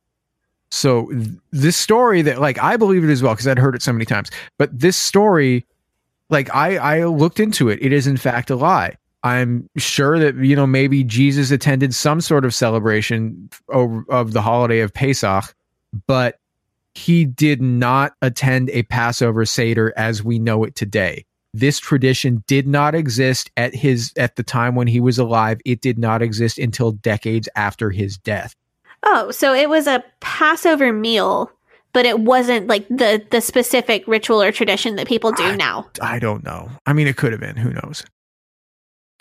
So 0.72 1.08
th- 1.08 1.28
this 1.52 1.78
story 1.78 2.22
that 2.22 2.40
like 2.40 2.62
I 2.62 2.78
believe 2.78 3.04
it 3.04 3.12
as 3.12 3.22
well 3.22 3.34
because 3.34 3.48
I'd 3.48 3.60
heard 3.60 3.76
it 3.76 3.82
so 3.82 3.94
many 3.94 4.06
times. 4.06 4.30
But 4.58 4.78
this 4.78 4.98
story, 4.98 5.66
like 6.30 6.54
I 6.54 6.78
I 6.78 7.06
looked 7.06 7.40
into 7.40 7.70
it. 7.70 7.80
It 7.82 7.92
is 7.92 8.08
in 8.08 8.18
fact 8.18 8.50
a 8.50 8.56
lie. 8.56 8.96
I'm 9.24 9.70
sure 9.78 10.20
that 10.20 10.36
you 10.36 10.56
know 10.56 10.68
maybe 10.68 11.04
Jesus 11.04 11.52
attended 11.52 11.96
some 11.96 12.22
sort 12.22 12.46
of 12.46 12.54
celebration 12.54 13.50
of 13.70 14.34
the 14.34 14.42
holiday 14.42 14.80
of 14.80 14.94
Pesach, 14.94 15.56
but 16.08 16.40
he 16.94 17.26
did 17.26 17.62
not 17.62 18.14
attend 18.22 18.70
a 18.70 18.84
Passover 18.84 19.46
Seder 19.46 19.94
as 19.98 20.24
we 20.24 20.40
know 20.40 20.64
it 20.64 20.76
today. 20.76 21.26
This 21.56 21.80
tradition 21.80 22.44
did 22.48 22.68
not 22.68 22.96
exist 22.96 23.50
at 23.56 23.74
his 23.74 24.12
at 24.18 24.36
the 24.36 24.44
time 24.44 24.76
when 24.76 24.88
he 24.88 25.00
was 25.00 25.18
alive. 25.18 25.62
It 25.64 25.80
did 25.80 25.98
not 25.98 26.22
exist 26.22 26.60
until 26.60 26.92
decades 26.92 27.48
after 27.56 27.92
his 27.92 28.18
death. 28.18 28.54
Oh, 29.04 29.32
so 29.32 29.54
it 29.54 29.70
was 29.70 29.88
a 29.88 30.04
Passover 30.20 30.92
meal, 30.92 31.50
but 31.94 32.06
it 32.06 32.20
wasn't 32.20 32.68
like 32.68 32.86
the 32.90 33.26
the 33.32 33.40
specific 33.40 34.04
ritual 34.06 34.42
or 34.42 34.52
tradition 34.52 34.98
that 34.98 35.08
people 35.08 35.32
do 35.32 35.56
now. 35.56 35.88
I 36.02 36.20
don't 36.20 36.44
know. 36.44 36.70
I 36.86 36.92
mean, 36.92 37.08
it 37.08 37.16
could 37.16 37.32
have 37.32 37.40
been. 37.40 37.56
Who 37.56 37.72
knows? 37.72 38.04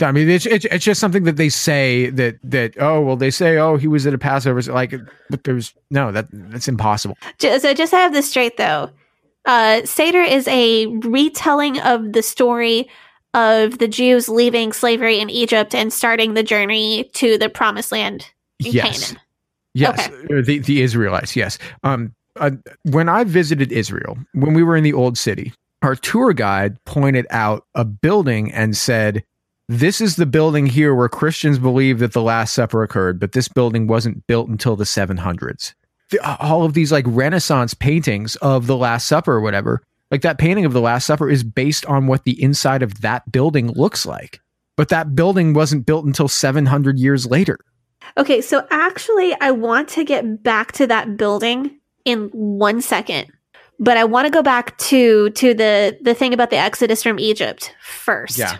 I 0.02 0.10
mean, 0.10 0.28
it's, 0.28 0.44
it's 0.44 0.64
it's 0.64 0.84
just 0.84 1.00
something 1.00 1.22
that 1.22 1.36
they 1.36 1.48
say 1.48 2.10
that 2.10 2.38
that 2.42 2.74
oh 2.80 3.00
well 3.00 3.16
they 3.16 3.30
say 3.30 3.58
oh 3.58 3.76
he 3.76 3.86
was 3.86 4.08
at 4.08 4.14
a 4.14 4.18
Passover 4.18 4.60
so, 4.60 4.74
like 4.74 4.92
but 5.30 5.44
there's 5.44 5.72
no 5.92 6.10
that 6.10 6.26
that's 6.32 6.66
impossible. 6.66 7.16
So 7.38 7.74
just 7.74 7.92
to 7.92 7.96
have 7.96 8.12
this 8.12 8.28
straight, 8.28 8.56
though, 8.56 8.90
uh, 9.44 9.84
Seder 9.84 10.22
is 10.22 10.48
a 10.48 10.86
retelling 10.86 11.80
of 11.80 12.12
the 12.12 12.22
story 12.22 12.88
of 13.34 13.78
the 13.78 13.88
Jews 13.88 14.28
leaving 14.28 14.72
slavery 14.72 15.18
in 15.18 15.28
Egypt 15.28 15.74
and 15.74 15.92
starting 15.92 16.34
the 16.34 16.42
journey 16.42 17.10
to 17.14 17.36
the 17.36 17.48
Promised 17.48 17.92
Land 17.92 18.26
in 18.60 18.72
Yes. 18.72 19.08
Canaan. 19.08 19.20
Yes, 19.74 20.08
uh, 20.08 20.42
the 20.46 20.60
the 20.60 20.82
Israelites. 20.82 21.34
Yes. 21.34 21.58
Um, 21.82 22.14
uh, 22.38 22.52
when 22.84 23.08
I 23.08 23.24
visited 23.24 23.72
Israel, 23.72 24.16
when 24.32 24.54
we 24.54 24.62
were 24.62 24.76
in 24.76 24.84
the 24.84 24.92
old 24.92 25.18
city, 25.18 25.52
our 25.82 25.96
tour 25.96 26.32
guide 26.32 26.76
pointed 26.84 27.26
out 27.30 27.66
a 27.74 27.84
building 27.84 28.52
and 28.52 28.76
said, 28.76 29.24
"This 29.68 30.00
is 30.00 30.14
the 30.14 30.26
building 30.26 30.66
here 30.66 30.94
where 30.94 31.08
Christians 31.08 31.58
believe 31.58 31.98
that 31.98 32.12
the 32.12 32.22
Last 32.22 32.52
Supper 32.52 32.84
occurred, 32.84 33.18
but 33.18 33.32
this 33.32 33.48
building 33.48 33.88
wasn't 33.88 34.24
built 34.28 34.48
until 34.48 34.76
the 34.76 34.84
700s." 34.84 35.74
All 36.18 36.64
of 36.64 36.74
these 36.74 36.92
like 36.92 37.04
Renaissance 37.08 37.74
paintings 37.74 38.36
of 38.36 38.66
the 38.66 38.76
Last 38.76 39.06
Supper 39.06 39.32
or 39.32 39.40
whatever. 39.40 39.82
Like 40.10 40.22
that 40.22 40.38
painting 40.38 40.64
of 40.64 40.72
the 40.72 40.80
Last 40.80 41.06
Supper 41.06 41.28
is 41.28 41.42
based 41.42 41.84
on 41.86 42.06
what 42.06 42.24
the 42.24 42.40
inside 42.42 42.82
of 42.82 43.00
that 43.00 43.30
building 43.32 43.72
looks 43.72 44.06
like. 44.06 44.40
But 44.76 44.88
that 44.90 45.14
building 45.14 45.54
wasn't 45.54 45.86
built 45.86 46.04
until 46.04 46.28
700 46.28 46.98
years 46.98 47.26
later. 47.26 47.58
Okay, 48.18 48.40
so 48.40 48.66
actually, 48.70 49.34
I 49.40 49.50
want 49.50 49.88
to 49.90 50.04
get 50.04 50.42
back 50.42 50.72
to 50.72 50.86
that 50.86 51.16
building 51.16 51.78
in 52.04 52.28
one 52.32 52.80
second, 52.80 53.28
but 53.80 53.96
I 53.96 54.04
want 54.04 54.26
to 54.26 54.30
go 54.30 54.42
back 54.42 54.76
to 54.78 55.30
to 55.30 55.54
the 55.54 55.96
the 56.02 56.14
thing 56.14 56.34
about 56.34 56.50
the 56.50 56.58
Exodus 56.58 57.02
from 57.02 57.18
Egypt 57.18 57.74
first. 57.80 58.36
Yeah. 58.38 58.58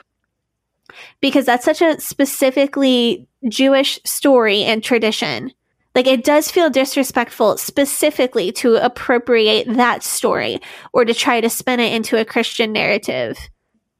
because 1.21 1.47
that's 1.47 1.65
such 1.65 1.83
a 1.83 2.01
specifically 2.01 3.29
Jewish 3.49 4.01
story 4.05 4.63
and 4.63 4.83
tradition. 4.83 5.53
Like 5.95 6.07
it 6.07 6.25
does 6.25 6.51
feel 6.51 6.71
disrespectful 6.71 7.57
specifically 7.57 8.51
to 8.53 8.77
appropriate 8.77 9.67
that 9.75 10.03
story 10.03 10.61
or 10.93 11.05
to 11.05 11.15
try 11.15 11.41
to 11.41 11.49
spin 11.49 11.81
it 11.81 11.93
into 11.93 12.21
a 12.21 12.25
Christian 12.25 12.73
narrative. 12.73 13.39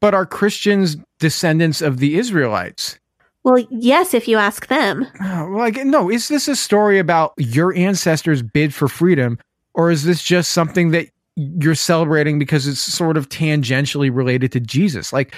But 0.01 0.13
are 0.13 0.25
Christians 0.25 0.97
descendants 1.19 1.81
of 1.81 1.99
the 1.99 2.17
Israelites? 2.17 2.99
Well, 3.43 3.63
yes, 3.69 4.13
if 4.13 4.27
you 4.27 4.37
ask 4.37 4.67
them. 4.67 5.05
Oh, 5.21 5.47
Like, 5.55 5.77
no, 5.85 6.09
is 6.09 6.27
this 6.27 6.47
a 6.47 6.55
story 6.55 6.97
about 6.97 7.33
your 7.37 7.75
ancestors' 7.75 8.41
bid 8.41 8.73
for 8.73 8.87
freedom, 8.87 9.37
or 9.75 9.91
is 9.91 10.03
this 10.03 10.23
just 10.23 10.51
something 10.51 10.89
that 10.91 11.09
you're 11.35 11.75
celebrating 11.75 12.39
because 12.39 12.65
it's 12.65 12.79
sort 12.79 13.17
of 13.17 13.29
tangentially 13.29 14.09
related 14.13 14.51
to 14.53 14.59
Jesus? 14.59 15.13
Like, 15.13 15.35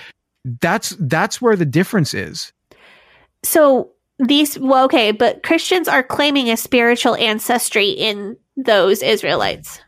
that's 0.62 0.96
that's 1.00 1.42
where 1.42 1.58
the 1.58 1.66
difference 1.66 2.14
is. 2.14 2.54
So 3.44 3.92
these 4.19 4.57
well 4.60 4.85
okay, 4.85 5.11
but 5.11 5.44
Christians 5.44 5.88
are 5.88 6.03
claiming 6.03 6.49
a 6.49 6.57
spiritual 6.57 7.15
ancestry 7.15 7.89
in 7.89 8.38
those 8.56 9.02
Israelites. 9.03 9.80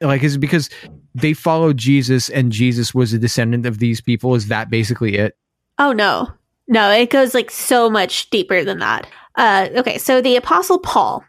Like, 0.00 0.22
is 0.22 0.36
it 0.36 0.38
because 0.38 0.70
they 1.14 1.32
followed 1.32 1.76
Jesus 1.76 2.28
and 2.28 2.52
Jesus 2.52 2.94
was 2.94 3.12
a 3.12 3.18
descendant 3.18 3.66
of 3.66 3.78
these 3.78 4.00
people? 4.00 4.34
Is 4.34 4.48
that 4.48 4.70
basically 4.70 5.16
it? 5.16 5.36
Oh 5.78 5.92
no. 5.92 6.28
No, 6.68 6.90
it 6.90 7.08
goes 7.10 7.32
like 7.34 7.50
so 7.50 7.88
much 7.88 8.28
deeper 8.30 8.62
than 8.62 8.78
that. 8.80 9.06
Uh, 9.36 9.68
okay, 9.76 9.96
so 9.98 10.20
the 10.20 10.36
Apostle 10.36 10.78
Paul 10.78 11.24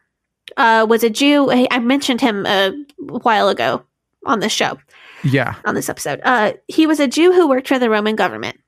uh, 0.58 0.86
was 0.90 1.04
a 1.04 1.10
Jew. 1.10 1.50
I 1.50 1.68
I 1.72 1.80
mentioned 1.80 2.20
him 2.22 2.46
a 2.46 2.72
while 3.08 3.48
ago 3.48 3.84
on 4.26 4.42
this 4.42 4.52
show, 4.52 4.78
Yeah. 5.24 5.56
on 5.66 5.76
this 5.76 5.88
episode. 5.88 6.20
Uh, 6.24 6.54
he 6.68 6.86
was 6.86 7.00
a 7.00 7.08
Jew 7.08 7.32
who 7.32 7.48
worked 7.48 7.70
for 7.70 7.80
the 7.80 7.90
Roman 7.90 8.16
government. 8.18 8.60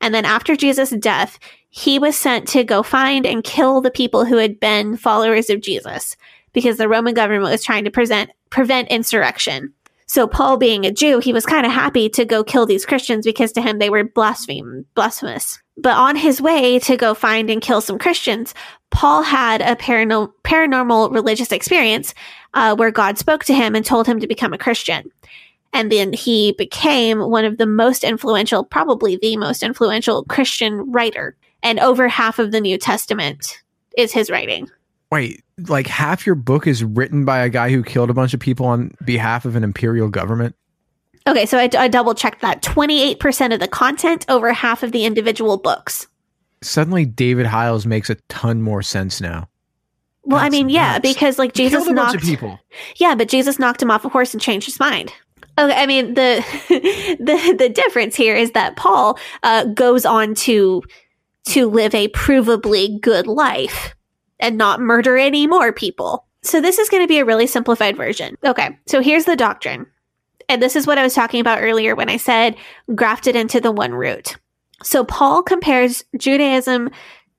And 0.00 0.14
then 0.14 0.24
after 0.24 0.54
Jesus' 0.56 0.90
death, 0.90 1.38
he 1.74 1.98
was 1.98 2.18
sent 2.18 2.46
to 2.48 2.64
go 2.64 2.82
find 2.82 3.24
and 3.24 3.42
kill 3.42 3.80
the 3.80 3.90
people 3.90 4.26
who 4.26 4.36
had 4.36 4.60
been 4.60 4.94
followers 4.94 5.48
of 5.48 5.62
Jesus 5.62 6.18
because 6.52 6.76
the 6.76 6.86
Roman 6.86 7.14
government 7.14 7.50
was 7.50 7.64
trying 7.64 7.84
to 7.84 7.90
present, 7.90 8.30
prevent 8.50 8.90
insurrection. 8.90 9.72
So 10.04 10.26
Paul 10.26 10.58
being 10.58 10.84
a 10.84 10.92
Jew, 10.92 11.18
he 11.20 11.32
was 11.32 11.46
kind 11.46 11.64
of 11.64 11.72
happy 11.72 12.10
to 12.10 12.26
go 12.26 12.44
kill 12.44 12.66
these 12.66 12.84
Christians 12.84 13.24
because 13.24 13.52
to 13.52 13.62
him 13.62 13.78
they 13.78 13.88
were 13.88 14.04
blaspheme, 14.04 14.84
blasphemous. 14.94 15.62
But 15.78 15.96
on 15.96 16.14
his 16.14 16.42
way 16.42 16.78
to 16.80 16.98
go 16.98 17.14
find 17.14 17.48
and 17.48 17.62
kill 17.62 17.80
some 17.80 17.98
Christians, 17.98 18.52
Paul 18.90 19.22
had 19.22 19.62
a 19.62 19.74
parano- 19.74 20.30
paranormal 20.44 21.14
religious 21.14 21.52
experience 21.52 22.12
uh, 22.52 22.76
where 22.76 22.90
God 22.90 23.16
spoke 23.16 23.44
to 23.44 23.54
him 23.54 23.74
and 23.74 23.82
told 23.82 24.06
him 24.06 24.20
to 24.20 24.26
become 24.26 24.52
a 24.52 24.58
Christian. 24.58 25.10
And 25.72 25.90
then 25.90 26.12
he 26.12 26.52
became 26.58 27.18
one 27.18 27.46
of 27.46 27.56
the 27.56 27.64
most 27.64 28.04
influential, 28.04 28.62
probably 28.62 29.16
the 29.16 29.38
most 29.38 29.62
influential 29.62 30.24
Christian 30.24 30.92
writer. 30.92 31.34
And 31.62 31.78
over 31.80 32.08
half 32.08 32.38
of 32.38 32.52
the 32.52 32.60
New 32.60 32.78
Testament 32.78 33.62
is 33.96 34.12
his 34.12 34.30
writing. 34.30 34.70
Wait, 35.10 35.44
like 35.68 35.86
half 35.86 36.24
your 36.26 36.34
book 36.34 36.66
is 36.66 36.82
written 36.82 37.24
by 37.24 37.38
a 37.40 37.48
guy 37.48 37.70
who 37.70 37.82
killed 37.82 38.10
a 38.10 38.14
bunch 38.14 38.34
of 38.34 38.40
people 38.40 38.66
on 38.66 38.94
behalf 39.04 39.44
of 39.44 39.56
an 39.56 39.64
imperial 39.64 40.08
government? 40.08 40.56
Okay, 41.26 41.46
so 41.46 41.58
I, 41.58 41.68
I 41.78 41.88
double 41.88 42.14
checked 42.14 42.40
that. 42.40 42.62
28% 42.62 43.54
of 43.54 43.60
the 43.60 43.68
content 43.68 44.24
over 44.28 44.52
half 44.52 44.82
of 44.82 44.92
the 44.92 45.04
individual 45.04 45.56
books. 45.56 46.08
Suddenly, 46.62 47.04
David 47.04 47.46
Hyles 47.46 47.86
makes 47.86 48.10
a 48.10 48.16
ton 48.28 48.62
more 48.62 48.82
sense 48.82 49.20
now. 49.20 49.48
Well, 50.24 50.38
I 50.38 50.44
That's 50.44 50.52
mean, 50.52 50.68
yeah, 50.68 50.98
because 50.98 51.38
like 51.38 51.56
He 51.56 51.64
Jesus 51.64 51.84
killed 51.84 51.96
a 51.96 52.00
bunch 52.00 52.14
knocked 52.14 52.22
of 52.22 52.28
people. 52.28 52.60
Yeah, 52.96 53.14
but 53.14 53.28
Jesus 53.28 53.58
knocked 53.58 53.82
him 53.82 53.90
off 53.90 54.04
a 54.04 54.08
horse 54.08 54.32
and 54.32 54.40
changed 54.40 54.66
his 54.66 54.78
mind. 54.78 55.12
Okay, 55.58 55.74
I 55.74 55.86
mean 55.86 56.14
the 56.14 56.44
the 57.20 57.56
the 57.58 57.68
difference 57.68 58.16
here 58.16 58.36
is 58.36 58.52
that 58.52 58.76
Paul 58.76 59.18
uh, 59.42 59.64
goes 59.64 60.06
on 60.06 60.34
to 60.36 60.82
to 61.46 61.68
live 61.68 61.94
a 61.94 62.08
provably 62.08 63.00
good 63.00 63.26
life 63.26 63.94
and 64.38 64.56
not 64.56 64.80
murder 64.80 65.16
any 65.16 65.46
more 65.46 65.72
people. 65.72 66.26
So 66.42 66.60
this 66.60 66.78
is 66.78 66.88
going 66.88 67.02
to 67.02 67.08
be 67.08 67.18
a 67.18 67.24
really 67.24 67.46
simplified 67.46 67.96
version. 67.96 68.36
Okay, 68.44 68.76
so 68.86 69.00
here's 69.00 69.24
the 69.24 69.36
doctrine, 69.36 69.86
and 70.48 70.60
this 70.60 70.76
is 70.76 70.86
what 70.86 70.98
I 70.98 71.02
was 71.02 71.14
talking 71.14 71.40
about 71.40 71.62
earlier 71.62 71.94
when 71.94 72.10
I 72.10 72.16
said 72.16 72.56
grafted 72.94 73.36
into 73.36 73.60
the 73.60 73.72
one 73.72 73.92
root. 73.92 74.36
So 74.82 75.04
Paul 75.04 75.42
compares 75.42 76.04
Judaism 76.16 76.90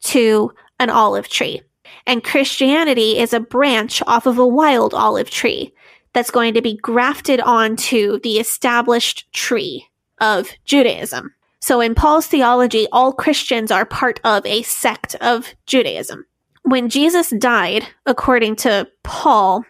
to 0.06 0.54
an 0.80 0.90
olive 0.90 1.28
tree. 1.28 1.62
And 2.06 2.24
Christianity 2.24 3.18
is 3.18 3.34
a 3.34 3.40
branch 3.40 4.02
off 4.08 4.26
of 4.26 4.38
a 4.38 4.48
wild 4.48 4.94
olive 4.94 5.30
tree 5.30 5.74
that's 6.14 6.32
going 6.32 6.54
to 6.54 6.62
be 6.62 6.78
grafted 6.78 7.40
onto 7.42 8.20
the 8.20 8.38
established 8.40 9.32
tree 9.34 9.88
of 10.20 10.50
Judaism. 10.66 11.34
So 11.64 11.80
in 11.80 11.96
Paul's 11.96 12.28
theology, 12.28 12.88
all 12.92 13.14
Christians 13.14 13.72
are 13.72 13.86
part 13.86 14.20
of 14.26 14.46
a 14.46 14.64
sect 14.64 15.16
of 15.22 15.48
Judaism. 15.66 16.26
When 16.64 16.90
Jesus 16.90 17.30
died, 17.30 17.88
according 18.06 18.58
to 18.58 18.86
Paul, 19.04 19.64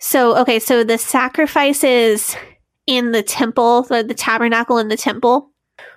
so 0.00 0.36
okay, 0.38 0.58
so 0.58 0.82
the 0.82 0.98
sacrifices 0.98 2.34
in 2.88 3.12
the 3.12 3.22
temple, 3.22 3.82
the, 3.82 4.02
the 4.02 4.14
tabernacle 4.14 4.78
in 4.78 4.88
the 4.88 4.96
temple, 4.96 5.48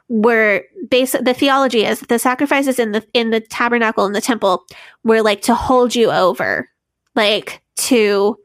were 0.09 0.63
basic 0.91 1.25
the 1.25 1.33
theology 1.33 1.83
is 1.83 2.01
the 2.01 2.19
sacrifices 2.19 2.77
in 2.77 2.91
the 2.91 3.03
in 3.15 3.31
the 3.31 3.41
tabernacle 3.41 4.05
in 4.05 4.13
the 4.13 4.21
temple 4.21 4.63
were 5.03 5.23
like 5.23 5.41
to 5.41 5.55
hold 5.55 5.95
you 5.95 6.11
over 6.11 6.69
like 7.15 7.63
to 7.75 8.37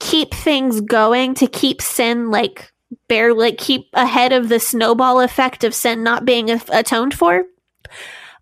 keep 0.00 0.34
things 0.34 0.80
going 0.80 1.32
to 1.32 1.46
keep 1.46 1.80
sin 1.80 2.32
like 2.32 2.72
like 3.10 3.58
keep 3.58 3.88
ahead 3.94 4.32
of 4.32 4.48
the 4.48 4.60
snowball 4.60 5.20
effect 5.20 5.64
of 5.64 5.74
sin 5.74 6.02
not 6.02 6.24
being 6.24 6.50
atoned 6.50 7.14
for 7.14 7.44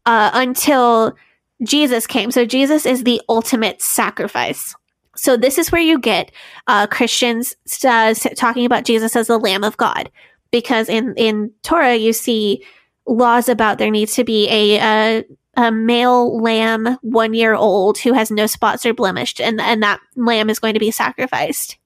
uh, 0.07 0.31
until 0.35 1.17
jesus 1.63 2.07
came. 2.07 2.31
So 2.31 2.45
jesus 2.45 2.87
is 2.87 3.05
the 3.05 3.21
ultimate 3.29 3.83
sacrifice. 3.83 4.75
So 5.17 5.37
this 5.37 5.59
is 5.59 5.73
where 5.73 5.83
you 5.83 5.99
get 5.99 6.31
uh, 6.67 6.87
christians 6.87 7.57
uh, 7.85 8.15
talking 8.37 8.65
about 8.65 8.85
jesus 8.85 9.17
as 9.17 9.27
the 9.27 9.39
lamb 9.39 9.65
of 9.65 9.77
god. 9.77 10.11
Because 10.51 10.89
in 10.89 11.15
in 11.17 11.53
Torah 11.63 11.97
you 11.97 12.13
see 12.13 12.65
laws 13.07 13.49
about 13.49 13.79
there 13.79 13.91
needs 13.91 14.15
to 14.15 14.25
be 14.25 14.49
a 14.49 14.79
a, 14.79 15.25
a 15.57 15.73
male 15.73 16.41
lamb 16.41 16.97
one 17.03 17.35
year 17.35 17.55
old 17.55 17.99
who 17.99 18.13
has 18.13 18.31
no 18.31 18.47
spots 18.47 18.87
or 18.87 18.95
blemished, 18.95 19.41
and 19.41 19.61
and 19.61 19.83
that 19.83 20.01
lamb 20.17 20.49
is 20.49 20.59
going 20.59 20.75
to 20.75 20.81
be 20.81 20.91
sacrificed. 20.91 21.77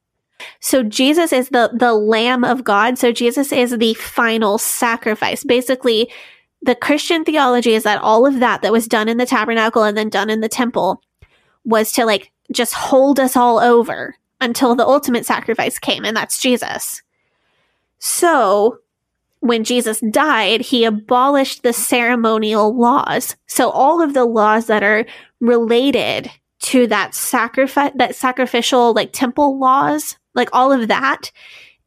So 0.61 0.83
Jesus 0.83 1.33
is 1.33 1.49
the 1.49 1.71
the 1.73 1.95
Lamb 1.95 2.45
of 2.45 2.65
God. 2.65 2.99
So 2.99 3.13
Jesus 3.13 3.53
is 3.53 3.77
the 3.77 3.95
final 3.95 4.59
sacrifice. 4.59 5.45
Basically, 5.45 6.11
the 6.63 6.75
Christian 6.75 7.25
theology 7.25 7.75
is 7.75 7.83
that 7.83 8.01
all 8.01 8.27
of 8.27 8.41
that 8.41 8.63
that 8.63 8.73
was 8.73 8.87
done 8.87 9.09
in 9.09 9.17
the 9.17 9.27
tabernacle 9.27 9.83
and 9.83 9.97
then 9.97 10.09
done 10.09 10.31
in 10.31 10.41
the 10.41 10.49
temple 10.49 11.03
was 11.65 11.93
to 11.93 12.05
like 12.05 12.31
just 12.53 12.75
hold 12.75 13.19
us 13.19 13.37
all 13.37 13.59
over 13.59 14.17
until 14.41 14.75
the 14.75 14.87
ultimate 14.87 15.25
sacrifice 15.25 15.79
came, 15.79 16.05
and 16.05 16.17
that's 16.17 16.41
Jesus. 16.41 17.03
So, 17.99 18.79
when 19.43 19.65
Jesus 19.65 20.01
died, 20.11 20.61
he 20.61 20.85
abolished 20.85 21.63
the 21.63 21.73
ceremonial 21.73 22.77
laws. 22.77 23.37
So 23.47 23.71
all 23.71 24.01
of 24.01 24.15
the 24.15 24.25
laws 24.25 24.67
that 24.67 24.85
are 24.85 25.05
related 25.41 26.31
to 26.61 26.87
that 26.87 27.13
sacrifice, 27.13 27.93
that 27.97 28.15
sacrificial, 28.15 28.93
like 28.93 29.11
temple 29.13 29.59
laws, 29.59 30.17
like 30.35 30.49
all 30.53 30.73
of 30.73 30.89
that 30.89 31.31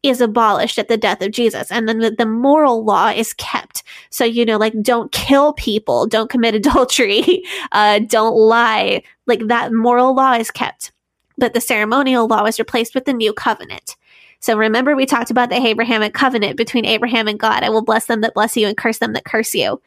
is 0.04 0.22
abolished 0.22 0.78
at 0.78 0.88
the 0.88 0.98
death 0.98 1.22
of 1.22 1.32
Jesus. 1.32 1.72
And 1.72 1.90
then 1.90 2.00
the, 2.00 2.12
the 2.12 2.26
moral 2.26 2.84
law 2.84 3.10
is 3.10 3.34
kept. 3.34 3.84
So, 4.12 4.24
you 4.24 4.46
know, 4.46 4.58
like 4.58 4.80
don't 4.82 5.12
kill 5.12 5.54
people, 5.54 6.06
don't 6.06 6.30
commit 6.30 6.56
adultery, 6.56 7.44
uh, 7.72 8.00
don't 8.00 8.36
lie. 8.36 9.02
Like 9.26 9.48
that 9.48 9.74
moral 9.74 10.14
law 10.14 10.34
is 10.34 10.52
kept. 10.52 10.92
But 11.38 11.54
the 11.54 11.62
ceremonial 11.62 12.28
law 12.28 12.46
is 12.46 12.60
replaced 12.60 12.96
with 12.96 13.06
the 13.06 13.14
new 13.14 13.34
covenant. 13.34 13.96
So 14.40 14.56
remember, 14.56 14.96
we 14.96 15.08
talked 15.08 15.32
about 15.32 15.50
the 15.50 15.56
Abrahamic 15.56 16.14
covenant 16.14 16.56
between 16.56 16.86
Abraham 16.86 17.28
and 17.28 17.40
God. 17.40 17.64
I 17.64 17.70
will 17.70 17.82
bless 17.82 18.06
them 18.06 18.22
that 18.22 18.36
bless 18.36 18.56
you 18.56 18.68
and 18.68 18.78
curse 18.78 19.00
them 19.00 19.14
that 19.14 19.26
curse 19.26 19.56
you. 19.56 19.82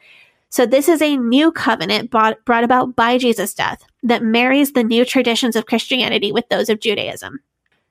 So 0.49 0.65
this 0.65 0.89
is 0.89 1.01
a 1.01 1.15
new 1.15 1.51
covenant 1.51 2.11
brought, 2.11 2.43
brought 2.43 2.63
about 2.63 2.95
by 2.95 3.17
Jesus' 3.17 3.53
death 3.53 3.83
that 4.03 4.23
marries 4.23 4.73
the 4.73 4.83
new 4.83 5.05
traditions 5.05 5.55
of 5.55 5.65
Christianity 5.65 6.31
with 6.31 6.49
those 6.49 6.69
of 6.69 6.81
Judaism. 6.81 7.39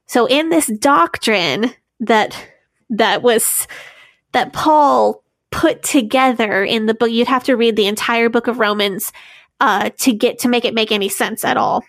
So 0.08 0.26
in 0.26 0.48
this 0.48 0.66
doctrine 0.66 1.72
that 2.00 2.36
that 2.90 3.22
was 3.22 3.66
that 4.32 4.52
Paul 4.52 5.22
put 5.50 5.82
together 5.82 6.64
in 6.64 6.86
the 6.86 6.94
book, 6.94 7.10
you'd 7.10 7.28
have 7.28 7.44
to 7.44 7.56
read 7.56 7.76
the 7.76 7.86
entire 7.86 8.28
book 8.28 8.46
of 8.46 8.58
Romans 8.58 9.12
uh, 9.60 9.90
to 9.98 10.12
get 10.12 10.40
to 10.40 10.48
make 10.48 10.64
it 10.64 10.74
make 10.74 10.92
any 10.92 11.08
sense 11.08 11.44
at 11.44 11.56
all. 11.56 11.84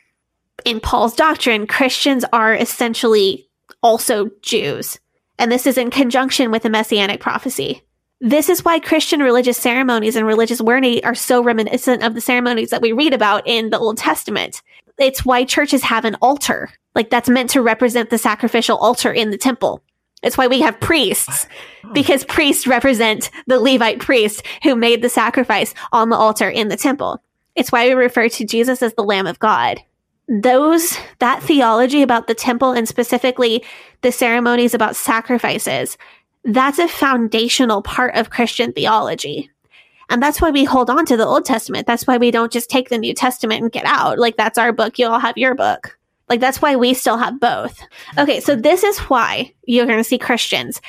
In 0.66 0.80
Paul's 0.80 1.16
doctrine, 1.16 1.68
Christians 1.68 2.26
are 2.34 2.54
essentially 2.54 3.48
also 3.82 4.30
Jews. 4.42 5.00
And 5.38 5.52
this 5.52 5.66
is 5.66 5.78
in 5.78 5.90
conjunction 5.90 6.52
with 6.52 6.64
the 6.64 6.70
messianic 6.70 7.22
prophecy. 7.22 7.82
This 8.20 8.50
is 8.50 8.66
why 8.66 8.80
Christian 8.80 9.22
religious 9.22 9.58
ceremonies 9.58 10.18
and 10.18 10.28
religious 10.28 10.60
wording 10.60 11.06
are 11.06 11.16
so 11.16 11.42
reminiscent 11.42 12.04
of 12.04 12.14
the 12.14 12.22
ceremonies 12.22 12.72
that 12.72 12.82
we 12.82 12.92
read 12.92 13.14
about 13.14 13.44
in 13.46 13.70
the 13.70 13.80
Old 13.80 13.98
Testament. 13.98 14.62
It's 15.00 15.26
why 15.26 15.46
churches 15.46 15.84
have 15.84 16.06
an 16.06 16.16
altar. 16.22 16.70
Like 16.96 17.10
that's 17.10 17.30
meant 17.30 17.50
to 17.52 17.62
represent 17.62 18.10
the 18.10 18.18
sacrificial 18.18 18.78
altar 18.78 19.12
in 19.12 19.32
the 19.32 19.38
temple. 19.38 19.82
It's 20.22 20.38
why 20.38 20.48
we 20.48 20.60
have 20.60 20.80
priests, 20.82 21.48
because 21.94 22.26
priests 22.26 22.68
represent 22.68 23.32
the 23.48 23.60
Levite 23.60 24.00
priest 24.00 24.46
who 24.64 24.76
made 24.76 25.02
the 25.02 25.10
sacrifice 25.10 25.74
on 25.94 26.10
the 26.10 26.18
altar 26.18 26.50
in 26.50 26.68
the 26.68 26.76
temple. 26.76 27.24
It's 27.56 27.72
why 27.72 27.88
we 27.88 27.94
refer 27.94 28.28
to 28.28 28.46
Jesus 28.46 28.82
as 28.82 28.94
the 28.96 29.04
Lamb 29.04 29.28
of 29.28 29.40
God. 29.40 29.80
Those, 30.28 30.98
that 31.20 31.42
theology 31.42 32.02
about 32.02 32.28
the 32.28 32.36
temple 32.36 32.72
and 32.72 32.88
specifically 32.88 33.64
the 34.02 34.12
ceremonies 34.12 34.74
about 34.74 34.98
sacrifices, 34.98 35.98
that's 36.44 36.80
a 36.80 36.88
foundational 36.88 37.82
part 37.82 38.16
of 38.16 38.30
Christian 38.30 38.74
theology. 38.74 39.50
And 40.10 40.22
that's 40.24 40.42
why 40.42 40.50
we 40.50 40.64
hold 40.64 40.90
on 40.90 41.06
to 41.06 41.16
the 41.18 41.26
Old 41.26 41.46
Testament. 41.46 41.86
That's 41.88 42.08
why 42.08 42.18
we 42.18 42.32
don't 42.32 42.52
just 42.52 42.70
take 42.70 42.90
the 42.90 42.98
New 42.98 43.14
Testament 43.14 43.62
and 43.62 43.72
get 43.72 43.86
out. 43.86 44.18
Like, 44.18 44.38
that's 44.38 44.58
our 44.58 44.72
book. 44.74 44.98
You 44.98 45.08
all 45.08 45.20
have 45.20 45.38
your 45.38 45.54
book. 45.56 45.98
Like, 46.28 46.40
that's 46.40 46.62
why 46.62 46.76
we 46.76 46.94
still 46.94 47.18
have 47.18 47.40
both. 47.40 47.80
Okay, 48.18 48.40
so 48.40 48.56
this 48.56 48.84
is 48.84 48.98
why 49.02 49.54
you're 49.66 49.86
going 49.86 49.98
to 50.00 50.04
see 50.04 50.18
Christians 50.18 50.82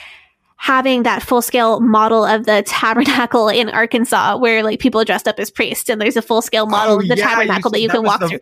having 0.56 1.04
that 1.04 1.22
full 1.22 1.40
scale 1.40 1.80
model 1.80 2.24
of 2.24 2.44
the 2.44 2.62
tabernacle 2.66 3.48
in 3.48 3.68
Arkansas 3.70 4.36
where 4.36 4.62
like 4.62 4.78
people 4.78 5.02
dressed 5.04 5.26
up 5.26 5.38
as 5.38 5.50
priests 5.50 5.88
and 5.88 5.98
there's 6.00 6.16
a 6.18 6.22
full 6.22 6.42
scale 6.42 6.66
model 6.66 6.96
Oh, 6.96 7.00
of 7.00 7.08
the 7.08 7.16
yeah, 7.16 7.28
tabernacle 7.28 7.70
you 7.70 7.72
that 7.72 7.80
you 7.80 7.88
that 7.88 7.94
can 7.94 8.04
walk 8.04 8.28
through. 8.28 8.40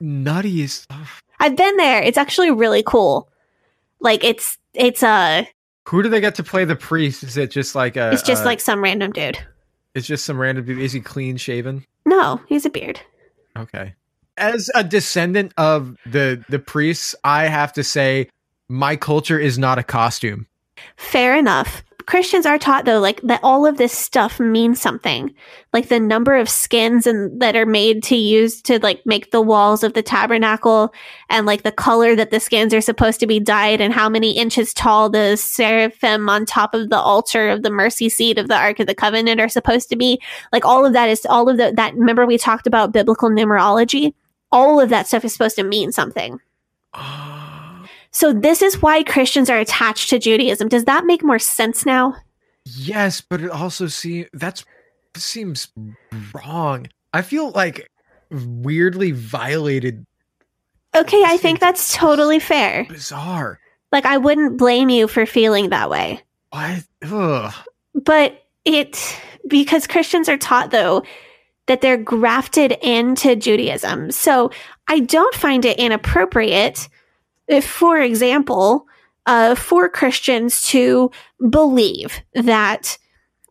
Nuttiest 0.00 0.82
stuff. 0.84 1.22
I've 1.40 1.56
been 1.56 1.76
there. 1.76 2.02
It's 2.02 2.16
actually 2.18 2.50
really 2.50 2.82
cool. 2.82 3.28
Like 4.00 4.24
it's 4.24 4.56
it's 4.74 5.02
uh 5.02 5.44
Who 5.88 6.02
do 6.02 6.08
they 6.08 6.20
get 6.20 6.34
to 6.36 6.42
play 6.42 6.64
the 6.64 6.74
priest? 6.76 7.22
Is 7.22 7.36
it 7.36 7.50
just 7.50 7.74
like 7.74 7.96
a? 7.96 8.10
it's 8.12 8.22
just 8.22 8.42
a- 8.42 8.46
like 8.46 8.60
some 8.60 8.82
random 8.82 9.12
dude. 9.12 9.38
It's 9.94 10.06
just 10.06 10.24
some 10.24 10.38
random 10.38 10.64
dude. 10.64 10.78
Is 10.78 10.92
he 10.92 11.00
clean 11.00 11.36
shaven? 11.36 11.84
No, 12.06 12.40
he's 12.48 12.66
a 12.66 12.70
beard. 12.70 13.00
Okay. 13.56 13.94
As 14.36 14.70
a 14.74 14.82
descendant 14.82 15.52
of 15.56 15.96
the 16.06 16.42
the 16.48 16.58
priests, 16.58 17.14
I 17.22 17.46
have 17.46 17.72
to 17.74 17.84
say 17.84 18.28
my 18.68 18.96
culture 18.96 19.38
is 19.38 19.58
not 19.58 19.78
a 19.78 19.82
costume. 19.82 20.46
Fair 20.96 21.36
enough. 21.36 21.82
Christians 22.06 22.46
are 22.46 22.58
taught 22.58 22.84
though, 22.84 23.00
like 23.00 23.20
that 23.22 23.40
all 23.42 23.66
of 23.66 23.76
this 23.76 23.92
stuff 23.92 24.40
means 24.40 24.80
something. 24.80 25.34
Like 25.72 25.88
the 25.88 26.00
number 26.00 26.36
of 26.36 26.48
skins 26.48 27.06
and 27.06 27.40
that 27.40 27.56
are 27.56 27.66
made 27.66 28.02
to 28.04 28.16
use 28.16 28.60
to 28.62 28.78
like 28.80 29.04
make 29.06 29.30
the 29.30 29.40
walls 29.40 29.82
of 29.82 29.94
the 29.94 30.02
tabernacle 30.02 30.92
and 31.30 31.46
like 31.46 31.62
the 31.62 31.72
color 31.72 32.14
that 32.16 32.30
the 32.30 32.40
skins 32.40 32.74
are 32.74 32.80
supposed 32.80 33.20
to 33.20 33.26
be 33.26 33.40
dyed 33.40 33.80
and 33.80 33.92
how 33.92 34.08
many 34.08 34.32
inches 34.32 34.74
tall 34.74 35.10
the 35.10 35.36
seraphim 35.36 36.28
on 36.28 36.44
top 36.44 36.74
of 36.74 36.90
the 36.90 36.98
altar 36.98 37.48
of 37.48 37.62
the 37.62 37.70
mercy 37.70 38.08
seat 38.08 38.38
of 38.38 38.48
the 38.48 38.56
Ark 38.56 38.80
of 38.80 38.86
the 38.86 38.94
Covenant 38.94 39.40
are 39.40 39.48
supposed 39.48 39.88
to 39.90 39.96
be. 39.96 40.20
Like 40.52 40.64
all 40.64 40.84
of 40.84 40.92
that 40.92 41.08
is 41.08 41.26
all 41.26 41.48
of 41.48 41.56
the, 41.56 41.72
that 41.76 41.94
remember 41.94 42.26
we 42.26 42.38
talked 42.38 42.66
about 42.66 42.92
biblical 42.92 43.30
numerology? 43.30 44.14
All 44.50 44.80
of 44.80 44.90
that 44.90 45.06
stuff 45.06 45.24
is 45.24 45.32
supposed 45.32 45.56
to 45.56 45.62
mean 45.62 45.92
something. 45.92 46.40
So 48.12 48.32
this 48.32 48.62
is 48.62 48.80
why 48.82 49.02
Christians 49.02 49.48
are 49.48 49.58
attached 49.58 50.10
to 50.10 50.18
Judaism. 50.18 50.68
Does 50.68 50.84
that 50.84 51.06
make 51.06 51.24
more 51.24 51.38
sense 51.38 51.86
now? 51.86 52.14
Yes, 52.64 53.20
but 53.20 53.40
it 53.40 53.50
also 53.50 53.86
seems 53.86 54.28
that's 54.32 54.64
seems 55.16 55.68
wrong. 56.34 56.86
I 57.12 57.22
feel 57.22 57.50
like 57.50 57.86
weirdly 58.30 59.12
violated. 59.12 60.06
Okay, 60.94 61.22
I 61.24 61.38
think 61.38 61.58
that's 61.58 61.96
totally 61.96 62.38
fair. 62.38 62.84
Bizarre. 62.84 63.58
Like 63.90 64.06
I 64.06 64.18
wouldn't 64.18 64.58
blame 64.58 64.90
you 64.90 65.08
for 65.08 65.26
feeling 65.26 65.70
that 65.70 65.90
way. 65.90 66.20
Why? 66.50 66.82
Ugh. 67.02 67.52
But 67.94 68.44
it 68.64 69.16
because 69.48 69.86
Christians 69.86 70.28
are 70.28 70.38
taught 70.38 70.70
though 70.70 71.02
that 71.66 71.80
they're 71.80 71.96
grafted 71.96 72.72
into 72.82 73.36
Judaism. 73.36 74.10
So 74.10 74.50
I 74.88 75.00
don't 75.00 75.34
find 75.34 75.64
it 75.64 75.78
inappropriate 75.78 76.88
if 77.52 77.66
for 77.66 77.98
example, 77.98 78.86
uh, 79.26 79.54
for 79.54 79.88
Christians 79.88 80.62
to 80.68 81.10
believe 81.50 82.20
that 82.34 82.98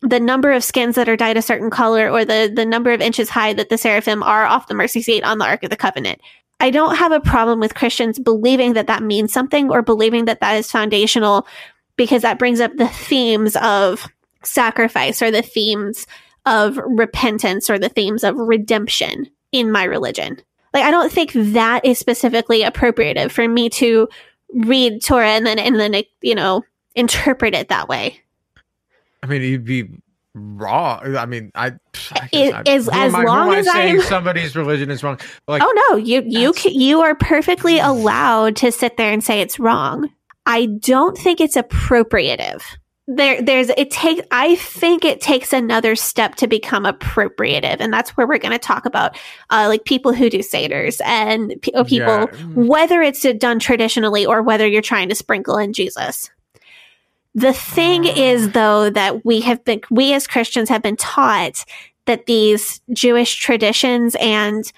the 0.02 0.20
number 0.20 0.52
of 0.52 0.64
skins 0.64 0.96
that 0.96 1.08
are 1.08 1.16
dyed 1.16 1.38
a 1.38 1.42
certain 1.42 1.70
color 1.70 2.10
or 2.10 2.26
the, 2.26 2.52
the 2.54 2.66
number 2.66 2.92
of 2.92 3.02
inches 3.02 3.30
high 3.30 3.54
that 3.54 3.70
the 3.70 3.78
seraphim 3.78 4.24
are 4.24 4.46
off 4.46 4.68
the 4.68 4.74
mercy 4.74 5.02
seat 5.02 5.24
on 5.24 5.38
the 5.38 5.46
Ark 5.46 5.64
of 5.64 5.70
the 5.70 5.78
Covenant. 5.78 6.20
I 6.60 6.70
don't 6.70 6.96
have 6.96 7.12
a 7.12 7.20
problem 7.20 7.60
with 7.60 7.76
Christians 7.76 8.20
believing 8.20 8.74
that 8.74 8.88
that 8.88 9.04
means 9.04 9.34
something 9.34 9.72
or 9.72 9.82
believing 9.82 10.26
that 10.26 10.40
that 10.42 10.54
is 10.54 10.72
foundational 10.72 11.48
because 11.98 12.24
that 12.24 12.40
brings 12.40 12.60
up 12.60 12.76
the 12.76 12.88
themes 12.88 13.56
of 13.58 14.08
sacrifice 14.44 15.22
or 15.22 15.32
the 15.32 15.42
themes 15.42 16.08
of 16.46 16.78
repentance 16.86 17.70
or 17.70 17.78
the 17.78 17.90
themes 17.90 18.24
of 18.24 18.36
redemption 18.36 19.28
in 19.52 19.72
my 19.72 19.84
religion. 19.84 20.38
Like, 20.74 20.84
I 20.84 20.92
don't 20.92 21.12
think 21.12 21.32
that 21.34 21.84
is 21.86 22.00
specifically 22.00 22.62
appropriative 22.62 23.32
for 23.32 23.48
me 23.48 23.70
to 23.72 24.08
read 24.54 25.04
Torah 25.04 25.30
and 25.32 25.46
then, 25.46 25.60
and 25.60 25.80
then, 25.80 26.04
you 26.22 26.36
know, 26.36 26.64
interpret 26.96 27.54
it 27.54 27.70
that 27.70 27.88
way. 27.90 28.22
I 29.24 29.28
mean, 29.28 29.42
you'd 29.42 29.66
be 29.66 29.90
wrong. 30.34 31.16
I 31.18 31.26
mean, 31.26 31.52
I. 31.56 31.74
I 32.14 32.30
It 32.32 32.54
I'm- 32.54 32.64
is- 32.66 32.90
as 32.92 33.14
I- 33.14 33.24
long 33.24 33.54
as 33.54 33.68
I'm 33.70 34.02
somebody's 34.02 34.56
religion 34.56 34.90
is 34.90 35.04
wrong. 35.04 35.20
Like, 35.48 35.62
oh 35.64 35.88
no, 35.90 35.98
you 35.98 36.24
you 36.26 36.54
ca- 36.54 36.72
you 36.72 37.02
are 37.02 37.16
perfectly 37.16 37.76
mm. 37.78 37.88
allowed 37.88 38.56
to 38.58 38.72
sit 38.72 38.98
there 38.98 39.12
and 39.12 39.24
say 39.24 39.42
it's 39.42 39.60
wrong. 39.60 40.10
I 40.46 40.66
don't 40.66 41.18
think 41.18 41.40
it's 41.42 41.56
appropriative. 41.56 42.64
There, 43.14 43.42
there's 43.42 43.70
it 43.70 43.92
takes. 43.92 44.26
I 44.32 44.56
think 44.56 45.04
it 45.04 45.20
takes 45.20 45.52
another 45.52 45.96
step 45.98 46.36
to 46.36 46.48
become 46.48 46.86
appropriative, 46.86 47.78
and 47.82 47.92
that's 47.92 48.12
where 48.12 48.26
we're 48.26 48.38
going 48.38 48.54
to 48.54 48.60
talk 48.60 48.86
about, 48.86 49.18
uh, 49.50 49.66
like 49.68 49.84
people 49.84 50.14
who 50.14 50.30
do 50.30 50.40
seders 50.40 51.02
and 51.04 51.54
or 51.74 51.84
people, 51.84 52.08
Yeah. 52.08 52.28
whether 52.56 53.02
it's 53.02 53.24
done 53.34 53.60
traditionally 53.60 54.26
or 54.26 54.42
whether 54.42 54.66
you're 54.66 54.82
trying 54.82 55.10
to 55.10 55.16
sprinkle 55.16 55.58
in 55.58 55.74
Jesus. 55.74 56.30
The 57.36 57.54
thing 57.54 58.06
is, 58.06 58.52
though, 58.52 58.90
that 58.90 59.26
we 59.26 59.42
have 59.42 59.64
been, 59.66 59.82
we 59.90 60.14
as 60.14 60.26
Christians 60.28 60.70
have 60.70 60.82
been 60.82 60.98
taught 60.98 61.66
that 62.06 62.28
these 62.28 62.82
Jewish 62.94 63.36
traditions 63.36 64.16
and 64.22 64.72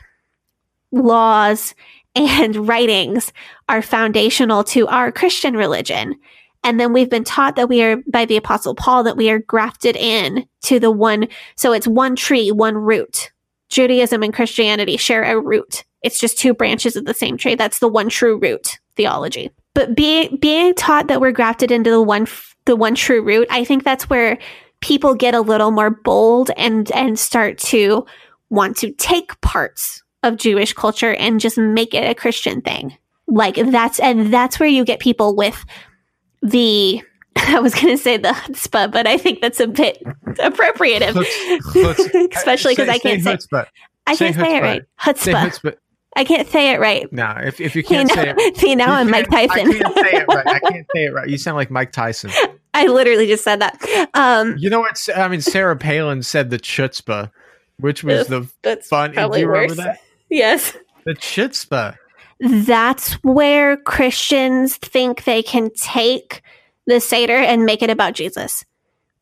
laws 0.91 1.75
and 2.15 2.55
writings 2.67 3.31
are 3.69 3.81
foundational 3.81 4.63
to 4.65 4.87
our 4.87 5.11
Christian 5.11 5.55
religion. 5.55 6.15
And 6.63 6.79
then 6.79 6.93
we've 6.93 7.09
been 7.09 7.23
taught 7.23 7.55
that 7.55 7.69
we 7.69 7.81
are 7.83 7.97
by 8.07 8.25
the 8.25 8.37
apostle 8.37 8.75
Paul 8.75 9.03
that 9.03 9.17
we 9.17 9.29
are 9.29 9.39
grafted 9.39 9.95
in 9.95 10.47
to 10.63 10.79
the 10.79 10.91
one. 10.91 11.27
So 11.55 11.73
it's 11.73 11.87
one 11.87 12.15
tree, 12.15 12.51
one 12.51 12.75
root. 12.77 13.31
Judaism 13.69 14.23
and 14.23 14.33
Christianity 14.33 14.97
share 14.97 15.23
a 15.23 15.39
root. 15.39 15.83
It's 16.03 16.19
just 16.19 16.37
two 16.37 16.53
branches 16.53 16.95
of 16.95 17.05
the 17.05 17.13
same 17.13 17.37
tree. 17.37 17.55
That's 17.55 17.79
the 17.79 17.87
one 17.87 18.09
true 18.09 18.37
root 18.37 18.79
theology. 18.95 19.51
But 19.73 19.95
being, 19.95 20.37
being 20.37 20.75
taught 20.75 21.07
that 21.07 21.19
we're 21.19 21.31
grafted 21.31 21.71
into 21.71 21.89
the 21.89 22.01
one, 22.01 22.27
the 22.65 22.75
one 22.75 22.95
true 22.95 23.23
root, 23.23 23.47
I 23.49 23.65
think 23.65 23.83
that's 23.83 24.09
where 24.09 24.37
people 24.81 25.15
get 25.15 25.33
a 25.33 25.41
little 25.41 25.71
more 25.71 25.89
bold 25.89 26.51
and, 26.55 26.91
and 26.91 27.17
start 27.17 27.57
to 27.57 28.05
want 28.49 28.77
to 28.77 28.91
take 28.91 29.39
parts 29.41 30.03
of 30.21 30.37
Jewish 30.37 30.73
culture 30.73 31.15
and 31.15 31.39
just 31.39 31.57
make 31.57 31.93
it 31.93 32.07
a 32.09 32.13
Christian 32.13 32.61
thing. 32.61 32.95
Like 33.27 33.55
that's, 33.55 33.99
and 33.99 34.31
that's 34.31 34.59
where 34.59 34.69
you 34.69 34.85
get 34.85 34.99
people 34.99 35.35
with 35.35 35.65
the, 36.43 37.01
I 37.35 37.59
was 37.59 37.73
going 37.73 37.87
to 37.87 37.97
say 37.97 38.17
the 38.17 38.29
chutzpah, 38.29 38.91
but 38.91 39.07
I 39.07 39.17
think 39.17 39.41
that's 39.41 39.59
a 39.59 39.67
bit 39.67 40.01
appropriative, 40.25 41.15
especially 42.35 42.73
because 42.73 42.89
I 42.89 42.99
can't 42.99 43.23
say, 43.23 43.35
chutzpah. 43.35 43.65
I 44.05 44.15
can't 44.15 44.35
say 44.35 44.57
it 44.57 44.61
right. 44.61 44.83
Chutzpah. 45.01 45.75
I 46.15 46.23
can't 46.25 46.47
say 46.47 46.71
it 46.71 46.79
right. 46.79 47.11
No, 47.11 47.35
if, 47.43 47.59
if 47.59 47.75
you 47.75 47.83
can't 47.83 48.07
now, 48.09 48.15
say 48.15 48.35
it, 48.37 48.57
see, 48.57 48.75
now 48.75 48.87
you 48.87 48.93
I'm 48.93 49.09
Mike 49.09 49.29
Tyson. 49.31 49.67
I 49.67 49.73
can't 49.79 49.95
say 49.95 50.11
it 50.11 50.25
right. 50.27 50.47
I 50.47 50.59
can't 50.59 50.87
say 50.93 51.05
it 51.05 51.13
right. 51.13 51.27
You 51.27 51.37
sound 51.37 51.57
like 51.57 51.71
Mike 51.71 51.91
Tyson. 51.91 52.29
I 52.75 52.85
literally 52.87 53.25
just 53.27 53.43
said 53.43 53.61
that. 53.61 54.09
Um, 54.13 54.55
You 54.57 54.69
know 54.69 54.79
what? 54.79 54.99
I 55.15 55.27
mean, 55.27 55.41
Sarah 55.41 55.75
Palin 55.75 56.21
said 56.21 56.49
the 56.51 56.59
chutzpah, 56.59 57.31
which 57.77 58.03
was 58.03 58.27
the 58.27 58.47
that's 58.61 58.87
fun. 58.87 59.13
Probably 59.13 59.41
you 59.41 59.47
remember 59.47 59.75
worse. 59.75 59.77
that? 59.77 59.99
Yes. 60.29 60.77
The 61.05 61.15
chutzpah. 61.15 61.95
That's 62.43 63.13
where 63.23 63.77
Christians 63.77 64.75
think 64.75 65.23
they 65.23 65.41
can 65.41 65.71
take 65.73 66.41
the 66.85 66.99
Seder 66.99 67.37
and 67.37 67.65
make 67.65 67.81
it 67.81 67.89
about 67.89 68.13
Jesus 68.13 68.65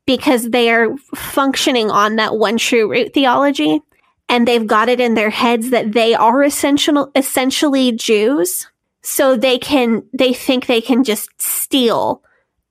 because 0.06 0.50
they 0.50 0.70
are 0.72 0.96
functioning 1.14 1.88
on 1.88 2.16
that 2.16 2.36
one 2.36 2.58
true 2.58 2.90
root 2.90 3.14
theology 3.14 3.80
and 4.28 4.48
they've 4.48 4.66
got 4.66 4.88
it 4.88 4.98
in 5.00 5.14
their 5.14 5.30
heads 5.30 5.70
that 5.70 5.92
they 5.92 6.14
are 6.14 6.42
essential, 6.42 7.12
essentially 7.14 7.92
Jews. 7.92 8.66
So 9.02 9.36
they 9.36 9.58
can, 9.58 10.02
they 10.12 10.32
think 10.32 10.66
they 10.66 10.80
can 10.80 11.04
just 11.04 11.28
steal 11.40 12.22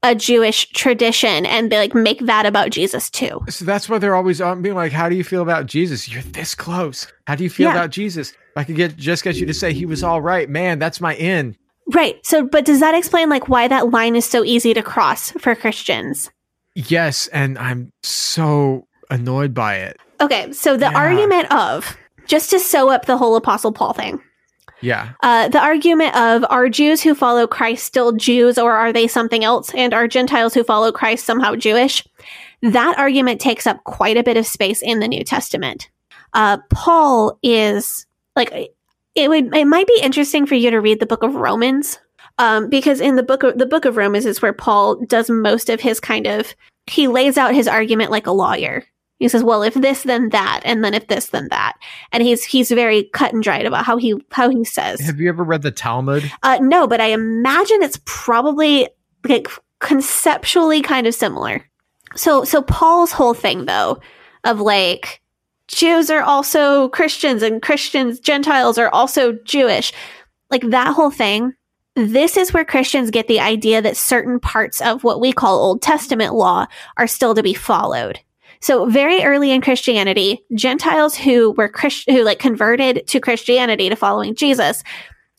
a 0.03 0.15
Jewish 0.15 0.67
tradition 0.69 1.45
and 1.45 1.71
they 1.71 1.77
like 1.77 1.93
make 1.93 2.25
that 2.25 2.45
about 2.45 2.71
Jesus 2.71 3.09
too. 3.09 3.41
So 3.47 3.63
that's 3.65 3.87
why 3.87 3.99
they're 3.99 4.15
always 4.15 4.41
um, 4.41 4.61
being 4.61 4.75
like, 4.75 4.91
"How 4.91 5.07
do 5.09 5.15
you 5.15 5.23
feel 5.23 5.43
about 5.43 5.67
Jesus? 5.67 6.09
You're 6.09 6.23
this 6.23 6.55
close. 6.55 7.07
How 7.27 7.35
do 7.35 7.43
you 7.43 7.49
feel 7.49 7.67
Yeah. 7.67 7.75
about 7.75 7.91
Jesus? 7.91 8.33
I 8.55 8.63
could 8.63 8.75
get 8.75 8.95
just 8.97 9.23
get 9.23 9.35
you 9.37 9.45
to 9.45 9.53
say 9.53 9.73
he 9.73 9.85
was 9.85 10.03
all 10.03 10.21
right, 10.21 10.49
man. 10.49 10.79
That's 10.79 10.99
my 11.01 11.15
in." 11.15 11.55
Right. 11.93 12.23
So, 12.25 12.45
but 12.45 12.65
does 12.65 12.79
that 12.79 12.95
explain 12.95 13.29
like 13.29 13.49
why 13.49 13.67
that 13.67 13.89
line 13.91 14.15
is 14.15 14.25
so 14.25 14.43
easy 14.43 14.73
to 14.73 14.81
cross 14.83 15.31
for 15.31 15.55
Christians? 15.55 16.29
Yes, 16.75 17.27
and 17.27 17.57
I'm 17.57 17.91
so 18.03 18.87
annoyed 19.09 19.53
by 19.53 19.75
it. 19.77 19.97
Okay. 20.21 20.51
So 20.53 20.77
the 20.77 20.85
Yeah. 20.91 20.97
argument 20.97 21.51
of 21.51 21.97
just 22.27 22.49
to 22.51 22.59
sew 22.59 22.89
up 22.89 23.05
the 23.07 23.17
whole 23.17 23.35
Apostle 23.35 23.71
Paul 23.71 23.93
thing. 23.93 24.21
Yeah. 24.79 25.09
Uh, 25.21 25.47
the 25.49 25.59
argument 25.59 26.15
of 26.15 26.45
are 26.49 26.69
Jews 26.69 27.01
who 27.01 27.13
follow 27.13 27.45
Christ 27.45 27.83
still 27.83 28.13
Jews 28.13 28.57
or 28.57 28.71
are 28.71 28.93
they 28.93 29.07
something 29.07 29.43
else? 29.43 29.71
And 29.75 29.93
are 29.93 30.07
Gentiles 30.07 30.53
who 30.53 30.63
follow 30.63 30.91
Christ 30.91 31.25
somehow 31.25 31.55
Jewish? 31.55 32.03
That 32.61 32.97
argument 32.97 33.41
takes 33.41 33.67
up 33.67 33.83
quite 33.83 34.17
a 34.17 34.23
bit 34.23 34.37
of 34.37 34.45
space 34.47 34.81
in 34.81 34.99
the 34.99 35.07
New 35.07 35.23
Testament. 35.23 35.89
Uh, 36.33 36.57
Paul 36.69 37.37
is 37.43 38.05
like 38.35 38.73
it 39.15 39.29
would 39.29 39.55
it 39.55 39.65
might 39.65 39.87
be 39.87 39.99
interesting 40.01 40.45
for 40.45 40.55
you 40.55 40.71
to 40.71 40.79
read 40.79 40.99
the 40.99 41.05
book 41.05 41.23
of 41.23 41.35
Romans 41.35 41.99
um, 42.37 42.69
because 42.69 43.01
in 43.01 43.15
the 43.15 43.23
book 43.23 43.43
of 43.43 43.57
the 43.57 43.65
book 43.65 43.85
of 43.85 43.97
Romans 43.97 44.25
is 44.25 44.41
where 44.41 44.53
Paul 44.53 44.95
does 45.05 45.29
most 45.29 45.69
of 45.69 45.81
his 45.81 45.99
kind 45.99 46.27
of 46.27 46.55
he 46.87 47.07
lays 47.07 47.37
out 47.37 47.53
his 47.53 47.67
argument 47.67 48.11
like 48.11 48.27
a 48.27 48.31
lawyer. 48.31 48.83
He 49.19 49.27
says, 49.27 49.43
"Well, 49.43 49.61
if 49.61 49.75
this, 49.75 50.01
then 50.01 50.29
that, 50.29 50.61
and 50.65 50.83
then 50.83 50.95
if 50.95 51.07
this, 51.07 51.27
then 51.27 51.47
that," 51.51 51.73
and 52.11 52.23
he's 52.23 52.43
he's 52.43 52.71
very 52.71 53.03
cut 53.13 53.33
and 53.33 53.43
dried 53.43 53.67
about 53.67 53.85
how 53.85 53.97
he 53.97 54.15
how 54.31 54.49
he 54.49 54.63
says. 54.63 54.99
Have 55.01 55.19
you 55.19 55.29
ever 55.29 55.43
read 55.43 55.61
the 55.61 55.69
Talmud? 55.69 56.29
Uh, 56.41 56.57
no, 56.59 56.87
but 56.87 56.99
I 56.99 57.07
imagine 57.07 57.83
it's 57.83 57.99
probably 58.05 58.89
like 59.27 59.47
conceptually 59.79 60.81
kind 60.81 61.05
of 61.05 61.13
similar. 61.13 61.63
So, 62.15 62.43
so 62.43 62.61
Paul's 62.63 63.11
whole 63.11 63.35
thing 63.35 63.65
though, 63.65 63.99
of 64.43 64.59
like 64.59 65.20
Jews 65.71 66.09
are 66.09 66.21
also 66.21 66.89
Christians 66.89 67.41
and 67.41 67.61
Christians, 67.61 68.19
Gentiles 68.19 68.77
are 68.77 68.89
also 68.89 69.33
Jewish, 69.45 69.93
like 70.49 70.69
that 70.69 70.93
whole 70.93 71.11
thing. 71.11 71.53
This 71.95 72.37
is 72.37 72.53
where 72.53 72.65
Christians 72.65 73.11
get 73.11 73.27
the 73.27 73.39
idea 73.39 73.81
that 73.81 73.97
certain 73.97 74.39
parts 74.39 74.81
of 74.81 75.03
what 75.03 75.19
we 75.19 75.33
call 75.33 75.59
Old 75.59 75.81
Testament 75.81 76.33
law 76.33 76.67
are 76.97 77.07
still 77.07 77.35
to 77.35 77.43
be 77.43 77.53
followed. 77.53 78.19
So 78.61 78.85
very 78.85 79.23
early 79.23 79.51
in 79.51 79.61
Christianity, 79.61 80.43
Gentiles 80.53 81.15
who 81.15 81.51
were 81.51 81.67
Christ- 81.67 82.09
who 82.09 82.23
like 82.23 82.39
converted 82.39 83.07
to 83.07 83.19
Christianity 83.19 83.89
to 83.89 83.95
following 83.95 84.35
Jesus 84.35 84.83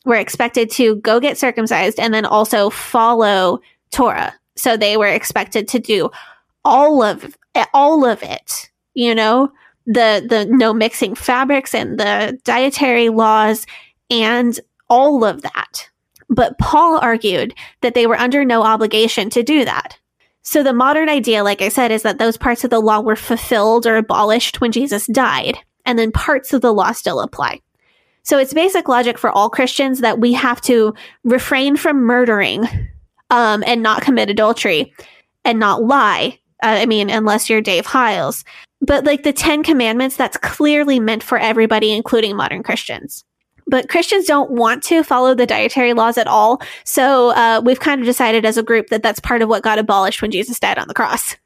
were 0.05 0.15
expected 0.15 0.69
to 0.71 0.97
go 0.97 1.19
get 1.19 1.37
circumcised 1.37 1.99
and 1.99 2.13
then 2.13 2.25
also 2.25 2.69
follow 2.69 3.59
Torah. 3.91 4.33
So 4.55 4.75
they 4.75 4.97
were 4.97 5.07
expected 5.07 5.67
to 5.69 5.79
do 5.79 6.09
all 6.65 7.01
of 7.01 7.37
all 7.73 8.05
of 8.05 8.21
it, 8.23 8.69
you 8.93 9.15
know, 9.15 9.51
the 9.85 10.25
the 10.27 10.45
no 10.49 10.73
mixing 10.73 11.15
fabrics 11.15 11.73
and 11.75 11.99
the 11.99 12.39
dietary 12.43 13.09
laws 13.09 13.65
and 14.09 14.59
all 14.89 15.23
of 15.23 15.41
that. 15.41 15.89
But 16.29 16.57
Paul 16.57 16.99
argued 16.99 17.53
that 17.81 17.93
they 17.93 18.07
were 18.07 18.17
under 18.17 18.45
no 18.45 18.63
obligation 18.63 19.29
to 19.31 19.43
do 19.43 19.65
that. 19.65 19.99
So 20.41 20.61
the 20.61 20.73
modern 20.73 21.09
idea, 21.09 21.43
like 21.43 21.61
I 21.61 21.69
said, 21.69 21.91
is 21.91 22.03
that 22.03 22.17
those 22.17 22.37
parts 22.37 22.63
of 22.63 22.69
the 22.69 22.79
law 22.79 22.99
were 22.99 23.15
fulfilled 23.15 23.85
or 23.85 23.95
abolished 23.95 24.59
when 24.59 24.71
Jesus 24.71 25.07
died, 25.07 25.57
and 25.85 25.97
then 25.97 26.11
parts 26.11 26.53
of 26.53 26.61
the 26.61 26.73
law 26.73 26.91
still 26.91 27.21
apply. 27.21 27.61
So 28.23 28.37
it's 28.37 28.53
basic 28.53 28.87
logic 28.87 29.17
for 29.17 29.29
all 29.29 29.49
Christians 29.49 29.99
that 29.99 30.19
we 30.19 30.33
have 30.33 30.61
to 30.61 30.93
refrain 31.23 31.75
from 31.75 32.03
murdering 32.03 32.65
um, 33.29 33.63
and 33.67 33.83
not 33.83 34.01
commit 34.01 34.29
adultery 34.29 34.93
and 35.43 35.59
not 35.59 35.83
lie. 35.83 36.39
Uh, 36.63 36.67
I 36.67 36.85
mean, 36.85 37.09
unless 37.09 37.49
you're 37.49 37.61
Dave 37.61 37.85
Hyles. 37.85 38.45
But 38.85 39.05
like 39.05 39.23
the 39.23 39.33
Ten 39.33 39.63
Commandments, 39.63 40.17
that's 40.17 40.37
clearly 40.37 40.99
meant 40.99 41.23
for 41.23 41.37
everybody, 41.37 41.93
including 41.93 42.35
modern 42.35 42.63
Christians. 42.63 43.23
But 43.65 43.87
Christians 43.87 44.25
don't 44.25 44.51
want 44.51 44.83
to 44.83 45.03
follow 45.03 45.33
the 45.33 45.45
dietary 45.45 45.93
laws 45.93 46.17
at 46.17 46.27
all. 46.27 46.61
So 46.83 47.29
uh, 47.29 47.61
we've 47.63 47.79
kind 47.79 48.01
of 48.01 48.05
decided 48.05 48.45
as 48.45 48.57
a 48.57 48.63
group 48.63 48.87
that 48.87 49.01
that's 49.01 49.21
part 49.21 49.41
of 49.41 49.47
what 49.47 49.63
got 49.63 49.79
abolished 49.79 50.21
when 50.21 50.31
Jesus 50.31 50.59
died 50.59 50.77
on 50.77 50.87
the 50.87 50.93
cross. 50.93 51.35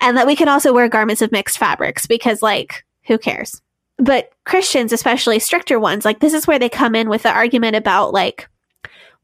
And 0.00 0.16
that 0.16 0.26
we 0.26 0.34
can 0.34 0.48
also 0.48 0.72
wear 0.72 0.88
garments 0.88 1.20
of 1.20 1.30
mixed 1.30 1.58
fabrics 1.58 2.06
because, 2.06 2.40
like, 2.40 2.86
who 3.06 3.18
cares? 3.18 3.60
But 3.98 4.32
Christians, 4.46 4.94
especially 4.94 5.38
stricter 5.40 5.78
ones, 5.78 6.06
like 6.06 6.20
this 6.20 6.32
is 6.32 6.46
where 6.46 6.58
they 6.58 6.70
come 6.70 6.94
in 6.94 7.10
with 7.10 7.24
the 7.24 7.32
argument 7.32 7.76
about 7.76 8.14
like, 8.14 8.48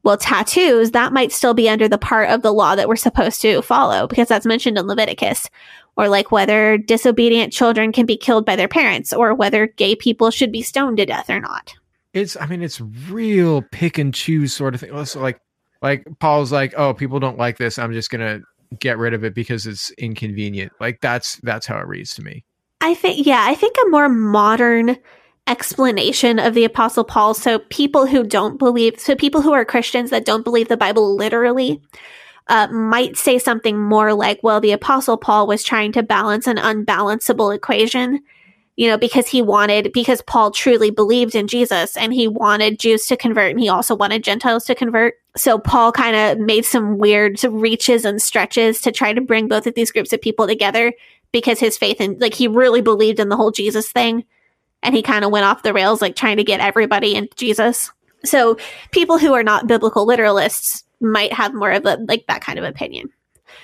well, 0.03 0.17
tattoos, 0.17 0.91
that 0.91 1.13
might 1.13 1.31
still 1.31 1.55
be 1.55 1.67
under 1.67 1.87
the 1.87 1.97
part 1.97 2.29
of 2.29 2.43
the 2.43 2.53
law 2.53 2.75
that 2.75 2.87
we're 2.87 2.95
supposed 2.95 3.41
to 3.41 3.63
follow 3.63 4.05
because 4.05 4.27
that's 4.27 4.45
mentioned 4.45 4.77
in 4.77 4.85
Leviticus. 4.85 5.49
Or 5.97 6.09
like 6.09 6.31
whether 6.31 6.77
disobedient 6.77 7.53
children 7.53 7.91
can 7.91 8.05
be 8.05 8.17
killed 8.17 8.45
by 8.45 8.55
their 8.55 8.67
parents 8.67 9.13
or 9.13 9.33
whether 9.33 9.67
gay 9.67 9.95
people 9.95 10.29
should 10.29 10.51
be 10.51 10.61
stoned 10.61 10.97
to 10.97 11.05
death 11.05 11.29
or 11.29 11.39
not. 11.39 11.73
It's 12.13 12.35
I 12.35 12.47
mean 12.47 12.61
it's 12.61 12.81
real 13.09 13.61
pick 13.71 13.97
and 13.97 14.13
choose 14.13 14.53
sort 14.53 14.75
of 14.75 14.81
thing. 14.81 14.91
Also 14.91 15.21
like 15.21 15.39
like 15.81 16.05
Paul's 16.19 16.51
like, 16.51 16.73
"Oh, 16.77 16.93
people 16.93 17.19
don't 17.19 17.37
like 17.37 17.57
this. 17.57 17.77
I'm 17.77 17.93
just 17.93 18.09
going 18.09 18.21
to 18.21 18.43
get 18.79 18.97
rid 18.97 19.13
of 19.13 19.23
it 19.23 19.35
because 19.35 19.67
it's 19.67 19.91
inconvenient." 19.91 20.71
Like 20.79 20.99
that's 21.01 21.37
that's 21.43 21.67
how 21.67 21.77
it 21.77 21.87
reads 21.87 22.15
to 22.15 22.23
me. 22.23 22.43
I 22.81 22.93
think, 22.93 23.25
yeah, 23.25 23.45
I 23.47 23.55
think 23.55 23.75
a 23.77 23.89
more 23.89 24.09
modern 24.09 24.97
explanation 25.47 26.39
of 26.39 26.53
the 26.53 26.65
Apostle 26.65 27.03
Paul. 27.03 27.33
So 27.33 27.59
people 27.69 28.07
who 28.07 28.23
don't 28.23 28.57
believe, 28.57 28.99
so 28.99 29.15
people 29.15 29.41
who 29.41 29.53
are 29.53 29.65
Christians 29.65 30.09
that 30.09 30.25
don't 30.25 30.43
believe 30.43 30.67
the 30.67 30.77
Bible 30.77 31.15
literally, 31.15 31.81
uh, 32.47 32.67
might 32.67 33.17
say 33.17 33.39
something 33.39 33.77
more 33.77 34.13
like, 34.13 34.39
well, 34.43 34.61
the 34.61 34.71
Apostle 34.71 35.17
Paul 35.17 35.47
was 35.47 35.63
trying 35.63 35.91
to 35.93 36.03
balance 36.03 36.47
an 36.47 36.57
unbalanceable 36.57 37.55
equation, 37.55 38.21
you 38.75 38.87
know, 38.87 38.97
because 38.97 39.27
he 39.27 39.41
wanted, 39.41 39.91
because 39.93 40.21
Paul 40.21 40.51
truly 40.51 40.91
believed 40.91 41.33
in 41.33 41.47
Jesus 41.47 41.97
and 41.97 42.13
he 42.13 42.27
wanted 42.27 42.79
Jews 42.79 43.07
to 43.07 43.17
convert 43.17 43.51
and 43.51 43.59
he 43.59 43.69
also 43.69 43.95
wanted 43.95 44.23
Gentiles 44.23 44.65
to 44.65 44.75
convert. 44.75 45.15
So 45.35 45.57
Paul 45.57 45.91
kind 45.91 46.15
of 46.15 46.45
made 46.45 46.65
some 46.65 46.97
weird 46.97 47.43
reaches 47.43 48.05
and 48.05 48.21
stretches 48.21 48.79
to 48.81 48.91
try 48.91 49.13
to 49.13 49.21
bring 49.21 49.47
both 49.47 49.65
of 49.65 49.73
these 49.73 49.91
groups 49.91 50.13
of 50.13 50.21
people 50.21 50.45
together 50.45 50.93
because 51.31 51.59
his 51.59 51.77
faith 51.77 51.99
in, 51.99 52.17
like, 52.19 52.33
he 52.33 52.47
really 52.47 52.81
believed 52.81 53.19
in 53.19 53.29
the 53.29 53.35
whole 53.35 53.51
Jesus 53.51 53.91
thing. 53.91 54.23
And 54.83 54.93
he 54.93 55.01
kind 55.01 55.25
of 55.25 55.31
went 55.31 55.45
off 55.45 55.63
the 55.63 55.73
rails, 55.73 55.99
like 56.01 56.15
trying 56.15 56.37
to 56.37 56.43
get 56.43 56.59
everybody 56.59 57.15
into 57.15 57.35
Jesus. 57.35 57.91
So 58.23 58.57
people 58.91 59.17
who 59.17 59.33
are 59.33 59.43
not 59.43 59.67
biblical 59.67 60.05
literalists 60.05 60.83
might 60.99 61.33
have 61.33 61.53
more 61.53 61.71
of 61.71 61.85
a 61.85 61.97
like 62.07 62.25
that 62.27 62.41
kind 62.41 62.59
of 62.59 62.65
opinion. 62.65 63.09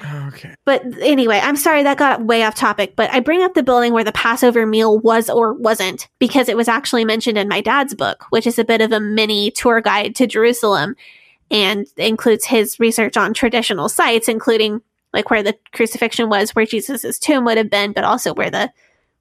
Okay. 0.03 0.55
But 0.65 0.83
anyway, 1.01 1.39
I'm 1.41 1.55
sorry 1.55 1.83
that 1.83 1.97
got 1.97 2.25
way 2.25 2.43
off 2.43 2.55
topic, 2.55 2.95
but 2.95 3.11
I 3.11 3.19
bring 3.19 3.43
up 3.43 3.53
the 3.53 3.63
building 3.63 3.93
where 3.93 4.03
the 4.03 4.11
Passover 4.11 4.65
meal 4.65 4.99
was 4.99 5.29
or 5.29 5.53
wasn't 5.53 6.07
because 6.19 6.49
it 6.49 6.57
was 6.57 6.67
actually 6.67 7.05
mentioned 7.05 7.37
in 7.37 7.47
my 7.47 7.61
dad's 7.61 7.93
book, 7.93 8.25
which 8.29 8.47
is 8.47 8.57
a 8.57 8.63
bit 8.63 8.81
of 8.81 8.91
a 8.91 8.99
mini 8.99 9.51
tour 9.51 9.81
guide 9.81 10.15
to 10.15 10.27
Jerusalem 10.27 10.95
and 11.49 11.85
includes 11.97 12.45
his 12.45 12.79
research 12.79 13.17
on 13.17 13.33
traditional 13.33 13.89
sites, 13.89 14.27
including 14.27 14.81
like 15.13 15.29
where 15.29 15.43
the 15.43 15.57
crucifixion 15.73 16.29
was, 16.29 16.51
where 16.51 16.65
Jesus's 16.65 17.19
tomb 17.19 17.43
would 17.45 17.57
have 17.57 17.69
been, 17.69 17.91
but 17.91 18.03
also 18.03 18.33
where 18.33 18.49
the 18.49 18.71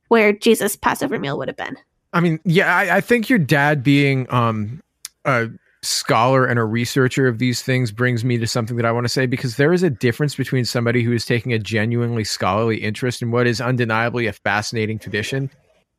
where 0.09 0.33
Jesus 0.33 0.77
Passover 0.77 1.19
meal 1.19 1.39
would 1.39 1.49
have 1.49 1.57
been. 1.57 1.77
I 2.13 2.21
mean, 2.21 2.41
yeah, 2.45 2.75
I, 2.75 2.97
I 2.97 3.01
think 3.01 3.29
your 3.29 3.39
dad 3.39 3.83
being 3.83 4.33
um 4.33 4.83
a 5.25 5.49
scholar 5.83 6.45
and 6.45 6.59
a 6.59 6.65
researcher 6.65 7.27
of 7.27 7.39
these 7.39 7.63
things 7.63 7.91
brings 7.91 8.25
me 8.25 8.37
to 8.39 8.47
something 8.47 8.77
that 8.77 8.85
I 8.85 8.93
want 8.93 9.05
to 9.05 9.09
say 9.09 9.27
because 9.27 9.57
there 9.57 9.73
is 9.73 9.83
a 9.83 9.91
difference 9.91 10.35
between 10.35 10.65
somebody 10.65 11.03
who 11.03 11.13
is 11.13 11.25
taking 11.25 11.53
a 11.53 11.59
genuinely 11.59 12.25
scholarly 12.25 12.79
interest 12.79 13.23
in 13.23 13.31
what 13.31 13.47
is 13.47 13.61
undeniably 13.61 14.27
a 14.27 14.33
fascinating 14.33 14.99
tradition, 14.99 15.51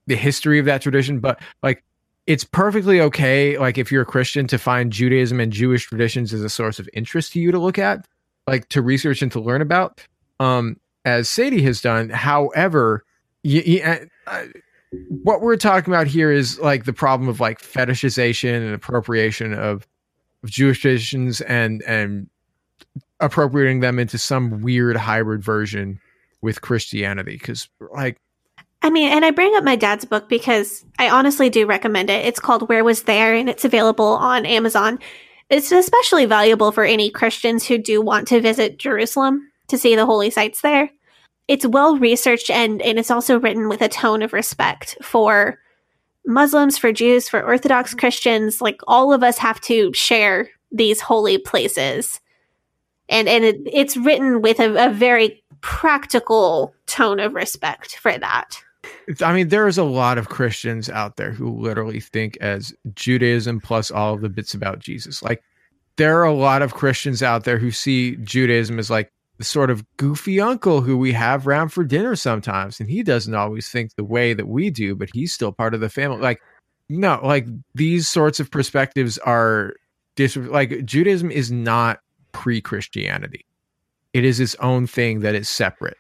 the 0.05 0.15
history 0.15 0.59
of 0.59 0.65
that 0.65 0.81
tradition, 0.81 1.19
but 1.19 1.41
like 1.63 1.83
it's 2.27 2.43
perfectly 2.43 3.01
okay 3.01 3.57
like 3.57 3.79
if 3.79 3.91
you're 3.91 4.03
a 4.03 4.05
Christian 4.05 4.45
to 4.47 4.59
find 4.59 4.93
Judaism 4.93 5.39
and 5.39 5.51
Jewish 5.51 5.87
traditions 5.87 6.33
as 6.33 6.43
a 6.43 6.49
source 6.49 6.79
of 6.79 6.87
interest 6.93 7.33
to 7.33 7.39
you 7.39 7.51
to 7.51 7.59
look 7.59 7.79
at, 7.79 8.07
like 8.45 8.69
to 8.69 8.81
research 8.81 9.23
and 9.23 9.31
to 9.31 9.39
learn 9.39 9.61
about. 9.61 10.01
Um 10.39 10.77
as 11.05 11.29
Sadie 11.29 11.63
has 11.63 11.81
done. 11.81 12.09
However, 12.09 13.03
uh, 13.43 14.45
what 14.91 15.41
we're 15.41 15.57
talking 15.57 15.93
about 15.93 16.07
here 16.07 16.31
is 16.31 16.59
like 16.59 16.85
the 16.85 16.93
problem 16.93 17.29
of 17.29 17.39
like 17.39 17.61
fetishization 17.61 18.57
and 18.57 18.73
appropriation 18.73 19.53
of, 19.53 19.87
of 20.43 20.49
Jewish 20.49 20.81
traditions 20.81 21.41
and 21.41 21.81
and 21.83 22.29
appropriating 23.19 23.79
them 23.79 23.99
into 23.99 24.17
some 24.17 24.61
weird 24.61 24.97
hybrid 24.97 25.43
version 25.43 25.99
with 26.41 26.61
Christianity. 26.61 27.37
Because 27.37 27.69
like 27.93 28.17
I 28.81 28.89
mean, 28.89 29.11
and 29.11 29.23
I 29.23 29.31
bring 29.31 29.55
up 29.55 29.63
my 29.63 29.75
dad's 29.75 30.05
book 30.05 30.27
because 30.27 30.83
I 30.97 31.09
honestly 31.09 31.49
do 31.49 31.67
recommend 31.67 32.09
it. 32.09 32.25
It's 32.25 32.39
called 32.39 32.67
Where 32.67 32.83
Was 32.83 33.03
There 33.03 33.35
and 33.35 33.47
it's 33.47 33.63
available 33.63 34.05
on 34.05 34.45
Amazon. 34.45 34.99
It's 35.49 35.71
especially 35.71 36.25
valuable 36.25 36.71
for 36.71 36.83
any 36.83 37.11
Christians 37.11 37.67
who 37.67 37.77
do 37.77 38.01
want 38.01 38.27
to 38.29 38.41
visit 38.41 38.79
Jerusalem 38.79 39.51
to 39.67 39.77
see 39.77 39.95
the 39.95 40.05
holy 40.05 40.31
sites 40.31 40.61
there. 40.61 40.89
It's 41.51 41.65
well 41.65 41.97
researched 41.97 42.49
and, 42.49 42.81
and 42.81 42.97
it's 42.97 43.11
also 43.11 43.37
written 43.37 43.67
with 43.67 43.81
a 43.81 43.89
tone 43.89 44.21
of 44.21 44.31
respect 44.31 44.97
for 45.01 45.59
Muslims, 46.25 46.77
for 46.77 46.93
Jews, 46.93 47.27
for 47.27 47.43
Orthodox 47.43 47.89
mm-hmm. 47.89 47.99
Christians. 47.99 48.61
Like 48.61 48.79
all 48.87 49.11
of 49.11 49.21
us 49.21 49.37
have 49.37 49.59
to 49.61 49.91
share 49.93 50.49
these 50.71 51.01
holy 51.01 51.37
places. 51.37 52.21
And 53.09 53.27
and 53.27 53.43
it, 53.43 53.57
it's 53.65 53.97
written 53.97 54.41
with 54.41 54.61
a, 54.61 54.85
a 54.87 54.93
very 54.93 55.43
practical 55.59 56.73
tone 56.85 57.19
of 57.19 57.33
respect 57.33 57.97
for 57.97 58.17
that. 58.17 58.63
I 59.21 59.33
mean, 59.33 59.49
there 59.49 59.67
is 59.67 59.77
a 59.77 59.83
lot 59.83 60.17
of 60.17 60.29
Christians 60.29 60.89
out 60.89 61.17
there 61.17 61.31
who 61.31 61.59
literally 61.59 61.99
think 61.99 62.37
as 62.39 62.73
Judaism 62.95 63.59
plus 63.59 63.91
all 63.91 64.13
of 64.13 64.21
the 64.21 64.29
bits 64.29 64.53
about 64.53 64.79
Jesus. 64.79 65.21
Like 65.21 65.43
there 65.97 66.17
are 66.17 66.23
a 66.23 66.33
lot 66.33 66.61
of 66.61 66.75
Christians 66.75 67.21
out 67.21 67.43
there 67.43 67.57
who 67.57 67.71
see 67.71 68.15
Judaism 68.23 68.79
as 68.79 68.89
like 68.89 69.11
the 69.41 69.45
sort 69.45 69.71
of 69.71 69.83
goofy 69.97 70.39
uncle 70.39 70.81
who 70.81 70.95
we 70.95 71.11
have 71.11 71.47
around 71.47 71.69
for 71.69 71.83
dinner 71.83 72.15
sometimes, 72.15 72.79
and 72.79 72.87
he 72.87 73.01
doesn't 73.01 73.33
always 73.33 73.67
think 73.69 73.95
the 73.95 74.03
way 74.03 74.35
that 74.35 74.47
we 74.47 74.69
do, 74.69 74.95
but 74.95 75.09
he's 75.15 75.33
still 75.33 75.51
part 75.51 75.73
of 75.73 75.79
the 75.79 75.89
family. 75.89 76.21
Like, 76.21 76.39
no, 76.89 77.19
like 77.23 77.47
these 77.73 78.07
sorts 78.07 78.39
of 78.39 78.51
perspectives 78.51 79.17
are 79.17 79.73
dis- 80.15 80.37
like 80.37 80.85
Judaism 80.85 81.31
is 81.31 81.51
not 81.51 82.01
pre-Christianity. 82.33 83.43
It 84.13 84.25
is 84.25 84.39
its 84.39 84.53
own 84.59 84.85
thing 84.85 85.21
that 85.21 85.33
is 85.33 85.49
separate. 85.49 85.97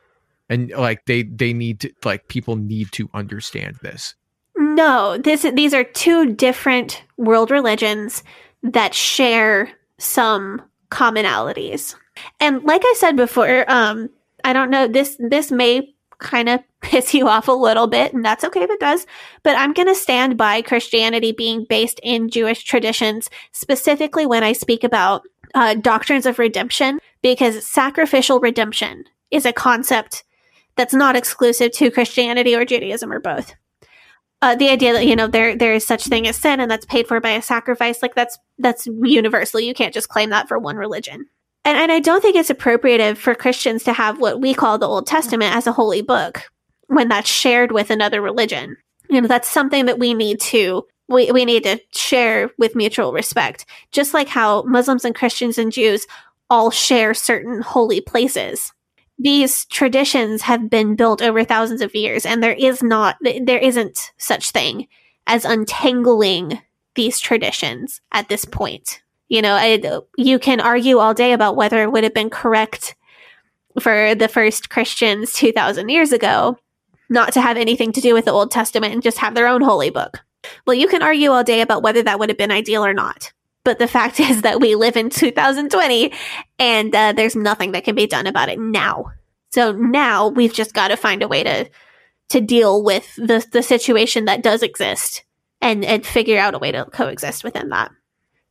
And 0.47 0.69
like 0.69 1.05
they 1.05 1.23
they 1.23 1.51
need 1.51 1.79
to 1.79 1.91
like 2.05 2.27
people 2.27 2.57
need 2.57 2.91
to 2.91 3.09
understand 3.15 3.77
this. 3.81 4.13
No, 4.55 5.17
this 5.17 5.47
these 5.55 5.73
are 5.73 5.83
two 5.83 6.31
different 6.35 7.03
world 7.17 7.49
religions 7.49 8.23
that 8.61 8.93
share 8.93 9.71
some 9.97 10.61
commonalities. 10.91 11.95
And 12.39 12.63
like 12.63 12.81
I 12.83 12.95
said 12.97 13.15
before, 13.15 13.69
um, 13.69 14.09
I 14.43 14.53
don't 14.53 14.71
know 14.71 14.87
this 14.87 15.17
this 15.19 15.51
may 15.51 15.93
kind 16.19 16.49
of 16.49 16.61
piss 16.81 17.13
you 17.13 17.27
off 17.27 17.47
a 17.47 17.53
little 17.53 17.87
bit, 17.87 18.13
and 18.13 18.23
that's 18.23 18.43
okay 18.43 18.63
if 18.63 18.69
it 18.69 18.79
does. 18.79 19.05
But 19.43 19.57
I'm 19.57 19.73
going 19.73 19.87
to 19.87 19.95
stand 19.95 20.37
by 20.37 20.61
Christianity 20.61 21.31
being 21.31 21.65
based 21.69 21.99
in 22.03 22.29
Jewish 22.29 22.63
traditions, 22.63 23.29
specifically 23.51 24.25
when 24.25 24.43
I 24.43 24.53
speak 24.53 24.83
about 24.83 25.23
uh, 25.53 25.75
doctrines 25.75 26.25
of 26.25 26.39
redemption, 26.39 26.99
because 27.21 27.67
sacrificial 27.67 28.39
redemption 28.39 29.05
is 29.31 29.45
a 29.45 29.53
concept 29.53 30.23
that's 30.75 30.93
not 30.93 31.15
exclusive 31.15 31.71
to 31.73 31.91
Christianity 31.91 32.55
or 32.55 32.65
Judaism 32.65 33.11
or 33.11 33.19
both. 33.19 33.53
Uh, 34.41 34.55
the 34.55 34.69
idea 34.69 34.91
that 34.93 35.05
you 35.05 35.15
know 35.15 35.27
there 35.27 35.55
there 35.55 35.75
is 35.75 35.85
such 35.85 36.05
thing 36.05 36.27
as 36.27 36.35
sin 36.35 36.59
and 36.59 36.71
that's 36.71 36.85
paid 36.85 37.07
for 37.07 37.19
by 37.19 37.31
a 37.31 37.41
sacrifice, 37.41 38.01
like 38.01 38.15
that's 38.15 38.39
that's 38.57 38.87
universal. 38.87 39.59
You 39.59 39.73
can't 39.73 39.93
just 39.93 40.09
claim 40.09 40.31
that 40.31 40.47
for 40.47 40.57
one 40.57 40.77
religion. 40.77 41.27
And, 41.63 41.77
and 41.77 41.91
I 41.91 41.99
don't 41.99 42.21
think 42.21 42.35
it's 42.35 42.49
appropriate 42.49 43.17
for 43.17 43.35
Christians 43.35 43.83
to 43.83 43.93
have 43.93 44.19
what 44.19 44.41
we 44.41 44.53
call 44.53 44.77
the 44.77 44.87
Old 44.87 45.07
Testament 45.07 45.55
as 45.55 45.67
a 45.67 45.71
holy 45.71 46.01
book 46.01 46.49
when 46.87 47.07
that's 47.07 47.29
shared 47.29 47.71
with 47.71 47.89
another 47.89 48.21
religion. 48.21 48.77
You 49.09 49.21
know, 49.21 49.27
that's 49.27 49.49
something 49.49 49.85
that 49.85 49.99
we 49.99 50.13
need 50.13 50.39
to 50.41 50.85
we, 51.11 51.29
we 51.31 51.45
need 51.45 51.63
to 51.63 51.79
share 51.91 52.51
with 52.57 52.75
mutual 52.75 53.11
respect. 53.11 53.65
Just 53.91 54.13
like 54.13 54.29
how 54.29 54.63
Muslims 54.63 55.03
and 55.03 55.13
Christians 55.13 55.57
and 55.57 55.71
Jews 55.71 56.07
all 56.49 56.71
share 56.71 57.13
certain 57.13 57.61
holy 57.61 58.01
places. 58.01 58.71
These 59.19 59.65
traditions 59.65 60.41
have 60.43 60.69
been 60.69 60.95
built 60.95 61.21
over 61.21 61.43
thousands 61.43 61.81
of 61.81 61.93
years, 61.93 62.25
and 62.25 62.41
there 62.41 62.53
is 62.53 62.81
not 62.81 63.17
there 63.21 63.59
isn't 63.59 64.11
such 64.17 64.51
thing 64.51 64.87
as 65.27 65.45
untangling 65.45 66.61
these 66.95 67.19
traditions 67.19 68.01
at 68.11 68.29
this 68.29 68.45
point. 68.45 69.01
You 69.31 69.41
know, 69.41 69.53
I, 69.53 69.81
you 70.17 70.39
can 70.39 70.59
argue 70.59 70.97
all 70.97 71.13
day 71.13 71.31
about 71.31 71.55
whether 71.55 71.81
it 71.81 71.89
would 71.89 72.03
have 72.03 72.13
been 72.13 72.29
correct 72.29 72.97
for 73.79 74.13
the 74.13 74.27
first 74.27 74.69
Christians 74.69 75.31
2,000 75.31 75.87
years 75.87 76.11
ago 76.11 76.57
not 77.07 77.31
to 77.33 77.41
have 77.41 77.55
anything 77.55 77.93
to 77.93 78.01
do 78.01 78.13
with 78.13 78.25
the 78.25 78.31
Old 78.31 78.51
Testament 78.51 78.93
and 78.93 79.01
just 79.01 79.19
have 79.19 79.33
their 79.33 79.47
own 79.47 79.61
holy 79.61 79.89
book. 79.89 80.19
Well, 80.67 80.73
you 80.73 80.89
can 80.89 81.01
argue 81.01 81.31
all 81.31 81.45
day 81.45 81.61
about 81.61 81.81
whether 81.81 82.03
that 82.03 82.19
would 82.19 82.27
have 82.27 82.37
been 82.37 82.51
ideal 82.51 82.85
or 82.85 82.93
not. 82.93 83.31
But 83.63 83.79
the 83.79 83.87
fact 83.87 84.19
is 84.19 84.41
that 84.41 84.59
we 84.59 84.75
live 84.75 84.97
in 84.97 85.09
2020 85.09 86.11
and 86.59 86.93
uh, 86.93 87.13
there's 87.13 87.35
nothing 87.35 87.71
that 87.71 87.85
can 87.85 87.95
be 87.95 88.07
done 88.07 88.27
about 88.27 88.49
it 88.49 88.59
now. 88.59 89.13
So 89.53 89.71
now 89.71 90.27
we've 90.27 90.53
just 90.53 90.73
got 90.73 90.89
to 90.89 90.97
find 90.97 91.23
a 91.23 91.29
way 91.29 91.43
to 91.43 91.69
to 92.31 92.41
deal 92.41 92.83
with 92.83 93.15
the 93.15 93.45
the 93.51 93.63
situation 93.63 94.25
that 94.25 94.43
does 94.43 94.61
exist 94.61 95.23
and 95.61 95.85
and 95.85 96.05
figure 96.05 96.37
out 96.37 96.53
a 96.53 96.59
way 96.59 96.71
to 96.73 96.83
coexist 96.85 97.45
within 97.45 97.69
that 97.69 97.91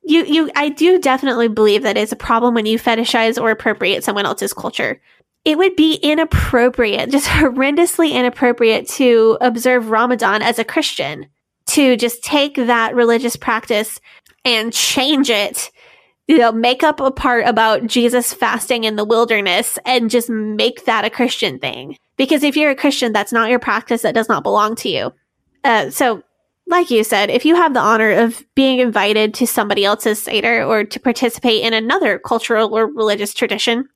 you 0.02 0.24
you 0.24 0.51
I 0.56 0.68
do 0.68 0.98
definitely 0.98 1.48
believe 1.48 1.82
that 1.82 1.97
it's 1.97 2.12
a 2.12 2.16
problem 2.16 2.55
when 2.55 2.66
you 2.66 2.78
fetishize 2.78 3.40
or 3.40 3.51
appropriate 3.51 4.05
someone 4.05 4.27
else's 4.27 4.52
culture. 4.52 5.01
It 5.44 5.56
would 5.56 5.77
be 5.77 5.94
inappropriate, 5.94 7.10
just 7.10 7.27
horrendously 7.28 8.12
inappropriate 8.12 8.89
to 8.90 9.39
observe 9.40 9.90
Ramadan 9.90 10.43
as 10.43 10.59
a 10.59 10.64
Christian, 10.64 11.27
to 11.68 11.97
just 11.97 12.22
take 12.22 12.56
that 12.56 12.94
religious 12.94 13.36
practice 13.36 14.01
and 14.44 14.72
change 14.72 15.31
it, 15.31 15.70
you 16.27 16.39
know, 16.39 16.52
make 16.52 16.82
up 16.82 17.01
a 17.01 17.10
part 17.10 17.47
about 17.47 17.86
Jesus 17.86 18.32
fasting 18.32 18.85
in 18.85 18.97
the 18.97 19.05
wilderness 19.05 19.78
and 19.85 20.10
just 20.10 20.31
make 20.31 20.85
that 20.85 21.05
a 21.05 21.10
Christian 21.10 21.59
thing. 21.59 21.97
Because 22.16 22.43
if 22.43 22.56
you're 22.56 22.70
a 22.70 22.77
Christian, 22.77 23.12
that's 23.12 23.32
not 23.32 23.51
your 23.51 23.59
practice, 23.59 24.02
that 24.02 24.14
does 24.14 24.28
not 24.28 24.43
belong 24.43 24.77
to 24.77 24.89
you. 24.89 25.12
Uh, 25.64 25.90
so 25.90 26.22
like 26.71 26.91
you 26.91 27.05
said, 27.05 27.31
if 27.31 27.45
you 27.45 27.57
have 27.57 27.75
the 27.75 27.81
honor 27.81 28.11
of 28.13 28.45
being 28.55 28.79
invited 28.79 29.35
to 29.35 29.47
somebody 29.47 29.85
else's 29.85 30.23
Seder 30.23 30.65
or 30.65 30.85
to 30.85 31.01
participate 31.01 31.63
in 31.63 31.75
another 31.75 32.19
cultural 32.19 32.77
or 32.77 32.87
religious 32.87 33.35
tradition, 33.35 33.89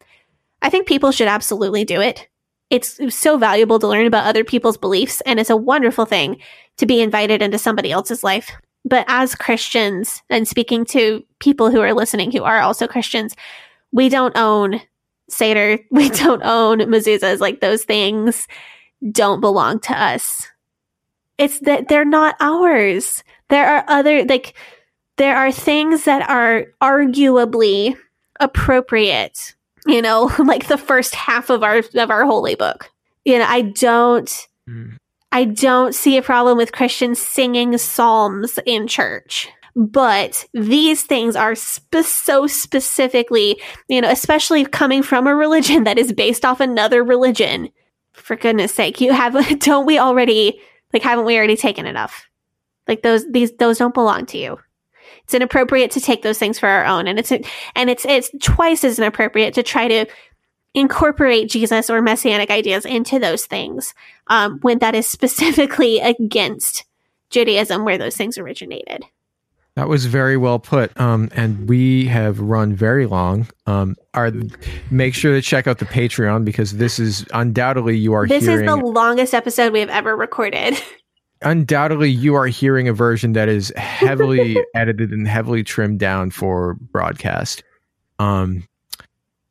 I 0.60 0.70
think 0.70 0.86
people 0.86 1.12
should 1.12 1.28
absolutely 1.28 1.84
do 1.84 2.00
it. 2.00 2.28
It's 2.70 2.98
so 3.14 3.38
valuable 3.38 3.78
to 3.78 3.86
learn 3.86 4.06
about 4.06 4.26
other 4.26 4.42
people's 4.42 4.76
beliefs, 4.76 5.20
and 5.22 5.38
it's 5.38 5.50
a 5.50 5.56
wonderful 5.56 6.06
thing 6.06 6.40
to 6.78 6.86
be 6.86 7.00
invited 7.00 7.42
into 7.42 7.58
somebody 7.58 7.92
else's 7.92 8.24
life. 8.24 8.50
But 8.84 9.04
as 9.08 9.34
Christians, 9.34 10.22
and 10.28 10.48
speaking 10.48 10.84
to 10.86 11.24
people 11.38 11.70
who 11.70 11.80
are 11.80 11.94
listening 11.94 12.32
who 12.32 12.42
are 12.42 12.60
also 12.60 12.86
Christians, 12.86 13.36
we 13.92 14.08
don't 14.08 14.36
own 14.36 14.80
Seder, 15.30 15.78
we 15.90 16.08
don't 16.08 16.42
own 16.42 16.80
mezuzahs. 16.80 17.38
Like 17.38 17.60
those 17.60 17.84
things 17.84 18.48
don't 19.12 19.40
belong 19.40 19.78
to 19.80 20.02
us 20.02 20.48
it's 21.38 21.60
that 21.60 21.88
they're 21.88 22.04
not 22.04 22.36
ours. 22.40 23.22
There 23.48 23.66
are 23.66 23.84
other 23.88 24.24
like 24.24 24.54
there 25.16 25.36
are 25.36 25.52
things 25.52 26.04
that 26.04 26.28
are 26.28 26.66
arguably 26.82 27.96
appropriate, 28.40 29.54
you 29.86 30.02
know, 30.02 30.30
like 30.38 30.68
the 30.68 30.78
first 30.78 31.14
half 31.14 31.50
of 31.50 31.62
our 31.62 31.82
of 31.94 32.10
our 32.10 32.24
holy 32.24 32.54
book. 32.54 32.90
You 33.24 33.38
know, 33.38 33.46
I 33.46 33.62
don't 33.62 34.48
mm. 34.68 34.96
I 35.32 35.44
don't 35.44 35.94
see 35.94 36.16
a 36.16 36.22
problem 36.22 36.56
with 36.56 36.72
Christians 36.72 37.18
singing 37.18 37.76
psalms 37.78 38.58
in 38.66 38.86
church. 38.86 39.48
But 39.76 40.46
these 40.54 41.02
things 41.02 41.34
are 41.34 41.56
so 41.56 42.46
specifically, 42.46 43.60
you 43.88 44.00
know, 44.00 44.08
especially 44.08 44.64
coming 44.64 45.02
from 45.02 45.26
a 45.26 45.34
religion 45.34 45.82
that 45.84 45.98
is 45.98 46.12
based 46.12 46.44
off 46.44 46.60
another 46.60 47.02
religion. 47.02 47.70
For 48.12 48.36
goodness 48.36 48.72
sake, 48.72 49.00
you 49.00 49.12
have, 49.12 49.58
don't 49.58 49.86
we 49.86 49.98
already 49.98 50.60
like, 50.94 51.02
haven't 51.02 51.26
we 51.26 51.36
already 51.36 51.56
taken 51.56 51.86
enough? 51.86 52.28
Like 52.88 53.02
those, 53.02 53.30
these, 53.30 53.52
those 53.52 53.78
don't 53.78 53.94
belong 53.94 54.26
to 54.26 54.38
you. 54.38 54.58
It's 55.24 55.34
inappropriate 55.34 55.90
to 55.92 56.00
take 56.00 56.22
those 56.22 56.38
things 56.38 56.58
for 56.58 56.68
our 56.68 56.84
own. 56.84 57.06
And 57.06 57.18
it's, 57.18 57.32
and 57.32 57.90
it's, 57.90 58.04
it's 58.04 58.30
twice 58.40 58.84
as 58.84 58.98
inappropriate 58.98 59.54
to 59.54 59.62
try 59.62 59.88
to 59.88 60.06
incorporate 60.74 61.48
Jesus 61.48 61.88
or 61.88 62.02
messianic 62.02 62.50
ideas 62.50 62.84
into 62.84 63.18
those 63.18 63.46
things, 63.46 63.94
um, 64.26 64.58
when 64.62 64.78
that 64.80 64.94
is 64.94 65.08
specifically 65.08 66.00
against 66.00 66.84
Judaism 67.30 67.84
where 67.84 67.98
those 67.98 68.16
things 68.16 68.38
originated. 68.38 69.04
That 69.76 69.88
was 69.88 70.06
very 70.06 70.36
well 70.36 70.60
put. 70.60 70.98
Um, 71.00 71.28
and 71.34 71.68
we 71.68 72.06
have 72.06 72.38
run 72.38 72.74
very 72.74 73.06
long. 73.06 73.48
Um, 73.66 73.96
are 74.14 74.30
make 74.90 75.14
sure 75.14 75.32
to 75.32 75.42
check 75.42 75.66
out 75.66 75.78
the 75.78 75.84
Patreon 75.84 76.44
because 76.44 76.72
this 76.72 77.00
is 77.00 77.26
undoubtedly 77.32 77.96
you 77.96 78.12
are. 78.12 78.26
This 78.26 78.44
hearing, 78.44 78.66
is 78.66 78.70
the 78.70 78.76
longest 78.76 79.34
episode 79.34 79.72
we 79.72 79.80
have 79.80 79.90
ever 79.90 80.16
recorded. 80.16 80.80
Undoubtedly, 81.42 82.10
you 82.10 82.34
are 82.36 82.46
hearing 82.46 82.88
a 82.88 82.92
version 82.92 83.32
that 83.34 83.48
is 83.48 83.72
heavily 83.76 84.56
edited 84.74 85.10
and 85.10 85.28
heavily 85.28 85.62
trimmed 85.62 85.98
down 85.98 86.30
for 86.30 86.74
broadcast. 86.74 87.62
Um, 88.18 88.66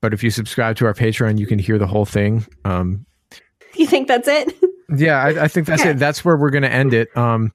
but 0.02 0.14
if 0.14 0.24
you 0.24 0.32
subscribe 0.32 0.76
to 0.78 0.86
our 0.86 0.94
Patreon, 0.94 1.38
you 1.38 1.46
can 1.46 1.60
hear 1.60 1.78
the 1.78 1.86
whole 1.86 2.06
thing. 2.06 2.46
Um, 2.66 3.06
you 3.76 3.86
think 3.86 4.08
that's 4.08 4.28
it? 4.28 4.54
yeah, 4.96 5.22
I, 5.22 5.44
I 5.44 5.48
think 5.48 5.68
that's 5.68 5.82
okay. 5.82 5.92
it. 5.92 6.00
That's 6.00 6.26
where 6.26 6.38
we're 6.38 6.50
going 6.50 6.64
to 6.64 6.72
end 6.72 6.94
it. 6.94 7.16
Um, 7.16 7.52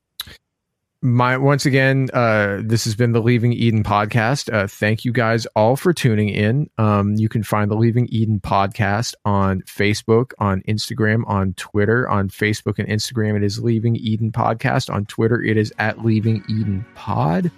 my 1.01 1.37
once 1.37 1.65
again 1.65 2.09
uh 2.13 2.59
this 2.65 2.85
has 2.85 2.97
been 2.97 3.13
the 3.13 3.21
leaving 3.21 3.53
eden 3.53 3.85
podcast. 3.85 4.53
Uh 4.53 4.67
thank 4.67 5.05
you 5.05 5.13
guys 5.13 5.47
all 5.55 5.77
for 5.77 5.93
tuning 5.93 6.29
in. 6.29 6.69
Um 6.77 7.15
you 7.15 7.29
can 7.29 7.45
find 7.45 7.71
the 7.71 7.77
leaving 7.77 8.09
eden 8.11 8.41
podcast 8.41 9.15
on 9.25 9.63
facebook 9.63 10.33
on 10.41 10.61
instagram 10.63 11.23
on 11.29 11.55
twitter. 11.55 12.09
On 12.09 12.29
facebook 12.29 12.81
and 12.81 12.89
instagram 12.89 13.37
it 13.37 13.45
is 13.45 13.63
leaving 13.63 13.95
eden 13.95 14.33
podcast. 14.33 14.93
On 14.93 15.07
twitter 15.07 15.41
it 15.41 15.57
is 15.57 15.73
at 15.79 16.05
leaving 16.05 16.43
eden 16.49 16.85
pod. 16.97 17.53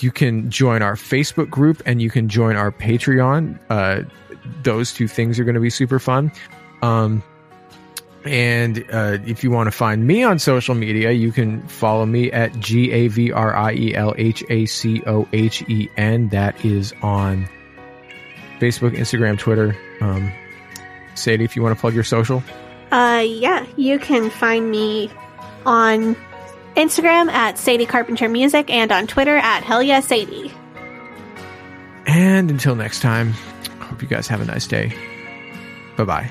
You 0.00 0.10
can 0.10 0.50
join 0.50 0.82
our 0.82 0.96
facebook 0.96 1.48
group 1.48 1.82
and 1.86 2.02
you 2.02 2.10
can 2.10 2.28
join 2.28 2.56
our 2.56 2.70
patreon. 2.70 3.58
Uh 3.70 4.02
those 4.62 4.92
two 4.92 5.08
things 5.08 5.40
are 5.40 5.44
going 5.44 5.54
to 5.54 5.60
be 5.60 5.70
super 5.70 5.98
fun. 5.98 6.30
Um 6.82 7.22
and 8.26 8.84
uh, 8.90 9.18
if 9.26 9.42
you 9.44 9.50
want 9.50 9.66
to 9.68 9.70
find 9.70 10.06
me 10.06 10.22
on 10.22 10.38
social 10.38 10.74
media, 10.74 11.12
you 11.12 11.32
can 11.32 11.66
follow 11.68 12.06
me 12.06 12.30
at 12.32 12.58
G 12.58 12.90
A 12.92 13.08
V 13.08 13.32
R 13.32 13.54
I 13.54 13.72
E 13.72 13.94
L 13.94 14.14
H 14.16 14.44
A 14.48 14.66
C 14.66 15.02
O 15.06 15.28
H 15.32 15.62
E 15.68 15.88
N. 15.96 16.28
That 16.28 16.64
is 16.64 16.92
on 17.02 17.48
Facebook, 18.58 18.96
Instagram, 18.96 19.38
Twitter. 19.38 19.76
Um, 20.00 20.32
Sadie, 21.14 21.44
if 21.44 21.56
you 21.56 21.62
want 21.62 21.76
to 21.76 21.80
plug 21.80 21.94
your 21.94 22.04
social. 22.04 22.42
Uh, 22.90 23.24
yeah, 23.26 23.66
you 23.76 23.98
can 23.98 24.30
find 24.30 24.70
me 24.70 25.10
on 25.64 26.16
Instagram 26.76 27.28
at 27.28 27.58
Sadie 27.58 27.86
Carpenter 27.86 28.28
Music 28.28 28.70
and 28.70 28.92
on 28.92 29.06
Twitter 29.06 29.36
at 29.36 29.62
Hell 29.64 29.82
Yeah 29.82 30.00
Sadie. 30.00 30.52
And 32.06 32.50
until 32.50 32.76
next 32.76 33.00
time, 33.00 33.32
hope 33.80 34.00
you 34.02 34.08
guys 34.08 34.28
have 34.28 34.40
a 34.40 34.44
nice 34.44 34.66
day. 34.66 34.92
Bye 35.96 36.04
bye. 36.04 36.30